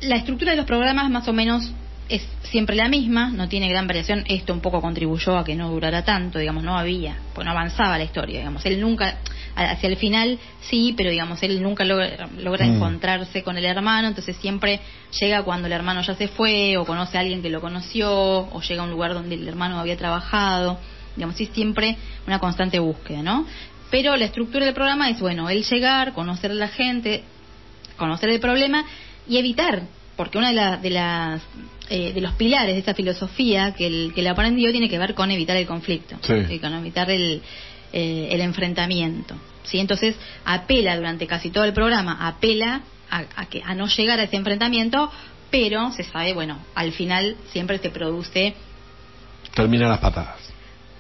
la 0.02 0.16
estructura 0.16 0.52
de 0.52 0.56
los 0.56 0.66
programas 0.66 1.10
más 1.10 1.28
o 1.28 1.32
menos 1.32 1.70
es 2.08 2.26
siempre 2.42 2.74
la 2.74 2.88
misma, 2.88 3.30
no 3.30 3.48
tiene 3.48 3.68
gran 3.68 3.86
variación. 3.86 4.24
Esto 4.26 4.52
un 4.52 4.60
poco 4.60 4.80
contribuyó 4.80 5.38
a 5.38 5.44
que 5.44 5.54
no 5.54 5.70
durara 5.70 6.04
tanto, 6.04 6.40
digamos, 6.40 6.64
no 6.64 6.76
había, 6.76 7.16
pues 7.34 7.44
no 7.44 7.52
avanzaba 7.52 7.96
la 7.98 8.04
historia, 8.04 8.38
digamos. 8.38 8.66
Él 8.66 8.80
nunca, 8.80 9.18
hacia 9.54 9.88
el 9.88 9.96
final 9.96 10.40
sí, 10.60 10.92
pero 10.96 11.10
digamos, 11.10 11.40
él 11.44 11.62
nunca 11.62 11.84
logra, 11.84 12.28
logra 12.36 12.66
Mm. 12.66 12.74
encontrarse 12.74 13.44
con 13.44 13.56
el 13.56 13.64
hermano, 13.64 14.08
entonces 14.08 14.36
siempre 14.38 14.80
llega 15.20 15.44
cuando 15.44 15.68
el 15.68 15.72
hermano 15.72 16.02
ya 16.02 16.14
se 16.14 16.26
fue, 16.26 16.76
o 16.78 16.84
conoce 16.84 17.16
a 17.16 17.20
alguien 17.20 17.42
que 17.42 17.50
lo 17.50 17.60
conoció, 17.60 18.10
o 18.10 18.60
llega 18.60 18.82
a 18.82 18.86
un 18.86 18.90
lugar 18.90 19.14
donde 19.14 19.36
el 19.36 19.46
hermano 19.46 19.78
había 19.78 19.96
trabajado, 19.96 20.80
digamos, 21.14 21.36
sí, 21.36 21.46
siempre 21.52 21.96
una 22.26 22.40
constante 22.40 22.80
búsqueda, 22.80 23.22
¿no? 23.22 23.46
Pero 23.90 24.16
la 24.16 24.24
estructura 24.26 24.64
del 24.64 24.74
programa 24.74 25.10
es, 25.10 25.18
bueno, 25.20 25.48
él 25.50 25.64
llegar, 25.64 26.12
conocer 26.12 26.50
a 26.52 26.54
la 26.54 26.68
gente, 26.68 27.24
conocer 27.96 28.28
el 28.30 28.40
problema 28.40 28.84
y 29.28 29.36
evitar, 29.38 29.82
porque 30.16 30.38
una 30.38 30.48
de, 30.48 30.54
la- 30.54 30.76
de 30.76 30.90
las 30.90 31.42
eh, 31.88 32.12
de 32.12 32.20
los 32.20 32.34
pilares 32.34 32.74
de 32.74 32.78
esta 32.78 32.94
filosofía 32.94 33.74
que 33.74 33.86
el 33.86 34.12
que 34.14 34.22
le 34.22 34.28
aprendió 34.28 34.70
tiene 34.70 34.88
que 34.88 34.96
ver 34.98 35.14
con 35.14 35.30
evitar 35.32 35.56
el 35.56 35.66
conflicto, 35.66 36.16
Sí. 36.22 36.54
y 36.54 36.58
con 36.60 36.72
evitar 36.74 37.10
el, 37.10 37.42
eh, 37.92 38.28
el 38.30 38.40
enfrentamiento. 38.42 39.34
¿sí? 39.64 39.80
Entonces 39.80 40.14
apela 40.44 40.96
durante 40.96 41.26
casi 41.26 41.50
todo 41.50 41.64
el 41.64 41.72
programa, 41.72 42.28
apela 42.28 42.82
a, 43.10 43.24
a 43.34 43.46
que 43.46 43.60
a 43.64 43.74
no 43.74 43.88
llegar 43.88 44.20
a 44.20 44.22
ese 44.22 44.36
enfrentamiento, 44.36 45.10
pero 45.50 45.90
se 45.90 46.04
sabe, 46.04 46.32
bueno, 46.32 46.58
al 46.76 46.92
final 46.92 47.36
siempre 47.50 47.78
se 47.78 47.90
produce 47.90 48.54
Termina 49.52 49.88
las 49.88 49.98
patadas. 49.98 50.49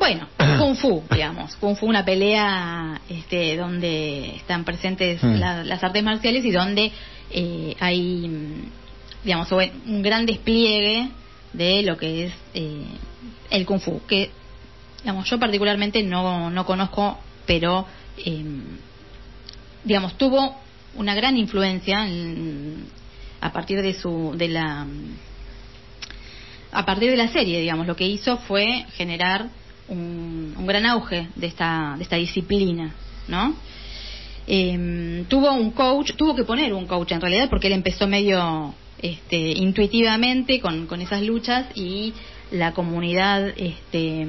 Bueno, 0.00 0.26
Kung 0.58 0.74
Fu, 0.76 1.04
digamos. 1.10 1.54
Kung 1.56 1.76
Fu, 1.76 1.86
una 1.86 2.04
pelea 2.04 3.00
este, 3.08 3.56
donde 3.56 4.34
están 4.36 4.64
presentes 4.64 5.22
Hmm. 5.22 5.34
la- 5.38 5.62
las 5.62 5.84
artes 5.84 6.02
marciales 6.02 6.44
y 6.44 6.50
donde 6.50 6.90
eh, 7.30 7.76
hay, 7.78 8.26
mm, 8.26 9.24
digamos, 9.24 9.52
un 9.52 10.02
gran 10.02 10.26
despliegue 10.26 11.10
de 11.52 11.82
lo 11.84 11.96
que 11.96 12.24
es 12.26 12.32
eh, 12.54 12.82
el 13.50 13.64
Kung 13.66 13.80
Fu. 13.80 14.00
Que, 14.08 14.30
digamos, 15.02 15.28
yo 15.30 15.38
particularmente 15.38 16.02
no, 16.02 16.50
no 16.50 16.64
conozco, 16.66 17.18
pero, 17.46 17.86
eh, 18.24 18.42
digamos, 19.84 20.16
tuvo 20.18 20.56
una 20.96 21.14
gran 21.14 21.36
influencia 21.36 22.06
en- 22.08 22.84
a 23.40 23.52
partir 23.52 23.80
de 23.82 23.94
su, 23.94 24.32
de 24.36 24.48
la, 24.48 24.86
a 26.72 26.84
partir 26.86 27.10
de 27.10 27.16
la 27.16 27.28
serie, 27.28 27.60
digamos, 27.60 27.86
lo 27.86 27.96
que 27.96 28.06
hizo 28.06 28.36
fue 28.38 28.86
generar 28.96 29.48
un, 29.90 30.54
un 30.56 30.66
gran 30.66 30.86
auge 30.86 31.28
de 31.36 31.46
esta, 31.46 31.94
de 31.96 32.02
esta 32.02 32.16
disciplina, 32.16 32.94
¿no? 33.28 33.54
Eh, 34.46 35.24
tuvo 35.28 35.52
un 35.52 35.70
coach, 35.70 36.12
tuvo 36.16 36.34
que 36.34 36.44
poner 36.44 36.72
un 36.72 36.86
coach 36.86 37.12
en 37.12 37.20
realidad 37.20 37.48
porque 37.48 37.66
él 37.68 37.74
empezó 37.74 38.06
medio 38.08 38.74
este, 39.00 39.36
intuitivamente 39.38 40.60
con, 40.60 40.86
con 40.86 41.00
esas 41.00 41.22
luchas 41.22 41.66
y 41.74 42.12
la 42.50 42.72
comunidad 42.72 43.48
este, 43.56 44.26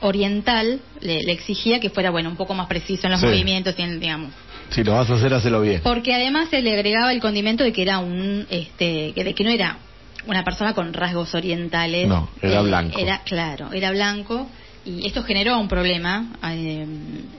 oriental 0.00 0.80
le, 1.00 1.22
le 1.22 1.32
exigía 1.32 1.80
que 1.80 1.90
fuera 1.90 2.10
bueno 2.10 2.28
un 2.28 2.36
poco 2.36 2.54
más 2.54 2.66
preciso 2.66 3.06
en 3.06 3.12
los 3.12 3.20
Sí. 3.20 3.26
movimientos 3.26 3.74
y 3.78 3.82
en, 3.82 4.00
digamos 4.00 4.32
Si 4.70 4.82
lo 4.82 4.92
vas 4.92 5.08
a 5.10 5.14
hacer, 5.14 5.32
hacelo 5.32 5.60
bien. 5.60 5.80
porque 5.82 6.12
además 6.14 6.48
se 6.50 6.60
le 6.60 6.72
agregaba 6.74 7.12
el 7.12 7.20
condimento 7.20 7.62
de 7.62 7.72
que 7.72 7.82
era 7.82 7.98
un, 7.98 8.46
este, 8.50 9.12
que, 9.14 9.22
de 9.24 9.34
que 9.34 9.44
no 9.44 9.50
era 9.50 9.78
una 10.26 10.44
persona 10.44 10.74
con 10.74 10.92
rasgos 10.92 11.34
orientales. 11.34 12.08
No, 12.08 12.28
era 12.40 12.60
Eh, 12.60 12.62
blanco. 12.62 12.98
Era, 12.98 13.18
claro, 13.24 13.72
era 13.72 13.90
blanco. 13.90 14.48
Y 14.86 15.06
esto 15.06 15.22
generó 15.22 15.58
un 15.58 15.68
problema, 15.68 16.26
eh, 16.50 16.86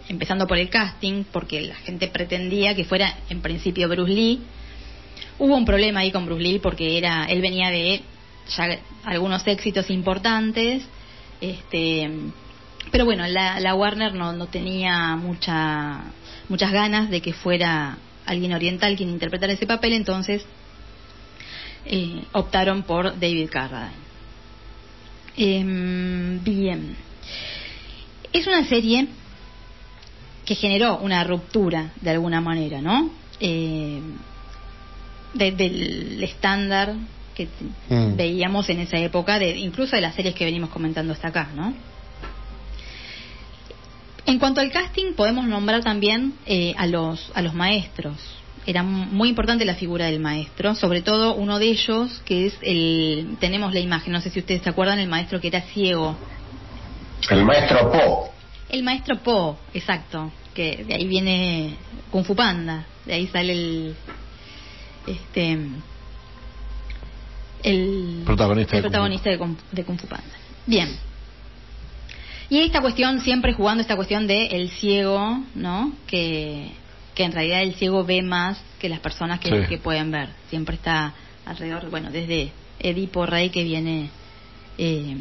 empezando 0.09 0.47
por 0.47 0.57
el 0.57 0.69
casting, 0.69 1.23
porque 1.31 1.61
la 1.61 1.75
gente 1.75 2.07
pretendía 2.07 2.75
que 2.75 2.85
fuera 2.85 3.17
en 3.29 3.41
principio 3.41 3.87
Bruce 3.87 4.11
Lee. 4.11 4.41
Hubo 5.37 5.55
un 5.55 5.65
problema 5.65 5.99
ahí 5.99 6.11
con 6.11 6.25
Bruce 6.25 6.41
Lee 6.41 6.59
porque 6.59 6.97
era, 6.97 7.25
él 7.25 7.41
venía 7.41 7.69
de 7.69 8.01
ya 8.55 8.79
algunos 9.03 9.45
éxitos 9.47 9.89
importantes, 9.89 10.83
este, 11.41 12.09
pero 12.91 13.05
bueno, 13.05 13.27
la, 13.27 13.59
la 13.59 13.75
Warner 13.75 14.13
no, 14.13 14.33
no 14.33 14.47
tenía 14.47 15.15
mucha, 15.15 16.01
muchas 16.49 16.71
ganas 16.71 17.09
de 17.09 17.21
que 17.21 17.33
fuera 17.33 17.97
alguien 18.25 18.53
oriental 18.53 18.95
quien 18.95 19.09
interpretara 19.09 19.53
ese 19.53 19.67
papel, 19.67 19.93
entonces 19.93 20.45
eh, 21.85 22.23
optaron 22.33 22.83
por 22.83 23.19
David 23.19 23.49
Carradine. 23.49 24.03
Em, 25.37 26.43
bien. 26.43 26.95
Es 28.31 28.47
una 28.47 28.63
serie 28.65 29.07
que 30.45 30.55
generó 30.55 30.97
una 30.99 31.23
ruptura 31.23 31.91
de 32.01 32.09
alguna 32.11 32.39
manera, 32.41 32.81
¿no? 32.81 33.09
Eh, 33.39 33.99
de- 35.33 35.51
del 35.51 36.23
estándar 36.23 36.95
que 37.33 37.49
Mm. 37.89 38.15
veíamos 38.15 38.69
en 38.69 38.79
esa 38.79 38.97
época, 38.97 39.39
de, 39.39 39.57
incluso 39.57 39.95
de 39.95 40.01
las 40.01 40.15
series 40.15 40.35
que 40.35 40.45
venimos 40.45 40.69
comentando 40.69 41.11
hasta 41.13 41.27
acá, 41.29 41.49
¿no? 41.53 41.73
En 44.25 44.39
cuanto 44.39 44.61
al 44.61 44.71
casting, 44.71 45.13
podemos 45.15 45.45
nombrar 45.45 45.83
también 45.83 46.33
eh, 46.45 46.73
a 46.77 46.87
los 46.87 47.31
a 47.35 47.41
los 47.41 47.53
maestros. 47.53 48.17
Era 48.67 48.81
muy 48.83 49.29
importante 49.29 49.63
la 49.65 49.75
figura 49.75 50.05
del 50.05 50.19
maestro, 50.19 50.73
sobre 50.75 51.01
todo 51.01 51.35
uno 51.35 51.59
de 51.59 51.67
ellos 51.67 52.21
que 52.25 52.47
es 52.47 52.57
el 52.61 53.37
tenemos 53.39 53.73
la 53.73 53.79
imagen, 53.79 54.11
no 54.11 54.21
sé 54.21 54.29
si 54.31 54.39
ustedes 54.39 54.63
se 54.63 54.69
acuerdan, 54.69 54.97
el 54.99 55.07
maestro 55.07 55.39
que 55.39 55.49
era 55.49 55.61
ciego, 55.61 56.17
El 57.29 57.45
maestro 57.45 57.91
Po. 57.91 58.31
el 58.69 58.81
maestro 58.83 59.19
Po, 59.19 59.59
exacto, 59.73 60.31
que 60.55 60.83
de 60.83 60.95
ahí 60.95 61.05
viene 61.05 61.75
Kung 62.11 62.25
Fu 62.25 62.35
Panda, 62.35 62.85
de 63.05 63.13
ahí 63.13 63.27
sale 63.27 63.53
el 63.53 63.95
este 65.05 65.59
el 67.63 68.21
Protagonista 68.25 68.75
el 68.77 68.81
de 68.83 68.89
protagonista 68.89 69.29
de, 69.29 69.39
Kung- 69.39 69.57
de 69.71 69.83
Kung 69.83 69.99
Fu 69.99 70.07
Panda. 70.07 70.25
Bien. 70.65 70.89
Y 72.49 72.59
esta 72.59 72.79
cuestión, 72.81 73.21
siempre 73.21 73.53
jugando 73.53 73.81
esta 73.81 73.95
cuestión 73.95 74.27
de 74.27 74.47
el 74.47 74.69
ciego, 74.71 75.39
¿no? 75.55 75.93
Que, 76.05 76.71
que 77.15 77.23
en 77.23 77.31
realidad 77.31 77.61
el 77.63 77.75
ciego 77.75 78.03
ve 78.03 78.21
más 78.21 78.61
que 78.79 78.89
las 78.89 78.99
personas 78.99 79.39
que, 79.39 79.49
Sí. 79.49 79.67
que 79.69 79.77
pueden 79.77 80.11
ver. 80.11 80.29
Siempre 80.49 80.75
está 80.75 81.13
alrededor, 81.45 81.89
bueno, 81.89 82.11
desde 82.11 82.51
Edipo 82.79 83.25
Rey 83.25 83.49
que 83.49 83.63
viene 83.63 84.09
eh, 84.77 85.15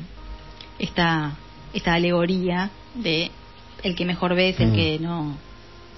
esta, 0.80 1.36
esta 1.72 1.94
alegoría 1.94 2.70
de 2.94 3.30
el 3.84 3.94
que 3.94 4.04
mejor 4.04 4.34
ve 4.34 4.48
es 4.50 4.60
el 4.60 4.68
Mm. 4.70 4.74
que 4.74 4.98
no, 5.00 5.36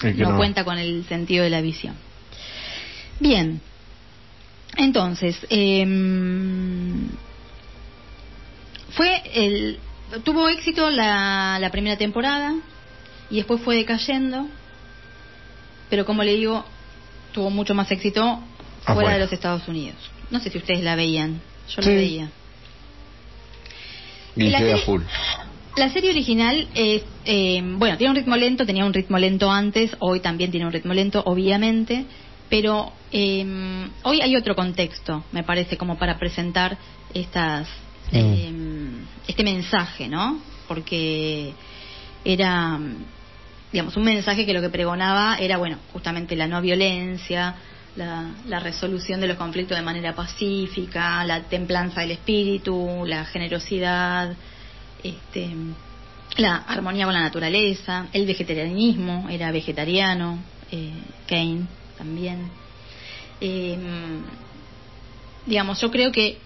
El 0.02 0.14
que 0.16 0.23
no, 0.23 0.31
no- 0.32 0.36
cuenta 0.36 0.64
con 0.64 0.77
el 0.78 1.05
sentido 1.06 1.43
de 1.44 1.51
la 1.51 1.60
visión. 1.62 1.94
Bien, 3.18 3.60
entonces, 4.77 5.47
em, 5.48 7.09
fue 8.90 9.23
el, 9.35 9.78
tuvo 10.24 10.48
éxito 10.48 10.90
la, 10.90 11.59
la 11.60 11.70
primera 11.70 11.97
temporada 11.97 12.55
y 13.31 13.36
después 13.36 13.60
fue 13.62 13.77
decayendo, 13.77 14.47
pero 15.91 16.05
como 16.05 16.23
le 16.25 16.35
digo, 16.37 16.65
tuvo 17.33 17.51
mucho 17.51 17.75
más 17.75 17.91
éxito 17.91 18.23
fuera 18.83 19.01
Afuera. 19.01 19.13
de 19.15 19.19
los 19.21 19.33
Estados 19.33 19.67
Unidos. 19.69 19.97
No 20.31 20.41
sé 20.41 20.51
si 20.51 20.59
ustedes 20.59 20.83
la 20.83 20.97
veían, 20.97 21.41
yo 21.69 21.83
Sí. 21.83 21.89
la 21.89 21.95
veía. 21.95 22.31
Y 24.37 24.49
la 24.51 24.59
serie- 24.59 24.77
full. 24.79 25.03
La 25.77 25.91
serie 25.91 26.11
original 26.11 26.69
es, 26.75 27.03
eh, 27.27 27.61
bueno, 27.63 27.99
tiene 27.99 28.11
un 28.11 28.17
ritmo 28.17 28.37
lento, 28.37 28.65
tenía 28.65 28.85
un 28.87 28.95
ritmo 28.95 29.19
lento 29.19 29.51
antes, 29.51 29.95
hoy 29.99 30.21
también 30.21 30.51
tiene 30.51 30.65
un 30.67 30.73
ritmo 30.73 30.95
lento, 30.95 31.23
obviamente, 31.27 32.07
pero 32.49 32.93
eh, 33.13 33.45
hoy 34.03 34.21
hay 34.23 34.37
otro 34.37 34.55
contexto, 34.57 35.25
me 35.33 35.43
parece, 35.43 35.77
como 35.77 35.99
para 35.99 36.19
presentar 36.19 36.79
estas, 37.13 37.69
eh, 38.13 38.51
este 39.29 39.43
mensaje, 39.45 40.09
¿no? 40.09 40.39
Porque 40.67 41.53
era, 42.25 42.79
digamos, 43.73 43.97
un 43.97 44.05
mensaje 44.05 44.47
que 44.47 44.53
lo 44.53 44.61
que 44.61 44.71
pregonaba 44.71 45.37
era, 45.39 45.57
bueno, 45.57 45.79
justamente 45.93 46.37
la 46.37 46.47
no 46.47 46.61
violencia, 46.61 47.55
la, 47.97 48.31
la 48.47 48.61
resolución 48.61 49.21
de 49.21 49.29
los 49.29 49.37
conflictos 49.37 49.77
de 49.77 49.83
manera 49.83 50.15
pacífica, 50.15 51.25
la 51.25 51.43
templanza 51.43 52.03
del 52.03 52.13
espíritu, 52.13 53.05
la 53.07 53.25
generosidad, 53.25 54.35
este, 55.03 55.51
la 56.37 56.57
armonía 56.57 57.05
con 57.05 57.15
la 57.15 57.21
naturaleza, 57.21 58.07
el 58.13 58.27
vegetarianismo, 58.27 59.29
era 59.31 59.51
vegetariano, 59.51 60.39
eh, 60.71 60.93
Kane 61.27 61.63
también. 61.97 62.51
Eh, 63.41 63.79
digamos, 65.47 65.81
yo 65.81 65.91
creo 65.91 66.13
que 66.13 66.39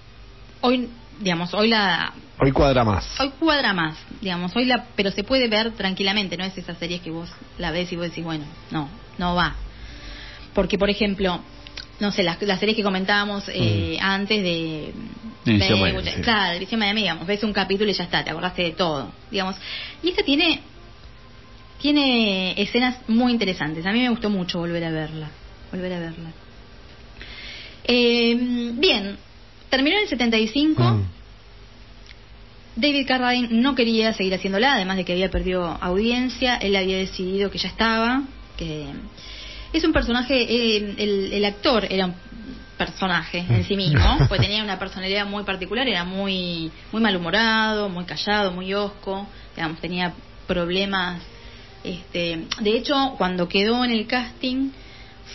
hoy, 0.60 0.88
digamos, 1.20 1.54
hoy 1.54 1.68
la, 1.68 2.12
Hoy 2.38 2.52
cuadra 2.52 2.84
más. 2.84 3.20
hoy 3.20 3.30
cuadra 3.38 3.72
más, 3.72 3.98
digamos, 4.20 4.54
hoy 4.56 4.64
la, 4.64 4.86
pero 4.96 5.10
se 5.10 5.22
puede 5.24 5.48
ver 5.48 5.72
tranquilamente, 5.72 6.36
no 6.36 6.44
es 6.44 6.56
esa 6.56 6.74
serie 6.74 7.00
que 7.00 7.10
vos 7.10 7.30
la 7.58 7.70
ves 7.70 7.92
y 7.92 7.96
vos 7.96 8.06
decís, 8.06 8.24
bueno, 8.24 8.44
no, 8.70 8.88
no 9.18 9.34
va. 9.34 9.54
Porque, 10.54 10.78
por 10.78 10.90
ejemplo, 10.90 11.40
no 12.00 12.10
sé, 12.10 12.22
las, 12.22 12.40
las 12.42 12.58
series 12.58 12.76
que 12.76 12.82
comentábamos 12.82 13.44
eh, 13.48 13.98
antes 14.00 14.42
de... 14.42 14.92
De- 15.44 15.52
Miami, 15.58 16.02
sí. 16.10 16.20
Claro, 16.22 16.54
División 16.54 16.80
Miami, 16.80 17.02
digamos, 17.02 17.26
ves 17.26 17.42
un 17.44 17.52
capítulo 17.52 17.90
y 17.90 17.94
ya 17.94 18.04
está, 18.04 18.24
te 18.24 18.30
acordaste 18.30 18.62
de 18.62 18.72
todo, 18.72 19.12
digamos. 19.30 19.56
Y 20.02 20.08
esta 20.10 20.22
tiene 20.22 20.60
tiene 21.80 22.60
escenas 22.60 22.96
muy 23.08 23.32
interesantes. 23.32 23.86
A 23.86 23.92
mí 23.92 24.00
me 24.00 24.10
gustó 24.10 24.28
mucho 24.28 24.58
volver 24.58 24.84
a 24.84 24.90
verla, 24.90 25.30
volver 25.72 25.92
a 25.94 25.98
verla. 25.98 26.30
Eh, 27.84 28.36
bien, 28.74 29.16
terminó 29.70 29.96
en 29.96 30.02
el 30.02 30.08
75. 30.08 30.82
Mm. 30.82 31.04
David 32.76 33.06
Carradine 33.06 33.48
no 33.50 33.74
quería 33.74 34.12
seguir 34.12 34.34
haciéndola, 34.34 34.74
además 34.74 34.96
de 34.96 35.04
que 35.04 35.12
había 35.12 35.30
perdido 35.30 35.66
audiencia, 35.80 36.56
él 36.56 36.76
había 36.76 36.98
decidido 36.98 37.50
que 37.50 37.58
ya 37.58 37.68
estaba, 37.68 38.22
que 38.56 38.86
es 39.72 39.84
un 39.84 39.92
personaje, 39.92 40.36
eh, 40.42 40.94
el, 40.98 41.32
el 41.32 41.44
actor 41.44 41.86
era 41.90 42.06
un 42.06 42.14
personaje 42.78 43.44
en 43.48 43.64
sí 43.64 43.76
mismo, 43.76 44.18
pues 44.28 44.40
tenía 44.40 44.62
una 44.62 44.78
personalidad 44.78 45.26
muy 45.26 45.44
particular, 45.44 45.86
era 45.86 46.04
muy 46.04 46.70
muy 46.92 47.02
malhumorado, 47.02 47.88
muy 47.88 48.04
callado, 48.04 48.52
muy 48.52 48.72
hosco, 48.72 49.26
digamos, 49.54 49.80
tenía 49.80 50.14
problemas, 50.46 51.20
este, 51.84 52.46
de 52.60 52.76
hecho, 52.76 53.14
cuando 53.16 53.48
quedó 53.48 53.84
en 53.84 53.90
el 53.90 54.06
casting 54.06 54.70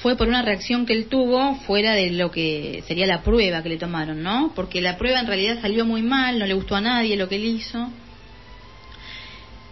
fue 0.05 0.15
por 0.15 0.27
una 0.27 0.43
reacción 0.43 0.85
que 0.85 0.93
él 0.93 1.07
tuvo 1.07 1.55
fuera 1.61 1.93
de 1.93 2.11
lo 2.11 2.29
que 2.29 2.83
sería 2.87 3.07
la 3.07 3.23
prueba 3.23 3.63
que 3.63 3.69
le 3.69 3.77
tomaron, 3.77 4.21
¿no? 4.21 4.51
Porque 4.53 4.79
la 4.79 4.99
prueba 4.99 5.19
en 5.19 5.25
realidad 5.25 5.59
salió 5.63 5.83
muy 5.83 6.03
mal, 6.03 6.37
no 6.37 6.45
le 6.45 6.53
gustó 6.53 6.75
a 6.75 6.81
nadie 6.81 7.17
lo 7.17 7.27
que 7.27 7.37
él 7.37 7.45
hizo. 7.45 7.89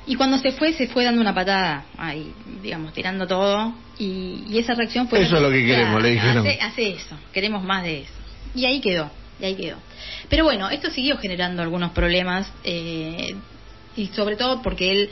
Y 0.08 0.16
cuando 0.16 0.40
se 0.40 0.52
fue, 0.54 0.74
se 0.74 0.88
fue 0.88 1.04
dando 1.04 1.22
una 1.22 1.36
patada, 1.36 1.86
ahí, 2.00 2.34
digamos, 2.64 2.94
tirando 2.94 3.28
todo. 3.28 3.76
Y, 4.00 4.46
y 4.50 4.58
esa 4.58 4.74
reacción 4.74 5.08
fue... 5.08 5.22
Eso 5.22 5.36
es 5.36 5.42
lo 5.44 5.52
que 5.52 5.68
queremos, 5.68 6.02
le 6.02 6.10
dijeron. 6.10 6.48
Hace, 6.48 6.60
hace 6.62 6.90
eso, 6.94 7.16
queremos 7.32 7.64
más 7.64 7.84
de 7.84 8.00
eso. 8.00 8.14
Y 8.56 8.66
ahí 8.66 8.82
quedó, 8.82 9.12
y 9.40 9.46
ahí 9.46 9.54
quedó. 9.54 9.78
Pero 10.30 10.46
bueno, 10.46 10.68
esto 10.72 10.90
siguió 10.90 11.20
generando 11.20 11.62
algunos 11.62 11.92
problemas, 11.92 12.52
eh, 12.64 13.36
y 13.96 14.08
sobre 14.08 14.36
todo 14.36 14.64
porque 14.64 14.92
él, 14.94 15.10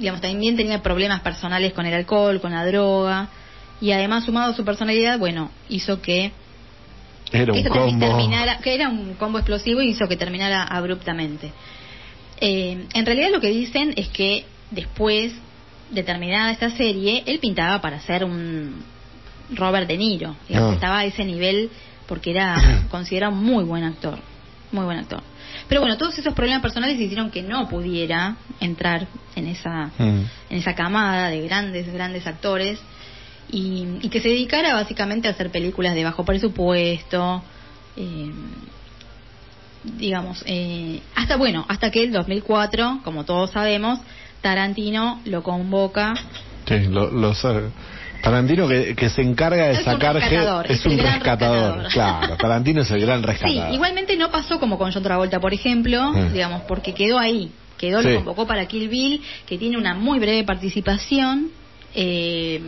digamos, 0.00 0.20
también 0.20 0.56
tenía 0.56 0.82
problemas 0.82 1.20
personales 1.20 1.72
con 1.74 1.86
el 1.86 1.94
alcohol, 1.94 2.40
con 2.40 2.50
la 2.50 2.66
droga, 2.66 3.28
y 3.80 3.92
además 3.92 4.24
sumado 4.24 4.52
a 4.52 4.56
su 4.56 4.64
personalidad, 4.64 5.18
bueno, 5.18 5.50
hizo 5.68 6.00
que 6.02 6.32
Era 7.32 7.52
que 7.52 7.64
combo. 7.68 7.98
terminara- 8.06 8.58
que 8.58 8.74
era 8.74 8.88
un 8.88 9.14
combo 9.14 9.38
explosivo 9.38 9.80
y 9.82 9.90
hizo 9.90 10.08
que 10.08 10.16
terminara 10.16 10.62
abruptamente. 10.64 11.52
Eh, 12.40 12.86
en 12.94 13.06
realidad 13.06 13.30
lo 13.32 13.40
que 13.40 13.48
dicen 13.50 13.92
es 13.96 14.08
que 14.08 14.44
después 14.70 15.32
de 15.90 16.02
terminada 16.02 16.50
esta 16.52 16.70
serie, 16.70 17.22
él 17.26 17.38
pintaba 17.38 17.80
para 17.80 18.00
ser 18.00 18.24
un 18.24 18.82
Robert 19.50 19.88
De 19.88 19.96
Niro. 19.96 20.36
digamos, 20.48 20.72
Ah. 20.72 20.74
Estaba 20.74 20.98
a 21.00 21.04
ese 21.04 21.24
nivel 21.24 21.70
porque 22.06 22.30
era 22.32 22.84
considerado 22.90 23.32
un 23.32 23.42
muy 23.44 23.64
buen 23.64 23.84
actor. 23.84 24.18
Muy 24.70 24.84
buen 24.84 24.98
actor. 24.98 25.22
Pero 25.66 25.80
bueno, 25.80 25.96
todos 25.96 26.18
esos 26.18 26.34
problemas 26.34 26.60
personales 26.60 27.00
hicieron 27.00 27.30
que 27.30 27.42
no 27.42 27.68
pudiera 27.70 28.36
entrar 28.60 29.06
en 29.34 29.46
esa, 29.48 29.90
Mm. 29.98 30.24
en 30.50 30.58
esa 30.58 30.74
camada 30.74 31.30
de 31.30 31.40
grandes, 31.40 31.90
grandes 31.92 32.26
actores 32.26 32.78
y, 33.50 33.86
y 34.02 34.08
que 34.08 34.20
se 34.20 34.28
dedicara 34.28 34.74
básicamente 34.74 35.28
a 35.28 35.32
hacer 35.32 35.50
películas 35.50 35.94
de 35.94 36.04
bajo 36.04 36.24
presupuesto, 36.24 37.42
eh, 37.96 38.30
digamos, 39.96 40.42
eh, 40.46 41.00
hasta 41.14 41.36
bueno, 41.36 41.64
hasta 41.68 41.90
que 41.90 42.02
el 42.04 42.12
2004, 42.12 43.00
como 43.04 43.24
todos 43.24 43.50
sabemos, 43.52 44.00
Tarantino 44.40 45.20
lo 45.24 45.42
convoca. 45.42 46.14
Sí, 46.66 46.86
lo, 46.88 47.10
lo 47.10 47.34
sabe. 47.34 47.70
Tarantino 48.22 48.66
que, 48.68 48.94
que 48.96 49.08
se 49.08 49.22
encarga 49.22 49.66
de 49.66 49.72
Es 49.74 49.78
un 49.78 49.84
sacar 49.84 50.14
rescatador, 50.16 50.70
es 50.70 50.84
un 50.84 50.98
rescatador. 50.98 51.78
rescatador. 51.84 51.92
Claro, 51.92 52.36
Tarantino 52.36 52.82
es 52.82 52.90
el 52.90 53.00
gran 53.00 53.20
Sí, 53.20 53.26
rescatador. 53.26 53.72
igualmente 53.74 54.16
no 54.16 54.30
pasó 54.30 54.58
como 54.58 54.76
con 54.76 54.92
John 54.92 55.02
Travolta, 55.04 55.38
por 55.40 55.54
ejemplo, 55.54 56.12
Mm. 56.12 56.32
digamos, 56.32 56.62
porque 56.62 56.92
quedó 56.94 57.18
ahí, 57.18 57.52
quedó, 57.78 58.02
Sí. 58.02 58.08
lo 58.08 58.16
convocó 58.16 58.46
para 58.46 58.66
Kill 58.66 58.88
Bill, 58.88 59.22
que 59.46 59.56
tiene 59.56 59.78
una 59.78 59.94
muy 59.94 60.18
breve 60.18 60.42
participación, 60.44 61.50
eh, 61.94 62.60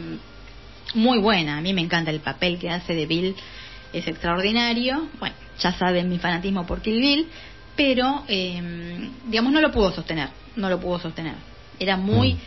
muy 0.95 1.19
buena, 1.19 1.59
a 1.59 1.61
mí 1.61 1.73
me 1.73 1.81
encanta 1.81 2.11
el 2.11 2.21
papel 2.21 2.59
que 2.59 2.71
hace 2.71 2.95
de 2.95 3.07
Bill, 3.07 3.37
es 3.93 4.07
extraordinario, 4.07 5.09
bueno, 5.19 5.35
ya 5.59 5.73
saben 5.73 6.09
mi 6.09 6.19
fanatismo 6.19 6.67
por 6.67 6.81
Kill 6.81 7.01
Bill, 7.01 7.29
pero, 7.77 8.25
eh, 8.29 9.11
digamos, 9.27 9.53
no 9.53 9.61
lo 9.61 9.71
pudo 9.71 9.93
sostener, 9.93 10.29
no 10.57 10.69
lo 10.69 10.81
pudo 10.81 10.99
sostener, 10.99 11.35
era 11.79 11.97
muy... 11.97 12.35
Mm. 12.35 12.39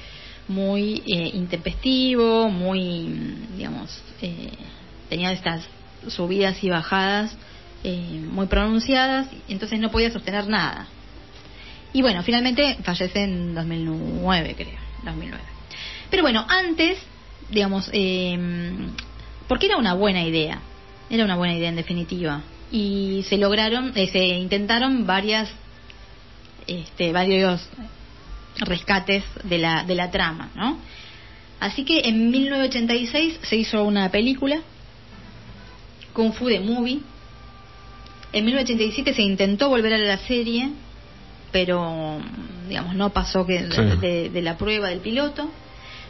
muy 0.46 1.02
eh, 1.08 1.32
intempestivo, 1.36 2.50
muy, 2.50 3.38
digamos, 3.56 4.04
eh, 4.22 4.52
tenía 5.08 5.32
estas 5.32 5.64
subidas 6.10 6.62
y 6.64 6.70
bajadas 6.70 7.34
eh, 7.84 8.22
muy 8.32 8.48
pronunciadas, 8.48 9.28
entonces 9.48 9.80
no 9.80 9.92
podía 9.92 10.12
sostener 10.12 10.48
nada. 10.48 10.88
Y 11.92 12.02
bueno, 12.02 12.24
finalmente 12.24 12.78
fallece 12.84 13.24
en 13.24 13.54
2009, 13.54 14.56
creo, 14.56 14.80
2009. 15.04 15.44
Pero 16.10 16.24
bueno, 16.24 16.46
antes, 16.48 16.98
digamos, 17.50 17.90
eh, 17.94 18.38
porque 19.48 19.68
era 19.68 19.78
una 19.78 19.94
buena 19.94 20.24
idea, 20.24 20.60
era 21.10 21.24
una 21.26 21.36
buena 21.36 21.56
idea 21.56 21.70
en 21.70 21.76
definitiva, 21.76 22.42
y 22.72 23.24
se 23.30 23.38
lograron, 23.38 23.92
eh, 23.96 24.08
se 24.08 24.26
intentaron 24.26 25.06
varias, 25.06 25.50
este, 26.68 27.12
varios 27.12 27.68
rescates 28.58 29.24
de 29.44 29.58
la, 29.58 29.84
de 29.84 29.96
la 29.96 30.12
trama, 30.12 30.50
¿no? 30.56 30.78
Así 31.60 31.86
que 31.86 32.02
en 32.10 32.30
1986 32.32 33.40
se 33.44 33.56
hizo 33.56 33.84
una 33.84 34.10
película, 34.10 34.62
Kung 36.14 36.34
Fu 36.34 36.48
The 36.48 36.60
Movie. 36.60 37.00
En 38.34 38.46
1987 38.46 39.14
se 39.14 39.22
intentó 39.22 39.70
volver 39.70 39.94
a 39.94 39.98
la 39.98 40.18
serie, 40.18 40.70
pero 41.52 42.20
digamos 42.68 42.96
no 42.96 43.12
pasó 43.12 43.46
que 43.46 43.70
Sí. 43.72 43.82
de, 44.02 44.30
de 44.30 44.42
la 44.42 44.58
prueba 44.58 44.90
del 44.90 45.00
piloto. 45.00 45.50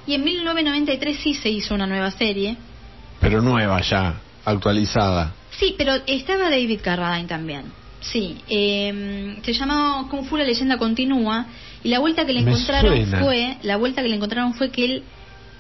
Y 0.08 0.14
en 0.16 0.24
1993 0.24 1.18
sí 1.24 1.34
se 1.34 1.50
hizo 1.50 1.74
una 1.76 1.88
nueva 1.88 2.12
serie. 2.12 2.58
Pero 3.20 3.42
nueva 3.42 3.82
ya, 3.82 4.16
actualizada. 4.46 5.34
Sí, 5.60 5.76
pero 5.78 5.94
estaba 6.08 6.50
David 6.50 6.80
Carradine 6.84 7.28
también. 7.28 7.66
Sí, 8.02 8.38
eh, 8.50 9.38
se 9.44 9.54
llamaba 9.54 10.10
Kung 10.10 10.26
Fu 10.26 10.36
la 10.36 10.44
leyenda 10.44 10.78
continúa 10.78 11.46
y 11.84 11.88
la 11.90 12.00
vuelta 12.00 12.26
que 12.26 12.34
le 12.34 12.42
Me 12.42 12.52
encontraron 12.52 12.94
suena. 12.96 13.20
fue 13.24 13.58
la 13.64 13.78
vuelta 13.78 14.02
que 14.02 14.10
le 14.10 14.16
encontraron 14.16 14.54
fue 14.56 14.72
que 14.72 14.84
él 14.86 15.04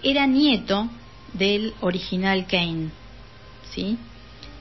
era 0.03 0.27
nieto 0.27 0.89
del 1.33 1.73
original 1.79 2.45
Kane, 2.47 2.89
sí. 3.73 3.97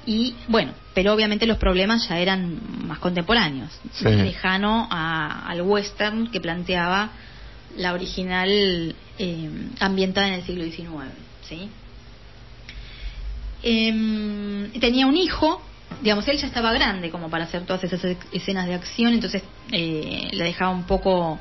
Y 0.06 0.34
bueno, 0.46 0.72
pero 0.94 1.12
obviamente 1.12 1.44
los 1.46 1.58
problemas 1.58 2.08
ya 2.08 2.18
eran 2.20 2.58
más 2.86 2.98
contemporáneos, 3.00 3.70
Sí. 3.94 4.04
lejano 4.08 4.86
a- 4.90 5.48
al 5.48 5.62
western 5.62 6.28
que 6.28 6.40
planteaba 6.40 7.10
la 7.76 7.92
original 7.92 8.94
eh, 9.18 9.50
ambientada 9.80 10.28
en 10.28 10.34
el 10.34 10.44
siglo 10.44 10.64
XIX, 10.64 10.88
sí. 11.48 11.68
Em, 13.62 14.70
tenía 14.80 15.06
un 15.06 15.16
hijo, 15.16 15.62
digamos, 16.02 16.26
él 16.28 16.36
ya 16.38 16.46
estaba 16.46 16.72
grande 16.72 17.10
como 17.10 17.30
para 17.30 17.44
hacer 17.44 17.64
todas 17.64 17.84
esas 17.84 18.16
escenas 18.32 18.66
de 18.66 18.74
acción, 18.74 19.12
entonces 19.12 19.42
eh, 19.70 20.28
le 20.32 20.44
dejaba 20.44 20.70
un 20.70 20.84
poco 20.84 21.38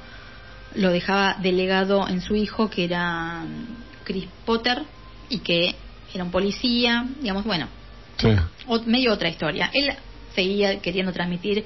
lo 0.75 0.89
dejaba 0.91 1.35
delegado 1.41 2.07
en 2.07 2.21
su 2.21 2.35
hijo, 2.35 2.69
que 2.69 2.85
era 2.85 3.43
mm, 3.43 4.03
Chris 4.05 4.25
Potter, 4.45 4.83
y 5.29 5.39
que 5.39 5.75
era 6.13 6.23
un 6.23 6.31
policía, 6.31 7.05
digamos, 7.21 7.43
bueno, 7.45 7.67
Sí. 8.17 8.29
medio 8.85 9.13
otra 9.13 9.29
historia. 9.29 9.71
Él 9.73 9.91
seguía 10.35 10.79
queriendo 10.79 11.11
transmitir 11.11 11.65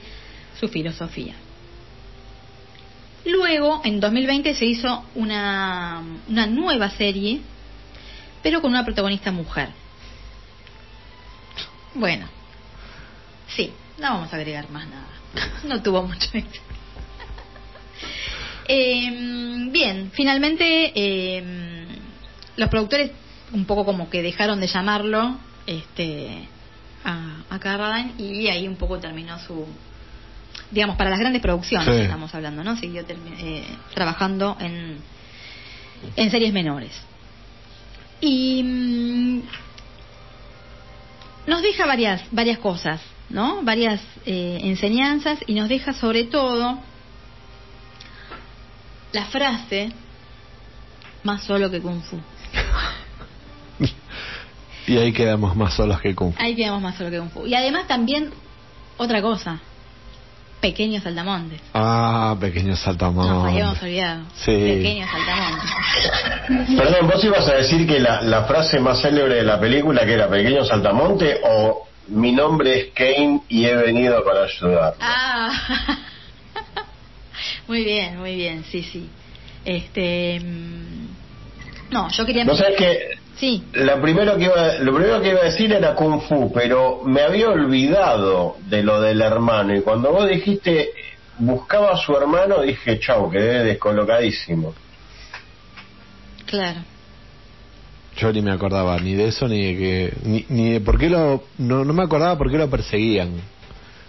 su 0.60 0.68
filosofía. 0.70 1.36
Luego, 3.26 3.82
en 3.84 4.00
2020 4.00 4.54
se 4.54 4.66
hizo 4.66 5.04
una, 5.16 6.02
una 6.28 6.46
nueva 6.46 6.92
serie, 6.92 7.42
pero 8.44 8.62
con 8.62 8.72
una 8.72 8.86
protagonista 8.86 9.32
mujer. 9.32 9.70
Bueno, 11.96 12.28
sí, 13.48 13.72
no 13.98 14.10
vamos 14.14 14.32
a 14.32 14.36
agregar 14.36 14.70
más 14.70 14.88
nada. 14.88 15.08
No 15.64 15.82
tuvo 15.82 16.04
mucho 16.04 16.30
éxito. 16.34 16.60
Eh, 18.68 19.68
bien, 19.70 20.10
finalmente 20.12 20.92
eh, 20.96 21.86
los 22.58 22.68
productores 22.68 23.12
un 23.54 23.66
poco 23.66 23.86
como 23.86 24.10
que 24.10 24.24
dejaron 24.24 24.60
de 24.60 24.66
llamarlo 24.66 25.38
este 25.68 26.48
a 27.04 27.60
Carradine 27.60 28.14
y 28.18 28.48
ahí 28.48 28.68
un 28.68 28.76
poco 28.76 28.98
terminó 28.98 29.38
su 29.38 29.68
digamos 30.72 30.98
para 30.98 31.10
las 31.10 31.20
grandes 31.20 31.42
producciones 31.42 31.88
Sí. 31.88 32.02
estamos 32.04 32.34
hablando 32.34 32.64
no 32.64 32.76
siguió 32.78 33.04
eh, 33.08 33.64
trabajando 33.94 34.58
en 34.60 34.98
en 36.16 36.32
series 36.32 36.54
menores 36.54 36.92
y 38.22 38.64
mm, 38.64 39.42
nos 41.48 41.62
deja 41.62 41.86
varias 41.86 42.24
varias 42.32 42.58
cosas 42.60 43.02
no 43.30 43.62
varias 43.64 44.02
eh, 44.26 44.60
enseñanzas 44.64 45.40
y 45.48 45.54
nos 45.54 45.70
deja 45.70 45.94
sobre 45.94 46.26
todo 46.26 46.80
la 49.12 49.26
frase 49.26 49.92
más 51.24 51.44
solo 51.44 51.72
que 51.72 51.82
kung 51.82 52.02
fu 52.02 52.20
Y 54.88 54.98
ahí 54.98 55.12
quedamos 55.14 55.56
más 55.56 55.74
solos 55.74 56.00
que 56.00 56.14
Kung 56.14 56.34
Fu. 56.34 56.42
Ahí 56.42 56.56
quedamos 56.56 56.82
más 56.82 56.96
solo 56.96 57.10
que 57.10 57.18
Kung 57.18 57.32
Fu. 57.32 57.48
Y 57.48 57.56
además 57.56 57.88
también, 57.88 58.32
otra 58.98 59.22
cosa, 59.22 59.60
pequeños 60.66 61.04
saltamontes. 61.04 61.62
Ah, 61.74 62.36
pequeño 62.40 62.76
saltamontes. 62.76 63.34
Nos 63.36 63.52
habíamos 63.52 63.82
olvidado. 63.84 64.24
Sí. 64.36 64.52
Pequeños 64.52 65.10
saltamontes. 65.12 66.78
Perdón, 66.78 67.08
¿vos 67.08 67.24
ibas 67.24 67.48
a 67.48 67.54
decir 67.54 67.88
que 67.88 68.00
la, 68.00 68.22
la 68.22 68.46
frase 68.46 68.80
más 68.80 69.00
célebre 69.02 69.36
de 69.36 69.44
la 69.44 69.60
película 69.60 70.06
que 70.06 70.14
era 70.14 70.28
Pequeño 70.28 70.66
Saltamonte 70.66 71.40
o 71.44 71.88
mi 72.08 72.32
nombre 72.32 72.80
es 72.80 72.88
Kane 72.94 73.42
y 73.48 73.66
he 73.66 73.76
venido 73.76 74.24
para 74.24 74.46
ayudar? 74.46 74.96
Ah, 75.00 76.00
muy 77.68 77.84
bien, 77.84 78.18
muy 78.18 78.36
bien, 78.36 78.64
sí, 78.72 78.82
sí. 78.82 79.08
Este, 79.64 80.40
mm, 80.40 81.08
no, 81.92 82.10
yo 82.10 82.26
quería. 82.26 82.44
No 82.44 82.56
sabes 82.56 82.76
que 82.76 83.15
Sí, 83.38 83.64
lo 83.74 84.02
primero 84.02 84.38
que 84.38 84.46
iba, 84.46 84.76
lo 84.80 84.94
primero 84.96 85.22
que 85.22 85.30
iba 85.30 85.42
a 85.42 85.46
decir 85.46 85.72
era 85.74 85.94
Kung 85.94 86.22
Fu, 86.22 86.54
pero 86.54 87.02
me 87.04 87.22
había 87.22 87.50
olvidado 87.50 88.56
de 88.68 88.82
lo 88.82 89.02
del 89.02 89.22
hermano 89.22 89.76
y 89.76 89.82
cuando 89.82 90.12
vos 90.12 90.30
dijiste 90.30 90.90
buscaba 91.38 91.92
a 91.92 91.98
su 91.98 92.16
hermano 92.16 92.62
dije 92.62 92.98
chau, 93.00 93.30
quedé 93.30 93.64
descolocadísimo. 93.64 94.74
claro. 96.46 96.80
Yo 98.18 98.32
ni 98.32 98.42
me 98.42 98.52
acordaba 98.52 98.98
ni 98.98 99.14
de 99.14 99.28
eso 99.28 99.46
ni 99.50 99.62
de 99.62 99.78
que 99.78 100.14
ni, 100.24 100.46
ni 100.48 100.70
de 100.70 100.80
por 100.80 100.98
qué 100.98 101.10
lo 101.10 101.44
no, 101.58 101.84
no 101.84 101.94
me 101.94 102.04
acordaba 102.04 102.38
por 102.38 102.50
qué 102.50 102.58
lo 102.58 102.70
perseguían. 102.70 103.32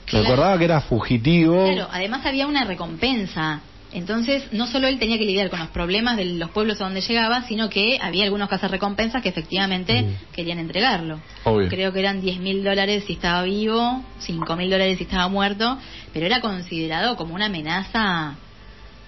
Claro. 0.04 0.24
Me 0.24 0.32
acordaba 0.32 0.58
que 0.58 0.64
era 0.64 0.80
fugitivo. 0.82 1.64
Claro, 1.64 1.88
además 1.90 2.24
había 2.24 2.46
una 2.46 2.64
recompensa. 2.64 3.62
Entonces, 3.96 4.52
no 4.52 4.66
solo 4.66 4.88
él 4.88 4.98
tenía 4.98 5.16
que 5.16 5.24
lidiar 5.24 5.48
con 5.48 5.58
los 5.58 5.68
problemas 5.70 6.18
de 6.18 6.26
los 6.26 6.50
pueblos 6.50 6.78
a 6.82 6.84
donde 6.84 7.00
llegaba, 7.00 7.44
sino 7.48 7.70
que 7.70 7.98
había 7.98 8.24
algunos 8.24 8.50
recompensas 8.50 9.22
que 9.22 9.30
efectivamente 9.30 10.02
Mm. 10.02 10.34
querían 10.34 10.58
entregarlo. 10.58 11.18
Obvio. 11.44 11.70
Creo 11.70 11.94
que 11.94 12.00
eran 12.00 12.20
10 12.20 12.38
mil 12.38 12.62
dólares 12.62 13.04
si 13.06 13.14
estaba 13.14 13.42
vivo, 13.44 14.04
5 14.18 14.54
mil 14.54 14.68
dólares 14.68 14.98
si 14.98 15.04
estaba 15.04 15.28
muerto, 15.28 15.78
pero 16.12 16.26
era 16.26 16.42
considerado 16.42 17.16
como 17.16 17.34
una 17.34 17.46
amenaza 17.46 18.34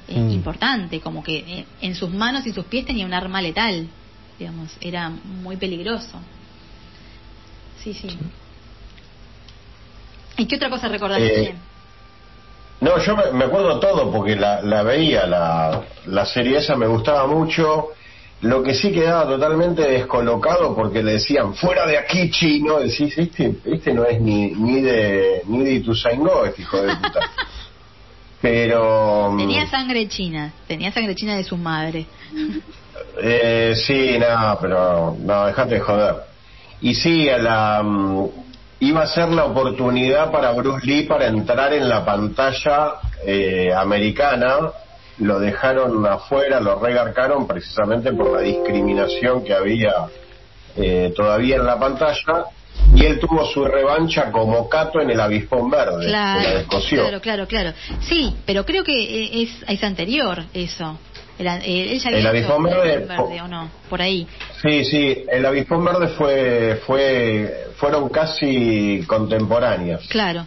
eh, 0.09 0.19
Mm. 0.19 0.31
importante, 0.31 1.01
como 1.01 1.23
que 1.23 1.37
eh, 1.37 1.67
en 1.83 1.95
sus 1.95 2.09
manos 2.09 2.47
y 2.47 2.55
sus 2.55 2.65
pies 2.65 2.87
tenía 2.87 3.05
un 3.05 3.13
arma 3.13 3.43
letal, 3.43 3.89
digamos, 4.39 4.75
era 4.81 5.11
muy 5.11 5.59
peligroso. 5.59 6.19
Sí, 7.85 7.93
sí. 7.93 8.09
¿Y 10.39 10.47
qué 10.47 10.57
otra 10.57 10.71
cosa 10.71 10.89
recordás? 10.89 11.21
Eh? 11.21 11.55
No, 12.81 12.99
yo 12.99 13.17
me, 13.17 13.33
me 13.33 13.45
acuerdo 13.47 13.81
todo 13.81 14.11
porque 14.13 14.37
la, 14.37 14.63
la 14.63 14.83
veía, 14.83 15.27
la, 15.27 15.83
la 16.07 16.27
serie 16.27 16.59
esa 16.59 16.77
me 16.77 16.87
gustaba 16.87 17.27
mucho. 17.27 17.89
Lo 18.41 18.63
que 18.63 18.73
sí 18.73 18.93
quedaba 18.93 19.27
totalmente 19.27 19.83
descolocado 19.83 20.77
porque 20.77 21.03
le 21.03 21.15
decían, 21.15 21.55
fuera 21.55 21.87
de 21.87 21.99
aquí, 21.99 22.31
chino. 22.31 22.79
Decís, 22.79 23.19
este, 23.19 23.57
este 23.65 23.93
no 23.93 24.05
es 24.05 24.21
ni, 24.21 24.53
ni 24.53 24.81
de 24.81 25.43
ni 25.47 25.65
de 25.65 25.73
Ituzaingó, 25.73 26.45
este 26.45 26.63
hijo 26.63 26.81
de 26.81 26.95
puta. 26.97 27.21
Pero... 28.41 29.33
mm, 29.33 29.39
Tenía 29.39 29.67
sangre 29.67 30.07
china, 30.07 30.53
tenía 30.69 30.93
sangre 30.93 31.17
china 31.17 31.37
de 31.37 31.45
su 31.45 31.57
madre. 31.57 32.07
Eh, 33.21 33.75
sí, 33.77 34.17
no, 34.19 34.59
pero 34.61 35.17
no, 35.21 35.47
dejate 35.47 35.75
de 35.75 35.81
joder. 35.81 36.15
Y 36.81 36.95
sí, 36.95 37.29
a 37.29 37.39
la, 37.39 37.83
mm, 37.83 38.27
iba 38.81 39.03
a 39.03 39.07
ser 39.07 39.29
la 39.31 39.45
oportunidad 39.47 40.31
para 40.31 40.53
Bruce 40.53 40.87
Lee 40.87 41.03
para 41.05 41.27
entrar 41.27 41.73
en 41.73 41.89
la 41.89 42.05
pantalla 42.05 42.95
eh, 43.25 43.73
americana. 43.75 44.71
Lo 45.19 45.41
dejaron 45.41 46.07
afuera, 46.07 46.61
lo 46.61 46.79
regarcaron 46.79 47.47
precisamente 47.49 48.13
por 48.13 48.33
la 48.35 48.41
discriminación 48.41 49.43
que 49.43 49.53
había 49.53 50.07
eh, 50.77 51.13
todavía 51.17 51.57
en 51.57 51.67
la 51.67 51.79
pantalla. 51.79 52.45
Y 52.95 53.05
él 53.05 53.19
tuvo 53.19 53.45
su 53.47 53.65
revancha 53.65 54.31
como 54.31 54.69
Cato 54.69 55.01
en 55.01 55.11
el 55.11 55.21
avispón 55.21 55.69
verde. 55.69 56.07
La 56.09 56.39
Claro, 56.41 56.59
descosió. 56.59 57.01
claro, 57.03 57.21
claro, 57.21 57.47
claro. 57.49 57.73
Sí, 58.01 58.37
pero 58.47 58.65
creo 58.65 58.85
que 58.85 58.93
eh, 59.25 59.43
es, 59.43 59.51
es 59.67 59.83
anterior 59.83 60.45
eso. 60.55 60.97
Eh, 61.39 61.93
él 61.93 61.99
ya 62.01 62.09
El 62.11 62.27
había 62.27 62.41
hecho 62.43 62.55
avispón 62.55 62.63
verde, 62.65 62.95
el 62.95 63.05
verde, 63.09 63.41
o 63.43 63.49
no, 63.49 63.71
por 63.89 64.03
ahí. 64.03 64.27
Sí, 64.61 64.85
sí, 64.85 65.25
el 65.31 65.47
avispón 65.47 65.85
verde 65.85 66.09
fue, 66.09 66.81
fue, 66.85 67.67
fueron 67.77 68.09
casi 68.09 69.05
contemporáneas. 69.07 70.03
Claro. 70.09 70.47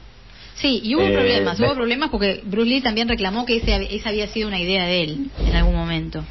Sí, 0.56 0.82
y 0.84 0.96
hubo 0.96 1.08
Eh, 1.08 1.14
problemas, 1.14 1.58
de- 1.58 1.66
hubo 1.66 1.76
problemas 1.76 2.10
porque 2.10 2.42
Bruce 2.44 2.70
Lee 2.70 2.82
también 2.82 3.08
reclamó 3.08 3.46
que 3.46 3.58
ese, 3.58 3.96
esa 3.96 4.10
había 4.10 4.28
sido 4.28 4.48
una 4.50 4.60
idea 4.60 4.86
de 4.86 5.02
él 5.04 5.28
en 5.40 5.56
algún 5.56 5.76
momento. 5.76 6.24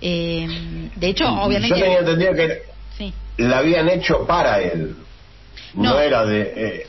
Eh, 0.00 0.90
de 0.96 1.06
hecho, 1.06 1.26
obviamente... 1.40 1.78
Yo 1.78 1.84
tenía 1.84 1.98
entendido 2.00 2.34
que 2.34 2.62
Sí. 2.98 3.14
la 3.38 3.58
habían 3.58 3.88
hecho 3.88 4.26
para 4.26 4.60
él. 4.60 4.96
No, 5.74 5.94
No. 5.94 6.00
era 6.00 6.24
de... 6.26 6.40
eh, 6.56 6.86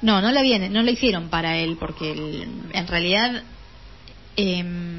No, 0.00 0.20
no 0.22 0.32
la 0.32 0.42
viene, 0.42 0.70
no 0.70 0.82
la 0.82 0.90
hicieron 0.92 1.28
para 1.28 1.58
él, 1.58 1.76
porque 1.78 2.10
el- 2.12 2.48
en 2.72 2.86
realidad, 2.88 3.42
em, 4.36 4.97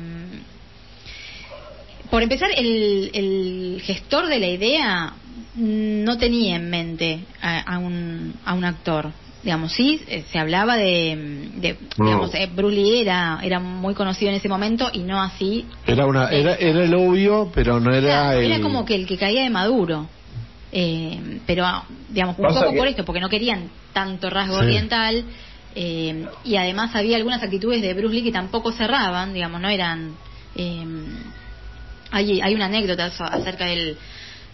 por 2.10 2.23
empezar, 2.23 2.49
el, 2.57 3.11
el 3.14 3.81
gestor 3.84 4.27
de 4.27 4.40
la 4.40 4.48
idea 4.48 5.14
no 5.56 6.18
tenía 6.18 6.56
en 6.56 6.69
mente 6.69 7.19
a, 7.41 7.60
a 7.76 7.77
un, 7.80 8.34
a 8.45 8.53
un 8.53 8.65
actor. 8.65 9.11
Digamos, 9.44 9.72
sí, 9.72 10.02
eh, 10.07 10.26
se 10.31 10.38
hablaba 10.38 10.76
de, 10.76 11.49
de 11.56 11.77
digamos, 11.98 12.34
eh, 12.36 12.49
Bruce 12.53 12.76
Lee 12.76 12.99
era, 12.99 13.40
era 13.41 13.60
muy 13.60 13.94
conocido 13.94 14.31
en 14.31 14.38
ese 14.38 14.49
momento 14.49 14.90
y 14.91 14.99
no 14.99 15.22
así. 15.22 15.65
Era 15.88 16.06
una 16.06 16.30
era 16.30 16.56
era 16.56 16.84
el 16.84 16.94
obvio, 16.94 17.49
pero 17.56 17.80
no 17.80 17.94
era 17.94 18.36
el 18.36 18.52
era 18.52 18.60
como 18.61 18.84
que 18.86 18.95
el 18.95 19.07
que 19.07 19.18
caía 19.18 19.44
de 19.44 19.49
Maduro. 19.49 20.10
Eh, 20.72 21.40
pero, 21.48 21.65
digamos, 22.10 22.38
un 22.38 22.45
Pasa 22.45 22.60
poco 22.60 22.72
que- 22.73 22.77
por 22.77 22.88
esto, 22.90 23.06
porque 23.06 23.22
no 23.22 23.30
querían 23.30 23.69
tanto 23.94 24.30
rasgo 24.30 24.56
Sí. 24.60 24.65
oriental. 24.65 25.23
eh, 25.76 26.26
y 26.44 26.56
además 26.57 26.94
había 26.95 27.15
algunas 27.15 27.41
actitudes 27.44 27.81
de 27.81 27.94
Bruce 27.94 28.15
Lee 28.15 28.23
que 28.23 28.31
tampoco 28.31 28.72
cerraban, 28.72 29.34
digamos, 29.34 29.61
no 29.61 29.69
eran. 29.69 30.15
eh, 30.56 30.84
hay, 32.11 32.41
hay 32.41 32.56
una 32.56 32.65
anécdota 32.65 33.06
acerca 33.06 33.65
del. 33.65 33.98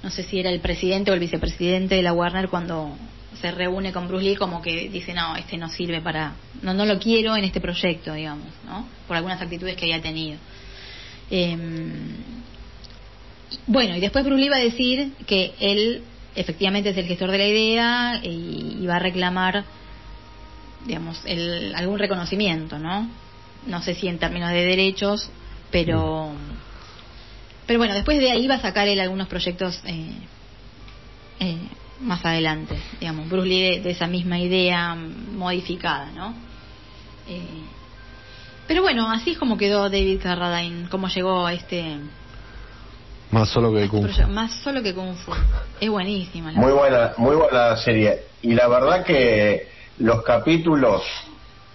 No 0.03 0.09
sé 0.09 0.23
si 0.23 0.39
era 0.39 0.49
el 0.49 0.59
presidente 0.59 1.11
o 1.11 1.13
el 1.13 1.19
vicepresidente 1.19 1.95
de 1.95 2.03
la 2.03 2.13
Warner 2.13 2.49
cuando 2.49 2.95
se 3.41 3.51
reúne 3.51 3.91
con 3.91 4.07
Bruce 4.07 4.23
Lee, 4.25 4.35
como 4.35 4.61
que 4.61 4.89
dice: 4.89 5.13
No, 5.13 5.35
este 5.35 5.57
no 5.57 5.69
sirve 5.69 6.01
para. 6.01 6.33
No, 6.61 6.73
no 6.73 6.85
lo 6.85 6.99
quiero 6.99 7.35
en 7.35 7.43
este 7.43 7.59
proyecto, 7.61 8.13
digamos, 8.13 8.47
¿no? 8.65 8.87
Por 9.07 9.17
algunas 9.17 9.41
actitudes 9.41 9.75
que 9.75 9.85
había 9.85 10.01
tenido. 10.01 10.37
Eh, 11.31 11.57
bueno, 13.67 13.95
y 13.95 13.99
después 13.99 14.25
Bruce 14.25 14.41
Lee 14.41 14.49
va 14.49 14.57
a 14.57 14.59
decir 14.59 15.13
que 15.25 15.53
él 15.59 16.03
efectivamente 16.35 16.89
es 16.89 16.97
el 16.97 17.05
gestor 17.05 17.31
de 17.31 17.37
la 17.37 17.47
idea 17.47 18.19
y, 18.23 18.77
y 18.81 18.85
va 18.85 18.97
a 18.97 18.99
reclamar, 18.99 19.63
digamos, 20.85 21.21
el, 21.25 21.73
algún 21.75 21.97
reconocimiento, 21.97 22.77
¿no? 22.77 23.09
No 23.65 23.81
sé 23.81 23.95
si 23.95 24.07
en 24.07 24.19
términos 24.19 24.51
de 24.51 24.65
derechos, 24.65 25.29
pero. 25.71 26.33
Pero 27.67 27.79
bueno, 27.79 27.93
después 27.93 28.19
de 28.19 28.31
ahí 28.31 28.47
va 28.47 28.55
a 28.55 28.61
sacar 28.61 28.87
él 28.87 28.99
algunos 28.99 29.27
proyectos 29.27 29.81
eh, 29.85 30.11
eh, 31.39 31.57
más 32.01 32.23
adelante, 32.25 32.75
digamos, 32.99 33.27
Bruce 33.29 33.47
Lee 33.47 33.61
de, 33.61 33.79
de 33.81 33.91
esa 33.91 34.07
misma 34.07 34.37
idea 34.39 34.95
modificada, 34.95 36.11
¿no? 36.15 36.33
Eh, 37.27 37.41
Pero 38.67 38.81
bueno, 38.81 39.09
así 39.09 39.31
es 39.31 39.37
como 39.37 39.57
quedó 39.57 39.89
David 39.89 40.21
Carradine, 40.21 40.89
como 40.89 41.07
llegó 41.07 41.45
a 41.45 41.53
este 41.53 41.97
Más 43.31 43.49
solo 43.49 43.73
que 43.73 43.87
Kung 43.87 44.07
Fu. 44.07 44.27
Más 44.27 44.51
solo 44.63 44.83
que 44.83 44.93
Kung 44.93 45.15
Fu. 45.15 45.31
Es 45.79 45.89
buenísima. 45.89 46.51
la 46.51 46.59
Muy 46.59 46.71
buena, 46.71 47.13
muy 47.17 47.35
buena 47.35 47.75
serie. 47.77 48.19
Y 48.43 48.53
la 48.53 48.67
verdad 48.67 49.03
que 49.03 49.69
los 49.97 50.21
capítulos, 50.23 51.01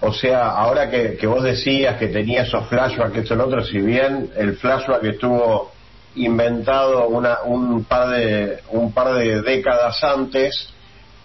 o 0.00 0.12
sea, 0.12 0.50
ahora 0.50 0.88
que, 0.88 1.16
que 1.16 1.26
vos 1.26 1.42
decías 1.42 1.96
que 1.96 2.08
tenía 2.08 2.42
esos 2.42 2.66
flashbacks, 2.68 3.16
esto 3.16 3.34
el 3.34 3.40
otro, 3.40 3.64
si 3.64 3.78
bien 3.78 4.30
el 4.36 4.56
flashback 4.56 5.02
estuvo 5.04 5.72
inventado 6.16 7.08
una, 7.08 7.42
un 7.44 7.84
par 7.84 8.08
de 8.10 8.58
un 8.70 8.92
par 8.92 9.14
de 9.14 9.42
décadas 9.42 10.02
antes, 10.02 10.72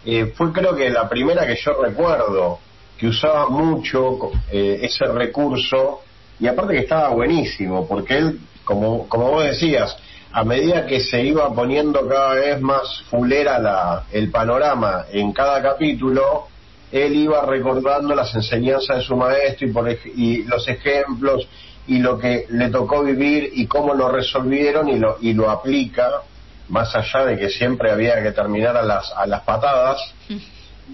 eh, 0.05 0.33
fue 0.35 0.51
creo 0.51 0.75
que 0.75 0.89
la 0.89 1.09
primera 1.09 1.47
que 1.47 1.55
yo 1.55 1.73
recuerdo 1.81 2.59
que 2.97 3.07
usaba 3.07 3.49
mucho 3.49 4.31
eh, 4.51 4.79
ese 4.83 5.05
recurso 5.05 6.01
y 6.39 6.47
aparte 6.47 6.73
que 6.73 6.79
estaba 6.81 7.09
buenísimo 7.09 7.87
porque 7.87 8.17
él 8.17 8.39
como 8.63 9.07
como 9.07 9.31
vos 9.31 9.43
decías 9.43 9.97
a 10.31 10.43
medida 10.43 10.85
que 10.85 10.99
se 10.99 11.23
iba 11.23 11.53
poniendo 11.53 12.07
cada 12.07 12.35
vez 12.35 12.61
más 12.61 13.03
fulera 13.09 13.57
la, 13.57 14.03
el 14.11 14.29
panorama 14.29 15.05
en 15.11 15.31
cada 15.33 15.61
capítulo 15.61 16.47
él 16.91 17.15
iba 17.15 17.43
recordando 17.45 18.13
las 18.13 18.33
enseñanzas 18.35 18.97
de 18.97 19.03
su 19.03 19.15
maestro 19.15 19.67
y, 19.67 19.71
por, 19.71 19.89
y 19.89 20.43
los 20.43 20.67
ejemplos 20.67 21.47
y 21.87 21.99
lo 21.99 22.17
que 22.17 22.45
le 22.49 22.69
tocó 22.69 23.03
vivir 23.03 23.51
y 23.53 23.67
cómo 23.67 23.93
lo 23.93 24.09
resolvieron 24.09 24.89
y 24.89 24.97
lo, 24.97 25.17
y 25.21 25.33
lo 25.33 25.49
aplica, 25.49 26.21
más 26.69 26.95
allá 26.95 27.25
de 27.25 27.37
que 27.37 27.49
siempre 27.49 27.91
había 27.91 28.21
que 28.23 28.31
terminar 28.31 28.75
a 28.75 28.83
las, 28.83 29.11
a 29.15 29.25
las 29.25 29.41
patadas. 29.41 29.99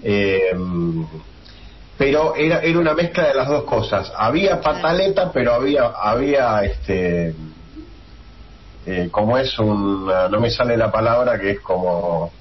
Eh, 0.02 0.52
pero 1.98 2.34
era, 2.34 2.60
era 2.60 2.78
una 2.78 2.94
mezcla 2.94 3.28
de 3.28 3.34
las 3.34 3.46
dos 3.46 3.64
cosas. 3.64 4.10
Había 4.16 4.60
pataleta, 4.60 5.30
pero 5.30 5.52
había, 5.52 5.84
había 5.84 6.64
este, 6.64 7.34
eh, 8.86 9.08
como 9.10 9.38
es 9.38 9.56
un, 9.58 10.06
no 10.06 10.40
me 10.40 10.50
sale 10.50 10.76
la 10.76 10.90
palabra, 10.90 11.38
que 11.38 11.52
es 11.52 11.60
como 11.60 12.32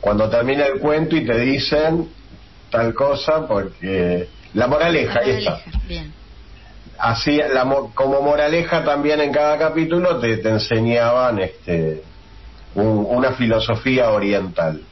cuando 0.00 0.28
termina 0.28 0.66
el 0.66 0.80
cuento 0.80 1.16
y 1.16 1.24
te 1.24 1.38
dicen 1.38 2.08
tal 2.70 2.92
cosa, 2.94 3.46
porque 3.46 4.28
la 4.54 4.66
moraleja, 4.66 5.20
ahí 5.20 5.30
está. 5.30 5.52
Moraleja, 5.52 5.80
Bien. 5.88 6.17
Así, 6.98 7.38
la, 7.52 7.64
mo- 7.64 7.92
como 7.94 8.20
moraleja 8.22 8.84
también 8.84 9.20
en 9.20 9.32
cada 9.32 9.56
capítulo 9.58 10.18
te, 10.18 10.36
te 10.38 10.48
enseñaban 10.48 11.38
este, 11.38 12.02
un- 12.74 13.06
una 13.08 13.32
filosofía 13.32 14.10
oriental. 14.10 14.82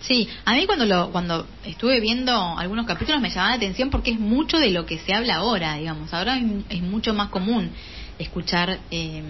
Sí, 0.00 0.28
a 0.44 0.54
mí 0.54 0.66
cuando 0.66 0.84
lo 0.84 1.10
cuando 1.12 1.46
estuve 1.64 2.00
viendo 2.00 2.32
algunos 2.58 2.86
capítulos 2.86 3.20
me 3.20 3.30
llamaba 3.30 3.50
la 3.50 3.56
atención 3.56 3.88
porque 3.88 4.10
es 4.10 4.18
mucho 4.18 4.58
de 4.58 4.70
lo 4.70 4.84
que 4.84 4.98
se 4.98 5.14
habla 5.14 5.36
ahora, 5.36 5.76
digamos. 5.76 6.12
Ahora 6.12 6.38
es 6.68 6.82
mucho 6.82 7.14
más 7.14 7.28
común 7.28 7.70
escuchar 8.18 8.80
eh, 8.90 9.22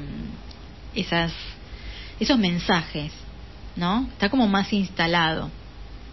esas 0.94 1.32
esos 2.18 2.38
mensajes, 2.38 3.12
¿no? 3.76 4.08
Está 4.12 4.28
como 4.30 4.48
más 4.48 4.72
instalado. 4.72 5.50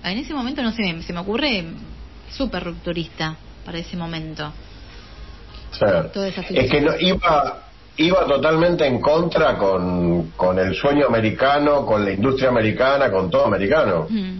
En 0.03 0.17
ese 0.17 0.33
momento 0.33 0.61
no 0.61 0.71
sé, 0.71 1.01
se 1.03 1.13
me 1.13 1.19
ocurre 1.19 1.65
súper 2.31 2.63
rupturista 2.63 3.37
para 3.65 3.77
ese 3.77 3.95
momento. 3.95 4.51
Es 6.65 6.71
que 6.71 6.81
no, 6.81 6.91
iba, 6.99 7.57
iba 7.97 8.25
totalmente 8.25 8.85
en 8.85 8.99
contra 9.01 9.57
con, 9.57 10.31
con 10.31 10.57
el 10.59 10.73
sueño 10.75 11.05
americano, 11.07 11.85
con 11.85 12.03
la 12.05 12.11
industria 12.11 12.49
americana, 12.49 13.11
con 13.11 13.29
todo 13.29 13.45
americano. 13.45 14.07
Mm, 14.09 14.37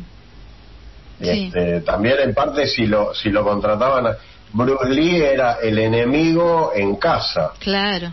Sí. 1.21 1.51
Este, 1.53 1.81
también 1.81 2.15
en 2.23 2.33
parte 2.33 2.65
si 2.65 2.85
lo, 2.87 3.13
si 3.13 3.29
lo 3.29 3.43
contrataban, 3.43 4.07
a- 4.07 4.15
Bruce 4.53 4.87
Lee 4.89 5.21
era 5.21 5.57
el 5.61 5.77
enemigo 5.77 6.71
en 6.73 6.95
casa. 6.95 7.51
claro. 7.59 8.11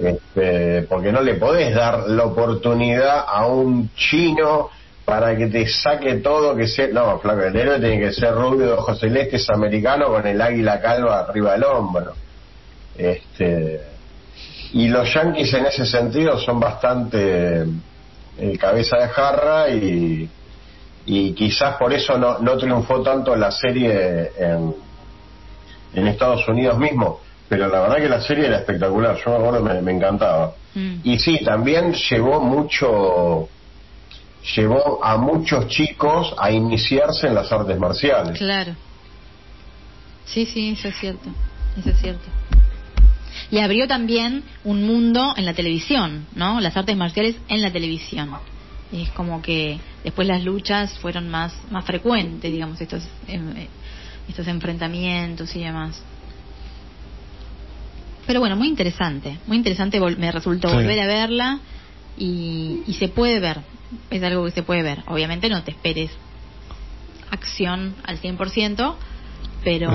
Este, 0.00 0.82
porque 0.82 1.10
no 1.10 1.20
le 1.22 1.34
podés 1.34 1.74
dar 1.74 2.08
la 2.08 2.24
oportunidad 2.24 3.24
a 3.28 3.46
un 3.46 3.90
chino 3.96 4.70
para 5.04 5.36
que 5.36 5.46
te 5.48 5.66
saque 5.66 6.16
todo 6.16 6.54
que 6.54 6.68
sea 6.68 6.86
no 6.92 7.18
flaco 7.18 7.40
el 7.42 7.56
héroe 7.56 7.80
tiene 7.80 7.98
que 7.98 8.12
ser 8.12 8.32
rubio 8.32 8.66
de 8.66 8.72
ojos 8.74 9.00
celestes 9.00 9.50
americano 9.50 10.06
con 10.08 10.24
el 10.24 10.40
águila 10.40 10.80
calva 10.80 11.20
arriba 11.20 11.52
del 11.54 11.64
hombro 11.64 12.12
este 12.98 13.80
y 14.72 14.88
los 14.88 15.12
yankees 15.14 15.54
en 15.54 15.66
ese 15.66 15.86
sentido 15.86 16.38
son 16.38 16.60
bastante 16.60 17.64
eh, 18.38 18.58
cabeza 18.58 18.98
de 18.98 19.08
jarra 19.08 19.70
y 19.70 20.28
y 21.06 21.32
quizás 21.32 21.76
por 21.76 21.92
eso 21.94 22.18
no, 22.18 22.38
no 22.40 22.58
triunfó 22.58 23.00
tanto 23.02 23.34
la 23.34 23.50
serie 23.50 24.30
en, 24.38 24.74
en 25.94 26.06
Estados 26.06 26.46
Unidos 26.48 26.76
mismo 26.78 27.20
pero 27.48 27.66
la 27.68 27.80
verdad 27.80 27.96
que 27.96 28.08
la 28.10 28.20
serie 28.20 28.46
era 28.46 28.58
espectacular 28.58 29.16
yo 29.24 29.30
me 29.30 29.36
acuerdo 29.36 29.62
me, 29.62 29.80
me 29.80 29.92
encantaba 29.92 30.52
Mm. 30.74 30.96
y 31.02 31.18
sí 31.18 31.40
también 31.42 31.94
llevó 31.94 32.40
mucho 32.40 33.48
llevó 34.54 35.02
a 35.02 35.16
muchos 35.16 35.66
chicos 35.68 36.34
a 36.38 36.50
iniciarse 36.50 37.26
en 37.26 37.34
las 37.34 37.50
artes 37.50 37.78
marciales 37.78 38.36
Claro. 38.36 38.74
Sí, 40.26 40.44
sí, 40.44 40.72
eso 40.78 40.88
es 40.88 40.96
cierto. 40.98 41.30
Eso 41.78 41.88
es 41.88 41.98
cierto. 42.00 42.28
Y 43.50 43.58
abrió 43.58 43.86
también 43.88 44.44
un 44.64 44.86
mundo 44.86 45.32
en 45.36 45.46
la 45.46 45.54
televisión, 45.54 46.26
¿no? 46.34 46.60
Las 46.60 46.76
artes 46.76 46.96
marciales 46.96 47.36
en 47.48 47.62
la 47.62 47.70
televisión. 47.72 48.30
Es 48.92 49.08
como 49.10 49.40
que 49.42 49.78
después 50.04 50.26
las 50.28 50.44
luchas 50.44 50.98
fueron 50.98 51.28
más 51.28 51.54
más 51.70 51.84
frecuentes, 51.84 52.50
digamos, 52.52 52.80
estos 52.80 53.02
em, 53.26 53.56
eh, 53.56 53.68
estos 54.28 54.46
enfrentamientos 54.48 55.54
y 55.56 55.60
demás. 55.60 56.02
Pero 58.26 58.40
bueno, 58.40 58.56
muy 58.56 58.68
interesante, 58.68 59.38
muy 59.46 59.56
interesante, 59.56 59.98
vol- 60.00 60.18
me 60.18 60.30
resultó 60.30 60.68
Sí. 60.68 60.74
volver 60.74 61.00
a 61.00 61.06
verla 61.06 61.60
y, 62.18 62.82
y 62.86 62.92
se 62.94 63.08
puede 63.08 63.40
ver, 63.40 63.60
es 64.10 64.22
algo 64.22 64.44
que 64.44 64.50
se 64.50 64.62
puede 64.62 64.82
ver. 64.82 65.02
Obviamente 65.06 65.48
no 65.48 65.62
te 65.62 65.70
esperes 65.70 66.10
acción 67.30 67.94
al 68.04 68.18
100%, 68.18 68.94
pero 69.64 69.90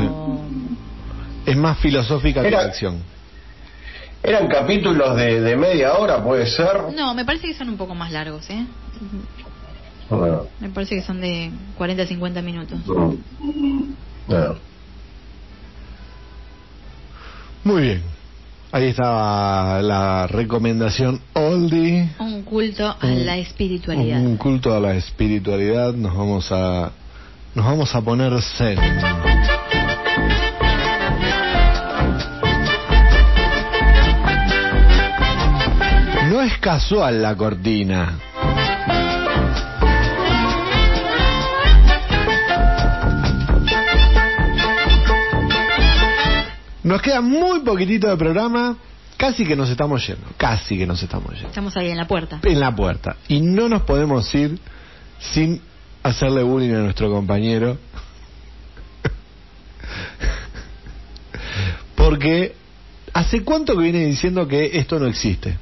Es 1.46 1.58
más 1.58 1.78
filosófica 1.80 2.42
que 2.42 2.52
la 2.52 2.62
acción. 2.62 3.04
Eran 4.24 4.48
capítulos 4.48 5.16
de, 5.18 5.42
de 5.42 5.56
media 5.58 5.94
hora 5.96 6.24
puede 6.24 6.46
ser 6.48 6.94
no, 6.96 7.14
me 7.14 7.26
parece 7.26 7.48
que 7.48 7.54
son 7.54 7.70
un 7.70 7.78
poco 7.78 7.94
más 7.96 8.12
largos, 8.12 8.50
¿eh? 8.50 8.66
Bueno, 10.10 10.44
Me 10.60 10.70
parece 10.70 10.96
que 10.96 11.02
son 11.02 11.20
de 11.22 11.52
40 11.78 12.04
a 12.04 12.08
50 12.08 12.42
minutos. 12.42 12.80
no. 12.88 13.16
No. 14.28 14.56
Muy 17.64 17.82
bien. 17.82 18.04
Ahí 18.72 18.88
estaba 18.88 19.82
la 19.82 20.28
recomendación 20.28 21.22
oldie. 21.34 22.10
Un 22.20 22.44
culto 22.44 22.88
a 22.88 22.98
Un- 23.04 23.26
la 23.26 23.38
espiritualidad. 23.38 24.20
Un 24.20 24.38
culto 24.38 24.74
a 24.76 24.80
la 24.80 24.96
espiritualidad. 24.96 25.94
Nos 25.94 26.16
vamos 26.16 26.52
a 26.52 26.92
nos 27.56 27.66
vamos 27.66 27.94
a 27.96 28.02
poner 28.02 28.34
zen. 28.42 28.80
Es 36.44 36.58
casual 36.58 37.22
la 37.22 37.36
cortina. 37.36 38.20
Nos 46.84 47.02
queda 47.02 47.22
muy 47.22 47.62
poquitito 47.62 48.10
de 48.10 48.18
programa, 48.18 48.78
casi 49.16 49.46
que 49.46 49.56
nos 49.56 49.70
estamos 49.70 50.06
yendo, 50.06 50.28
casi 50.36 50.78
que 50.78 50.86
nos 50.86 51.02
estamos 51.02 51.32
yendo 51.32 51.48
Estamos 51.48 51.78
ahí 51.78 51.90
en 51.90 51.98
la 51.98 52.08
puerta. 52.08 52.40
en 52.44 52.60
la 52.60 52.76
puerta. 52.76 53.16
Y 53.30 53.40
no 53.40 53.70
nos 53.70 53.84
podemos 53.84 54.34
ir 54.36 54.60
sin 55.20 55.62
hacerle 56.04 56.44
bullying 56.44 56.74
a 56.74 56.80
nuestro 56.80 57.10
compañero. 57.10 57.78
Porque 61.96 62.54
¿hace 63.14 63.44
cuánto 63.44 63.78
que 63.78 63.84
viene 63.84 64.06
diciendo 64.06 64.46
que 64.46 64.78
esto 64.78 65.00
no 65.00 65.08
existe? 65.08 65.58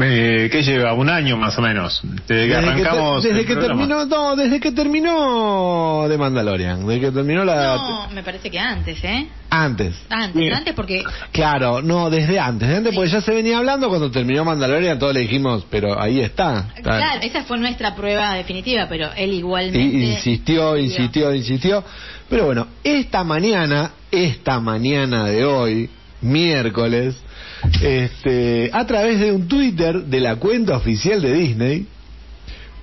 Eh, 0.00 0.48
¿Qué 0.50 0.62
lleva? 0.62 0.92
Un 0.94 1.08
año 1.10 1.36
más 1.36 1.56
o 1.58 1.62
menos. 1.62 2.00
Desde 2.02 2.24
que 2.26 2.34
Desde 2.34 2.48
que, 2.48 2.56
arrancamos. 2.56 3.22
te- 3.22 3.28
desde 3.28 3.40
el 3.40 3.46
que 3.46 3.52
programa. 3.54 3.80
terminó, 3.80 4.04
no, 4.06 4.36
desde 4.36 4.60
que 4.60 4.72
terminó 4.72 6.06
de 6.08 6.18
Mandalorian, 6.18 6.86
desde 6.86 7.00
que 7.00 7.10
terminó 7.12 7.44
la 7.44 7.76
No, 7.76 8.08
me 8.10 8.22
parece 8.22 8.50
que 8.50 8.58
antes, 8.58 9.02
¿eh? 9.04 9.26
antes. 9.50 9.94
Antes, 10.10 10.42
Sí. 10.42 10.50
antes 10.52 10.74
porque 10.74 11.04
Claro, 11.32 11.82
no, 11.82 12.10
desde 12.10 12.38
antes, 12.38 12.68
desde 12.68 12.78
antes 12.78 12.90
Sí. 12.92 12.96
porque 12.96 13.10
ya 13.10 13.20
se 13.20 13.32
venía 13.32 13.58
hablando 13.58 13.88
cuando 13.88 14.10
terminó 14.10 14.44
Mandalorian, 14.44 14.98
todos 14.98 15.14
le 15.14 15.20
dijimos, 15.20 15.66
pero 15.70 16.00
ahí 16.00 16.20
está. 16.20 16.68
está. 16.76 16.96
Claro, 16.98 17.20
esa 17.22 17.44
fue 17.44 17.58
nuestra 17.58 17.94
prueba 17.94 18.34
definitiva, 18.34 18.86
pero 18.88 19.10
él 19.16 19.32
igualmente. 19.34 19.78
Y 19.78 20.10
insistió, 20.12 20.76
insistió, 20.76 21.34
insistió. 21.34 21.84
Pero 22.28 22.46
bueno, 22.46 22.66
esta 22.82 23.24
mañana, 23.24 23.92
esta 24.10 24.58
mañana 24.60 25.26
de 25.26 25.44
hoy, 25.44 25.90
miércoles, 26.20 27.16
este, 27.82 28.70
a 28.72 28.86
través 28.86 29.20
de 29.20 29.32
un 29.32 29.48
Twitter 29.48 30.04
de 30.04 30.20
la 30.20 30.36
cuenta 30.36 30.76
oficial 30.76 31.20
de 31.20 31.32
Disney, 31.32 31.86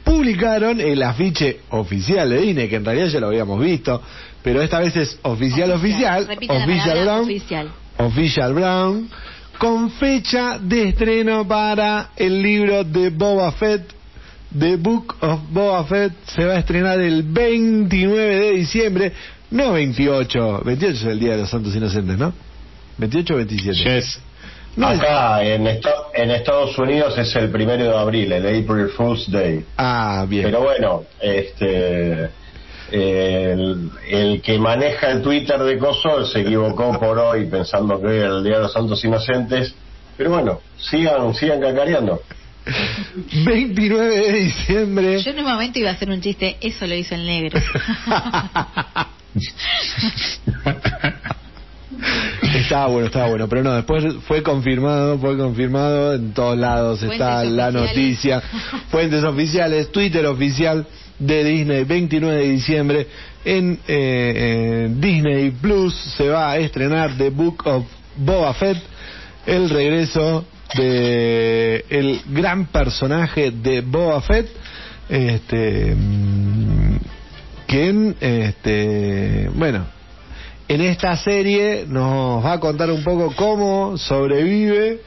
publicaron 0.04 0.80
el 0.80 1.02
afiche 1.04 1.62
oficial 1.70 2.30
de 2.30 2.42
Disney, 2.42 2.68
que 2.68 2.76
en 2.76 2.86
realidad 2.86 3.08
ya 3.08 3.20
lo 3.20 3.28
habíamos 3.28 3.60
visto, 3.60 4.02
pero 4.42 4.62
esta 4.62 4.80
vez 4.80 4.96
es 4.96 5.20
oficial, 5.22 5.72
oficial, 5.72 6.24
Official 6.30 6.48
palabra 6.48 7.04
Brown, 7.04 7.24
oficial. 7.24 7.72
Official 7.98 8.54
Brown, 8.54 9.10
con 9.58 9.92
fecha 9.92 10.60
de 10.60 10.90
estreno 10.90 11.48
para 11.48 12.10
el 12.16 12.42
libro 12.42 12.84
de 12.84 13.10
Boba 13.10 13.52
Fett. 13.54 13.94
The 14.58 14.76
Book 14.76 15.16
of 15.22 15.40
Boba 15.50 15.84
Fett 15.86 16.14
se 16.28 16.46
va 16.46 16.54
a 16.54 16.60
estrenar 16.60 17.00
el 17.00 17.24
29 17.24 18.36
de 18.36 18.52
diciembre, 18.52 19.14
no 19.50 19.74
28, 19.74 20.62
28 20.64 20.96
es 20.96 21.04
el 21.06 21.20
Día 21.20 21.32
de 21.32 21.38
los 21.40 21.50
Santos 21.50 21.76
Inocentes, 21.76 22.18
¿no? 22.20 22.34
28 22.98 23.34
o 23.34 23.38
27. 23.38 23.84
Yes. 23.84 24.20
No, 24.76 24.88
Acá 24.88 25.44
en, 25.44 25.68
en 25.68 26.32
Estados 26.32 26.78
Unidos 26.80 27.16
es 27.18 27.36
el 27.36 27.50
primero 27.50 27.84
de 27.84 27.96
abril, 27.96 28.32
el 28.32 28.64
April 28.64 28.90
Fool's 28.90 29.30
Day. 29.30 29.64
Ah, 29.78 30.26
bien. 30.28 30.46
Pero 30.46 30.62
bueno, 30.62 31.04
este 31.22 32.30
el, 32.94 33.90
el 34.08 34.42
que 34.42 34.60
maneja 34.60 35.12
el 35.12 35.22
Twitter 35.22 35.60
de 35.60 35.78
Coso 35.78 36.26
se 36.26 36.42
equivocó 36.42 36.98
por 37.00 37.18
hoy 37.18 37.46
pensando 37.46 38.00
que 38.02 38.18
era 38.18 38.38
el 38.38 38.44
Día 38.44 38.58
de 38.58 38.64
los 38.64 38.74
Santos 38.74 39.04
Inocentes. 39.04 39.74
Pero 40.18 40.30
bueno, 40.30 40.62
sigan, 40.78 41.34
sigan 41.34 41.60
cacareando. 41.60 42.22
29 43.46 44.16
de 44.16 44.32
diciembre. 44.32 45.22
Yo 45.22 45.32
en 45.32 45.40
un 45.40 45.46
momento 45.46 45.80
iba 45.80 45.90
a 45.90 45.94
hacer 45.94 46.10
un 46.10 46.22
chiste, 46.22 46.58
eso 46.62 46.88
lo 46.88 46.96
hizo 46.96 47.16
el 47.16 47.26
negro. 47.26 47.60
Estaba 52.56 52.88
bueno, 52.88 53.08
estaba 53.08 53.30
bueno, 53.30 53.48
pero 53.48 53.64
no, 53.64 53.74
después 53.74 54.04
fue 54.28 54.44
confirmado, 54.44 55.18
fue 55.18 55.38
confirmado, 55.38 56.14
en 56.14 56.34
todos 56.34 56.58
lados 56.58 57.00
Fuentes 57.00 57.20
está 57.20 57.44
la 57.44 57.72
noticia, 57.72 58.42
fuentes 58.90 59.24
oficiales, 59.24 59.92
Twitter 59.92 60.26
oficial 60.26 60.86
de 61.20 61.44
Disney, 61.44 61.84
29 61.84 62.38
de 62.38 62.50
diciembre, 62.50 63.08
en 63.46 63.80
eh, 63.88 64.84
en 64.86 65.02
Disney 65.02 65.52
Plus 65.52 65.94
se 66.18 66.30
va 66.30 66.52
a 66.52 66.58
estrenar 66.58 67.18
The 67.18 67.30
Book 67.30 67.66
of 67.66 67.86
Boba 68.18 68.54
Fett, 68.54 68.78
el 69.46 69.70
regreso 69.70 70.46
de 70.76 71.86
el 71.90 72.22
gran 72.30 72.68
personaje 72.68 73.52
de 73.52 73.82
Boba 73.82 74.22
Fett, 74.22 74.48
este, 75.10 75.96
mm, 75.96 76.98
quien, 77.68 78.16
este, 78.20 79.50
bueno, 79.54 79.86
en 80.74 80.82
esta 80.82 81.16
serie 81.18 81.86
nos 81.88 82.44
va 82.44 82.54
a 82.54 82.60
contar 82.60 82.90
un 82.90 83.04
poco 83.04 83.32
cómo 83.36 83.96
sobrevive 83.96 85.02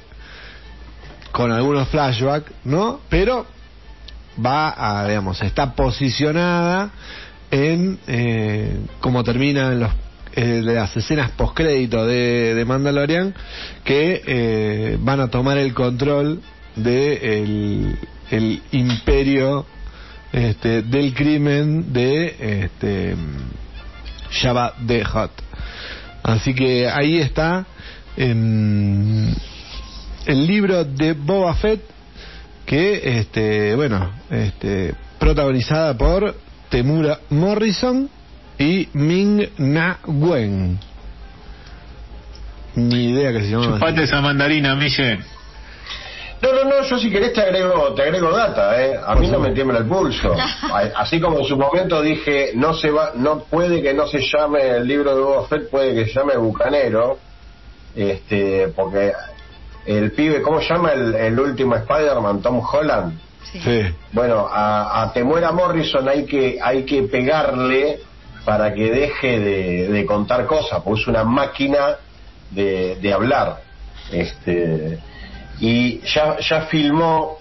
con 1.32 1.50
algunos 1.50 1.88
flashbacks, 1.88 2.52
¿no? 2.64 3.00
Pero 3.08 3.44
va 4.44 4.74
a, 4.76 5.08
digamos, 5.08 5.42
está 5.42 5.74
posicionada 5.74 6.90
en 7.50 7.98
eh, 8.06 8.78
cómo 9.00 9.24
terminan 9.24 9.80
los 9.80 9.90
eh, 10.36 10.60
las 10.62 10.96
escenas 10.96 11.32
postcrédito 11.32 12.06
de, 12.06 12.54
de 12.54 12.64
Mandalorian 12.64 13.34
que 13.82 14.22
eh, 14.24 14.98
van 15.00 15.18
a 15.18 15.30
tomar 15.30 15.58
el 15.58 15.74
control 15.74 16.42
de 16.76 17.96
el, 18.30 18.62
imperio 18.70 19.66
este, 20.32 20.82
del 20.82 21.12
crimen 21.14 21.92
de 21.92 22.64
este, 22.64 23.16
Jabba 24.30 24.74
the 24.86 25.02
Hutt. 25.02 25.45
Así 26.26 26.54
que 26.54 26.88
ahí 26.88 27.18
está 27.18 27.64
em, 28.16 29.32
el 30.26 30.46
libro 30.46 30.84
de 30.84 31.12
Boba 31.12 31.54
Fett 31.54 31.80
que 32.64 33.20
este 33.20 33.76
bueno 33.76 34.10
este 34.28 34.92
protagonizada 35.20 35.96
por 35.96 36.34
Temura 36.68 37.20
Morrison 37.30 38.10
y 38.58 38.88
Ming 38.94 39.50
Na 39.58 40.00
Wen. 40.04 40.80
Ni 42.74 43.10
idea 43.10 43.32
que 43.32 43.42
se 43.42 43.50
llamaba. 43.50 43.74
Chupate 43.74 44.02
esa 44.02 44.20
mandarina, 44.20 44.74
Mille. 44.74 45.20
No, 46.42 46.52
no, 46.52 46.64
no, 46.64 46.82
yo 46.82 46.98
si 46.98 47.10
querés 47.10 47.32
te 47.32 47.40
agrego, 47.40 47.94
te 47.94 48.02
agrego 48.02 48.30
data, 48.30 48.80
¿eh? 48.82 48.98
A 49.04 49.14
mí 49.14 49.28
no 49.28 49.38
me 49.38 49.52
tiembla 49.52 49.78
el 49.78 49.86
pulso. 49.86 50.34
Así 50.96 51.20
como 51.20 51.38
en 51.38 51.44
su 51.44 51.56
momento 51.56 52.02
dije, 52.02 52.52
no 52.54 52.74
se 52.74 52.90
va, 52.90 53.12
no 53.14 53.40
puede 53.44 53.82
que 53.82 53.94
no 53.94 54.06
se 54.06 54.20
llame 54.20 54.68
el 54.76 54.86
libro 54.86 55.14
de 55.14 55.22
Boba 55.22 55.46
Fett, 55.48 55.70
puede 55.70 55.94
que 55.94 56.06
se 56.06 56.12
llame 56.12 56.36
Bucanero, 56.36 57.18
este, 57.94 58.68
porque 58.76 59.12
el 59.86 60.12
pibe, 60.12 60.42
¿cómo 60.42 60.60
se 60.60 60.68
llama 60.68 60.92
el, 60.92 61.14
el 61.14 61.40
último 61.40 61.74
Spider-Man? 61.76 62.42
Tom 62.42 62.60
Holland. 62.60 63.18
Sí. 63.52 63.60
Sí. 63.60 63.82
Bueno, 64.12 64.46
a, 64.50 65.02
a 65.02 65.12
Temuera 65.12 65.52
Morrison 65.52 66.08
hay 66.08 66.26
que, 66.26 66.58
hay 66.62 66.84
que 66.84 67.04
pegarle 67.04 68.00
para 68.44 68.74
que 68.74 68.90
deje 68.90 69.40
de, 69.40 69.88
de 69.88 70.06
contar 70.06 70.46
cosas, 70.46 70.82
porque 70.82 71.00
es 71.00 71.06
una 71.08 71.24
máquina 71.24 71.96
de, 72.50 72.96
de 72.96 73.12
hablar. 73.12 73.60
Este, 74.12 74.98
y 75.60 76.00
ya, 76.00 76.38
ya 76.38 76.62
filmó 76.62 77.38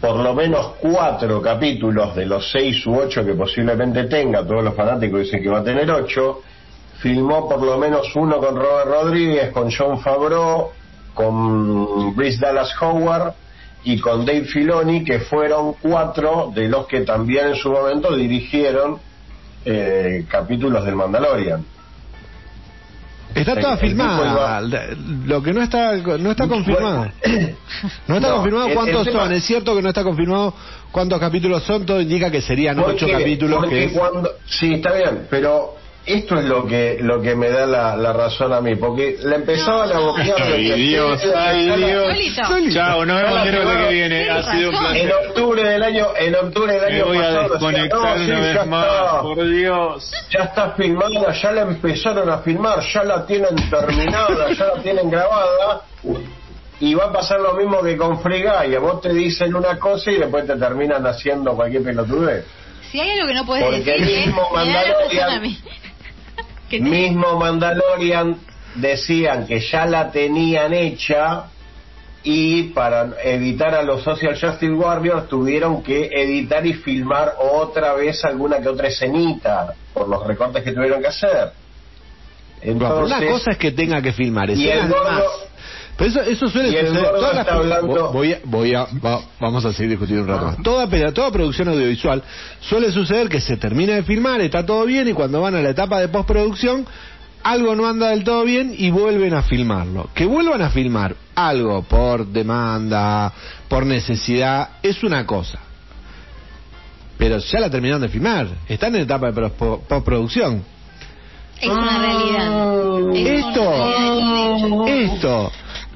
por 0.00 0.16
lo 0.16 0.34
menos 0.34 0.74
cuatro 0.80 1.40
capítulos 1.40 2.16
de 2.16 2.26
los 2.26 2.50
seis 2.50 2.84
u 2.86 2.96
ocho 2.96 3.24
que 3.24 3.34
posiblemente 3.34 4.04
tenga, 4.04 4.44
todos 4.44 4.64
los 4.64 4.74
fanáticos 4.74 5.20
dicen 5.20 5.42
que 5.42 5.48
va 5.48 5.58
a 5.58 5.64
tener 5.64 5.88
ocho, 5.90 6.40
filmó 6.98 7.48
por 7.48 7.62
lo 7.62 7.78
menos 7.78 8.14
uno 8.16 8.38
con 8.38 8.56
Robert 8.56 8.88
Rodríguez, 8.88 9.52
con 9.52 9.70
John 9.70 10.00
Favreau, 10.00 10.70
con 11.14 12.14
Brice 12.16 12.38
Dallas 12.40 12.72
Howard 12.80 13.34
y 13.84 14.00
con 14.00 14.24
Dave 14.24 14.44
Filoni, 14.44 15.04
que 15.04 15.20
fueron 15.20 15.74
cuatro 15.74 16.50
de 16.54 16.68
los 16.68 16.86
que 16.86 17.02
también 17.02 17.48
en 17.48 17.56
su 17.56 17.70
momento 17.70 18.14
dirigieron 18.14 18.98
eh, 19.64 20.24
capítulos 20.28 20.84
del 20.84 20.96
Mandalorian. 20.96 21.64
Está 23.34 23.58
toda 23.60 23.76
filmada. 23.76 24.60
Lo 25.26 25.42
que 25.42 25.52
no 25.52 25.62
está 25.62 25.96
no 25.96 26.30
está 26.30 26.46
confirmado. 26.48 27.06
No 28.06 28.16
está 28.16 28.28
No, 28.28 28.34
confirmado 28.36 28.68
cuántos 28.74 29.04
tema- 29.06 29.24
son. 29.24 29.32
Es 29.32 29.44
cierto 29.44 29.74
que 29.76 29.82
no 29.82 29.88
está 29.88 30.02
confirmado 30.04 30.54
cuántos 30.90 31.18
capítulos 31.20 31.62
son. 31.64 31.84
Todo 31.86 32.00
indica 32.00 32.30
que 32.30 32.40
serían 32.42 32.78
ocho 32.78 33.06
capítulos. 33.08 33.58
porque 33.60 33.74
Que 33.74 33.84
es- 33.86 33.92
cuando, 33.92 34.30
sí, 34.46 34.74
está 34.74 34.92
bien, 34.92 35.26
pero 35.30 35.76
esto 36.04 36.36
es 36.38 36.44
lo 36.46 36.66
que 36.66 36.98
lo 37.00 37.20
que 37.22 37.34
me 37.36 37.48
da 37.48 37.64
la, 37.66 37.96
la 37.96 38.12
razón 38.12 38.52
a 38.52 38.60
mí, 38.60 38.74
porque 38.76 39.16
la 39.22 39.36
empezaban 39.36 39.92
a 39.92 39.98
boquear 40.00 40.42
Ay, 40.42 40.64
Dios, 40.88 41.20
ay, 41.36 41.66
Dios. 41.76 42.12
Solito. 42.46 42.72
Chao, 42.74 43.04
nos 43.04 43.22
vemos 43.22 43.42
miércoles 43.42 43.76
que 43.86 43.92
viene. 43.94 44.30
Ha 44.30 44.42
sido 44.42 44.70
un 44.70 44.78
placer. 44.78 44.96
En 45.06 45.12
octubre 45.28 45.62
del 45.64 45.82
año, 45.82 46.06
en 46.18 46.34
octubre 46.34 46.72
del 46.72 46.90
Me 46.92 46.96
año 46.96 47.06
voy 47.06 47.18
a 47.18 47.20
pasado 47.20 47.42
decía, 47.42 47.52
desconectar 47.52 48.00
"No, 48.00 48.24
sí, 48.24 48.30
una 48.30 48.40
ya 48.40 48.40
vez 48.58 48.66
más, 48.66 48.86
está, 48.86 49.20
por 49.22 49.48
Dios. 49.50 50.12
ya 50.30 50.40
está 50.40 50.70
filmada, 50.72 51.32
ya 51.32 51.52
la 51.52 51.62
empezaron 51.62 52.30
a 52.30 52.38
filmar, 52.38 52.80
ya 52.92 53.04
la 53.04 53.26
tienen 53.26 53.70
terminada, 53.70 54.52
ya 54.52 54.64
la 54.66 54.82
tienen 54.82 55.10
grabada. 55.10 55.82
Y 56.80 56.94
va 56.94 57.04
a 57.04 57.12
pasar 57.12 57.38
lo 57.38 57.54
mismo 57.54 57.80
que 57.80 57.96
con 57.96 58.20
Frigaya, 58.20 58.80
vos 58.80 59.00
te 59.02 59.12
dicen 59.14 59.54
una 59.54 59.78
cosa 59.78 60.10
y 60.10 60.16
después 60.16 60.46
te 60.48 60.56
terminan 60.56 61.06
haciendo 61.06 61.54
cualquier 61.54 61.84
pelotudez. 61.84 62.44
Si 62.90 62.98
hay 62.98 63.10
algo 63.12 63.28
que 63.28 63.34
no 63.34 63.46
puedes 63.46 63.64
Porque 63.64 63.78
decir, 63.92 64.18
es, 64.18 64.26
mismo 64.26 64.48
me 64.52 64.58
da 64.58 64.64
la 64.64 64.82
razón 64.82 64.98
Mandalorian- 65.08 65.36
a 65.36 65.40
mí. 65.40 65.58
Que 66.72 66.78
te- 66.78 66.84
Mismo 66.84 67.38
Mandalorian 67.38 68.36
decían 68.76 69.46
que 69.46 69.60
ya 69.60 69.84
la 69.86 70.10
tenían 70.10 70.72
hecha 70.72 71.44
y 72.24 72.64
para 72.70 73.10
evitar 73.24 73.74
a 73.74 73.82
los 73.82 74.02
Social 74.02 74.32
Justice 74.40 74.72
Warriors 74.72 75.28
tuvieron 75.28 75.82
que 75.82 76.06
editar 76.06 76.64
y 76.66 76.72
filmar 76.72 77.34
otra 77.38 77.92
vez 77.94 78.24
alguna 78.24 78.60
que 78.60 78.68
otra 78.68 78.88
escenita 78.88 79.74
por 79.92 80.08
los 80.08 80.26
recortes 80.26 80.64
que 80.64 80.72
tuvieron 80.72 81.02
que 81.02 81.08
hacer. 81.08 81.52
Entonces, 82.62 83.16
una 83.18 83.30
cosa 83.32 83.50
es 83.50 83.58
que 83.58 83.72
tenga 83.72 84.00
que 84.00 84.12
filmar 84.12 84.48
y 84.50 84.68
el 84.68 84.88
gordo- 84.88 85.04
más. 85.04 85.22
Pero 85.96 86.10
eso, 86.10 86.20
eso 86.22 86.48
suele 86.48 86.70
suceder. 86.70 87.02
Todas 87.10 87.34
las 87.34 87.48
hablando- 87.48 88.10
Voy 88.12 88.32
a, 88.32 88.38
voy 88.44 88.74
a- 88.74 88.86
va- 89.04 89.20
vamos 89.40 89.64
a 89.64 89.72
seguir 89.72 89.90
discutiendo 89.90 90.24
un 90.24 90.28
rato 90.30 90.46
más. 90.46 90.62
Toda, 90.62 91.12
toda 91.12 91.30
producción 91.30 91.68
audiovisual 91.68 92.22
suele 92.60 92.90
suceder 92.90 93.28
que 93.28 93.40
se 93.40 93.56
termina 93.56 93.94
de 93.94 94.02
filmar, 94.02 94.40
está 94.40 94.64
todo 94.66 94.84
bien 94.86 95.08
y 95.08 95.12
cuando 95.12 95.40
van 95.40 95.54
a 95.54 95.60
la 95.60 95.70
etapa 95.70 96.00
de 96.00 96.08
postproducción 96.08 96.86
algo 97.44 97.74
no 97.74 97.86
anda 97.88 98.08
del 98.10 98.22
todo 98.24 98.44
bien 98.44 98.72
y 98.76 98.90
vuelven 98.90 99.34
a 99.34 99.42
filmarlo. 99.42 100.08
Que 100.14 100.24
vuelvan 100.26 100.62
a 100.62 100.70
filmar 100.70 101.14
algo 101.34 101.82
por 101.82 102.26
demanda, 102.26 103.32
por 103.68 103.84
necesidad, 103.84 104.70
es 104.82 105.02
una 105.02 105.26
cosa. 105.26 105.58
Pero 107.18 107.38
ya 107.38 107.60
la 107.60 107.70
terminaron 107.70 108.02
de 108.02 108.08
filmar, 108.08 108.48
están 108.68 108.94
en 108.96 109.02
etapa 109.02 109.26
de 109.30 109.32
pro- 109.50 109.80
postproducción. 109.88 110.64
Es 111.60 111.68
una 111.68 111.98
realidad. 111.98 113.14
Es 113.14 113.44
Esto, 113.44 113.60
una 113.60 113.86
realidad, 113.86 114.88
esto, 114.88 115.52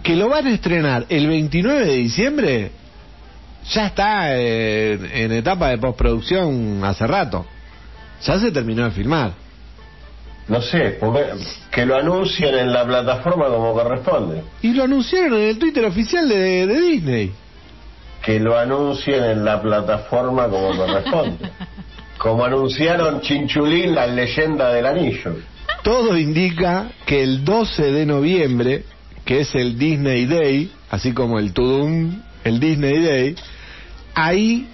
que 0.06 0.14
lo 0.16 0.28
van 0.28 0.46
a 0.46 0.52
estrenar 0.54 1.04
el 1.08 1.26
29 1.26 1.84
de 1.84 1.96
diciembre, 1.96 2.70
ya 3.70 3.86
está 3.86 4.36
en, 4.38 5.04
en 5.12 5.32
etapa 5.32 5.70
de 5.70 5.78
postproducción 5.78 6.84
hace 6.84 7.06
rato. 7.06 7.44
Ya 8.24 8.38
se 8.38 8.52
terminó 8.52 8.84
de 8.84 8.90
filmar. 8.92 9.32
no 10.48 10.62
sé, 10.62 10.98
ponga- 11.00 11.34
que 11.72 11.84
lo 11.84 11.96
anuncien 11.96 12.54
en 12.54 12.72
la 12.72 12.84
plataforma 12.86 13.46
como 13.48 13.72
corresponde. 13.74 14.42
Y 14.62 14.72
lo 14.74 14.84
anunciaron 14.84 15.34
en 15.40 15.48
el 15.48 15.58
Twitter 15.58 15.84
oficial 15.84 16.28
de, 16.28 16.66
de 16.68 16.80
Disney. 16.80 17.32
Que 18.24 18.38
lo 18.38 18.56
anuncien 18.58 19.24
en 19.24 19.44
la 19.44 19.60
plataforma 19.60 20.48
como 20.48 20.76
corresponde. 20.76 21.50
Como 22.18 22.44
anunciaron 22.46 23.20
Chinchulín, 23.20 23.94
la 23.94 24.06
leyenda 24.06 24.72
del 24.72 24.86
anillo. 24.86 25.36
Todo 25.82 26.16
indica 26.16 26.86
que 27.04 27.22
el 27.22 27.44
12 27.44 27.92
de 27.92 28.06
noviembre, 28.06 28.84
que 29.26 29.40
es 29.40 29.54
el 29.54 29.76
Disney 29.78 30.24
Day, 30.26 30.72
así 30.90 31.12
como 31.12 31.38
el 31.38 31.52
Tudum, 31.52 32.22
el 32.44 32.60
Disney 32.60 33.02
Day, 33.04 33.36
ahí 34.14 34.68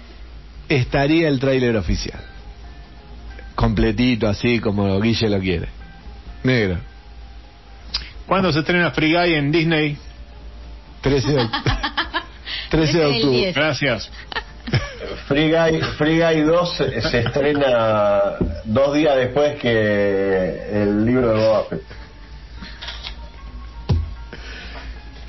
estaría 0.69 1.27
el 1.27 1.39
tráiler 1.39 1.75
oficial. 1.75 2.19
Completito, 3.55 4.27
así 4.27 4.59
como 4.59 4.99
Guille 5.01 5.29
lo 5.29 5.39
quiere. 5.39 5.67
Negro. 6.43 6.77
¿Cuándo 8.27 8.51
se 8.53 8.59
estrena 8.59 8.91
Free 8.91 9.13
Guy 9.13 9.33
en 9.33 9.51
Disney? 9.51 9.97
13 11.01 11.31
de, 11.31 11.41
oct- 11.41 11.63
13 12.69 12.97
de 12.97 13.05
octubre. 13.05 13.37
10. 13.37 13.55
Gracias. 13.55 14.11
Free 15.27 15.51
Guy, 15.51 15.81
Free 15.97 16.19
Guy 16.21 16.41
2 16.41 16.77
se, 16.77 17.01
se 17.01 17.19
estrena 17.19 18.21
dos 18.65 18.93
días 18.95 19.15
después 19.17 19.55
que 19.59 20.81
el 20.83 21.05
libro 21.05 21.33
de 21.33 21.39
Boba 21.45 21.63
Fett. 21.69 21.81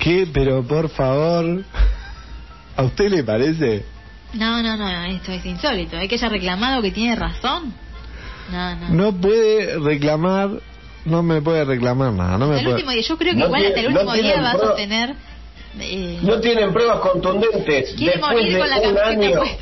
¿Qué? 0.05 0.27
Pero 0.31 0.61
por 0.63 0.87
favor. 0.89 1.63
¿A 2.77 2.83
usted 2.83 3.09
le 3.09 3.23
parece? 3.23 3.83
No, 4.33 4.61
no, 4.61 4.77
no, 4.77 5.03
esto 5.05 5.31
es 5.31 5.43
insólito. 5.45 5.97
Hay 5.97 6.07
que 6.07 6.13
haya 6.15 6.29
reclamado 6.29 6.81
que 6.83 6.91
tiene 6.91 7.15
razón. 7.15 7.73
No, 8.51 8.75
no. 8.75 8.89
No 8.89 9.13
puede 9.19 9.79
reclamar, 9.79 10.49
no 11.05 11.23
me 11.23 11.41
puede 11.41 11.65
reclamar 11.65 12.13
nada. 12.13 12.37
No 12.37 12.45
me 12.47 12.55
Hasta 12.55 12.59
el 12.59 12.63
puede... 12.65 12.75
último 12.75 12.91
día, 12.91 13.01
yo 13.01 13.17
creo 13.17 13.33
que 13.33 13.39
No 13.39 13.45
igual 13.47 13.61
tiene- 13.61 13.75
hasta 13.75 13.87
el 13.87 13.93
no 13.95 13.99
último 14.01 14.13
día 14.23 14.41
va 14.41 14.51
a 14.51 14.57
sostener. 14.59 15.15
eh, 15.79 16.19
No 16.21 16.39
tienen 16.39 16.71
pruebas 16.71 16.99
contundentes. 16.99 17.93
quiere 17.97 18.11
Después 18.17 18.31
morir 18.35 18.53
de 18.53 18.59
con 18.59 18.69
la 18.69 18.77
un 18.77 18.95
camiseta 18.95 19.41
año, 19.41 19.57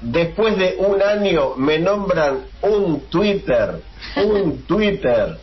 después 0.00 0.56
de 0.58 0.76
un 0.78 1.00
año 1.02 1.54
me 1.56 1.78
nombran 1.78 2.40
un 2.62 3.00
Twitter, 3.08 3.80
un 4.16 4.62
Twitter. 4.62 5.38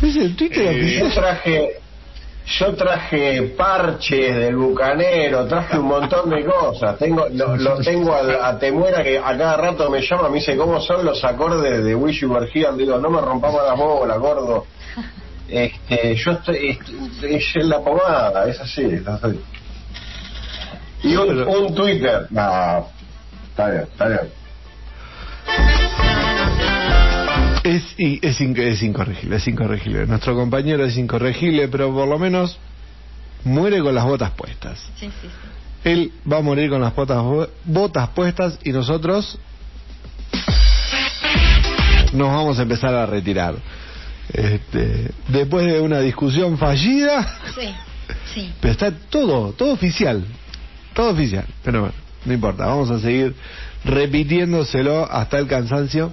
Pues 0.00 0.16
el 0.16 0.36
Twitter 0.36 0.66
Eh, 0.76 0.98
Yo 1.00 1.14
traje, 1.14 1.70
yo 2.46 2.74
traje 2.74 3.42
parches 3.56 4.36
del 4.36 4.56
bucanero, 4.56 5.46
traje 5.46 5.78
un 5.78 5.86
montón 5.86 6.28
de 6.30 6.44
cosas. 6.44 6.98
Tengo, 6.98 7.26
lo, 7.32 7.56
lo 7.56 7.78
tengo 7.78 8.12
a, 8.14 8.48
a 8.48 8.58
Temuera 8.58 9.02
que 9.02 9.18
a 9.18 9.36
cada 9.36 9.56
rato 9.56 9.88
me 9.90 10.00
llama, 10.02 10.28
me 10.28 10.36
dice 10.38 10.56
cómo 10.56 10.78
son 10.80 11.04
los 11.04 11.24
acordes 11.24 11.82
de 11.84 11.94
Wish 11.94 12.20
You 12.20 12.32
Were 12.32 12.48
Here. 12.52 12.72
Digo, 12.76 12.98
no 12.98 13.08
me 13.10 13.20
rompamos 13.20 13.62
las 13.66 13.76
bolas, 13.78 14.18
gordo. 14.18 14.66
Este, 15.48 16.14
yo 16.16 16.32
estoy, 16.32 16.70
estoy- 16.70 17.34
es 17.36 17.56
en 17.56 17.68
la 17.68 17.80
pomada, 17.80 18.46
es 18.48 18.60
así, 18.60 18.82
es 18.84 19.06
así. 19.06 19.40
Y 21.02 21.16
un, 21.16 21.42
un 21.46 21.74
Twitter, 21.74 22.26
no, 22.30 22.88
está 23.50 23.70
bien, 23.70 23.82
está 23.82 24.08
bien. 24.08 24.20
Es, 27.64 27.82
y- 27.98 28.20
es, 28.24 28.40
es 28.40 28.82
incorregible, 28.82 29.36
es 29.36 29.48
incorregible. 29.48 30.06
Nuestro 30.06 30.34
compañero 30.36 30.84
es 30.84 30.96
incorregible, 30.96 31.66
pero 31.68 31.92
por 31.92 32.06
lo 32.06 32.18
menos 32.18 32.58
muere 33.42 33.80
con 33.80 33.94
las 33.94 34.04
botas 34.04 34.30
puestas. 34.32 34.78
Sí, 35.00 35.06
sí, 35.06 35.12
sí. 35.22 35.28
Él 35.90 36.12
va 36.30 36.38
a 36.38 36.40
morir 36.42 36.70
con 36.70 36.80
las 36.80 36.94
botas, 36.94 37.22
botas 37.64 38.08
puestas 38.10 38.58
y 38.64 38.70
nosotros 38.72 39.38
nos 42.12 42.28
vamos 42.28 42.58
a 42.58 42.62
empezar 42.62 42.94
a 42.94 43.06
retirar. 43.06 43.54
Este, 44.32 45.10
después 45.28 45.66
de 45.66 45.80
una 45.80 46.00
discusión 46.00 46.56
fallida, 46.58 47.38
Sí, 47.54 47.68
sí. 48.34 48.52
pero 48.60 48.72
está 48.72 48.90
todo, 48.92 49.52
todo 49.52 49.72
oficial, 49.72 50.24
todo 50.94 51.10
oficial. 51.10 51.44
Pero 51.62 51.80
bueno, 51.80 51.94
no 52.24 52.32
importa, 52.32 52.66
vamos 52.66 52.90
a 52.90 52.98
seguir 53.00 53.34
repitiéndoselo 53.84 55.10
hasta 55.10 55.38
el 55.38 55.46
cansancio. 55.46 56.12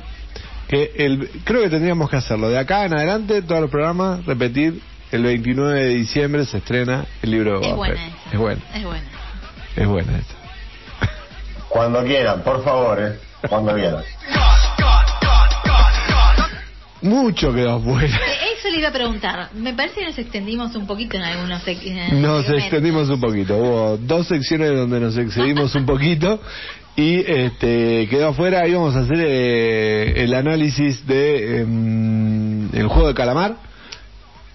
Que 0.72 0.92
el, 0.96 1.30
creo 1.44 1.64
que 1.64 1.70
tendríamos 1.70 2.10
que 2.10 2.16
hacerlo. 2.16 2.50
De 2.50 2.58
acá 2.58 2.86
en 2.86 2.94
adelante, 2.96 3.42
todos 3.44 3.62
los 3.62 3.70
programas, 3.70 4.26
repetir. 4.26 4.82
El 5.12 5.24
29 5.24 5.78
de 5.84 5.90
diciembre 5.90 6.46
se 6.46 6.60
estrena 6.60 7.06
el 7.22 7.32
libro 7.32 7.60
de 7.60 7.68
Es 7.70 7.76
buena 7.76 7.96
Fett. 7.96 8.08
esa. 8.08 8.32
Es 8.32 8.40
buena, 8.40 8.62
Es 8.78 8.84
buena. 8.86 9.06
es 9.76 9.88
buena 9.88 10.18
esta. 10.20 10.34
Cuando 11.68 12.04
quieran, 12.06 12.42
por 12.44 12.64
favor, 12.64 12.98
eh, 13.02 13.20
cuando 13.50 13.74
quieran. 13.74 14.04
Mucho 17.02 17.54
quedó 17.54 17.76
afuera. 17.76 18.20
Eso 18.62 18.70
le 18.70 18.78
iba 18.78 18.90
a 18.90 18.94
preguntar. 18.94 19.50
Me 19.56 19.74
parece 19.74 20.02
que 20.02 20.06
nos 20.06 20.18
extendimos 20.20 20.76
un 20.76 20.86
poquito 20.86 21.18
en 21.18 21.24
algunos. 21.24 21.68
en 21.68 22.22
Nos 22.22 22.46
segmentos. 22.46 22.50
extendimos 22.64 23.10
un 23.10 23.20
poquito. 23.20 23.58
Hubo 23.58 23.98
dos 23.98 24.28
secciones 24.28 24.70
donde 24.76 25.00
nos 25.00 25.18
excedimos 25.18 25.74
un 25.74 25.86
poquito 25.88 26.40
y 26.96 27.16
este 27.28 28.08
quedó 28.08 28.28
afuera. 28.30 28.68
Íbamos 28.68 28.96
a 28.96 29.00
hacer 29.00 29.18
eh, 29.20 30.14
el 30.24 30.34
análisis 30.36 31.08
de 31.08 31.62
em, 31.62 32.70
el 32.76 32.88
juego 32.88 33.08
de 33.08 33.14
calamar, 33.16 33.56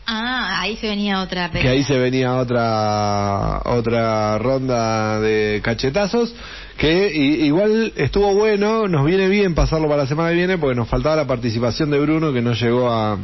Ah, 0.09 0.61
ahí 0.61 0.77
se 0.77 0.87
venía 0.87 1.21
otra 1.21 1.51
que 1.51 1.67
ahí 1.69 1.83
se 1.83 1.99
venía 1.99 2.37
otra 2.37 3.61
otra 3.65 4.39
ronda 4.39 5.19
de 5.19 5.61
cachetazos 5.65 6.33
que 6.79 7.11
i- 7.13 7.45
igual 7.47 7.93
estuvo 7.97 8.33
bueno, 8.33 8.87
nos 8.87 9.05
viene 9.05 9.29
bien 9.29 9.57
pasarlo 9.57 9.89
para 9.89 10.03
la 10.03 10.07
semana 10.09 10.29
que 10.31 10.37
viene 10.37 10.59
porque 10.59 10.77
nos 10.77 10.89
faltaba 10.89 11.17
la 11.17 11.27
participación 11.27 11.91
de 11.91 11.99
Bruno 11.99 12.33
que 12.33 12.41
no 12.41 12.53
llegó 12.53 12.89
a 12.89 13.19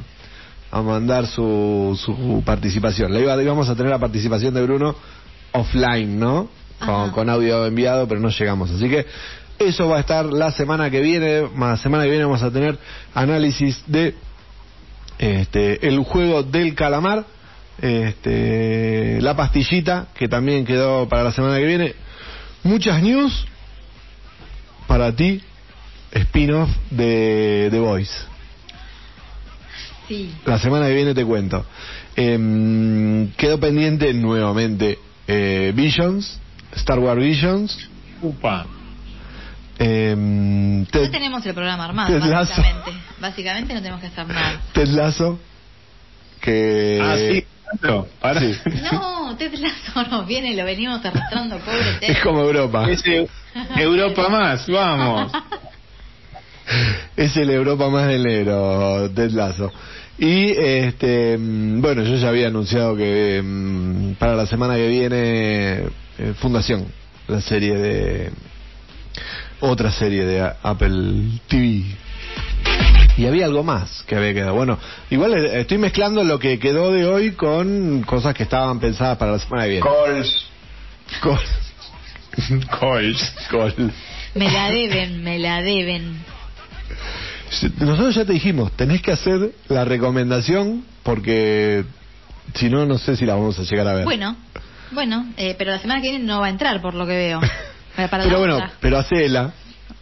a 0.72 0.80
mandar 0.80 1.26
su, 1.26 1.98
su 2.02 2.42
participación. 2.44 3.12
La 3.12 3.20
iba, 3.20 3.40
íbamos 3.42 3.68
a 3.68 3.76
tener 3.76 3.90
la 3.90 3.98
participación 3.98 4.54
de 4.54 4.62
Bruno 4.62 4.96
offline, 5.52 6.18
¿no? 6.18 6.48
Con, 6.84 7.10
con 7.10 7.28
audio 7.28 7.66
enviado, 7.66 8.08
pero 8.08 8.20
no 8.20 8.30
llegamos. 8.30 8.70
Así 8.70 8.88
que 8.88 9.06
eso 9.58 9.86
va 9.86 9.98
a 9.98 10.00
estar 10.00 10.24
la 10.24 10.50
semana 10.50 10.90
que 10.90 11.00
viene. 11.00 11.48
La 11.56 11.76
semana 11.76 12.04
que 12.04 12.10
viene 12.10 12.24
vamos 12.24 12.42
a 12.42 12.50
tener 12.50 12.78
análisis 13.14 13.84
de 13.86 14.14
este, 15.18 15.86
el 15.86 16.00
juego 16.00 16.42
del 16.42 16.74
calamar, 16.74 17.26
este, 17.80 19.20
la 19.20 19.36
pastillita, 19.36 20.08
que 20.14 20.26
también 20.26 20.64
quedó 20.64 21.06
para 21.06 21.22
la 21.22 21.32
semana 21.32 21.58
que 21.58 21.66
viene. 21.66 21.94
Muchas 22.62 23.02
news 23.02 23.46
para 24.86 25.14
ti, 25.14 25.42
spin-off 26.12 26.70
de 26.90 27.68
The 27.70 27.78
Voice. 27.78 28.31
Sí. 30.08 30.34
La 30.44 30.58
semana 30.58 30.86
que 30.86 30.94
viene 30.94 31.14
te 31.14 31.24
cuento. 31.24 31.64
Em, 32.16 33.30
quedó 33.32 33.58
pendiente 33.58 34.12
nuevamente 34.14 34.98
eh, 35.26 35.72
Visions, 35.74 36.38
Star 36.74 36.98
Wars 36.98 37.20
Visions. 37.20 37.90
Upa. 38.20 38.66
No 39.78 40.86
Ted, 40.86 41.10
tenemos 41.10 41.44
el 41.44 41.54
programa 41.54 41.84
armado, 41.86 42.18
básicamente. 42.20 42.92
Básicamente 43.20 43.74
no 43.74 43.80
tenemos 43.80 44.00
que 44.00 44.06
hacer 44.08 44.26
nada. 44.28 44.60
Ted 44.72 44.88
Lasso, 44.88 45.38
que... 46.40 47.00
Ah, 47.02 47.16
sí. 47.16 47.44
tanto. 47.70 48.08
Para. 48.20 48.40
Sí. 48.40 48.54
No, 48.92 49.34
Ted 49.36 49.54
Lasso 49.54 50.04
nos 50.10 50.26
viene, 50.26 50.54
lo 50.54 50.64
venimos 50.64 51.04
arrastrando, 51.04 51.58
pobre 51.58 51.94
Ted. 52.00 52.10
Es 52.10 52.20
como 52.20 52.40
Europa. 52.42 52.88
Es 52.90 53.02
Europa 53.76 54.28
más, 54.28 54.68
vamos. 54.68 55.32
Es 57.16 57.36
el 57.36 57.50
Europa 57.50 57.88
más 57.88 58.06
del 58.06 58.22
negro, 58.22 59.10
Ted 59.10 59.30
Lasso. 59.32 59.72
Y 60.24 60.52
este, 60.56 61.36
mm, 61.36 61.80
bueno, 61.80 62.04
yo 62.04 62.14
ya 62.14 62.28
había 62.28 62.46
anunciado 62.46 62.96
que 62.96 63.42
mm, 63.42 64.12
para 64.20 64.36
la 64.36 64.46
semana 64.46 64.76
que 64.76 64.86
viene 64.86 65.18
eh, 66.16 66.34
Fundación, 66.38 66.86
la 67.26 67.40
serie 67.40 67.74
de 67.74 68.30
otra 69.58 69.90
serie 69.90 70.24
de 70.24 70.40
Apple 70.62 71.40
TV. 71.48 71.82
Y 73.18 73.26
había 73.26 73.46
algo 73.46 73.64
más 73.64 74.04
que 74.06 74.14
había 74.14 74.32
quedado. 74.32 74.54
Bueno, 74.54 74.78
igual 75.10 75.34
eh, 75.34 75.60
estoy 75.60 75.78
mezclando 75.78 76.22
lo 76.22 76.38
que 76.38 76.60
quedó 76.60 76.92
de 76.92 77.04
hoy 77.04 77.32
con 77.32 78.02
cosas 78.04 78.32
que 78.32 78.44
estaban 78.44 78.78
pensadas 78.78 79.18
para 79.18 79.32
la 79.32 79.38
semana 79.40 79.64
que 79.64 79.70
viene. 79.70 79.86
Con- 81.20 81.38
Colts. 82.78 83.34
con- 83.50 83.92
Me 84.36 84.50
la 84.52 84.70
deben, 84.70 85.24
me 85.24 85.38
la 85.40 85.60
deben. 85.62 86.14
Nosotros 87.80 88.14
ya 88.14 88.24
te 88.24 88.32
dijimos, 88.32 88.72
tenés 88.72 89.02
que 89.02 89.12
hacer 89.12 89.52
la 89.68 89.84
recomendación 89.84 90.84
porque 91.02 91.84
si 92.54 92.68
no, 92.68 92.86
no 92.86 92.98
sé 92.98 93.16
si 93.16 93.26
la 93.26 93.34
vamos 93.34 93.58
a 93.58 93.62
llegar 93.62 93.86
a 93.88 93.94
ver. 93.94 94.04
Bueno, 94.04 94.36
bueno, 94.92 95.26
eh, 95.36 95.54
pero 95.58 95.70
la 95.70 95.78
semana 95.78 96.00
que 96.00 96.10
viene 96.10 96.24
no 96.24 96.40
va 96.40 96.46
a 96.46 96.50
entrar, 96.50 96.80
por 96.80 96.94
lo 96.94 97.06
que 97.06 97.12
veo. 97.16 97.40
Para, 97.96 98.24
pero 98.24 98.38
bueno, 98.38 98.56
otra. 98.56 98.72
pero 98.80 98.98
hacela. 98.98 99.52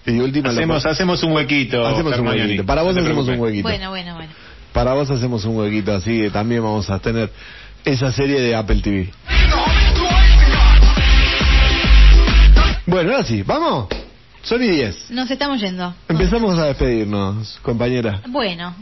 Y 0.07 0.19
última 0.21 0.51
Hacemos, 0.51 0.87
hacemos 0.87 1.23
un 1.23 1.33
huequito. 1.33 1.85
hacemos 1.87 2.17
un 2.19 2.27
huequito. 2.27 2.65
Para 2.65 2.83
vos 2.83 2.95
No 2.95 3.03
hacemos 3.03 3.29
un 3.29 3.39
huequito. 3.39 3.69
Bueno, 3.69 3.91
bueno, 3.91 4.15
bueno. 4.15 4.33
Para 4.73 4.95
vos 4.95 5.11
hacemos 5.11 5.45
un 5.45 5.57
huequito, 5.57 5.95
así 5.95 6.23
que 6.23 6.31
también 6.31 6.63
vamos 6.63 6.89
a 6.89 6.99
tener 7.01 7.31
esa 7.85 8.13
serie 8.13 8.41
de 8.41 8.55
Apple 8.55 8.81
TV. 8.81 9.11
Bueno, 12.87 13.13
ahora 13.13 13.25
sí, 13.25 13.43
¿vamos? 13.43 13.89
Son 14.43 14.63
y 14.63 14.69
10. 14.69 15.11
Nos 15.11 15.31
estamos 15.31 15.61
yendo. 15.61 15.95
Empezamos 16.09 16.59
a 16.59 16.67
despedirnos, 16.67 17.59
compañera. 17.63 18.23
Bueno, 18.29 18.75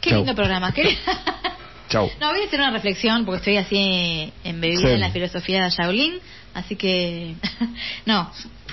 qué 0.00 0.10
Chau. 0.10 0.18
lindo 0.20 0.34
programa. 0.34 0.72
qué- 0.72 0.96
Chau. 1.88 2.10
No, 2.20 2.30
voy 2.30 2.40
a 2.42 2.46
hacer 2.46 2.58
una 2.60 2.70
reflexión 2.70 3.24
porque 3.24 3.38
estoy 3.38 3.56
así 3.58 4.32
embebida 4.44 4.80
Sí. 4.80 4.86
en 4.94 5.00
la 5.00 5.10
filosofía 5.10 5.64
de 5.64 5.70
Shaolin, 5.70 6.14
así 6.54 6.74
que 6.74 7.34
no, 8.06 8.30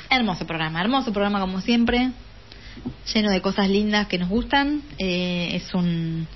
hermoso 0.09 0.47
programa, 0.47 0.81
hermoso 0.81 1.11
programa 1.13 1.39
como 1.39 1.61
siempre. 1.61 2.11
lleno 3.13 3.29
de 3.29 3.41
cosas 3.41 3.69
lindas 3.69 4.07
que 4.07 4.17
nos 4.17 4.29
gustan. 4.29 4.81
Eh, 4.97 5.49
es 5.53 5.73
un, 5.75 6.27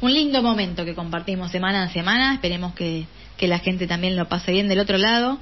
un 0.00 0.14
lindo 0.14 0.42
momento 0.42 0.84
que 0.86 0.94
compartimos 0.94 1.50
semana 1.50 1.82
a 1.82 1.88
semana. 1.90 2.32
Esperemos 2.34 2.72
que, 2.74 3.04
que 3.36 3.46
la 3.48 3.58
gente 3.58 3.86
también 3.86 4.16
lo 4.16 4.26
pase 4.28 4.52
bien 4.52 4.68
del 4.68 4.78
otro 4.78 4.96
lado. 4.96 5.38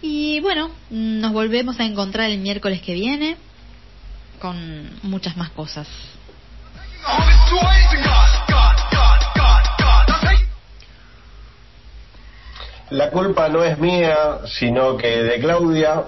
Y 0.00 0.40
bueno, 0.40 0.70
nos 0.90 1.32
volvemos 1.32 1.80
a 1.80 1.84
encontrar 1.84 2.30
el 2.30 2.38
miércoles 2.38 2.80
que 2.82 2.94
viene 2.94 3.36
con 4.38 4.90
muchas 5.02 5.36
más 5.36 5.50
cosas. 5.50 5.88
La 12.90 13.10
culpa 13.10 13.48
no 13.48 13.64
es 13.64 13.78
mía, 13.78 14.40
sino 14.46 14.96
que 14.96 15.22
de 15.22 15.40
Claudia. 15.40 16.04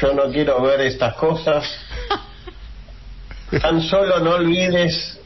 Yo 0.00 0.14
no 0.14 0.30
quiero 0.30 0.62
ver 0.62 0.80
estas 0.80 1.14
cosas. 1.16 1.64
Tan 3.60 3.82
solo 3.82 4.20
no 4.20 4.30
olvides 4.30 5.20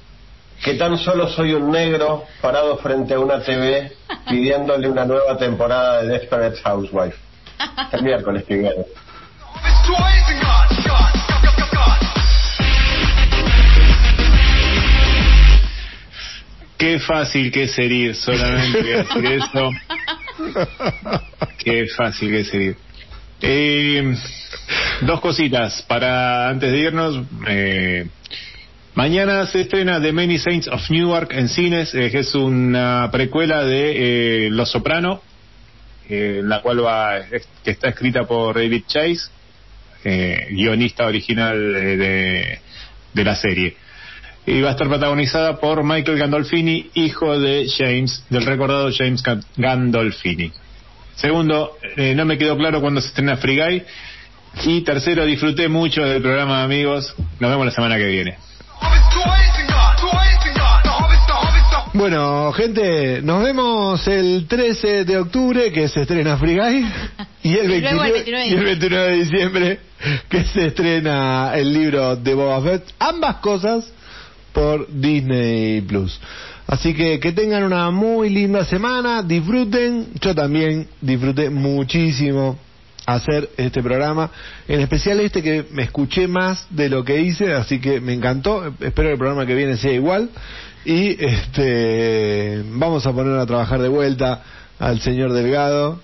que 0.62 0.74
tan 0.74 0.98
solo 0.98 1.26
soy 1.28 1.54
un 1.54 1.70
negro 1.70 2.24
parado 2.42 2.76
frente 2.76 3.14
a 3.14 3.18
una 3.18 3.40
TV 3.40 3.92
pidiéndole 4.28 4.90
una 4.90 5.06
nueva 5.06 5.38
temporada 5.38 6.02
de 6.02 6.08
Desperate 6.08 6.60
Housewife. 6.62 7.29
El 7.92 8.02
miércoles 8.02 8.44
que 8.44 8.54
viene. 8.54 8.84
Qué 16.78 16.98
fácil 16.98 17.52
que 17.52 17.64
es 17.64 17.78
herir, 17.78 18.14
solamente 18.14 18.80
voy 18.80 18.92
a 18.94 18.96
decir 18.98 19.26
eso. 19.26 19.70
Qué 21.58 21.86
fácil 21.94 22.30
que 22.30 22.40
es 22.40 22.54
herir. 22.54 22.76
Eh, 23.42 24.14
dos 25.02 25.20
cositas 25.20 25.82
para 25.82 26.48
antes 26.48 26.72
de 26.72 26.78
irnos. 26.78 27.22
Eh, 27.46 28.06
mañana 28.94 29.46
se 29.46 29.62
estrena 29.62 30.00
The 30.00 30.12
Many 30.12 30.38
Saints 30.38 30.68
of 30.68 30.88
Newark 30.90 31.32
en 31.32 31.48
cines, 31.48 31.94
eh, 31.94 32.10
que 32.10 32.20
es 32.20 32.34
una 32.34 33.10
precuela 33.12 33.64
de 33.64 34.46
eh, 34.46 34.50
Los 34.50 34.70
Soprano, 34.70 35.22
eh, 36.10 36.40
la 36.44 36.60
cual 36.60 36.84
va, 36.84 37.20
que 37.64 37.70
está 37.70 37.88
escrita 37.90 38.24
por 38.24 38.56
David 38.56 38.82
Chase, 38.86 39.30
eh, 40.04 40.48
guionista 40.50 41.06
original 41.06 41.56
de, 41.72 42.58
de 43.14 43.24
la 43.24 43.36
serie. 43.36 43.76
Y 44.46 44.60
va 44.62 44.70
a 44.70 44.72
estar 44.72 44.88
protagonizada 44.88 45.60
por 45.60 45.84
Michael 45.84 46.18
Gandolfini, 46.18 46.90
hijo 46.94 47.38
de 47.38 47.66
James, 47.68 48.24
del 48.30 48.44
recordado 48.46 48.90
James 48.92 49.22
Ga- 49.22 49.44
Gandolfini. 49.56 50.50
Segundo, 51.14 51.76
eh, 51.96 52.14
no 52.14 52.24
me 52.24 52.38
quedó 52.38 52.56
claro 52.56 52.80
cuándo 52.80 53.00
se 53.00 53.08
estrena 53.08 53.36
Free 53.36 53.58
Guy. 53.58 53.82
Y 54.64 54.80
tercero, 54.80 55.24
disfruté 55.26 55.68
mucho 55.68 56.02
del 56.02 56.22
programa 56.22 56.64
amigos. 56.64 57.14
Nos 57.38 57.50
vemos 57.50 57.66
la 57.66 57.72
semana 57.72 57.96
que 57.98 58.06
viene. 58.06 58.36
Bueno, 62.00 62.50
gente, 62.52 63.20
nos 63.20 63.44
vemos 63.44 64.08
el 64.08 64.46
13 64.48 65.04
de 65.04 65.18
octubre, 65.18 65.70
que 65.70 65.86
se 65.86 66.00
estrena 66.00 66.38
Free 66.38 66.56
Guy, 66.56 66.86
y 67.42 67.58
el 67.58 67.70
Y 67.72 67.80
luego 67.82 68.04
el 68.04 68.12
29, 68.12 68.12
29 68.12 68.48
y 68.48 68.52
el 68.54 68.64
29 68.64 69.10
de 69.10 69.16
diciembre, 69.18 69.80
que 70.30 70.44
se 70.44 70.68
estrena 70.68 71.52
el 71.54 71.70
libro 71.70 72.16
de 72.16 72.32
Boba 72.32 72.62
Fett. 72.62 72.84
Ambas 72.98 73.36
cosas 73.36 73.92
por 74.54 74.90
Disney 74.90 75.82
Plus. 75.82 76.18
Así 76.66 76.94
que 76.94 77.20
que 77.20 77.32
tengan 77.32 77.64
una 77.64 77.90
muy 77.90 78.30
linda 78.30 78.64
semana, 78.64 79.22
disfruten, 79.22 80.06
yo 80.22 80.34
también 80.34 80.88
disfruté 81.02 81.50
muchísimo 81.50 82.58
hacer 83.04 83.50
este 83.58 83.82
programa, 83.82 84.30
en 84.66 84.80
especial 84.80 85.20
este 85.20 85.42
que 85.42 85.66
me 85.70 85.82
escuché 85.82 86.28
más 86.28 86.66
de 86.70 86.88
lo 86.88 87.04
que 87.04 87.20
hice, 87.20 87.52
así 87.52 87.78
que 87.78 88.00
me 88.00 88.14
encantó, 88.14 88.68
espero 88.80 89.08
que 89.08 89.12
el 89.12 89.18
programa 89.18 89.44
que 89.44 89.54
viene 89.54 89.76
sea 89.76 89.92
igual 89.92 90.30
y 90.84 91.16
este 91.24 92.62
vamos 92.66 93.06
a 93.06 93.12
poner 93.12 93.38
a 93.38 93.46
trabajar 93.46 93.80
de 93.80 93.88
vuelta 93.88 94.42
al 94.78 95.00
señor 95.00 95.32
Delgado. 95.32 96.00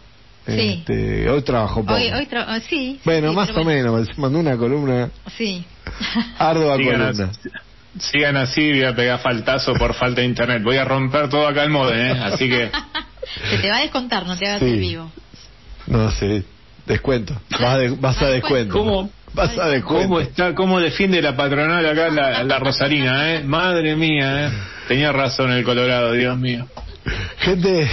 Sí. 0.47 0.77
Este, 0.79 1.29
hoy 1.29 1.43
trabajó 1.43 1.81
poco. 1.81 1.95
Hoy, 1.95 2.05
hoy 2.13 2.27
tra- 2.27 2.45
ah, 2.47 2.61
sí. 2.61 3.01
bueno, 3.05 3.31
sí, 3.31 3.37
más 3.37 3.51
o 3.51 3.65
bueno. 3.65 3.93
menos, 3.93 4.17
mandó 4.19 4.39
una 4.39 4.57
columna, 4.57 5.11
Sí. 5.37 5.65
ardua 6.39 6.77
Sigan 6.77 7.01
columna. 7.01 7.25
así, 7.31 7.49
sigan 8.13 8.37
así, 8.37 8.71
voy 8.73 8.85
a 8.85 8.95
pegar 8.95 9.19
faltazo 9.21 9.75
por 9.75 9.95
falta 9.95 10.21
de 10.21 10.27
internet. 10.29 10.63
Voy 10.63 10.77
a 10.77 10.85
romper 10.85 11.29
todo 11.29 11.49
acá 11.49 11.65
el 11.65 11.71
modem, 11.71 11.99
¿eh? 11.99 12.21
Así 12.23 12.49
que 12.49 12.71
Se 13.51 13.59
te 13.59 13.69
va 13.71 13.79
a 13.79 13.81
descontar, 13.81 14.25
no 14.25 14.37
te 14.37 14.47
hagas 14.47 14.61
Sí. 14.61 14.67
el 14.67 14.79
vivo. 14.79 15.11
No 15.89 16.11
sé, 16.13 16.45
descuento. 16.87 17.35
Vas 17.51 17.63
a, 17.63 17.79
de- 17.79 17.91
vas 17.91 18.23
a 18.23 18.29
descuento. 18.29 18.73
¿Cómo? 18.75 19.11
Vas 19.37 19.59
a 19.59 19.69
descuento. 19.69 20.09
¿Cómo 20.09 20.21
está, 20.21 20.55
cómo 20.55 20.81
defiende 20.81 21.21
la 21.21 21.37
patronal 21.37 21.85
acá 21.85 22.09
la, 22.09 22.43
la 22.43 22.59
Rosarina, 22.59 23.35
eh? 23.35 23.45
Madre 23.45 23.95
mía, 23.95 24.47
eh. 24.47 24.51
Tenía 24.89 25.13
razón 25.13 25.53
el 25.53 25.63
Colorado, 25.63 26.13
Dios 26.13 26.39
mío. 26.39 26.67
Gente, 27.41 27.87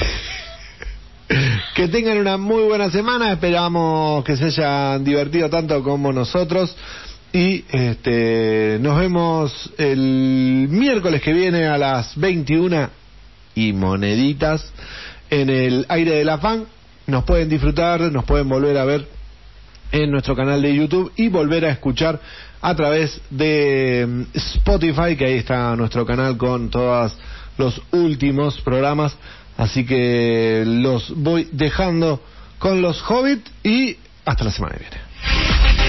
que 1.76 1.90
tengan 1.90 2.18
una 2.20 2.38
muy 2.38 2.64
buena 2.64 2.90
semana. 2.90 3.34
Esperamos 3.34 4.24
que 4.24 4.38
se 4.38 4.46
hayan 4.46 5.04
divertido 5.04 5.50
tanto 5.50 5.84
como 5.84 6.14
nosotros. 6.14 6.74
Y 7.34 7.66
este, 7.70 8.78
nos 8.80 8.98
vemos 8.98 9.70
el 9.78 10.68
miércoles 10.70 11.22
que 11.22 11.34
viene 11.34 11.68
a 11.68 11.78
las 11.78 12.18
21 12.18 12.90
y 13.56 13.74
moneditas 13.74 14.72
en 15.30 15.50
el 15.50 15.86
aire 15.90 16.12
de 16.16 16.24
la 16.24 16.38
fan. 16.38 16.64
Nos 17.06 17.26
pueden 17.26 17.50
disfrutar, 17.50 18.00
nos 18.00 18.24
pueden 18.24 18.48
volver 18.48 18.78
a 18.78 18.86
ver 18.86 19.08
en 19.94 20.12
nuestro 20.12 20.36
canal 20.36 20.62
de 20.62 20.76
YouTube 20.76 21.14
y 21.16 21.30
volver 21.30 21.66
a 21.66 21.70
escuchar 21.70 22.20
a 22.62 22.76
través 22.76 23.22
de 23.30 24.06
mm, 24.08 24.24
Spotify, 24.34 25.16
que 25.16 25.26
ahí 25.26 25.36
está 25.36 25.74
nuestro 25.76 26.06
canal 26.06 26.36
con 26.36 26.70
todos 26.70 27.16
los 27.58 27.80
últimos 27.92 28.60
programas. 28.62 29.16
Así 29.56 29.86
que 29.86 30.64
los 30.66 31.14
voy 31.16 31.48
dejando 31.52 32.20
con 32.58 32.82
los 32.82 33.02
Hobbit 33.08 33.48
y 33.64 33.98
hasta 34.26 34.44
la 34.44 34.52
semana 34.52 34.76
que 34.76 34.80
viene. 34.80 35.83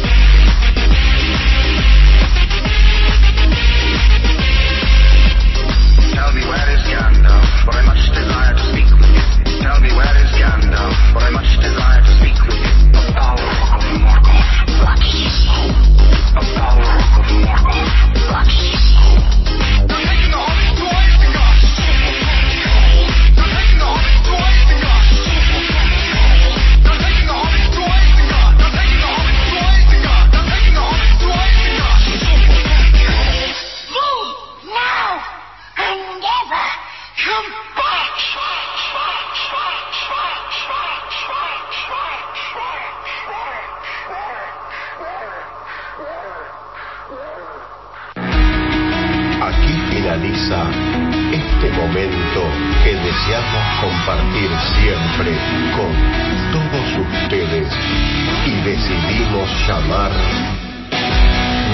Llamar 59.94 60.10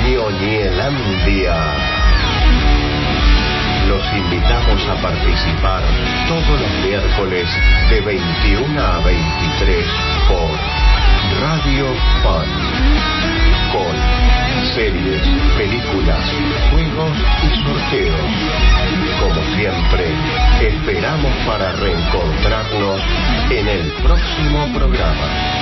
Ñoñelandia. 0.07 1.57
Los 3.89 4.05
invitamos 4.13 4.89
a 4.89 4.95
participar 5.03 5.83
todos 6.29 6.61
los 6.61 6.71
miércoles 6.87 7.49
de 7.89 8.01
21 8.01 8.81
a 8.81 9.01
23 9.01 9.87
por 10.29 10.51
Radio 11.41 11.87
Fun 12.23 12.49
con 13.73 14.75
series, 14.75 15.23
películas, 15.57 16.25
juegos 16.71 17.17
y 17.43 17.65
sorteos. 17.65 18.21
Como 19.21 19.57
siempre, 19.57 20.07
esperamos 20.61 21.33
para 21.47 21.73
reencontrarnos 21.73 23.01
en 23.51 23.69
el 23.69 23.93
próximo 24.03 24.67
programa. 24.75 25.60